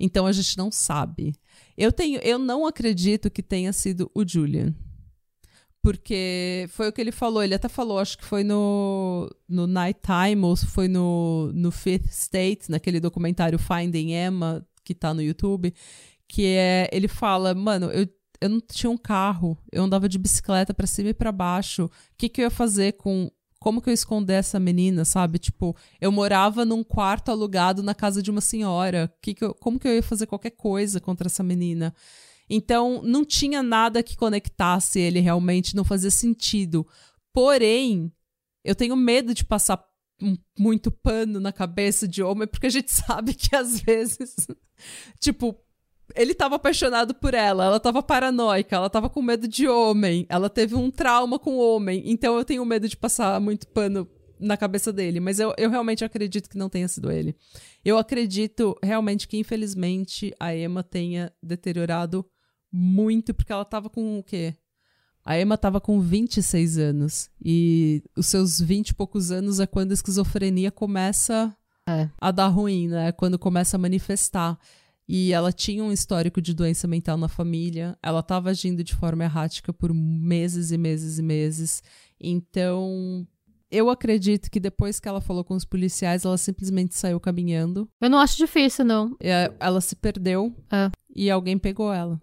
Então 0.00 0.26
a 0.26 0.32
gente 0.32 0.56
não 0.56 0.70
sabe. 0.70 1.34
Eu 1.76 1.92
tenho, 1.92 2.18
eu 2.20 2.38
não 2.38 2.66
acredito 2.66 3.30
que 3.30 3.42
tenha 3.42 3.72
sido 3.72 4.10
o 4.14 4.26
Julian. 4.26 4.74
Porque 5.88 6.66
foi 6.68 6.86
o 6.86 6.92
que 6.92 7.00
ele 7.00 7.10
falou, 7.10 7.42
ele 7.42 7.54
até 7.54 7.66
falou, 7.66 7.98
acho 7.98 8.18
que 8.18 8.24
foi 8.26 8.44
no, 8.44 9.26
no 9.48 9.66
Nighttime, 9.66 10.42
ou 10.42 10.54
foi 10.54 10.86
no, 10.86 11.50
no 11.54 11.70
Fifth 11.70 12.10
State, 12.10 12.70
naquele 12.70 13.00
documentário 13.00 13.58
Finding 13.58 14.12
Emma, 14.12 14.62
que 14.84 14.94
tá 14.94 15.14
no 15.14 15.22
YouTube, 15.22 15.72
que 16.28 16.44
é, 16.44 16.90
ele 16.92 17.08
fala, 17.08 17.54
mano, 17.54 17.86
eu, 17.86 18.06
eu 18.38 18.50
não 18.50 18.60
tinha 18.60 18.90
um 18.90 18.98
carro, 18.98 19.56
eu 19.72 19.82
andava 19.82 20.10
de 20.10 20.18
bicicleta 20.18 20.74
para 20.74 20.86
cima 20.86 21.08
e 21.08 21.14
para 21.14 21.32
baixo, 21.32 21.86
o 21.86 21.90
que 22.18 22.28
que 22.28 22.42
eu 22.42 22.44
ia 22.44 22.50
fazer 22.50 22.92
com, 22.98 23.30
como 23.58 23.80
que 23.80 23.88
eu 23.88 23.94
esconder 23.94 24.34
essa 24.34 24.60
menina, 24.60 25.06
sabe? 25.06 25.38
Tipo, 25.38 25.74
eu 25.98 26.12
morava 26.12 26.66
num 26.66 26.84
quarto 26.84 27.30
alugado 27.30 27.82
na 27.82 27.94
casa 27.94 28.22
de 28.22 28.30
uma 28.30 28.42
senhora, 28.42 29.10
que 29.22 29.32
que 29.32 29.42
eu, 29.42 29.54
como 29.54 29.78
que 29.78 29.88
eu 29.88 29.94
ia 29.94 30.02
fazer 30.02 30.26
qualquer 30.26 30.50
coisa 30.50 31.00
contra 31.00 31.28
essa 31.28 31.42
menina? 31.42 31.94
Então, 32.48 33.02
não 33.02 33.24
tinha 33.24 33.62
nada 33.62 34.02
que 34.02 34.16
conectasse 34.16 34.98
ele 34.98 35.20
realmente, 35.20 35.76
não 35.76 35.84
fazia 35.84 36.10
sentido. 36.10 36.86
Porém, 37.32 38.12
eu 38.64 38.74
tenho 38.74 38.96
medo 38.96 39.34
de 39.34 39.44
passar 39.44 39.84
muito 40.58 40.90
pano 40.90 41.38
na 41.38 41.52
cabeça 41.52 42.08
de 42.08 42.22
homem, 42.22 42.48
porque 42.48 42.66
a 42.66 42.70
gente 42.70 42.90
sabe 42.92 43.34
que 43.34 43.54
às 43.54 43.80
vezes, 43.80 44.34
tipo, 45.20 45.56
ele 46.14 46.34
tava 46.34 46.56
apaixonado 46.56 47.14
por 47.14 47.34
ela, 47.34 47.66
ela 47.66 47.80
tava 47.80 48.02
paranoica, 48.02 48.76
ela 48.76 48.90
tava 48.90 49.08
com 49.08 49.22
medo 49.22 49.46
de 49.46 49.68
homem, 49.68 50.26
ela 50.28 50.48
teve 50.48 50.74
um 50.74 50.90
trauma 50.90 51.38
com 51.38 51.58
homem, 51.58 52.02
então 52.06 52.36
eu 52.36 52.44
tenho 52.44 52.64
medo 52.64 52.88
de 52.88 52.96
passar 52.96 53.40
muito 53.40 53.66
pano 53.68 54.08
na 54.40 54.56
cabeça 54.56 54.92
dele, 54.92 55.20
mas 55.20 55.38
eu, 55.38 55.52
eu 55.58 55.68
realmente 55.68 56.04
acredito 56.04 56.48
que 56.48 56.56
não 56.56 56.68
tenha 56.68 56.86
sido 56.86 57.10
ele. 57.10 57.36
Eu 57.84 57.98
acredito 57.98 58.76
realmente 58.82 59.26
que, 59.26 59.36
infelizmente, 59.36 60.32
a 60.38 60.54
Emma 60.54 60.82
tenha 60.82 61.32
deteriorado 61.42 62.24
muito, 62.72 63.34
porque 63.34 63.52
ela 63.52 63.64
tava 63.64 63.88
com 63.88 64.18
o 64.18 64.22
quê? 64.22 64.54
A 65.24 65.38
Emma 65.38 65.58
tava 65.58 65.80
com 65.80 66.00
26 66.00 66.78
anos. 66.78 67.30
E 67.44 68.02
os 68.16 68.26
seus 68.26 68.60
20 68.60 68.88
e 68.88 68.94
poucos 68.94 69.30
anos 69.30 69.60
é 69.60 69.66
quando 69.66 69.90
a 69.90 69.94
esquizofrenia 69.94 70.70
começa 70.70 71.54
é. 71.86 72.08
a 72.18 72.30
dar 72.30 72.48
ruim, 72.48 72.88
né? 72.88 73.08
É 73.08 73.12
quando 73.12 73.38
começa 73.38 73.76
a 73.76 73.80
manifestar. 73.80 74.58
E 75.06 75.32
ela 75.32 75.52
tinha 75.52 75.84
um 75.84 75.92
histórico 75.92 76.40
de 76.40 76.54
doença 76.54 76.88
mental 76.88 77.16
na 77.16 77.28
família. 77.28 77.96
Ela 78.02 78.20
estava 78.20 78.50
agindo 78.50 78.84
de 78.84 78.94
forma 78.94 79.24
errática 79.24 79.72
por 79.72 79.92
meses 79.92 80.70
e 80.70 80.78
meses 80.78 81.18
e 81.18 81.22
meses. 81.22 81.82
Então, 82.20 83.26
eu 83.70 83.90
acredito 83.90 84.50
que 84.50 84.58
depois 84.58 84.98
que 84.98 85.08
ela 85.08 85.20
falou 85.20 85.44
com 85.44 85.54
os 85.54 85.64
policiais, 85.64 86.24
ela 86.24 86.38
simplesmente 86.38 86.94
saiu 86.94 87.20
caminhando. 87.20 87.88
Eu 88.00 88.10
não 88.10 88.18
acho 88.18 88.36
difícil, 88.36 88.84
não. 88.84 89.16
É, 89.20 89.52
ela 89.60 89.80
se 89.80 89.96
perdeu 89.96 90.54
é. 90.70 90.90
e 91.14 91.30
alguém 91.30 91.58
pegou 91.58 91.92
ela. 91.92 92.20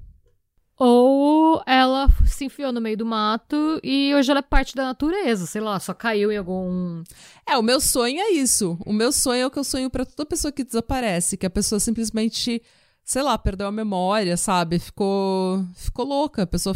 Ou 0.77 1.63
ela 1.65 2.09
se 2.25 2.45
enfiou 2.45 2.71
no 2.71 2.81
meio 2.81 2.97
do 2.97 3.05
mato 3.05 3.79
e 3.81 4.13
hoje 4.13 4.29
ela 4.29 4.39
é 4.39 4.43
parte 4.43 4.75
da 4.75 4.83
natureza, 4.83 5.45
sei 5.45 5.61
lá, 5.61 5.79
só 5.79 5.93
caiu 5.93 6.31
em 6.31 6.37
algum. 6.37 7.01
É, 7.45 7.57
o 7.57 7.63
meu 7.63 7.79
sonho 7.79 8.19
é 8.19 8.31
isso. 8.31 8.77
O 8.85 8.91
meu 8.91 9.11
sonho 9.11 9.43
é 9.43 9.45
o 9.47 9.51
que 9.51 9.59
eu 9.59 9.63
sonho 9.63 9.89
para 9.89 10.05
toda 10.05 10.27
pessoa 10.27 10.51
que 10.51 10.65
desaparece, 10.65 11.37
que 11.37 11.45
a 11.45 11.49
pessoa 11.49 11.79
simplesmente, 11.79 12.61
sei 13.05 13.21
lá, 13.21 13.37
perdeu 13.37 13.67
a 13.67 13.71
memória, 13.71 14.35
sabe? 14.35 14.77
Ficou, 14.77 15.65
ficou 15.75 16.05
louca, 16.05 16.43
a 16.43 16.47
pessoa 16.47 16.75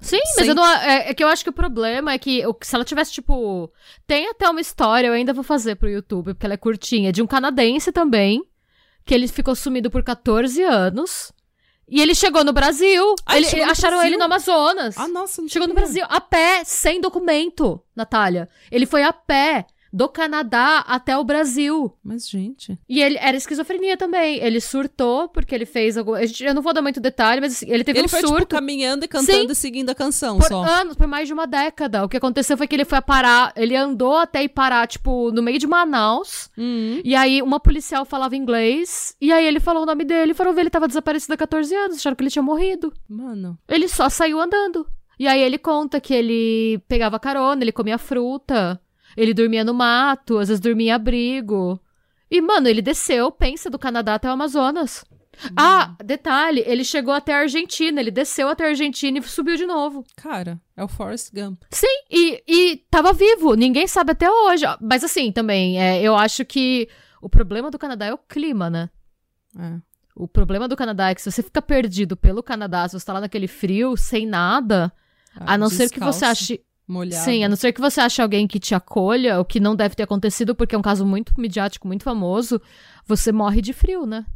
Sim, 0.00 0.20
mas 0.36 0.46
eu 0.46 0.54
não, 0.54 0.66
é, 0.66 1.10
é, 1.10 1.14
que 1.14 1.24
eu 1.24 1.28
acho 1.28 1.42
que 1.42 1.50
o 1.50 1.52
problema 1.52 2.12
é 2.12 2.18
que 2.18 2.42
se 2.60 2.74
ela 2.74 2.84
tivesse, 2.84 3.12
tipo. 3.12 3.72
Tem 4.06 4.28
até 4.28 4.48
uma 4.48 4.60
história, 4.60 5.08
eu 5.08 5.14
ainda 5.14 5.32
vou 5.32 5.42
fazer 5.42 5.76
pro 5.76 5.88
YouTube, 5.88 6.34
porque 6.34 6.44
ela 6.44 6.54
é 6.54 6.58
curtinha, 6.58 7.10
de 7.10 7.22
um 7.22 7.26
canadense 7.26 7.90
também, 7.90 8.44
que 9.04 9.14
ele 9.14 9.26
ficou 9.26 9.54
sumido 9.54 9.90
por 9.90 10.02
14 10.02 10.62
anos. 10.62 11.32
E 11.88 12.00
ele 12.00 12.14
chegou 12.14 12.42
no 12.44 12.52
Brasil. 12.52 13.14
Ah, 13.26 13.36
ele, 13.36 13.46
no 13.46 13.70
acharam 13.70 13.96
Brasil? 13.96 14.06
ele 14.06 14.16
no 14.16 14.24
Amazonas. 14.24 14.96
Ah, 14.96 15.08
nossa, 15.08 15.42
não 15.42 15.48
Chegou 15.48 15.68
no 15.68 15.74
Brasil 15.74 16.04
a 16.08 16.20
pé, 16.20 16.62
sem 16.64 17.00
documento, 17.00 17.80
Natália. 17.94 18.48
Ele 18.70 18.86
foi 18.86 19.02
a 19.02 19.12
pé 19.12 19.66
do 19.94 20.08
Canadá 20.08 20.80
até 20.88 21.16
o 21.16 21.22
Brasil. 21.22 21.96
Mas, 22.02 22.28
gente. 22.28 22.76
E 22.88 23.00
ele 23.00 23.16
era 23.20 23.36
esquizofrenia 23.36 23.96
também. 23.96 24.40
Ele 24.42 24.60
surtou 24.60 25.28
porque 25.28 25.54
ele 25.54 25.64
fez 25.64 25.96
algum. 25.96 26.16
Eu 26.16 26.52
não 26.52 26.62
vou 26.62 26.74
dar 26.74 26.82
muito 26.82 27.00
detalhe, 27.00 27.40
mas 27.40 27.52
assim, 27.52 27.66
ele 27.70 27.84
teve 27.84 28.00
ele 28.00 28.06
um 28.06 28.08
foi, 28.08 28.20
surto. 28.20 28.38
Tipo, 28.38 28.56
caminhando 28.56 29.04
e 29.04 29.08
cantando 29.08 29.46
Sim. 29.46 29.52
e 29.52 29.54
seguindo 29.54 29.90
a 29.90 29.94
canção 29.94 30.38
por 30.38 30.48
só. 30.48 30.64
anos, 30.64 30.96
por 30.96 31.06
mais 31.06 31.28
de 31.28 31.32
uma 31.32 31.46
década. 31.46 32.04
O 32.04 32.08
que 32.08 32.16
aconteceu 32.16 32.56
foi 32.56 32.66
que 32.66 32.74
ele 32.74 32.84
foi 32.84 33.00
parar. 33.00 33.52
Ele 33.54 33.76
andou 33.76 34.16
até 34.16 34.42
ir 34.42 34.48
parar, 34.48 34.88
tipo, 34.88 35.30
no 35.30 35.40
meio 35.40 35.60
de 35.60 35.66
Manaus. 35.68 36.50
Uhum. 36.58 37.00
E 37.04 37.14
aí 37.14 37.40
uma 37.40 37.60
policial 37.60 38.04
falava 38.04 38.34
inglês. 38.34 39.14
E 39.20 39.32
aí 39.32 39.46
ele 39.46 39.60
falou 39.60 39.84
o 39.84 39.86
nome 39.86 40.04
dele 40.04 40.32
e 40.32 40.34
foram 40.34 40.52
ver 40.52 40.62
ele 40.62 40.70
tava 40.70 40.88
desaparecido 40.88 41.34
há 41.34 41.36
14 41.36 41.72
anos. 41.72 41.96
Acharam 41.98 42.16
que 42.16 42.22
ele 42.24 42.30
tinha 42.30 42.42
morrido. 42.42 42.92
Mano. 43.08 43.56
Ele 43.68 43.86
só 43.86 44.08
saiu 44.08 44.40
andando. 44.40 44.84
E 45.18 45.28
aí 45.28 45.40
ele 45.40 45.58
conta 45.58 46.00
que 46.00 46.12
ele 46.12 46.78
pegava 46.88 47.20
carona, 47.20 47.62
ele 47.62 47.70
comia 47.70 47.98
fruta. 47.98 48.80
Ele 49.16 49.34
dormia 49.34 49.64
no 49.64 49.74
mato, 49.74 50.38
às 50.38 50.48
vezes 50.48 50.60
dormia 50.60 50.88
em 50.88 50.92
abrigo. 50.92 51.80
E, 52.30 52.40
mano, 52.40 52.68
ele 52.68 52.82
desceu, 52.82 53.30
pensa, 53.30 53.70
do 53.70 53.78
Canadá 53.78 54.14
até 54.14 54.28
o 54.28 54.32
Amazonas. 54.32 55.04
Uhum. 55.42 55.54
Ah, 55.56 55.96
detalhe, 56.04 56.62
ele 56.66 56.84
chegou 56.84 57.12
até 57.12 57.34
a 57.34 57.38
Argentina, 57.38 58.00
ele 58.00 58.10
desceu 58.10 58.48
até 58.48 58.64
a 58.64 58.68
Argentina 58.68 59.18
e 59.18 59.22
subiu 59.22 59.56
de 59.56 59.66
novo. 59.66 60.04
Cara, 60.16 60.60
é 60.76 60.84
o 60.84 60.88
Forrest 60.88 61.32
Gump. 61.32 61.62
Sim, 61.70 61.86
e, 62.10 62.42
e 62.46 62.76
tava 62.90 63.12
vivo, 63.12 63.54
ninguém 63.54 63.86
sabe 63.86 64.12
até 64.12 64.30
hoje. 64.30 64.64
Mas 64.80 65.02
assim, 65.04 65.32
também, 65.32 65.80
é, 65.80 66.00
eu 66.02 66.14
acho 66.14 66.44
que 66.44 66.88
o 67.20 67.28
problema 67.28 67.70
do 67.70 67.78
Canadá 67.78 68.06
é 68.06 68.14
o 68.14 68.18
clima, 68.18 68.70
né? 68.70 68.90
É. 69.58 69.78
O 70.14 70.28
problema 70.28 70.68
do 70.68 70.76
Canadá 70.76 71.10
é 71.10 71.14
que 71.14 71.22
se 71.22 71.30
você 71.30 71.42
fica 71.42 71.60
perdido 71.60 72.16
pelo 72.16 72.42
Canadá, 72.42 72.86
se 72.88 72.98
você 72.98 73.04
tá 73.04 73.14
lá 73.14 73.20
naquele 73.20 73.48
frio, 73.48 73.96
sem 73.96 74.26
nada, 74.26 74.92
ah, 75.34 75.54
a 75.54 75.58
não 75.58 75.66
descalço. 75.66 75.88
ser 75.88 75.94
que 75.94 76.00
você 76.00 76.24
ache 76.24 76.60
molhado. 76.86 77.24
Sim, 77.24 77.44
a 77.44 77.48
não 77.48 77.56
ser 77.56 77.72
que 77.72 77.80
você 77.80 78.00
ache 78.00 78.20
alguém 78.20 78.46
que 78.46 78.60
te 78.60 78.74
acolha, 78.74 79.40
o 79.40 79.44
que 79.44 79.60
não 79.60 79.74
deve 79.74 79.94
ter 79.94 80.02
acontecido 80.02 80.54
porque 80.54 80.74
é 80.74 80.78
um 80.78 80.82
caso 80.82 81.04
muito 81.04 81.32
midiático, 81.38 81.86
muito 81.86 82.04
famoso, 82.04 82.60
você 83.06 83.32
morre 83.32 83.60
de 83.60 83.72
frio, 83.72 84.06
né? 84.06 84.26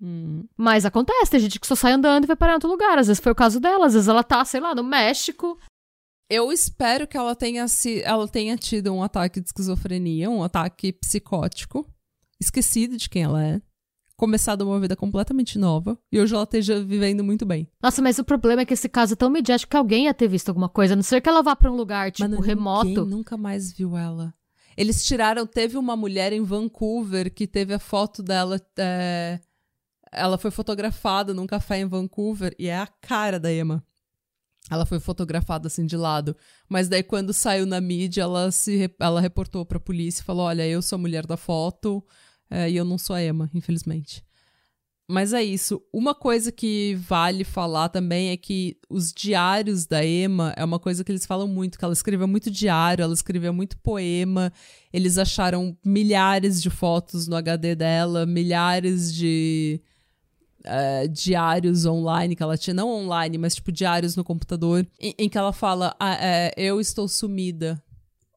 Hum. 0.00 0.44
Mas 0.56 0.84
acontece, 0.84 1.30
tem 1.30 1.40
gente 1.40 1.58
que 1.58 1.66
só 1.66 1.74
sai 1.74 1.92
andando 1.92 2.24
e 2.24 2.26
vai 2.26 2.36
parar 2.36 2.52
em 2.52 2.54
outro 2.56 2.70
lugar. 2.70 2.98
Às 2.98 3.06
vezes 3.06 3.22
foi 3.22 3.32
o 3.32 3.36
caso 3.36 3.60
dela, 3.60 3.86
às 3.86 3.94
vezes 3.94 4.08
ela 4.08 4.22
tá, 4.22 4.44
sei 4.44 4.60
lá, 4.60 4.74
no 4.74 4.84
México. 4.84 5.58
Eu 6.28 6.50
espero 6.50 7.06
que 7.06 7.16
ela 7.16 7.34
tenha, 7.34 7.68
se, 7.68 8.02
ela 8.02 8.26
tenha 8.26 8.56
tido 8.56 8.92
um 8.92 9.02
ataque 9.02 9.40
de 9.40 9.46
esquizofrenia, 9.46 10.30
um 10.30 10.42
ataque 10.42 10.92
psicótico. 10.92 11.86
Esquecido 12.40 12.96
de 12.96 13.08
quem 13.08 13.22
ela 13.22 13.42
é 13.42 13.62
começado 14.16 14.62
uma 14.62 14.80
vida 14.80 14.94
completamente 14.96 15.58
nova 15.58 15.98
e 16.10 16.20
hoje 16.20 16.34
ela 16.34 16.44
esteja 16.44 16.82
vivendo 16.82 17.24
muito 17.24 17.44
bem. 17.44 17.68
Nossa, 17.82 18.00
mas 18.00 18.18
o 18.18 18.24
problema 18.24 18.62
é 18.62 18.64
que 18.64 18.74
esse 18.74 18.88
caso 18.88 19.14
é 19.14 19.16
tão 19.16 19.30
mediático 19.30 19.70
que 19.70 19.76
alguém 19.76 20.04
ia 20.04 20.14
ter 20.14 20.28
visto 20.28 20.48
alguma 20.48 20.68
coisa, 20.68 20.94
a 20.94 20.96
não 20.96 21.02
ser 21.02 21.20
que 21.20 21.28
ela 21.28 21.42
vá 21.42 21.54
para 21.56 21.70
um 21.70 21.76
lugar, 21.76 22.10
tipo, 22.12 22.28
Mano, 22.28 22.40
remoto. 22.40 23.04
nunca 23.04 23.36
mais 23.36 23.72
viu 23.72 23.96
ela. 23.96 24.32
Eles 24.76 25.04
tiraram, 25.04 25.46
teve 25.46 25.76
uma 25.76 25.96
mulher 25.96 26.32
em 26.32 26.42
Vancouver 26.42 27.32
que 27.32 27.46
teve 27.46 27.74
a 27.74 27.78
foto 27.78 28.22
dela. 28.22 28.60
É, 28.76 29.38
ela 30.10 30.36
foi 30.36 30.50
fotografada 30.50 31.32
num 31.32 31.46
café 31.46 31.78
em 31.78 31.86
Vancouver 31.86 32.54
e 32.58 32.66
é 32.66 32.78
a 32.78 32.86
cara 32.86 33.38
da 33.38 33.52
Emma. 33.52 33.84
Ela 34.70 34.86
foi 34.86 34.98
fotografada 34.98 35.66
assim 35.66 35.84
de 35.84 35.96
lado. 35.96 36.34
Mas 36.68 36.88
daí, 36.88 37.02
quando 37.02 37.32
saiu 37.32 37.66
na 37.66 37.80
mídia, 37.80 38.22
ela 38.22 38.50
se 38.50 38.90
ela 38.98 39.20
reportou 39.20 39.64
pra 39.64 39.78
polícia 39.78 40.22
e 40.22 40.24
falou: 40.24 40.46
Olha, 40.46 40.66
eu 40.66 40.80
sou 40.80 40.96
a 40.96 41.00
mulher 41.00 41.26
da 41.26 41.36
foto, 41.36 42.02
é, 42.54 42.70
e 42.70 42.76
eu 42.76 42.84
não 42.84 42.96
sou 42.96 43.16
a 43.16 43.22
Emma, 43.22 43.50
infelizmente. 43.52 44.24
Mas 45.08 45.32
é 45.32 45.42
isso. 45.42 45.82
Uma 45.92 46.14
coisa 46.14 46.52
que 46.52 46.94
vale 46.94 47.44
falar 47.44 47.88
também 47.90 48.30
é 48.30 48.36
que 48.36 48.78
os 48.88 49.12
diários 49.12 49.86
da 49.86 50.04
Emma 50.06 50.54
é 50.56 50.64
uma 50.64 50.78
coisa 50.78 51.02
que 51.04 51.12
eles 51.12 51.26
falam 51.26 51.46
muito, 51.48 51.78
que 51.78 51.84
ela 51.84 51.92
escreveu 51.92 52.26
muito 52.26 52.50
diário, 52.50 53.02
ela 53.02 53.12
escreveu 53.12 53.52
muito 53.52 53.76
poema. 53.78 54.52
Eles 54.92 55.18
acharam 55.18 55.76
milhares 55.84 56.62
de 56.62 56.70
fotos 56.70 57.26
no 57.26 57.36
HD 57.36 57.74
dela, 57.74 58.24
milhares 58.24 59.12
de 59.12 59.82
uh, 60.64 61.08
diários 61.08 61.84
online 61.84 62.36
que 62.36 62.42
ela 62.42 62.56
tinha, 62.56 62.72
não 62.72 62.88
online, 62.88 63.36
mas 63.36 63.56
tipo 63.56 63.72
diários 63.72 64.16
no 64.16 64.24
computador, 64.24 64.86
em, 64.98 65.14
em 65.18 65.28
que 65.28 65.36
ela 65.36 65.52
fala: 65.52 65.94
ah, 65.98 66.16
é, 66.20 66.52
Eu 66.56 66.80
estou 66.80 67.08
sumida. 67.08 67.82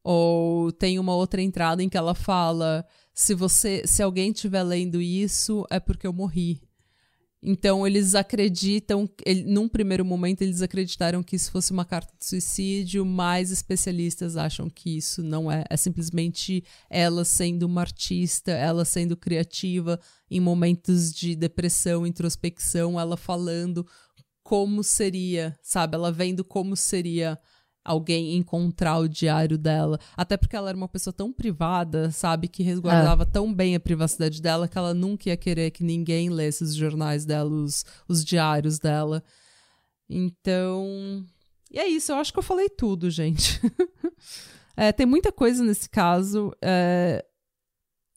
Ou 0.04 0.72
tem 0.72 1.00
uma 1.00 1.14
outra 1.16 1.42
entrada 1.42 1.84
em 1.84 1.90
que 1.90 1.98
ela 1.98 2.16
fala: 2.16 2.86
se 3.20 3.34
você, 3.34 3.82
se 3.84 4.04
alguém 4.04 4.30
estiver 4.30 4.62
lendo 4.62 5.02
isso, 5.02 5.66
é 5.72 5.80
porque 5.80 6.06
eu 6.06 6.14
morri. 6.14 6.62
Então 7.42 7.86
eles 7.88 8.14
acreditam, 8.14 9.10
ele, 9.26 9.44
num 9.44 9.68
primeiro 9.68 10.06
momento 10.06 10.44
eles 10.44 10.62
acreditaram 10.62 11.24
que 11.24 11.36
isso 11.36 11.52
fosse 11.52 11.72
uma 11.72 11.84
carta 11.84 12.14
de 12.20 12.24
suicídio, 12.24 13.04
mas 13.04 13.50
especialistas 13.50 14.38
acham 14.38 14.70
que 14.70 14.98
isso 14.98 15.24
não 15.24 15.52
é. 15.52 15.64
É 15.68 15.76
simplesmente 15.76 16.64
ela 16.92 17.26
sendo 17.26 17.64
uma 17.64 17.82
artista, 17.82 18.52
ela 18.52 18.86
sendo 18.86 19.18
criativa 19.18 20.00
em 20.30 20.40
momentos 20.40 21.12
de 21.12 21.36
depressão, 21.36 22.06
introspecção, 22.06 23.00
ela 23.00 23.18
falando 23.18 23.84
como 24.44 24.84
seria, 24.84 25.58
sabe? 25.64 25.96
Ela 25.96 26.12
vendo 26.12 26.44
como 26.44 26.76
seria 26.76 27.38
alguém 27.88 28.36
encontrar 28.36 29.00
o 29.00 29.08
diário 29.08 29.58
dela. 29.58 29.98
Até 30.16 30.36
porque 30.36 30.56
ela 30.56 30.70
era 30.70 30.78
uma 30.78 30.90
pessoa 30.90 31.14
tão 31.14 31.32
privada, 31.32 32.12
sabe? 32.12 32.50
Que 32.50 32.62
resguardava 32.62 33.24
é. 33.24 33.26
tão 33.26 33.54
bem 33.54 33.76
a 33.76 33.80
privacidade 33.80 34.42
dela 34.42 34.68
que 34.68 34.78
ela 34.78 34.94
nunca 34.94 35.30
ia 35.30 35.38
querer 35.38 35.72
que 35.72 35.84
ninguém 35.84 36.30
lesse 36.30 36.64
os 36.64 36.76
jornais 36.76 37.26
dela, 37.26 37.50
os, 37.50 37.86
os 38.08 38.24
diários 38.24 38.78
dela. 38.78 39.24
Então. 40.10 41.26
E 41.72 41.80
é 41.80 41.88
isso, 41.88 42.12
eu 42.12 42.18
acho 42.18 42.34
que 42.34 42.40
eu 42.40 42.44
falei 42.44 42.70
tudo, 42.70 43.10
gente. 43.10 43.60
é, 44.76 44.92
tem 44.92 45.06
muita 45.06 45.32
coisa 45.32 45.64
nesse 45.64 45.90
caso. 45.90 46.54
É... 46.62 47.26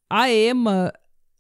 A 0.09 0.29
Emma 0.29 0.93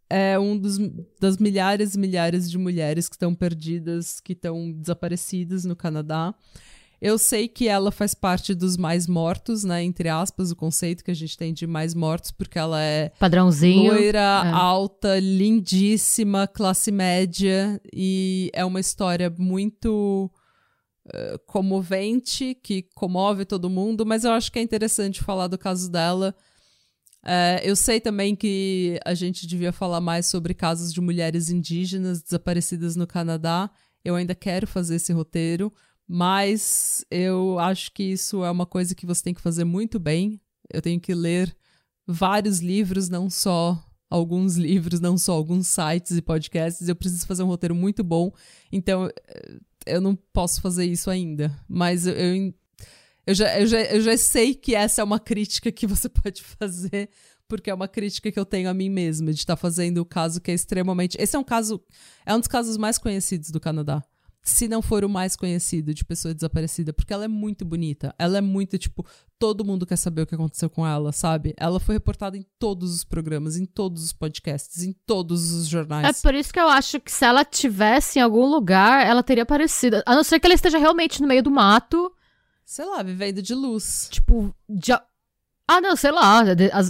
é 0.09 0.39
um 0.39 0.57
dos, 0.57 0.77
das 1.21 1.39
milhares 1.39 1.95
e 1.95 1.99
milhares 1.99 2.51
de 2.51 2.59
mulheres 2.59 3.09
que 3.09 3.15
estão 3.15 3.35
perdidas, 3.35 4.21
que 4.21 4.33
estão 4.33 4.73
desaparecidas 4.73 5.65
no 5.65 5.77
Canadá. 5.77 6.35
Eu 7.01 7.17
sei 7.17 7.49
que 7.49 7.67
ela 7.67 7.91
faz 7.91 8.13
parte 8.13 8.55
dos 8.55 8.77
mais 8.77 9.07
mortos, 9.07 9.65
né? 9.65 9.83
Entre 9.83 10.09
aspas, 10.09 10.51
o 10.51 10.57
conceito 10.57 11.03
que 11.03 11.11
a 11.11 11.15
gente 11.15 11.37
tem 11.37 11.55
de 11.55 11.67
mais 11.67 11.95
mortos, 11.95 12.31
porque 12.31 12.59
ela 12.59 12.83
é. 12.83 13.11
Padrãozinho. 13.19 13.93
Loira, 13.93 14.19
é. 14.19 14.51
alta, 14.51 15.19
lindíssima, 15.19 16.47
classe 16.47 16.93
média. 16.93 17.81
E 17.93 18.51
é 18.53 18.65
uma 18.65 18.81
história 18.81 19.33
muito. 19.39 20.31
Uh, 21.07 21.39
comovente, 21.47 22.55
que 22.63 22.83
comove 22.95 23.45
todo 23.45 23.71
mundo, 23.71 24.07
mas 24.07 24.23
eu 24.23 24.31
acho 24.31 24.53
que 24.53 24.61
é 24.61 24.63
interessante 24.63 25.25
falar 25.25 25.49
do 25.49 25.59
caso 25.59 25.91
dela. 25.91 26.33
Uh, 27.25 27.61
eu 27.65 27.75
sei 27.75 28.01
também 28.01 28.37
que 28.37 29.01
a 29.05 29.13
gente 29.15 29.47
devia 29.47 29.73
falar 29.73 30.01
mais 30.01 30.27
sobre 30.27 30.55
casos 30.55 30.93
de 30.93 31.01
mulheres 31.01 31.51
indígenas 31.51 32.23
desaparecidas 32.23 32.95
no 32.97 33.07
Canadá. 33.07 33.71
Eu 34.05 34.15
ainda 34.15 34.35
quero 34.35 34.67
fazer 34.67 34.97
esse 34.97 35.13
roteiro. 35.13 35.73
Mas 36.13 37.05
eu 37.09 37.57
acho 37.61 37.93
que 37.93 38.03
isso 38.03 38.43
é 38.43 38.51
uma 38.51 38.67
coisa 38.67 38.97
que 38.97 39.07
você 39.07 39.23
tem 39.23 39.33
que 39.33 39.41
fazer 39.41 39.63
muito 39.63 39.97
bem. 40.01 40.41
Eu 40.69 40.83
tenho 40.83 41.01
que 41.01 41.15
ler 41.15 41.57
vários 42.05 42.59
livros, 42.59 43.09
não 43.09 43.31
só 43.31 43.81
alguns 44.11 44.57
livros, 44.57 44.99
não 44.99 45.17
só 45.17 45.35
alguns 45.35 45.69
sites 45.69 46.17
e 46.17 46.21
podcasts. 46.21 46.89
Eu 46.89 46.97
preciso 46.97 47.25
fazer 47.29 47.45
um 47.45 47.47
roteiro 47.47 47.77
muito 47.77 48.03
bom. 48.03 48.33
Então, 48.73 49.07
eh, 49.07 49.61
eu 49.87 50.01
não 50.01 50.17
posso 50.33 50.61
fazer 50.61 50.85
isso 50.85 51.09
ainda. 51.11 51.57
Mas 51.69 52.09
eu, 52.09 52.15
eu, 52.15 52.55
eu, 53.29 53.35
já, 53.35 53.61
eu, 53.61 53.67
já, 53.69 53.81
eu 53.81 54.01
já 54.01 54.17
sei 54.17 54.53
que 54.53 54.75
essa 54.75 55.03
é 55.03 55.05
uma 55.05 55.21
crítica 55.21 55.71
que 55.71 55.87
você 55.87 56.09
pode 56.11 56.43
fazer 56.43 57.09
porque 57.47 57.71
é 57.71 57.75
uma 57.75 57.87
crítica 57.87 58.33
que 58.33 58.39
eu 58.39 58.45
tenho 58.45 58.69
a 58.69 58.75
mim 58.75 58.89
mesma, 58.89 59.33
de 59.33 59.39
estar 59.39 59.55
tá 59.55 59.61
fazendo 59.61 59.99
o 59.99 60.05
caso 60.05 60.41
que 60.41 60.51
é 60.51 60.55
extremamente. 60.55 61.17
Esse 61.21 61.37
é 61.37 61.39
um 61.39 61.45
caso. 61.45 61.81
É 62.27 62.35
um 62.35 62.41
dos 62.41 62.49
casos 62.49 62.77
mais 62.77 62.99
conhecidos 62.99 63.51
do 63.51 63.61
Canadá 63.61 64.05
se 64.43 64.69
não 64.69 64.81
for 64.81 65.05
o 65.05 65.09
mais 65.09 65.37
conhecido 65.37 65.93
de 65.93 66.05
pessoa 66.05 66.35
desaparecida, 66.35 66.93
porque 66.93 67.13
ela 67.13 67.25
é 67.25 67.29
muito 67.29 67.65
bonita. 67.65 68.15
Ela 68.19 68.39
é 68.39 68.41
muito, 68.41 68.79
tipo, 68.79 69.07
todo 69.39 69.65
mundo 69.65 69.87
quer 69.87 69.97
saber 69.97 70.23
o 70.23 70.27
que 70.27 70.35
aconteceu 70.35 70.71
com 70.71 70.87
ela, 70.87 71.13
sabe? 71.13 71.55
Ela 71.57 71.79
foi 71.79 71.95
reportada 71.97 72.37
em 72.37 72.45
todos 72.59 72.95
os 72.95 73.05
programas, 73.05 73.57
em 73.57 73.67
todos 73.67 74.03
os 74.03 74.13
podcasts, 74.13 74.83
em 74.83 74.93
todos 75.07 75.53
os 75.53 75.67
jornais. 75.67 76.19
É 76.19 76.23
por 76.23 76.35
isso 76.35 76.53
que 76.53 76.61
eu 76.61 76.69
acho 76.69 77.01
que 77.01 77.13
se 77.13 77.25
ela 77.25 77.45
tivesse 77.45 78.19
em 78.19 78.23
algum 78.23 78.47
lugar, 78.47 79.07
ela 79.07 79.23
teria 79.23 79.43
aparecido. 79.43 80.03
A 80.07 80.15
não 80.15 80.25
ser 80.25 80.41
que 80.41 80.47
ela 80.47 80.55
esteja 80.55 80.79
realmente 80.79 81.21
no 81.21 81.29
meio 81.29 81.43
do 81.43 81.51
mato. 81.51 82.13
Sei 82.65 82.85
lá, 82.85 83.03
vivendo 83.03 83.43
de 83.43 83.55
luz. 83.55 84.09
Tipo, 84.11 84.55
de, 84.69 84.93
ah, 85.73 85.81
não, 85.81 85.95
sei 85.95 86.11
lá. 86.11 86.43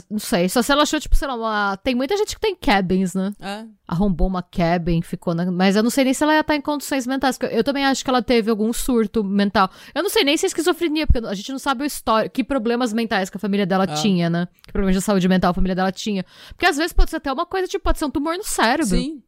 Não 0.08 0.18
sei. 0.18 0.48
Só 0.48 0.62
se 0.62 0.72
ela 0.72 0.84
achou, 0.84 0.98
tipo, 0.98 1.14
sei 1.14 1.28
lá, 1.28 1.34
uma... 1.34 1.76
tem 1.76 1.94
muita 1.94 2.16
gente 2.16 2.34
que 2.34 2.40
tem 2.40 2.56
cabins, 2.56 3.12
né? 3.12 3.30
É. 3.38 3.66
Arrombou 3.86 4.26
uma 4.26 4.42
cabin, 4.42 5.02
ficou 5.02 5.34
na. 5.34 5.50
Mas 5.50 5.76
eu 5.76 5.82
não 5.82 5.90
sei 5.90 6.04
nem 6.04 6.14
se 6.14 6.22
ela 6.22 6.32
ia 6.32 6.40
estar 6.40 6.56
em 6.56 6.62
condições 6.62 7.06
mentais. 7.06 7.38
Eu 7.50 7.62
também 7.62 7.84
acho 7.84 8.02
que 8.02 8.08
ela 8.08 8.22
teve 8.22 8.50
algum 8.50 8.72
surto 8.72 9.22
mental. 9.22 9.68
Eu 9.94 10.02
não 10.02 10.08
sei 10.08 10.24
nem 10.24 10.34
se 10.34 10.46
é 10.46 10.48
esquizofrenia, 10.48 11.06
porque 11.06 11.26
a 11.26 11.34
gente 11.34 11.52
não 11.52 11.58
sabe 11.58 11.84
o 11.84 11.86
histórico, 11.86 12.34
que 12.34 12.42
problemas 12.42 12.90
mentais 12.94 13.28
que 13.28 13.36
a 13.36 13.40
família 13.40 13.66
dela 13.66 13.84
é. 13.84 13.94
tinha, 13.94 14.30
né? 14.30 14.48
Que 14.66 14.72
problemas 14.72 14.96
de 14.96 15.02
saúde 15.02 15.28
mental 15.28 15.50
a 15.50 15.54
família 15.54 15.74
dela 15.74 15.92
tinha. 15.92 16.24
Porque 16.48 16.64
às 16.64 16.78
vezes 16.78 16.94
pode 16.94 17.10
ser 17.10 17.16
até 17.16 17.30
uma 17.30 17.44
coisa, 17.44 17.68
tipo, 17.68 17.84
pode 17.84 17.98
ser 17.98 18.06
um 18.06 18.10
tumor 18.10 18.36
no 18.38 18.44
cérebro. 18.44 18.96
Sim 18.96 19.22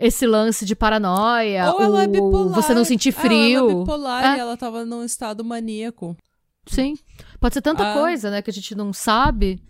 esse 0.00 0.26
lance 0.26 0.64
de 0.64 0.74
paranoia, 0.74 1.74
ou, 1.74 1.82
ela 1.82 2.04
é 2.04 2.06
bipolar. 2.06 2.54
você 2.54 2.72
não 2.72 2.86
sentir 2.86 3.12
frio. 3.12 3.58
Ela 3.58 3.70
é 3.70 3.74
bipolar 3.74 4.24
é. 4.24 4.36
e 4.38 4.40
ela 4.40 4.56
tava 4.56 4.82
num 4.82 5.04
estado 5.04 5.44
maníaco. 5.44 6.16
Sim. 6.66 6.94
Pode 7.40 7.54
ser 7.54 7.62
tanta 7.62 7.90
ah, 7.90 7.94
coisa, 7.94 8.30
né, 8.30 8.42
que 8.42 8.50
a 8.50 8.52
gente 8.52 8.74
não 8.74 8.92
sabe. 8.92 9.62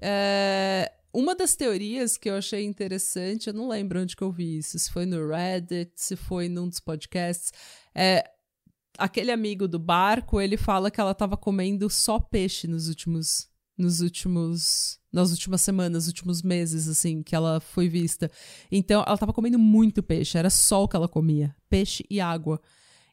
É, 0.00 0.90
uma 1.12 1.34
das 1.34 1.54
teorias 1.54 2.16
que 2.16 2.30
eu 2.30 2.36
achei 2.36 2.64
interessante, 2.64 3.48
eu 3.48 3.54
não 3.54 3.68
lembro 3.68 4.00
onde 4.00 4.16
que 4.16 4.22
eu 4.22 4.32
vi 4.32 4.58
isso, 4.58 4.78
se 4.78 4.90
foi 4.90 5.04
no 5.04 5.28
Reddit, 5.28 5.92
se 5.94 6.16
foi 6.16 6.48
num 6.48 6.68
dos 6.68 6.80
podcasts, 6.80 7.52
é 7.94 8.24
aquele 8.96 9.30
amigo 9.30 9.68
do 9.68 9.78
barco, 9.78 10.40
ele 10.40 10.56
fala 10.56 10.90
que 10.90 11.00
ela 11.00 11.12
estava 11.12 11.36
comendo 11.36 11.88
só 11.90 12.18
peixe 12.18 12.66
nos 12.66 12.88
últimos 12.88 13.48
nos 13.76 14.00
últimos 14.00 14.98
nas 15.12 15.30
últimas 15.30 15.62
semanas, 15.62 16.04
nos 16.04 16.08
últimos 16.08 16.42
meses 16.42 16.88
assim, 16.88 17.22
que 17.22 17.34
ela 17.34 17.60
foi 17.60 17.88
vista. 17.88 18.30
Então, 18.70 19.02
ela 19.02 19.14
estava 19.14 19.32
comendo 19.32 19.58
muito 19.58 20.02
peixe, 20.02 20.36
era 20.36 20.50
só 20.50 20.84
o 20.84 20.88
que 20.88 20.96
ela 20.96 21.08
comia, 21.08 21.54
peixe 21.70 22.04
e 22.10 22.20
água. 22.20 22.60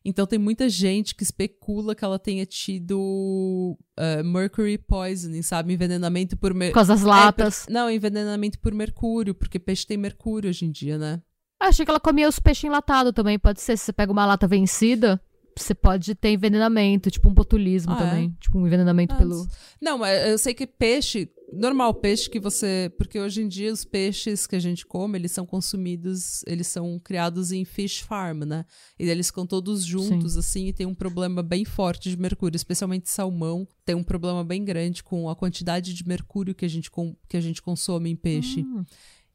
Então 0.06 0.28
tem 0.28 0.38
muita 0.38 0.70
gente 0.70 1.16
que 1.16 1.24
especula 1.24 1.96
que 1.96 2.06
ela 2.06 2.20
tenha 2.20 2.46
tido 2.46 3.76
uh, 3.98 4.24
mercury 4.24 4.78
poisoning, 4.78 5.42
sabe? 5.42 5.74
Envenenamento 5.74 6.38
por. 6.38 6.54
Por 6.54 6.72
causa 6.72 6.94
das 6.94 7.02
latas. 7.02 7.68
É, 7.68 7.72
não, 7.72 7.90
envenenamento 7.90 8.60
por 8.60 8.72
mercúrio, 8.72 9.34
porque 9.34 9.58
peixe 9.58 9.88
tem 9.88 9.98
mercúrio 9.98 10.52
hoje 10.52 10.66
em 10.66 10.72
dia, 10.72 11.00
né? 11.00 11.20
Ah, 11.60 11.70
achei 11.70 11.84
que 11.84 11.90
ela 11.90 12.00
comia 12.00 12.30
os 12.30 12.38
peixes 12.38 12.66
enlatados 12.66 13.14
também, 13.14 13.40
pode 13.40 13.60
ser. 13.62 13.76
Se 13.78 13.86
você 13.86 13.94
pega 13.94 14.12
uma 14.12 14.28
lata 14.28 14.48
vencida, 14.48 15.20
você 15.58 15.74
pode 15.74 16.14
ter 16.14 16.34
envenenamento, 16.34 17.10
tipo 17.10 17.28
um 17.28 17.34
botulismo 17.34 17.94
ah, 17.94 17.96
é? 17.96 17.98
também. 17.98 18.36
É? 18.38 18.42
Tipo 18.44 18.60
um 18.60 18.68
envenenamento 18.68 19.16
ah, 19.16 19.18
pelo. 19.18 19.48
Não, 19.82 20.06
eu 20.06 20.38
sei 20.38 20.54
que 20.54 20.68
peixe 20.68 21.30
normal, 21.56 21.94
peixe 21.94 22.30
que 22.30 22.40
você. 22.40 22.92
Porque 22.98 23.20
hoje 23.20 23.42
em 23.42 23.48
dia 23.48 23.72
os 23.72 23.84
peixes 23.84 24.46
que 24.46 24.56
a 24.56 24.60
gente 24.60 24.86
come, 24.86 25.18
eles 25.18 25.32
são 25.32 25.46
consumidos, 25.46 26.44
eles 26.46 26.68
são 26.68 27.00
criados 27.00 27.52
em 27.52 27.66
fish 27.66 28.00
farm, 28.00 28.44
né? 28.44 28.66
E 29.00 29.10
eles 29.10 29.28
ficam 29.28 29.46
todos 29.48 29.84
juntos, 29.84 30.34
Sim. 30.34 30.40
assim, 30.40 30.68
e 30.68 30.74
tem 30.74 30.86
um 30.86 30.96
problema 30.96 31.42
bem 31.42 31.66
forte 31.66 32.10
de 32.10 32.18
mercúrio, 32.18 32.56
especialmente 32.56 33.10
salmão. 33.10 33.68
Tem 33.84 33.96
um 33.96 34.04
problema 34.04 34.44
bem 34.44 34.64
grande 34.64 35.04
com 35.04 35.30
a 35.30 35.36
quantidade 35.36 35.94
de 35.94 36.08
mercúrio 36.08 36.54
que 36.54 36.66
a 36.66 36.70
gente, 36.70 36.90
que 37.28 37.38
a 37.38 37.42
gente 37.42 37.62
consome 37.62 38.10
em 38.10 38.16
peixe. 38.16 38.62
Hum. 38.62 38.84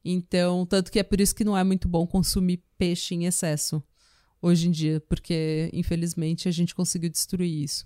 Então, 0.03 0.65
tanto 0.65 0.91
que 0.91 0.99
é 0.99 1.03
por 1.03 1.21
isso 1.21 1.35
que 1.35 1.43
não 1.43 1.57
é 1.57 1.63
muito 1.63 1.87
bom 1.87 2.07
consumir 2.07 2.63
peixe 2.77 3.13
em 3.13 3.25
excesso 3.25 3.83
hoje 4.41 4.67
em 4.67 4.71
dia, 4.71 4.99
porque 5.01 5.69
infelizmente 5.71 6.47
a 6.47 6.51
gente 6.51 6.73
conseguiu 6.73 7.09
destruir 7.09 7.63
isso. 7.63 7.85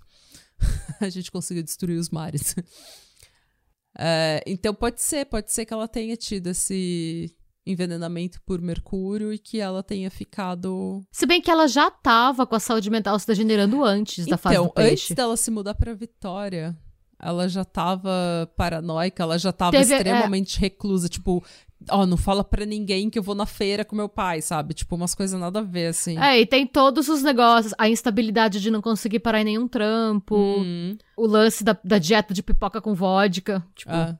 a 1.00 1.08
gente 1.08 1.30
conseguiu 1.30 1.62
destruir 1.62 1.98
os 1.98 2.08
mares. 2.10 2.54
Uh, 3.96 4.44
então 4.46 4.74
pode 4.74 5.00
ser, 5.00 5.24
pode 5.24 5.50
ser 5.50 5.64
que 5.64 5.72
ela 5.72 5.88
tenha 5.88 6.16
tido 6.16 6.48
esse 6.48 7.34
envenenamento 7.66 8.40
por 8.42 8.60
mercúrio 8.60 9.32
e 9.32 9.38
que 9.38 9.58
ela 9.58 9.82
tenha 9.82 10.10
ficado. 10.10 11.02
Se 11.10 11.26
bem 11.26 11.40
que 11.40 11.50
ela 11.50 11.66
já 11.66 11.90
tava 11.90 12.46
com 12.46 12.54
a 12.54 12.60
saúde 12.60 12.90
mental 12.90 13.18
se 13.18 13.26
degenerando 13.26 13.82
antes 13.82 14.24
da 14.26 14.36
então, 14.36 14.38
fase 14.38 14.56
do 14.58 14.70
peixe. 14.70 14.92
antes 14.92 15.16
dela 15.16 15.36
se 15.36 15.50
mudar 15.50 15.74
para 15.74 15.94
Vitória, 15.94 16.76
ela 17.18 17.48
já 17.48 17.64
tava 17.64 18.12
paranoica, 18.56 19.22
ela 19.22 19.38
já 19.38 19.50
tava 19.50 19.72
Teve, 19.72 19.94
é, 19.94 19.96
extremamente 19.96 20.58
é... 20.58 20.60
reclusa, 20.60 21.08
tipo, 21.08 21.42
ó, 21.90 22.02
oh, 22.02 22.06
não 22.06 22.16
fala 22.16 22.42
pra 22.42 22.64
ninguém 22.64 23.10
que 23.10 23.18
eu 23.18 23.22
vou 23.22 23.34
na 23.34 23.46
feira 23.46 23.84
com 23.84 23.94
meu 23.94 24.08
pai, 24.08 24.40
sabe? 24.40 24.74
Tipo, 24.74 24.96
umas 24.96 25.14
coisas 25.14 25.38
nada 25.38 25.60
a 25.60 25.62
ver, 25.62 25.88
assim. 25.88 26.18
É, 26.18 26.40
e 26.40 26.46
tem 26.46 26.66
todos 26.66 27.08
os 27.08 27.22
negócios, 27.22 27.74
a 27.78 27.88
instabilidade 27.88 28.60
de 28.60 28.70
não 28.70 28.80
conseguir 28.80 29.20
parar 29.20 29.40
em 29.40 29.44
nenhum 29.44 29.68
trampo, 29.68 30.36
hum. 30.36 30.96
o 31.16 31.26
lance 31.26 31.62
da, 31.62 31.78
da 31.84 31.98
dieta 31.98 32.32
de 32.32 32.42
pipoca 32.42 32.80
com 32.80 32.94
vodka, 32.94 33.64
tipo... 33.74 33.92
É. 33.92 34.18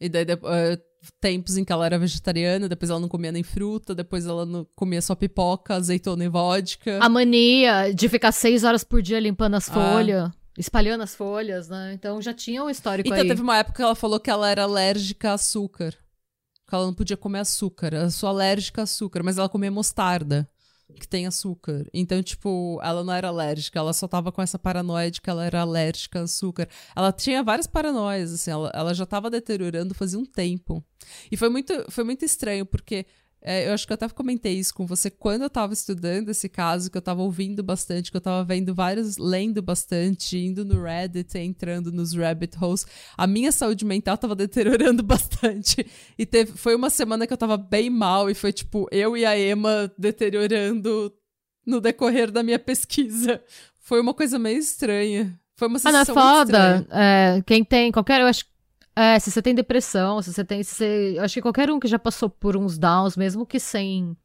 E 0.00 0.08
daí, 0.08 0.24
uh, 0.24 0.82
tempos 1.20 1.56
em 1.56 1.64
que 1.64 1.72
ela 1.72 1.86
era 1.86 1.98
vegetariana, 1.98 2.68
depois 2.68 2.90
ela 2.90 3.00
não 3.00 3.08
comia 3.08 3.32
nem 3.32 3.42
fruta, 3.42 3.94
depois 3.94 4.26
ela 4.26 4.44
não 4.44 4.66
comia 4.74 5.00
só 5.00 5.14
pipoca, 5.14 5.74
azeitona 5.74 6.24
e 6.24 6.28
vodka. 6.28 6.98
A 7.00 7.08
mania 7.08 7.92
de 7.92 8.08
ficar 8.08 8.32
seis 8.32 8.64
horas 8.64 8.84
por 8.84 9.02
dia 9.02 9.20
limpando 9.20 9.54
as 9.54 9.68
ah. 9.70 9.72
folhas. 9.72 10.30
Espalhando 10.58 11.02
as 11.02 11.14
folhas, 11.14 11.68
né? 11.68 11.92
Então 11.94 12.20
já 12.20 12.34
tinha 12.34 12.62
um 12.62 12.68
histórico 12.68 13.08
então, 13.08 13.22
aí. 13.22 13.28
teve 13.28 13.40
uma 13.40 13.56
época 13.56 13.76
que 13.76 13.82
ela 13.82 13.94
falou 13.94 14.20
que 14.20 14.30
ela 14.30 14.50
era 14.50 14.64
alérgica 14.64 15.30
a 15.30 15.34
açúcar. 15.34 15.94
Que 16.72 16.76
ela 16.76 16.86
não 16.86 16.94
podia 16.94 17.18
comer 17.18 17.40
açúcar. 17.40 17.92
Ela 17.92 18.08
sou 18.08 18.26
alérgica 18.26 18.80
a 18.80 18.84
açúcar, 18.84 19.22
mas 19.22 19.36
ela 19.36 19.46
comia 19.46 19.70
mostarda 19.70 20.48
que 20.98 21.06
tem 21.06 21.26
açúcar. 21.26 21.84
Então, 21.92 22.22
tipo, 22.22 22.80
ela 22.82 23.04
não 23.04 23.12
era 23.12 23.28
alérgica, 23.28 23.78
ela 23.78 23.92
só 23.92 24.08
tava 24.08 24.32
com 24.32 24.40
essa 24.40 24.58
paranoia 24.58 25.10
de 25.10 25.20
que 25.20 25.28
ela 25.28 25.44
era 25.44 25.60
alérgica 25.60 26.20
a 26.20 26.22
açúcar. 26.22 26.66
Ela 26.96 27.12
tinha 27.12 27.42
várias 27.42 27.66
paranoias, 27.66 28.32
assim, 28.32 28.50
ela, 28.50 28.70
ela 28.72 28.94
já 28.94 29.04
tava 29.04 29.28
deteriorando 29.28 29.92
fazia 29.92 30.18
um 30.18 30.24
tempo. 30.24 30.82
E 31.30 31.36
foi 31.36 31.50
muito, 31.50 31.84
foi 31.90 32.04
muito 32.04 32.24
estranho, 32.24 32.64
porque 32.64 33.04
é, 33.44 33.66
eu 33.68 33.72
acho 33.72 33.86
que 33.86 33.92
eu 33.92 33.94
até 33.94 34.08
comentei 34.08 34.54
isso 34.54 34.72
com 34.72 34.86
você 34.86 35.10
quando 35.10 35.42
eu 35.42 35.50
tava 35.50 35.72
estudando 35.72 36.28
esse 36.28 36.48
caso, 36.48 36.90
que 36.90 36.96
eu 36.96 37.02
tava 37.02 37.22
ouvindo 37.22 37.62
bastante, 37.62 38.10
que 38.10 38.16
eu 38.16 38.20
tava 38.20 38.44
vendo 38.44 38.72
vários, 38.72 39.16
lendo 39.18 39.60
bastante, 39.60 40.38
indo 40.38 40.64
no 40.64 40.80
Reddit, 40.80 41.36
entrando 41.36 41.90
nos 41.90 42.14
rabbit 42.14 42.56
holes. 42.60 42.86
A 43.16 43.26
minha 43.26 43.50
saúde 43.50 43.84
mental 43.84 44.16
tava 44.16 44.34
deteriorando 44.36 45.02
bastante. 45.02 45.84
E 46.16 46.24
teve, 46.24 46.52
foi 46.52 46.76
uma 46.76 46.88
semana 46.88 47.26
que 47.26 47.32
eu 47.32 47.36
tava 47.36 47.56
bem 47.56 47.90
mal, 47.90 48.30
e 48.30 48.34
foi 48.34 48.52
tipo, 48.52 48.86
eu 48.92 49.16
e 49.16 49.24
a 49.24 49.38
Emma 49.38 49.92
deteriorando 49.98 51.12
no 51.66 51.80
decorrer 51.80 52.30
da 52.30 52.42
minha 52.42 52.58
pesquisa. 52.58 53.42
Foi 53.80 54.00
uma 54.00 54.14
coisa 54.14 54.38
meio 54.38 54.58
estranha. 54.58 55.38
Foi 55.56 55.68
uma 55.68 55.78
sensação 55.78 56.14
Mas 56.14 56.24
é 56.24 56.36
foda. 56.36 56.86
É, 56.90 57.42
quem 57.44 57.64
tem 57.64 57.90
qualquer. 57.90 58.20
Eu 58.20 58.26
acho 58.26 58.44
é, 58.94 59.18
se 59.18 59.30
você 59.30 59.40
tem 59.40 59.54
depressão, 59.54 60.20
se 60.20 60.32
você 60.32 60.44
tem. 60.44 60.62
Se 60.62 60.74
você, 60.74 61.14
eu 61.16 61.24
acho 61.24 61.34
que 61.34 61.42
qualquer 61.42 61.70
um 61.70 61.80
que 61.80 61.88
já 61.88 61.98
passou 61.98 62.28
por 62.28 62.56
uns 62.56 62.76
downs, 62.78 63.16
mesmo 63.16 63.46
que 63.46 63.58
sem 63.58 64.16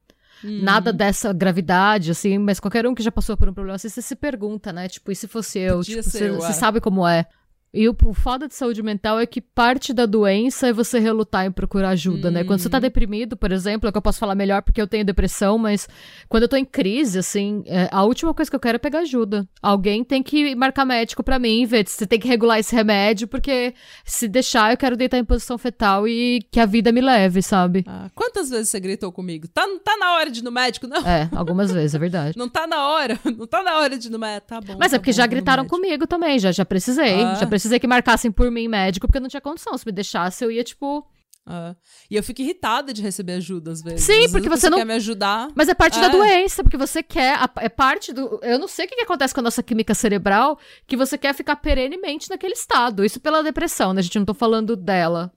hum. 0.44 0.61
nada 0.61 0.91
dessa 0.91 1.31
gravidade, 1.31 2.11
assim, 2.11 2.38
mas 2.38 2.60
qualquer 2.60 2.85
um 2.85 2.94
que 2.94 3.02
já 3.02 3.11
passou 3.11 3.38
por 3.38 3.48
um 3.48 3.53
problema 3.53 3.76
assim, 3.76 3.89
você 3.89 4.02
se 4.02 4.15
pergunta, 4.15 4.73
né? 4.73 4.89
Tipo, 4.89 5.11
e 5.11 5.15
se 5.15 5.27
fosse 5.27 5.60
eu? 5.60 5.77
Podia 5.77 6.02
tipo, 6.02 6.10
você, 6.10 6.31
você 6.31 6.53
sabe 6.53 6.81
como 6.81 7.07
é. 7.07 7.26
E 7.73 7.88
o, 7.89 7.95
o 8.06 8.14
foda 8.14 8.48
de 8.48 8.56
saúde 8.56 8.81
mental 8.81 9.19
é 9.19 9.26
que 9.26 9.41
parte 9.41 9.94
da 9.94 10.06
doença 10.06 10.68
é 10.68 10.73
você 10.73 10.99
relutar 10.99 11.45
em 11.45 11.52
procurar 11.52 11.89
ajuda, 11.89 12.30
hum. 12.30 12.31
né? 12.31 12.44
Quando 12.44 12.60
você 12.60 12.69
tá 12.69 12.77
hum. 12.77 12.81
deprimido, 12.81 13.35
por 13.35 13.52
exemplo, 13.52 13.89
é 13.89 13.91
que 13.91 13.98
eu 13.98 14.02
posso 14.02 14.19
falar 14.19 14.35
melhor 14.35 14.61
porque 14.61 14.81
eu 14.81 14.88
tenho 14.88 15.03
depressão, 15.03 15.57
mas 15.57 15.88
quando 16.30 16.44
eu 16.44 16.49
tô 16.49 16.56
em 16.56 16.64
crise, 16.64 17.19
assim, 17.19 17.64
é, 17.65 17.89
a 17.91 18.03
última 18.03 18.34
coisa 18.34 18.49
que 18.49 18.56
eu 18.56 18.60
quero 18.60 18.77
é 18.77 18.80
pegar 18.80 18.99
ajuda. 18.99 19.48
Alguém 19.61 20.03
tem 20.03 20.23
que 20.23 20.56
marcar 20.56 20.85
médico 20.85 21.22
para 21.23 21.38
mim, 21.38 21.65
ver 21.65 21.88
se 21.88 21.98
você 21.98 22.07
tem 22.07 22.19
que 22.19 22.27
regular 22.27 22.57
esse 22.57 22.73
remédio, 22.73 23.27
porque 23.27 23.73
se 24.06 24.27
deixar, 24.27 24.72
eu 24.72 24.77
quero 24.77 24.95
deitar 24.95 25.18
em 25.18 25.26
posição 25.26 25.57
fetal 25.57 26.07
e 26.07 26.39
que 26.49 26.60
a 26.60 26.65
vida 26.65 26.91
me 26.91 27.02
leve, 27.02 27.41
sabe? 27.41 27.84
Ah, 27.85 28.10
quantas 28.15 28.49
vezes 28.49 28.69
você 28.69 28.80
gritou 28.80 29.11
comigo? 29.11 29.48
Tá, 29.48 29.68
tá 29.84 29.98
na 29.98 30.14
hora 30.14 30.31
de 30.31 30.39
ir 30.39 30.44
no 30.44 30.52
médico, 30.52 30.88
não? 30.88 31.06
É, 31.06 31.30
algumas 31.35 31.72
vezes, 31.72 31.94
é 31.94 31.99
verdade. 31.99 32.38
não 32.38 32.48
tá 32.48 32.65
na 32.65 32.88
hora, 32.88 33.19
não 33.38 33.45
tá 33.45 33.61
na 33.61 33.77
hora 33.77 33.98
de 33.98 34.07
ir 34.07 34.11
no 34.11 34.19
médico, 34.19 34.48
tá 34.48 34.61
bom. 34.61 34.77
Mas 34.80 34.88
é 34.88 34.89
tá 34.91 34.95
é 34.95 34.99
porque 34.99 35.11
bom, 35.11 35.18
já 35.18 35.27
gritaram 35.27 35.65
comigo 35.68 36.07
também, 36.07 36.39
já, 36.39 36.52
já 36.52 36.64
precisei, 36.64 37.22
ah. 37.22 37.35
já 37.35 37.45
precisei 37.45 37.56
precisei 37.57 37.79
que 37.79 37.88
marcassem 37.88 38.31
por 38.31 38.49
mim 38.49 38.67
médico, 38.67 39.07
porque 39.07 39.17
eu 39.17 39.21
não 39.21 39.29
tinha 39.29 39.41
condição. 39.41 39.77
Se 39.77 39.85
me 39.85 39.91
deixasse, 39.91 40.43
eu 40.43 40.51
ia, 40.51 40.63
tipo. 40.63 40.99
Uh, 41.45 41.73
e 42.11 42.15
eu 42.17 42.23
fico 42.23 42.41
irritada 42.41 42.93
de 42.93 43.01
receber 43.01 43.34
ajuda 43.34 43.71
às 43.71 43.81
vezes. 43.81 44.01
Sim, 44.01 44.25
às 44.25 44.31
porque 44.31 44.49
vezes 44.49 44.61
você, 44.61 44.69
não 44.69 44.77
quer 44.77 44.85
me 44.85 44.93
ajudar. 44.93 45.47
Mas 45.55 45.69
é 45.69 45.73
parte 45.73 45.97
é. 45.97 46.01
da 46.01 46.09
doença, 46.09 46.63
porque 46.63 46.77
você 46.77 47.01
quer. 47.01 47.39
É 47.57 47.69
parte 47.69 48.13
do. 48.13 48.39
Eu 48.43 48.59
não 48.59 48.67
sei 48.67 48.85
o 48.85 48.89
que, 48.89 48.95
que 48.95 49.03
acontece 49.03 49.34
com 49.34 49.39
a 49.39 49.43
nossa 49.43 49.63
química 49.63 49.93
cerebral, 49.93 50.59
que 50.85 50.97
você 50.97 51.17
quer 51.17 51.34
ficar 51.34 51.55
perenemente 51.57 52.29
naquele 52.29 52.53
estado. 52.53 53.03
Isso 53.03 53.19
pela 53.19 53.41
depressão, 53.41 53.93
né? 53.93 53.99
A 53.99 54.03
gente 54.03 54.19
não 54.19 54.25
tô 54.25 54.34
falando 54.34 54.75
dela. 54.75 55.31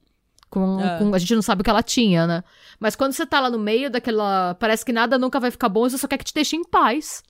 Com, 0.48 0.80
é. 0.80 0.98
com, 0.98 1.14
a 1.14 1.18
gente 1.18 1.36
não 1.36 1.42
sabe 1.42 1.60
o 1.60 1.64
que 1.64 1.70
ela 1.70 1.82
tinha, 1.82 2.26
né? 2.26 2.42
Mas 2.80 2.96
quando 2.96 3.12
você 3.12 3.24
tá 3.24 3.38
lá 3.38 3.48
no 3.48 3.58
meio 3.58 3.88
daquela. 3.88 4.54
Parece 4.56 4.84
que 4.84 4.92
nada 4.92 5.16
nunca 5.16 5.38
vai 5.38 5.52
ficar 5.52 5.68
bom, 5.68 5.88
você 5.88 5.96
só 5.96 6.08
quer 6.08 6.18
que 6.18 6.24
te 6.24 6.34
deixe 6.34 6.56
em 6.56 6.64
paz. 6.64 7.22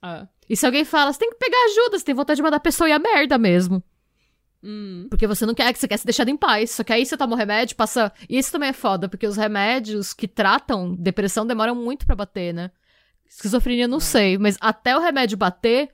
É. 0.00 0.28
E 0.48 0.56
se 0.56 0.64
alguém 0.64 0.84
fala, 0.84 1.12
você 1.12 1.18
tem 1.18 1.30
que 1.30 1.38
pegar 1.38 1.58
ajuda, 1.64 1.98
você 1.98 2.04
tem 2.04 2.14
vontade 2.14 2.36
de 2.36 2.42
mandar 2.42 2.58
a 2.58 2.60
pessoa 2.60 2.88
ir 2.88 2.92
a 2.92 3.00
merda 3.00 3.36
mesmo. 3.36 3.82
Hum. 4.66 5.06
Porque 5.08 5.28
você 5.28 5.46
não 5.46 5.54
quer 5.54 5.72
que 5.72 5.78
você 5.78 5.86
quer 5.86 5.96
ser 5.96 6.06
deixado 6.06 6.28
em 6.28 6.36
paz. 6.36 6.72
Só 6.72 6.82
que 6.82 6.92
aí 6.92 7.06
você 7.06 7.16
toma 7.16 7.34
o 7.34 7.38
remédio, 7.38 7.76
passa. 7.76 8.12
E 8.28 8.36
isso 8.36 8.50
também 8.50 8.70
é 8.70 8.72
foda, 8.72 9.08
porque 9.08 9.26
os 9.26 9.36
remédios 9.36 10.12
que 10.12 10.26
tratam 10.26 10.92
depressão 10.92 11.46
demoram 11.46 11.74
muito 11.76 12.04
para 12.04 12.16
bater, 12.16 12.52
né? 12.52 12.72
Esquizofrenia, 13.28 13.86
não 13.86 13.98
é. 13.98 14.00
sei, 14.00 14.38
mas 14.38 14.56
até 14.60 14.96
o 14.96 15.00
remédio 15.00 15.36
bater, 15.36 15.88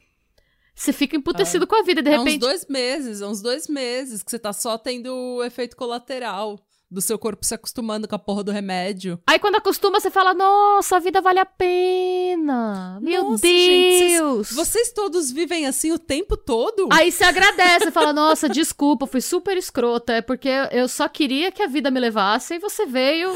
você 0.74 0.92
fica 0.92 1.16
emputecido 1.16 1.64
é. 1.64 1.66
com 1.66 1.76
a 1.76 1.82
vida, 1.82 2.02
de 2.02 2.10
repente. 2.10 2.30
É 2.30 2.36
uns 2.36 2.38
dois 2.38 2.66
meses, 2.66 3.20
é 3.20 3.26
uns 3.26 3.42
dois 3.42 3.68
meses 3.68 4.22
que 4.22 4.30
você 4.30 4.38
tá 4.38 4.52
só 4.52 4.78
tendo 4.78 5.42
efeito 5.44 5.76
colateral 5.76 6.58
do 6.93 7.01
seu 7.01 7.19
corpo 7.19 7.44
se 7.44 7.55
acostumando 7.55 8.06
com 8.06 8.14
a 8.14 8.19
porra 8.19 8.44
do 8.44 8.52
remédio. 8.52 9.19
Aí 9.27 9.39
quando 9.39 9.56
acostuma, 9.56 9.98
você 9.98 10.10
fala, 10.10 10.35
nossa, 10.35 10.97
a 10.97 11.01
vida 11.01 11.20
vale 11.20 11.39
a 11.39 11.47
pena. 11.47 12.98
Meu 13.01 13.31
nossa, 13.31 13.43
Deus! 13.43 13.52
Gente, 13.52 14.20
vocês, 14.20 14.52
vocês, 14.52 14.93
todos 14.93 15.31
vivem 15.31 15.66
assim 15.66 15.93
o 15.93 15.98
tempo 15.98 16.36
todo? 16.36 16.89
Aí 16.93 17.10
você 17.10 17.24
agradece, 17.24 17.90
fala, 17.90 18.12
nossa, 18.12 18.48
desculpa, 18.48 19.06
fui 19.06 19.20
super 19.20 19.56
escrota, 19.56 20.12
é 20.12 20.23
porque 20.23 20.51
eu 20.70 20.89
só 20.89 21.09
queria 21.09 21.51
que 21.51 21.62
a 21.62 21.66
vida 21.66 21.90
me 21.90 22.01
levasse 22.01 22.55
e 22.55 22.59
você 22.59 22.86
veio 22.86 23.32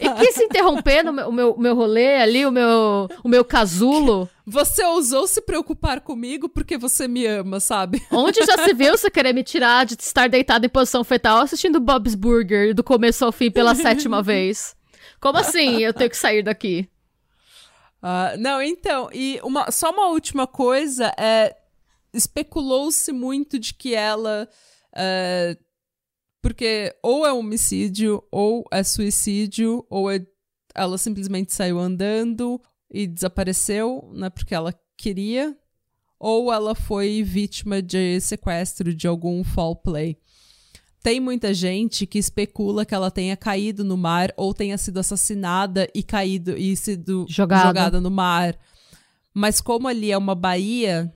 e 0.00 0.08
quis 0.10 0.38
interromper 0.38 1.04
no 1.04 1.12
meu, 1.12 1.28
o 1.28 1.32
meu, 1.32 1.56
meu 1.58 1.74
rolê 1.74 2.16
ali, 2.16 2.46
o 2.46 2.50
meu, 2.50 3.08
o 3.22 3.28
meu 3.28 3.44
casulo. 3.44 4.28
Você 4.46 4.84
ousou 4.84 5.26
se 5.26 5.40
preocupar 5.40 6.00
comigo 6.00 6.48
porque 6.48 6.78
você 6.78 7.06
me 7.06 7.26
ama, 7.26 7.60
sabe? 7.60 8.02
Onde 8.10 8.44
já 8.44 8.58
se 8.64 8.72
viu 8.72 8.96
você 8.96 9.10
querer 9.10 9.32
me 9.32 9.42
tirar 9.42 9.84
de 9.84 9.94
estar 9.94 10.28
deitado 10.28 10.64
em 10.64 10.68
posição 10.68 11.02
fetal 11.04 11.38
assistindo 11.38 11.80
Bob's 11.80 12.14
Burger 12.14 12.74
do 12.74 12.84
começo 12.84 13.24
ao 13.24 13.32
fim 13.32 13.50
pela 13.50 13.74
sétima 13.74 14.22
vez? 14.22 14.76
Como 15.20 15.38
assim 15.38 15.82
eu 15.82 15.92
tenho 15.92 16.10
que 16.10 16.16
sair 16.16 16.42
daqui? 16.42 16.88
Uh, 18.02 18.38
não, 18.38 18.62
então, 18.62 19.08
e 19.12 19.40
uma, 19.42 19.70
só 19.70 19.90
uma 19.90 20.08
última 20.08 20.46
coisa, 20.46 21.12
é, 21.18 21.56
especulou-se 22.12 23.10
muito 23.12 23.58
de 23.58 23.74
que 23.74 23.94
ela 23.94 24.48
uh, 24.92 25.65
porque 26.46 26.94
ou 27.02 27.26
é 27.26 27.32
homicídio, 27.32 28.22
ou 28.30 28.64
é 28.70 28.84
suicídio, 28.84 29.84
ou 29.90 30.08
é, 30.08 30.24
ela 30.72 30.96
simplesmente 30.96 31.52
saiu 31.52 31.76
andando 31.76 32.62
e 32.88 33.04
desapareceu, 33.04 34.08
né? 34.14 34.30
Porque 34.30 34.54
ela 34.54 34.72
queria. 34.96 35.56
Ou 36.20 36.52
ela 36.52 36.76
foi 36.76 37.24
vítima 37.24 37.82
de 37.82 38.20
sequestro, 38.20 38.94
de 38.94 39.08
algum 39.08 39.42
foul 39.42 39.74
play. 39.74 40.16
Tem 41.02 41.18
muita 41.18 41.52
gente 41.52 42.06
que 42.06 42.16
especula 42.16 42.86
que 42.86 42.94
ela 42.94 43.10
tenha 43.10 43.36
caído 43.36 43.82
no 43.82 43.96
mar 43.96 44.32
ou 44.36 44.54
tenha 44.54 44.78
sido 44.78 45.00
assassinada 45.00 45.88
e 45.92 46.00
caído 46.00 46.56
e 46.56 46.76
sido 46.76 47.26
jogada, 47.28 47.66
jogada 47.66 48.00
no 48.00 48.10
mar. 48.10 48.56
Mas 49.34 49.60
como 49.60 49.88
ali 49.88 50.12
é 50.12 50.16
uma 50.16 50.36
baía, 50.36 51.12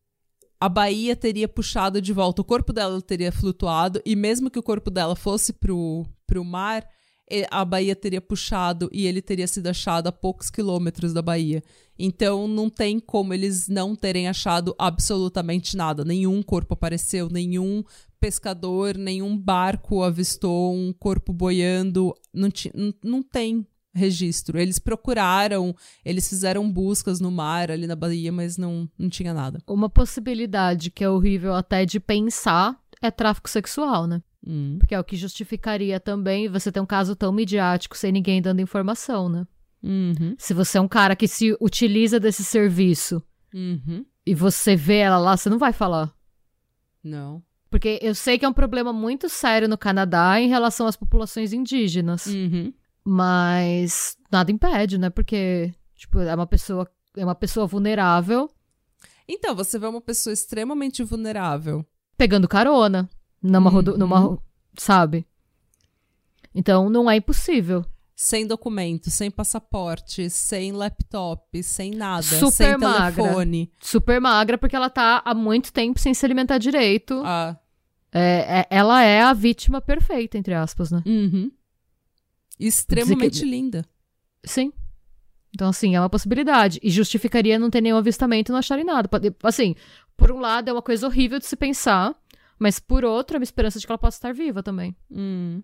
a 0.61 0.69
Bahia 0.69 1.16
teria 1.16 1.49
puxado 1.49 2.01
de 2.01 2.12
volta, 2.12 2.43
o 2.43 2.45
corpo 2.45 2.73
dela 2.73 3.01
teria 3.01 3.32
flutuado, 3.32 4.03
e 4.05 4.15
mesmo 4.15 4.51
que 4.51 4.59
o 4.59 4.62
corpo 4.62 4.91
dela 4.91 5.16
fosse 5.16 5.55
pro, 5.55 6.05
pro 6.27 6.45
mar, 6.45 6.87
a 7.51 7.65
Bahia 7.65 7.95
teria 7.95 8.20
puxado 8.20 8.91
e 8.93 9.07
ele 9.07 9.23
teria 9.23 9.47
sido 9.47 9.69
achado 9.69 10.09
a 10.09 10.12
poucos 10.12 10.51
quilômetros 10.51 11.12
da 11.12 11.23
Bahia. 11.23 11.62
Então 11.99 12.49
não 12.49 12.69
tem 12.69 12.99
como 12.99 13.32
eles 13.32 13.69
não 13.69 13.95
terem 13.95 14.28
achado 14.28 14.74
absolutamente 14.78 15.77
nada. 15.77 16.05
Nenhum 16.05 16.43
corpo 16.43 16.74
apareceu, 16.74 17.28
nenhum 17.31 17.85
pescador, 18.19 18.97
nenhum 18.97 19.37
barco 19.37 20.03
avistou 20.03 20.74
um 20.74 20.93
corpo 20.93 21.32
boiando. 21.32 22.15
Não, 22.35 22.49
não, 23.03 23.23
tem 23.23 23.66
registro. 23.95 24.59
Eles 24.59 24.79
procuraram, 24.79 25.75
eles 26.05 26.29
fizeram 26.29 26.71
buscas 26.71 27.21
no 27.21 27.31
mar 27.31 27.71
ali 27.71 27.87
na 27.87 27.97
Bahia, 27.97 28.33
mas 28.33 28.57
não, 28.57 28.89
não 28.99 29.09
tinha 29.09 29.35
nada. 29.35 29.61
Uma 29.67 29.89
possibilidade 29.89 30.91
que 30.91 31.05
é 31.05 31.09
horrível 31.09 31.55
até 31.55 31.85
de 31.85 31.99
pensar 31.99 32.79
é 33.03 33.11
tráfico 33.11 33.49
sexual, 33.49 34.07
né? 34.07 34.23
Hum. 34.47 34.77
Porque 34.79 34.95
é 34.95 35.01
o 35.01 35.05
que 35.05 35.17
justificaria 35.17 36.01
também 36.01 36.49
você 36.49 36.73
ter 36.73 36.81
um 36.81 36.87
caso 36.87 37.15
tão 37.15 37.33
midiático 37.33 37.97
sem 37.97 38.12
ninguém 38.12 38.41
dando 38.41 38.61
informação, 38.61 39.29
né? 39.29 39.47
Uhum. 39.83 40.35
Se 40.39 40.53
você 40.53 40.79
é 40.79 40.81
um 40.81 40.89
cara 40.89 41.17
que 41.17 41.27
se 41.27 41.57
utiliza 41.61 42.21
desse 42.21 42.45
serviço 42.45 43.23
uhum. 43.55 44.05
e 44.27 44.35
você 44.35 44.77
vê 44.77 44.99
ela 44.99 45.19
lá, 45.19 45.37
você 45.37 45.49
não 45.49 45.59
vai 45.59 45.73
falar. 45.73 46.15
Não. 47.03 47.43
Porque 47.71 47.99
eu 48.03 48.15
sei 48.15 48.39
que 48.39 48.45
é 48.45 48.49
um 48.49 48.53
problema 48.53 48.93
muito 48.93 49.29
sério 49.29 49.69
no 49.69 49.79
Canadá 49.79 50.41
em 50.41 50.49
relação 50.49 50.87
às 50.87 50.97
populações 50.97 51.53
indígenas. 51.53 52.27
Uhum. 52.27 52.73
Mas 53.05 54.16
nada 54.31 54.51
impede, 54.52 54.98
né? 54.98 55.10
Porque, 55.10 55.72
tipo, 55.97 56.18
é 56.20 56.35
uma 56.35 56.47
pessoa, 56.47 56.89
é 57.16 57.24
uma 57.24 57.35
pessoa 57.35 57.66
vulnerável. 57.66 58.51
Então, 59.28 59.55
você 59.55 59.78
vê 59.78 59.86
uma 59.86 60.01
pessoa 60.01 60.32
extremamente 60.32 61.02
vulnerável. 61.02 61.86
Pegando 62.16 62.48
carona. 62.48 63.09
Numa, 63.43 63.70
uhum. 63.70 63.97
numa 63.97 64.39
sabe? 64.77 65.27
Então, 66.55 66.90
não 66.90 67.10
é 67.10 67.16
impossível. 67.16 67.85
Sem 68.14 68.47
documento, 68.47 69.09
sem 69.09 69.31
passaporte, 69.31 70.28
sem 70.28 70.72
laptop, 70.72 71.62
sem 71.62 71.93
nada, 71.93 72.22
Super 72.22 72.52
sem 72.52 72.77
magra. 72.77 73.22
telefone. 73.22 73.72
Super 73.81 74.20
magra, 74.20 74.59
porque 74.59 74.77
ela 74.77 74.90
tá 74.90 75.22
há 75.24 75.32
muito 75.32 75.72
tempo 75.72 75.98
sem 75.98 76.12
se 76.12 76.27
alimentar 76.27 76.59
direito. 76.59 77.22
Ah. 77.24 77.56
É, 78.12 78.60
é, 78.60 78.66
ela 78.68 79.02
é 79.02 79.22
a 79.22 79.32
vítima 79.32 79.81
perfeita, 79.81 80.36
entre 80.36 80.52
aspas, 80.52 80.90
né? 80.90 81.02
Uhum. 81.06 81.51
Extremamente 82.61 83.41
que... 83.41 83.47
linda. 83.47 83.85
Sim. 84.45 84.73
Então, 85.55 85.69
assim, 85.69 85.97
é 85.97 86.01
uma 86.01 86.11
possibilidade. 86.11 86.78
E 86.82 86.91
justificaria 86.91 87.59
não 87.59 87.70
ter 87.70 87.81
nenhum 87.81 87.97
avistamento 87.97 88.51
e 88.51 88.53
não 88.53 88.59
acharem 88.59 88.85
nada. 88.85 89.09
Assim, 89.43 89.74
por 90.16 90.31
um 90.31 90.39
lado, 90.39 90.69
é 90.69 90.73
uma 90.73 90.82
coisa 90.82 91.07
horrível 91.07 91.39
de 91.39 91.47
se 91.47 91.57
pensar, 91.57 92.15
mas 92.59 92.78
por 92.78 93.05
outro, 93.05 93.37
é 93.37 93.39
uma 93.39 93.45
esperança 93.45 93.81
de 93.81 93.87
que 93.87 93.91
ela 93.91 93.99
possa 93.99 94.19
estar 94.19 94.35
viva 94.35 94.62
também. 94.62 94.95
Hum. 95.11 95.62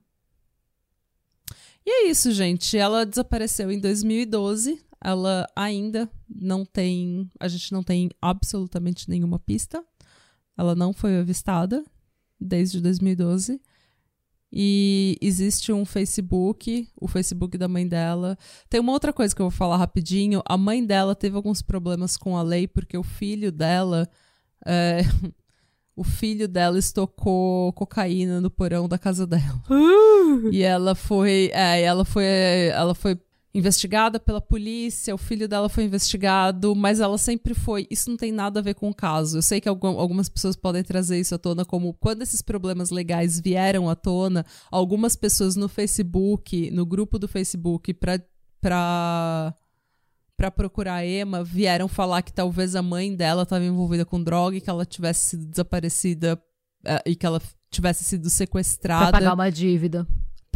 E 1.84 1.90
é 1.90 2.10
isso, 2.10 2.32
gente. 2.32 2.76
Ela 2.76 3.06
desapareceu 3.06 3.70
em 3.70 3.78
2012. 3.78 4.80
Ela 5.00 5.46
ainda 5.54 6.10
não 6.28 6.64
tem. 6.64 7.30
A 7.38 7.46
gente 7.46 7.70
não 7.70 7.82
tem 7.82 8.10
absolutamente 8.20 9.08
nenhuma 9.08 9.38
pista. 9.38 9.84
Ela 10.58 10.74
não 10.74 10.92
foi 10.92 11.18
avistada 11.18 11.84
desde 12.40 12.80
2012. 12.80 13.60
E 14.52 15.18
existe 15.20 15.72
um 15.72 15.84
Facebook, 15.84 16.88
o 17.00 17.08
Facebook 17.08 17.58
da 17.58 17.68
mãe 17.68 17.86
dela. 17.86 18.38
Tem 18.68 18.80
uma 18.80 18.92
outra 18.92 19.12
coisa 19.12 19.34
que 19.34 19.42
eu 19.42 19.50
vou 19.50 19.56
falar 19.56 19.76
rapidinho. 19.76 20.42
A 20.46 20.56
mãe 20.56 20.84
dela 20.84 21.14
teve 21.14 21.36
alguns 21.36 21.62
problemas 21.62 22.16
com 22.16 22.36
a 22.36 22.42
lei 22.42 22.66
porque 22.68 22.96
o 22.96 23.02
filho 23.02 23.50
dela. 23.50 24.08
É, 24.64 25.00
o 25.96 26.04
filho 26.04 26.46
dela 26.46 26.78
estocou 26.78 27.72
cocaína 27.72 28.40
no 28.40 28.50
porão 28.50 28.88
da 28.88 28.98
casa 28.98 29.26
dela. 29.26 29.62
Uh! 29.68 30.50
E 30.52 30.62
ela 30.62 30.94
foi. 30.94 31.50
É, 31.52 31.82
ela 31.82 32.04
foi. 32.04 32.24
Ela 32.24 32.94
foi 32.94 33.18
investigada 33.56 34.20
pela 34.20 34.40
polícia, 34.40 35.14
o 35.14 35.18
filho 35.18 35.48
dela 35.48 35.70
foi 35.70 35.84
investigado, 35.84 36.76
mas 36.76 37.00
ela 37.00 37.16
sempre 37.16 37.54
foi. 37.54 37.86
Isso 37.90 38.10
não 38.10 38.16
tem 38.16 38.30
nada 38.30 38.60
a 38.60 38.62
ver 38.62 38.74
com 38.74 38.90
o 38.90 38.94
caso. 38.94 39.38
Eu 39.38 39.42
sei 39.42 39.62
que 39.62 39.68
algumas 39.68 40.28
pessoas 40.28 40.54
podem 40.54 40.84
trazer 40.84 41.18
isso 41.18 41.34
à 41.34 41.38
tona, 41.38 41.64
como 41.64 41.94
quando 41.94 42.20
esses 42.20 42.42
problemas 42.42 42.90
legais 42.90 43.40
vieram 43.40 43.88
à 43.88 43.96
tona, 43.96 44.44
algumas 44.70 45.16
pessoas 45.16 45.56
no 45.56 45.70
Facebook, 45.70 46.70
no 46.70 46.84
grupo 46.84 47.18
do 47.18 47.26
Facebook, 47.26 47.94
pra. 47.94 48.20
pra 48.60 49.54
para 50.38 50.50
procurar 50.50 50.96
a 50.96 51.06
Emma, 51.06 51.42
vieram 51.42 51.88
falar 51.88 52.20
que 52.20 52.30
talvez 52.30 52.76
a 52.76 52.82
mãe 52.82 53.16
dela 53.16 53.44
estava 53.44 53.64
envolvida 53.64 54.04
com 54.04 54.22
droga 54.22 54.54
e 54.54 54.60
que 54.60 54.68
ela 54.68 54.84
tivesse 54.84 55.30
sido 55.30 55.46
desaparecida 55.46 56.38
uh, 56.84 57.00
e 57.06 57.16
que 57.16 57.24
ela 57.24 57.40
tivesse 57.70 58.04
sido 58.04 58.28
sequestrada. 58.28 59.12
Pra 59.12 59.18
pagar 59.20 59.32
uma 59.32 59.50
dívida 59.50 60.06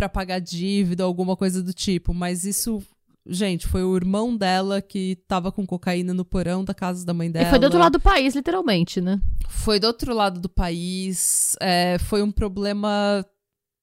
para 0.01 0.09
pagar 0.09 0.39
dívida, 0.39 1.05
alguma 1.05 1.37
coisa 1.37 1.63
do 1.63 1.75
tipo. 1.75 2.15
Mas 2.15 2.47
isso, 2.47 2.83
gente, 3.27 3.67
foi 3.67 3.85
o 3.85 3.95
irmão 3.95 4.35
dela 4.35 4.81
que 4.81 5.19
tava 5.29 5.53
com 5.53 5.67
cocaína 5.67 6.15
no 6.15 6.25
porão 6.25 6.65
da 6.65 6.73
casa 6.73 7.05
da 7.05 7.13
mãe 7.13 7.31
dela. 7.31 7.47
E 7.47 7.51
foi 7.51 7.59
do 7.59 7.65
outro 7.65 7.79
lado 7.79 7.93
do 7.93 8.01
país, 8.01 8.35
literalmente, 8.35 8.99
né? 8.99 9.21
Foi 9.47 9.79
do 9.79 9.87
outro 9.87 10.15
lado 10.15 10.41
do 10.41 10.49
país. 10.49 11.55
É, 11.61 11.99
foi 11.99 12.23
um 12.23 12.33
problema 12.33 13.23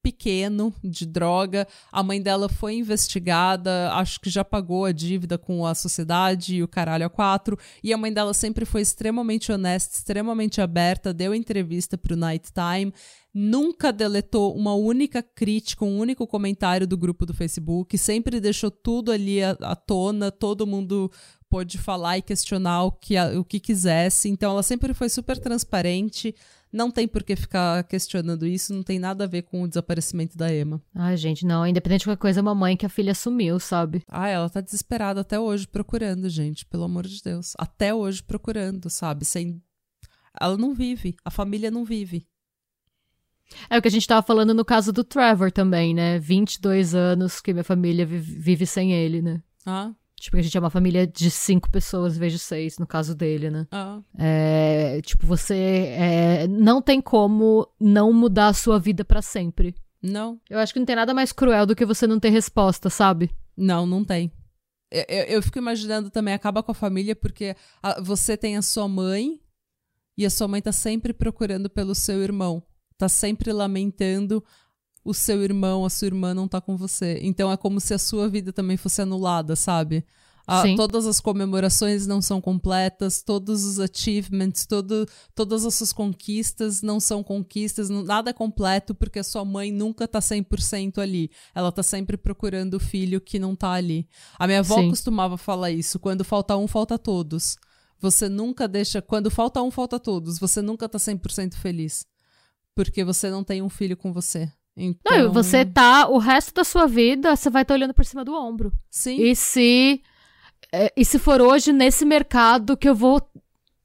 pequeno 0.08 0.74
de 0.82 1.06
droga. 1.06 1.68
A 1.92 2.02
mãe 2.02 2.22
dela 2.22 2.48
foi 2.48 2.76
investigada, 2.76 3.92
acho 3.92 4.22
que 4.22 4.30
já 4.30 4.44
pagou 4.44 4.86
a 4.86 4.94
dívida 4.94 5.38
com 5.38 5.66
a 5.66 5.76
sociedade 5.76 6.56
e 6.56 6.64
o 6.64 6.68
caralho 6.68 7.06
a 7.06 7.10
quatro. 7.10 7.60
E 7.84 7.92
a 7.92 7.98
mãe 7.98 8.14
dela 8.14 8.34
sempre 8.34 8.64
foi 8.64 8.82
extremamente 8.82 9.52
honesta, 9.52 9.98
extremamente 9.98 10.62
aberta, 10.62 11.14
deu 11.14 11.36
entrevista 11.36 11.98
pro 11.98 12.16
Night 12.16 12.54
Time 12.54 12.94
nunca 13.40 13.94
deletou 13.94 14.56
uma 14.56 14.74
única 14.74 15.22
crítica, 15.22 15.86
um 15.86 16.00
único 16.00 16.26
comentário 16.26 16.88
do 16.88 16.98
grupo 16.98 17.24
do 17.24 17.36
Facebook, 17.36 17.96
sempre 17.96 18.40
deixou 18.40 18.72
tudo 18.72 19.12
ali 19.12 19.44
à, 19.44 19.52
à 19.62 19.76
tona, 19.76 20.32
todo 20.32 20.66
mundo 20.66 21.12
pôde 21.50 21.78
falar 21.78 22.18
e 22.18 22.22
questionar 22.22 22.84
o 22.84 22.92
que, 22.92 23.20
o 23.38 23.44
que 23.44 23.60
quisesse. 23.60 24.30
Então 24.30 24.52
ela 24.52 24.64
sempre 24.64 24.94
foi 24.94 25.10
super 25.10 25.38
transparente. 25.38 26.36
Não 26.72 26.92
tem 26.92 27.08
por 27.08 27.24
que 27.24 27.36
ficar 27.36 27.84
questionando 27.86 28.46
isso, 28.46 28.74
não 28.74 28.84
tem 28.84 29.00
nada 29.00 29.24
a 29.24 29.28
ver 29.28 29.44
com 29.44 29.64
o 29.64 29.68
desaparecimento 29.68 30.38
da 30.38 30.54
Emma. 30.54 30.82
Ai, 30.94 31.16
gente, 31.16 31.46
não. 31.46 31.66
Independente 31.66 32.02
de 32.02 32.06
qualquer 32.06 32.22
coisa, 32.22 32.40
é 32.40 32.42
uma 32.42 32.54
mãe 32.54 32.76
que 32.76 32.86
a 32.86 32.90
filha 32.90 33.16
sumiu, 33.16 33.60
sabe? 33.60 34.04
Ah, 34.08 34.28
ela 34.28 34.50
tá 34.50 34.60
desesperada 34.60 35.22
até 35.22 35.40
hoje 35.40 35.68
procurando, 35.68 36.30
gente, 36.30 36.66
pelo 36.66 36.84
amor 36.84 37.08
de 37.08 37.22
Deus. 37.22 37.54
Até 37.58 37.94
hoje 37.94 38.22
procurando, 38.22 38.90
sabe? 38.90 39.24
Sem. 39.24 39.62
Ela 40.40 40.58
não 40.58 40.74
vive, 40.74 41.16
a 41.24 41.32
família 41.32 41.72
não 41.72 41.86
vive. 41.86 42.28
É 43.70 43.78
o 43.78 43.82
que 43.82 43.88
a 43.88 43.92
gente 43.92 44.08
tava 44.08 44.26
falando 44.26 44.54
no 44.54 44.66
caso 44.66 44.92
do 44.92 45.06
Trevor 45.06 45.52
também, 45.52 45.94
né? 45.94 46.20
22 46.20 46.94
anos 46.94 47.40
que 47.40 47.54
minha 47.54 47.64
família 47.64 48.06
vive 48.06 48.66
sem 48.66 48.92
ele, 48.92 49.22
né? 49.22 49.42
Ah. 49.66 49.94
Tipo, 50.20 50.38
a 50.38 50.42
gente 50.42 50.58
é 50.58 50.60
uma 50.60 50.70
família 50.70 51.06
de 51.06 51.30
cinco 51.30 51.70
pessoas, 51.70 52.16
em 52.16 52.20
vez 52.20 52.34
de 52.34 52.40
seis, 52.40 52.80
no 52.80 52.88
caso 52.88 53.16
dele, 53.16 53.52
né? 53.52 53.68
Ah. 53.72 54.02
É, 54.18 55.00
tipo, 55.04 55.28
você 55.28 55.94
é, 55.96 56.48
não 56.48 56.82
tem 56.82 57.00
como 57.00 57.68
não 57.80 58.12
mudar 58.12 58.48
a 58.48 58.54
sua 58.54 58.80
vida 58.80 59.06
para 59.06 59.22
sempre. 59.22 59.76
Não. 60.02 60.40
Eu 60.50 60.58
acho 60.58 60.74
que 60.74 60.80
não 60.80 60.86
tem 60.86 60.96
nada 60.96 61.14
mais 61.14 61.32
cruel 61.32 61.66
do 61.66 61.76
que 61.76 61.86
você 61.86 62.08
não 62.08 62.20
ter 62.20 62.30
resposta, 62.30 62.90
sabe? 62.90 63.30
Não, 63.56 63.86
não 63.86 64.04
tem. 64.04 64.32
Eu, 64.90 65.06
eu, 65.08 65.24
eu 65.26 65.44
fico 65.44 65.60
imaginando 65.60 66.10
também, 66.10 66.34
acaba 66.34 66.64
com 66.64 66.72
a 66.72 66.76
família, 66.76 67.16
porque 67.16 67.56
a, 67.84 68.02
você 68.02 68.36
tem 68.36 68.58
a 68.58 68.62
sua 68.62 68.88
mãe 68.88 69.40
e 70.18 70.26
a 70.26 70.30
sua 70.32 70.48
mãe 70.48 70.62
tá 70.62 70.72
sempre 70.72 71.14
procurando 71.14 71.70
pelo 71.70 71.94
seu 71.94 72.24
irmão 72.24 72.64
tá 72.98 73.08
sempre 73.08 73.54
lamentando 73.54 74.44
o 75.08 75.14
seu 75.14 75.42
irmão, 75.42 75.86
a 75.86 75.90
sua 75.90 76.08
irmã 76.08 76.34
não 76.34 76.50
tá 76.50 76.60
com 76.60 76.76
você. 76.76 77.18
Então 77.22 77.50
é 77.50 77.56
como 77.56 77.80
se 77.80 77.94
a 77.94 77.98
sua 77.98 78.28
vida 78.28 78.52
também 78.52 78.76
fosse 78.76 79.02
anulada, 79.02 79.56
sabe? 79.56 80.06
A, 80.46 80.64
todas 80.76 81.06
as 81.06 81.20
comemorações 81.20 82.06
não 82.06 82.22
são 82.22 82.42
completas, 82.42 83.22
todos 83.22 83.64
os 83.64 83.80
achievements, 83.80 84.66
todo, 84.66 85.06
todas 85.36 85.66
as 85.66 85.76
suas 85.76 85.92
conquistas 85.92 86.82
não 86.82 87.00
são 87.02 87.22
conquistas, 87.22 87.90
nada 87.90 88.30
é 88.30 88.34
completo 88.34 88.96
porque 88.96 89.20
a 89.20 89.24
sua 89.24 89.44
mãe 89.44 89.72
nunca 89.72 90.08
tá 90.08 90.20
100% 90.20 91.00
ali. 91.00 91.32
Ela 91.56 91.72
tá 91.72 91.84
sempre 91.84 92.18
procurando 92.18 92.76
o 92.76 92.80
filho 92.80 93.22
que 93.22 93.40
não 93.40 93.56
tá 93.56 93.72
ali. 93.72 94.08
A 94.38 94.46
minha 94.46 94.60
avó 94.60 94.76
Sim. 94.76 94.90
costumava 94.90 95.38
falar 95.38 95.72
isso: 95.72 96.00
quando 96.00 96.26
falta 96.26 96.56
um, 96.58 96.68
falta 96.68 97.00
todos. 97.00 97.58
Você 98.00 98.30
nunca 98.30 98.68
deixa. 98.68 99.02
Quando 99.02 99.32
falta 99.32 99.62
um, 99.62 99.72
falta 99.72 100.00
todos. 100.00 100.38
Você 100.38 100.62
nunca 100.62 100.88
tá 100.88 100.98
100% 100.98 101.56
feliz 101.56 102.06
porque 102.78 103.04
você 103.04 103.32
não 103.32 103.44
tem 103.44 103.64
um 103.64 103.70
filho 103.70 103.98
com 103.98 104.14
você. 104.14 104.52
Então... 104.78 105.18
Não, 105.18 105.34
você 105.34 105.66
tá, 105.66 106.08
o 106.08 106.20
resto 106.20 106.54
da 106.54 106.64
sua 106.64 106.86
vida, 106.86 107.36
você 107.36 107.50
vai 107.50 107.64
estar 107.64 107.74
tá 107.74 107.78
olhando 107.78 107.96
por 107.96 108.06
cima 108.06 108.24
do 108.24 108.34
ombro. 108.36 108.72
Sim. 108.92 109.20
E 109.20 109.36
se, 109.36 110.04
é, 110.72 110.94
e 110.96 111.04
se 111.04 111.18
for 111.18 111.42
hoje 111.42 111.74
nesse 111.74 112.06
mercado 112.06 112.78
que 112.78 112.88
eu 112.88 112.94
vou 112.94 113.20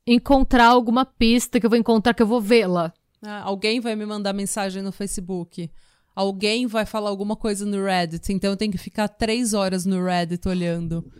encontrar 0.06 0.66
alguma 0.66 1.06
pista, 1.06 1.58
que 1.58 1.64
eu 1.64 1.70
vou 1.70 1.78
encontrar, 1.78 2.12
que 2.12 2.22
eu 2.22 2.26
vou 2.26 2.42
vê-la. 2.42 2.92
Ah, 3.22 3.40
alguém 3.42 3.80
vai 3.80 3.96
me 3.96 4.04
mandar 4.04 4.34
mensagem 4.34 4.82
no 4.82 4.92
Facebook. 4.92 5.70
Alguém 6.14 6.66
vai 6.66 6.84
falar 6.84 7.08
alguma 7.08 7.36
coisa 7.36 7.64
no 7.64 7.82
Reddit. 7.82 8.30
Então 8.30 8.50
eu 8.50 8.56
tenho 8.56 8.72
que 8.72 8.78
ficar 8.78 9.08
três 9.08 9.54
horas 9.54 9.86
no 9.86 10.04
Reddit 10.04 10.46
olhando 10.46 11.10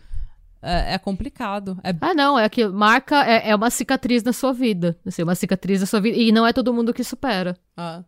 é, 0.63 0.93
é 0.93 0.97
complicado. 0.97 1.77
É... 1.83 1.93
Ah, 1.99 2.13
não, 2.13 2.39
é 2.39 2.47
que 2.47 2.65
marca 2.67 3.25
é, 3.25 3.49
é 3.49 3.55
uma 3.55 3.69
cicatriz 3.69 4.23
na 4.23 4.31
sua 4.31 4.53
vida. 4.53 4.97
Assim, 5.05 5.21
uma 5.21 5.35
cicatriz 5.35 5.81
na 5.81 5.85
sua 5.85 5.99
vida. 5.99 6.17
E 6.17 6.31
não 6.31 6.47
é 6.47 6.53
todo 6.53 6.73
mundo 6.73 6.93
que 6.93 7.03
supera. 7.03 7.57
Ah. 7.75 8.03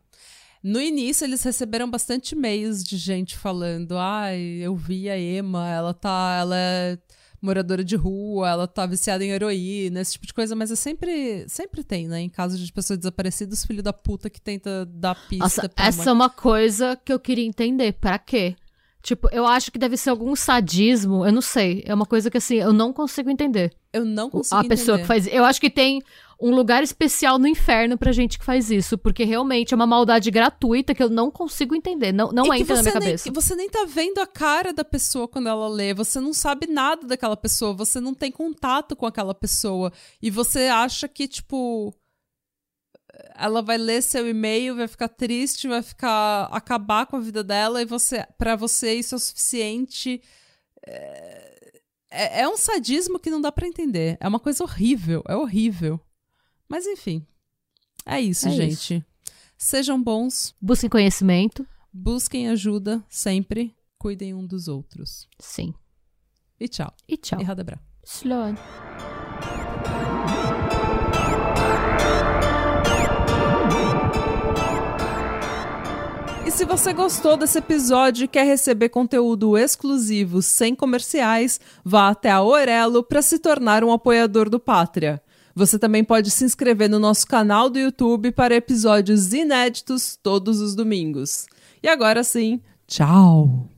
No 0.68 0.82
início, 0.82 1.26
eles 1.26 1.44
receberam 1.44 1.88
bastante 1.88 2.32
e-mails 2.32 2.84
de 2.84 2.98
gente 2.98 3.38
falando: 3.38 4.00
ai, 4.00 4.40
eu 4.60 4.76
vi 4.76 5.08
a 5.12 5.20
Emma, 5.20 5.70
ela 5.70 5.94
tá. 5.94 6.38
Ela 6.40 6.58
é 6.58 6.98
moradora 7.40 7.84
de 7.84 7.96
rua, 7.96 8.50
ela 8.50 8.68
tá 8.68 8.84
viciada 8.88 9.24
em 9.24 9.30
heroína, 9.30 10.02
esse 10.02 10.14
tipo 10.14 10.26
de 10.26 10.34
coisa, 10.34 10.56
mas 10.56 10.72
é 10.72 10.76
sempre, 10.76 11.46
sempre 11.48 11.84
tem, 11.84 12.08
né? 12.08 12.20
Em 12.20 12.30
caso 12.30 12.58
de 12.58 12.74
pessoas 12.74 12.98
desaparecidas, 12.98 13.64
filho 13.64 13.84
da 13.84 13.94
puta 13.94 14.28
que 14.28 14.42
tenta 14.42 14.88
dar 14.88 15.14
pista 15.30 15.44
Nossa, 15.44 15.70
pra 15.70 15.86
essa 15.86 16.02
uma... 16.02 16.10
é 16.10 16.14
uma 16.14 16.30
coisa 16.32 17.00
que 17.06 17.14
eu 17.14 17.20
queria 17.20 17.46
entender. 17.46 17.94
Para 17.94 18.18
quê? 18.18 18.56
Tipo, 19.04 19.30
eu 19.32 19.46
acho 19.46 19.72
que 19.72 19.78
deve 19.78 19.96
ser 19.98 20.10
algum 20.10 20.36
sadismo, 20.36 21.24
eu 21.24 21.32
não 21.32 21.42
sei. 21.44 21.84
É 21.86 21.94
uma 21.94 22.08
coisa 22.08 22.32
que, 22.32 22.40
assim, 22.40 22.56
eu 22.56 22.74
não 22.74 22.92
consigo 22.92 23.30
entender. 23.30 23.72
Eu 23.94 24.04
não 24.04 24.32
consigo 24.32 24.60
A 24.60 24.64
pessoa 24.64 24.98
que 24.98 25.06
faz. 25.06 25.28
Eu 25.28 25.46
acho 25.46 25.62
que 25.62 25.70
tem 25.70 26.02
um 26.40 26.54
lugar 26.54 26.84
especial 26.84 27.40
no 27.40 27.48
inferno 27.48 27.98
pra 27.98 28.12
gente 28.12 28.38
que 28.38 28.46
faz 28.46 28.70
isso, 28.70 28.98
porque 28.98 29.24
realmente 29.24 29.74
é 29.74 29.76
uma 29.76 29.88
maldade 29.88 30.30
gratuita 30.30 30.94
que 30.94 31.02
eu 31.02 31.10
não 31.10 31.32
consigo 31.32 31.76
entender. 31.76 32.12
Não, 32.12 32.32
não 32.32 32.54
entra 32.54 32.76
na 32.76 32.82
minha 32.82 32.94
cabeça. 32.94 33.30
Nem, 33.30 33.34
você 33.34 33.56
nem 33.56 33.70
tá 33.70 33.86
vendo 33.88 34.20
a 34.20 34.28
cara 34.28 34.74
da 34.74 34.84
pessoa 34.84 35.28
quando 35.28 35.48
ela 35.48 35.68
lê, 35.68 35.94
você 35.94 36.20
não 36.20 36.34
sabe 36.34 36.68
nada 36.68 37.08
daquela 37.08 37.38
pessoa, 37.38 37.74
você 37.74 38.00
não 38.00 38.14
tem 38.14 38.32
contato 38.32 38.96
com 38.96 39.06
aquela 39.06 39.34
pessoa. 39.34 39.92
E 40.22 40.30
você 40.30 40.68
acha 40.68 41.08
que, 41.08 41.28
tipo 41.28 41.94
ela 43.36 43.62
vai 43.62 43.78
ler 43.78 44.02
seu 44.02 44.28
e-mail, 44.28 44.76
vai 44.76 44.88
ficar 44.88 45.08
triste, 45.08 45.68
vai 45.68 45.82
ficar 45.82 46.50
acabar 46.52 47.06
com 47.06 47.16
a 47.16 47.20
vida 47.20 47.44
dela 47.44 47.82
e 47.82 47.86
você, 47.86 48.26
para 48.38 48.56
você 48.56 48.94
isso 48.94 49.16
é 49.16 49.18
o 49.18 49.20
suficiente. 49.20 50.22
É, 50.86 51.82
é, 52.12 52.42
é 52.42 52.50
um 52.50 52.58
sadismo 52.58 53.20
que 53.20 53.30
não 53.30 53.42
dá 53.42 53.52
para 53.52 53.68
entender. 53.68 54.18
É 54.20 54.28
uma 54.28 54.40
coisa 54.40 54.64
horrível, 54.64 55.24
é 55.28 55.36
horrível. 55.36 56.00
Mas 56.68 56.86
enfim, 56.86 57.26
é 58.06 58.20
isso, 58.20 58.48
é 58.48 58.52
gente. 58.52 58.96
Isso. 58.96 59.06
Sejam 59.58 60.02
bons. 60.02 60.54
Busquem 60.62 60.90
conhecimento. 60.90 61.66
Busquem 61.92 62.50
ajuda 62.50 63.04
sempre. 63.10 63.74
Cuidem 63.98 64.34
um 64.34 64.46
dos 64.46 64.68
outros. 64.68 65.28
Sim. 65.40 65.74
E 66.60 66.68
tchau. 66.68 66.94
E 67.08 67.18
tchau. 67.18 67.40
E 67.40 67.44
Radebra. 67.44 67.80
Slå. 68.04 68.54
E 76.46 76.52
se 76.52 76.64
você 76.66 76.94
gostou 76.94 77.36
desse 77.36 77.58
episódio 77.58 78.26
e 78.26 78.28
quer 78.28 78.46
receber 78.46 78.90
conteúdo 78.90 79.58
exclusivo 79.58 80.42
sem 80.42 80.76
comerciais, 80.76 81.60
vá 81.84 82.10
até 82.10 82.30
a 82.30 82.44
Orelo 82.44 83.04
para 83.04 83.22
se 83.22 83.40
tornar 83.40 83.84
um 83.84 83.92
apoiador 83.92 84.50
do 84.50 84.60
Pátria. 84.60 85.22
Você 85.56 85.80
também 85.80 86.04
pode 86.04 86.30
se 86.30 86.44
inscrever 86.44 86.90
no 86.90 87.00
nosso 87.00 87.26
canal 87.26 87.70
do 87.70 87.80
YouTube 87.80 88.32
para 88.32 88.56
episódios 88.56 89.32
inéditos 89.32 90.20
todos 90.22 90.60
os 90.60 90.76
domingos. 90.76 91.48
E 91.82 91.88
agora 91.88 92.26
sim, 92.26 92.60
tchau! 92.86 93.75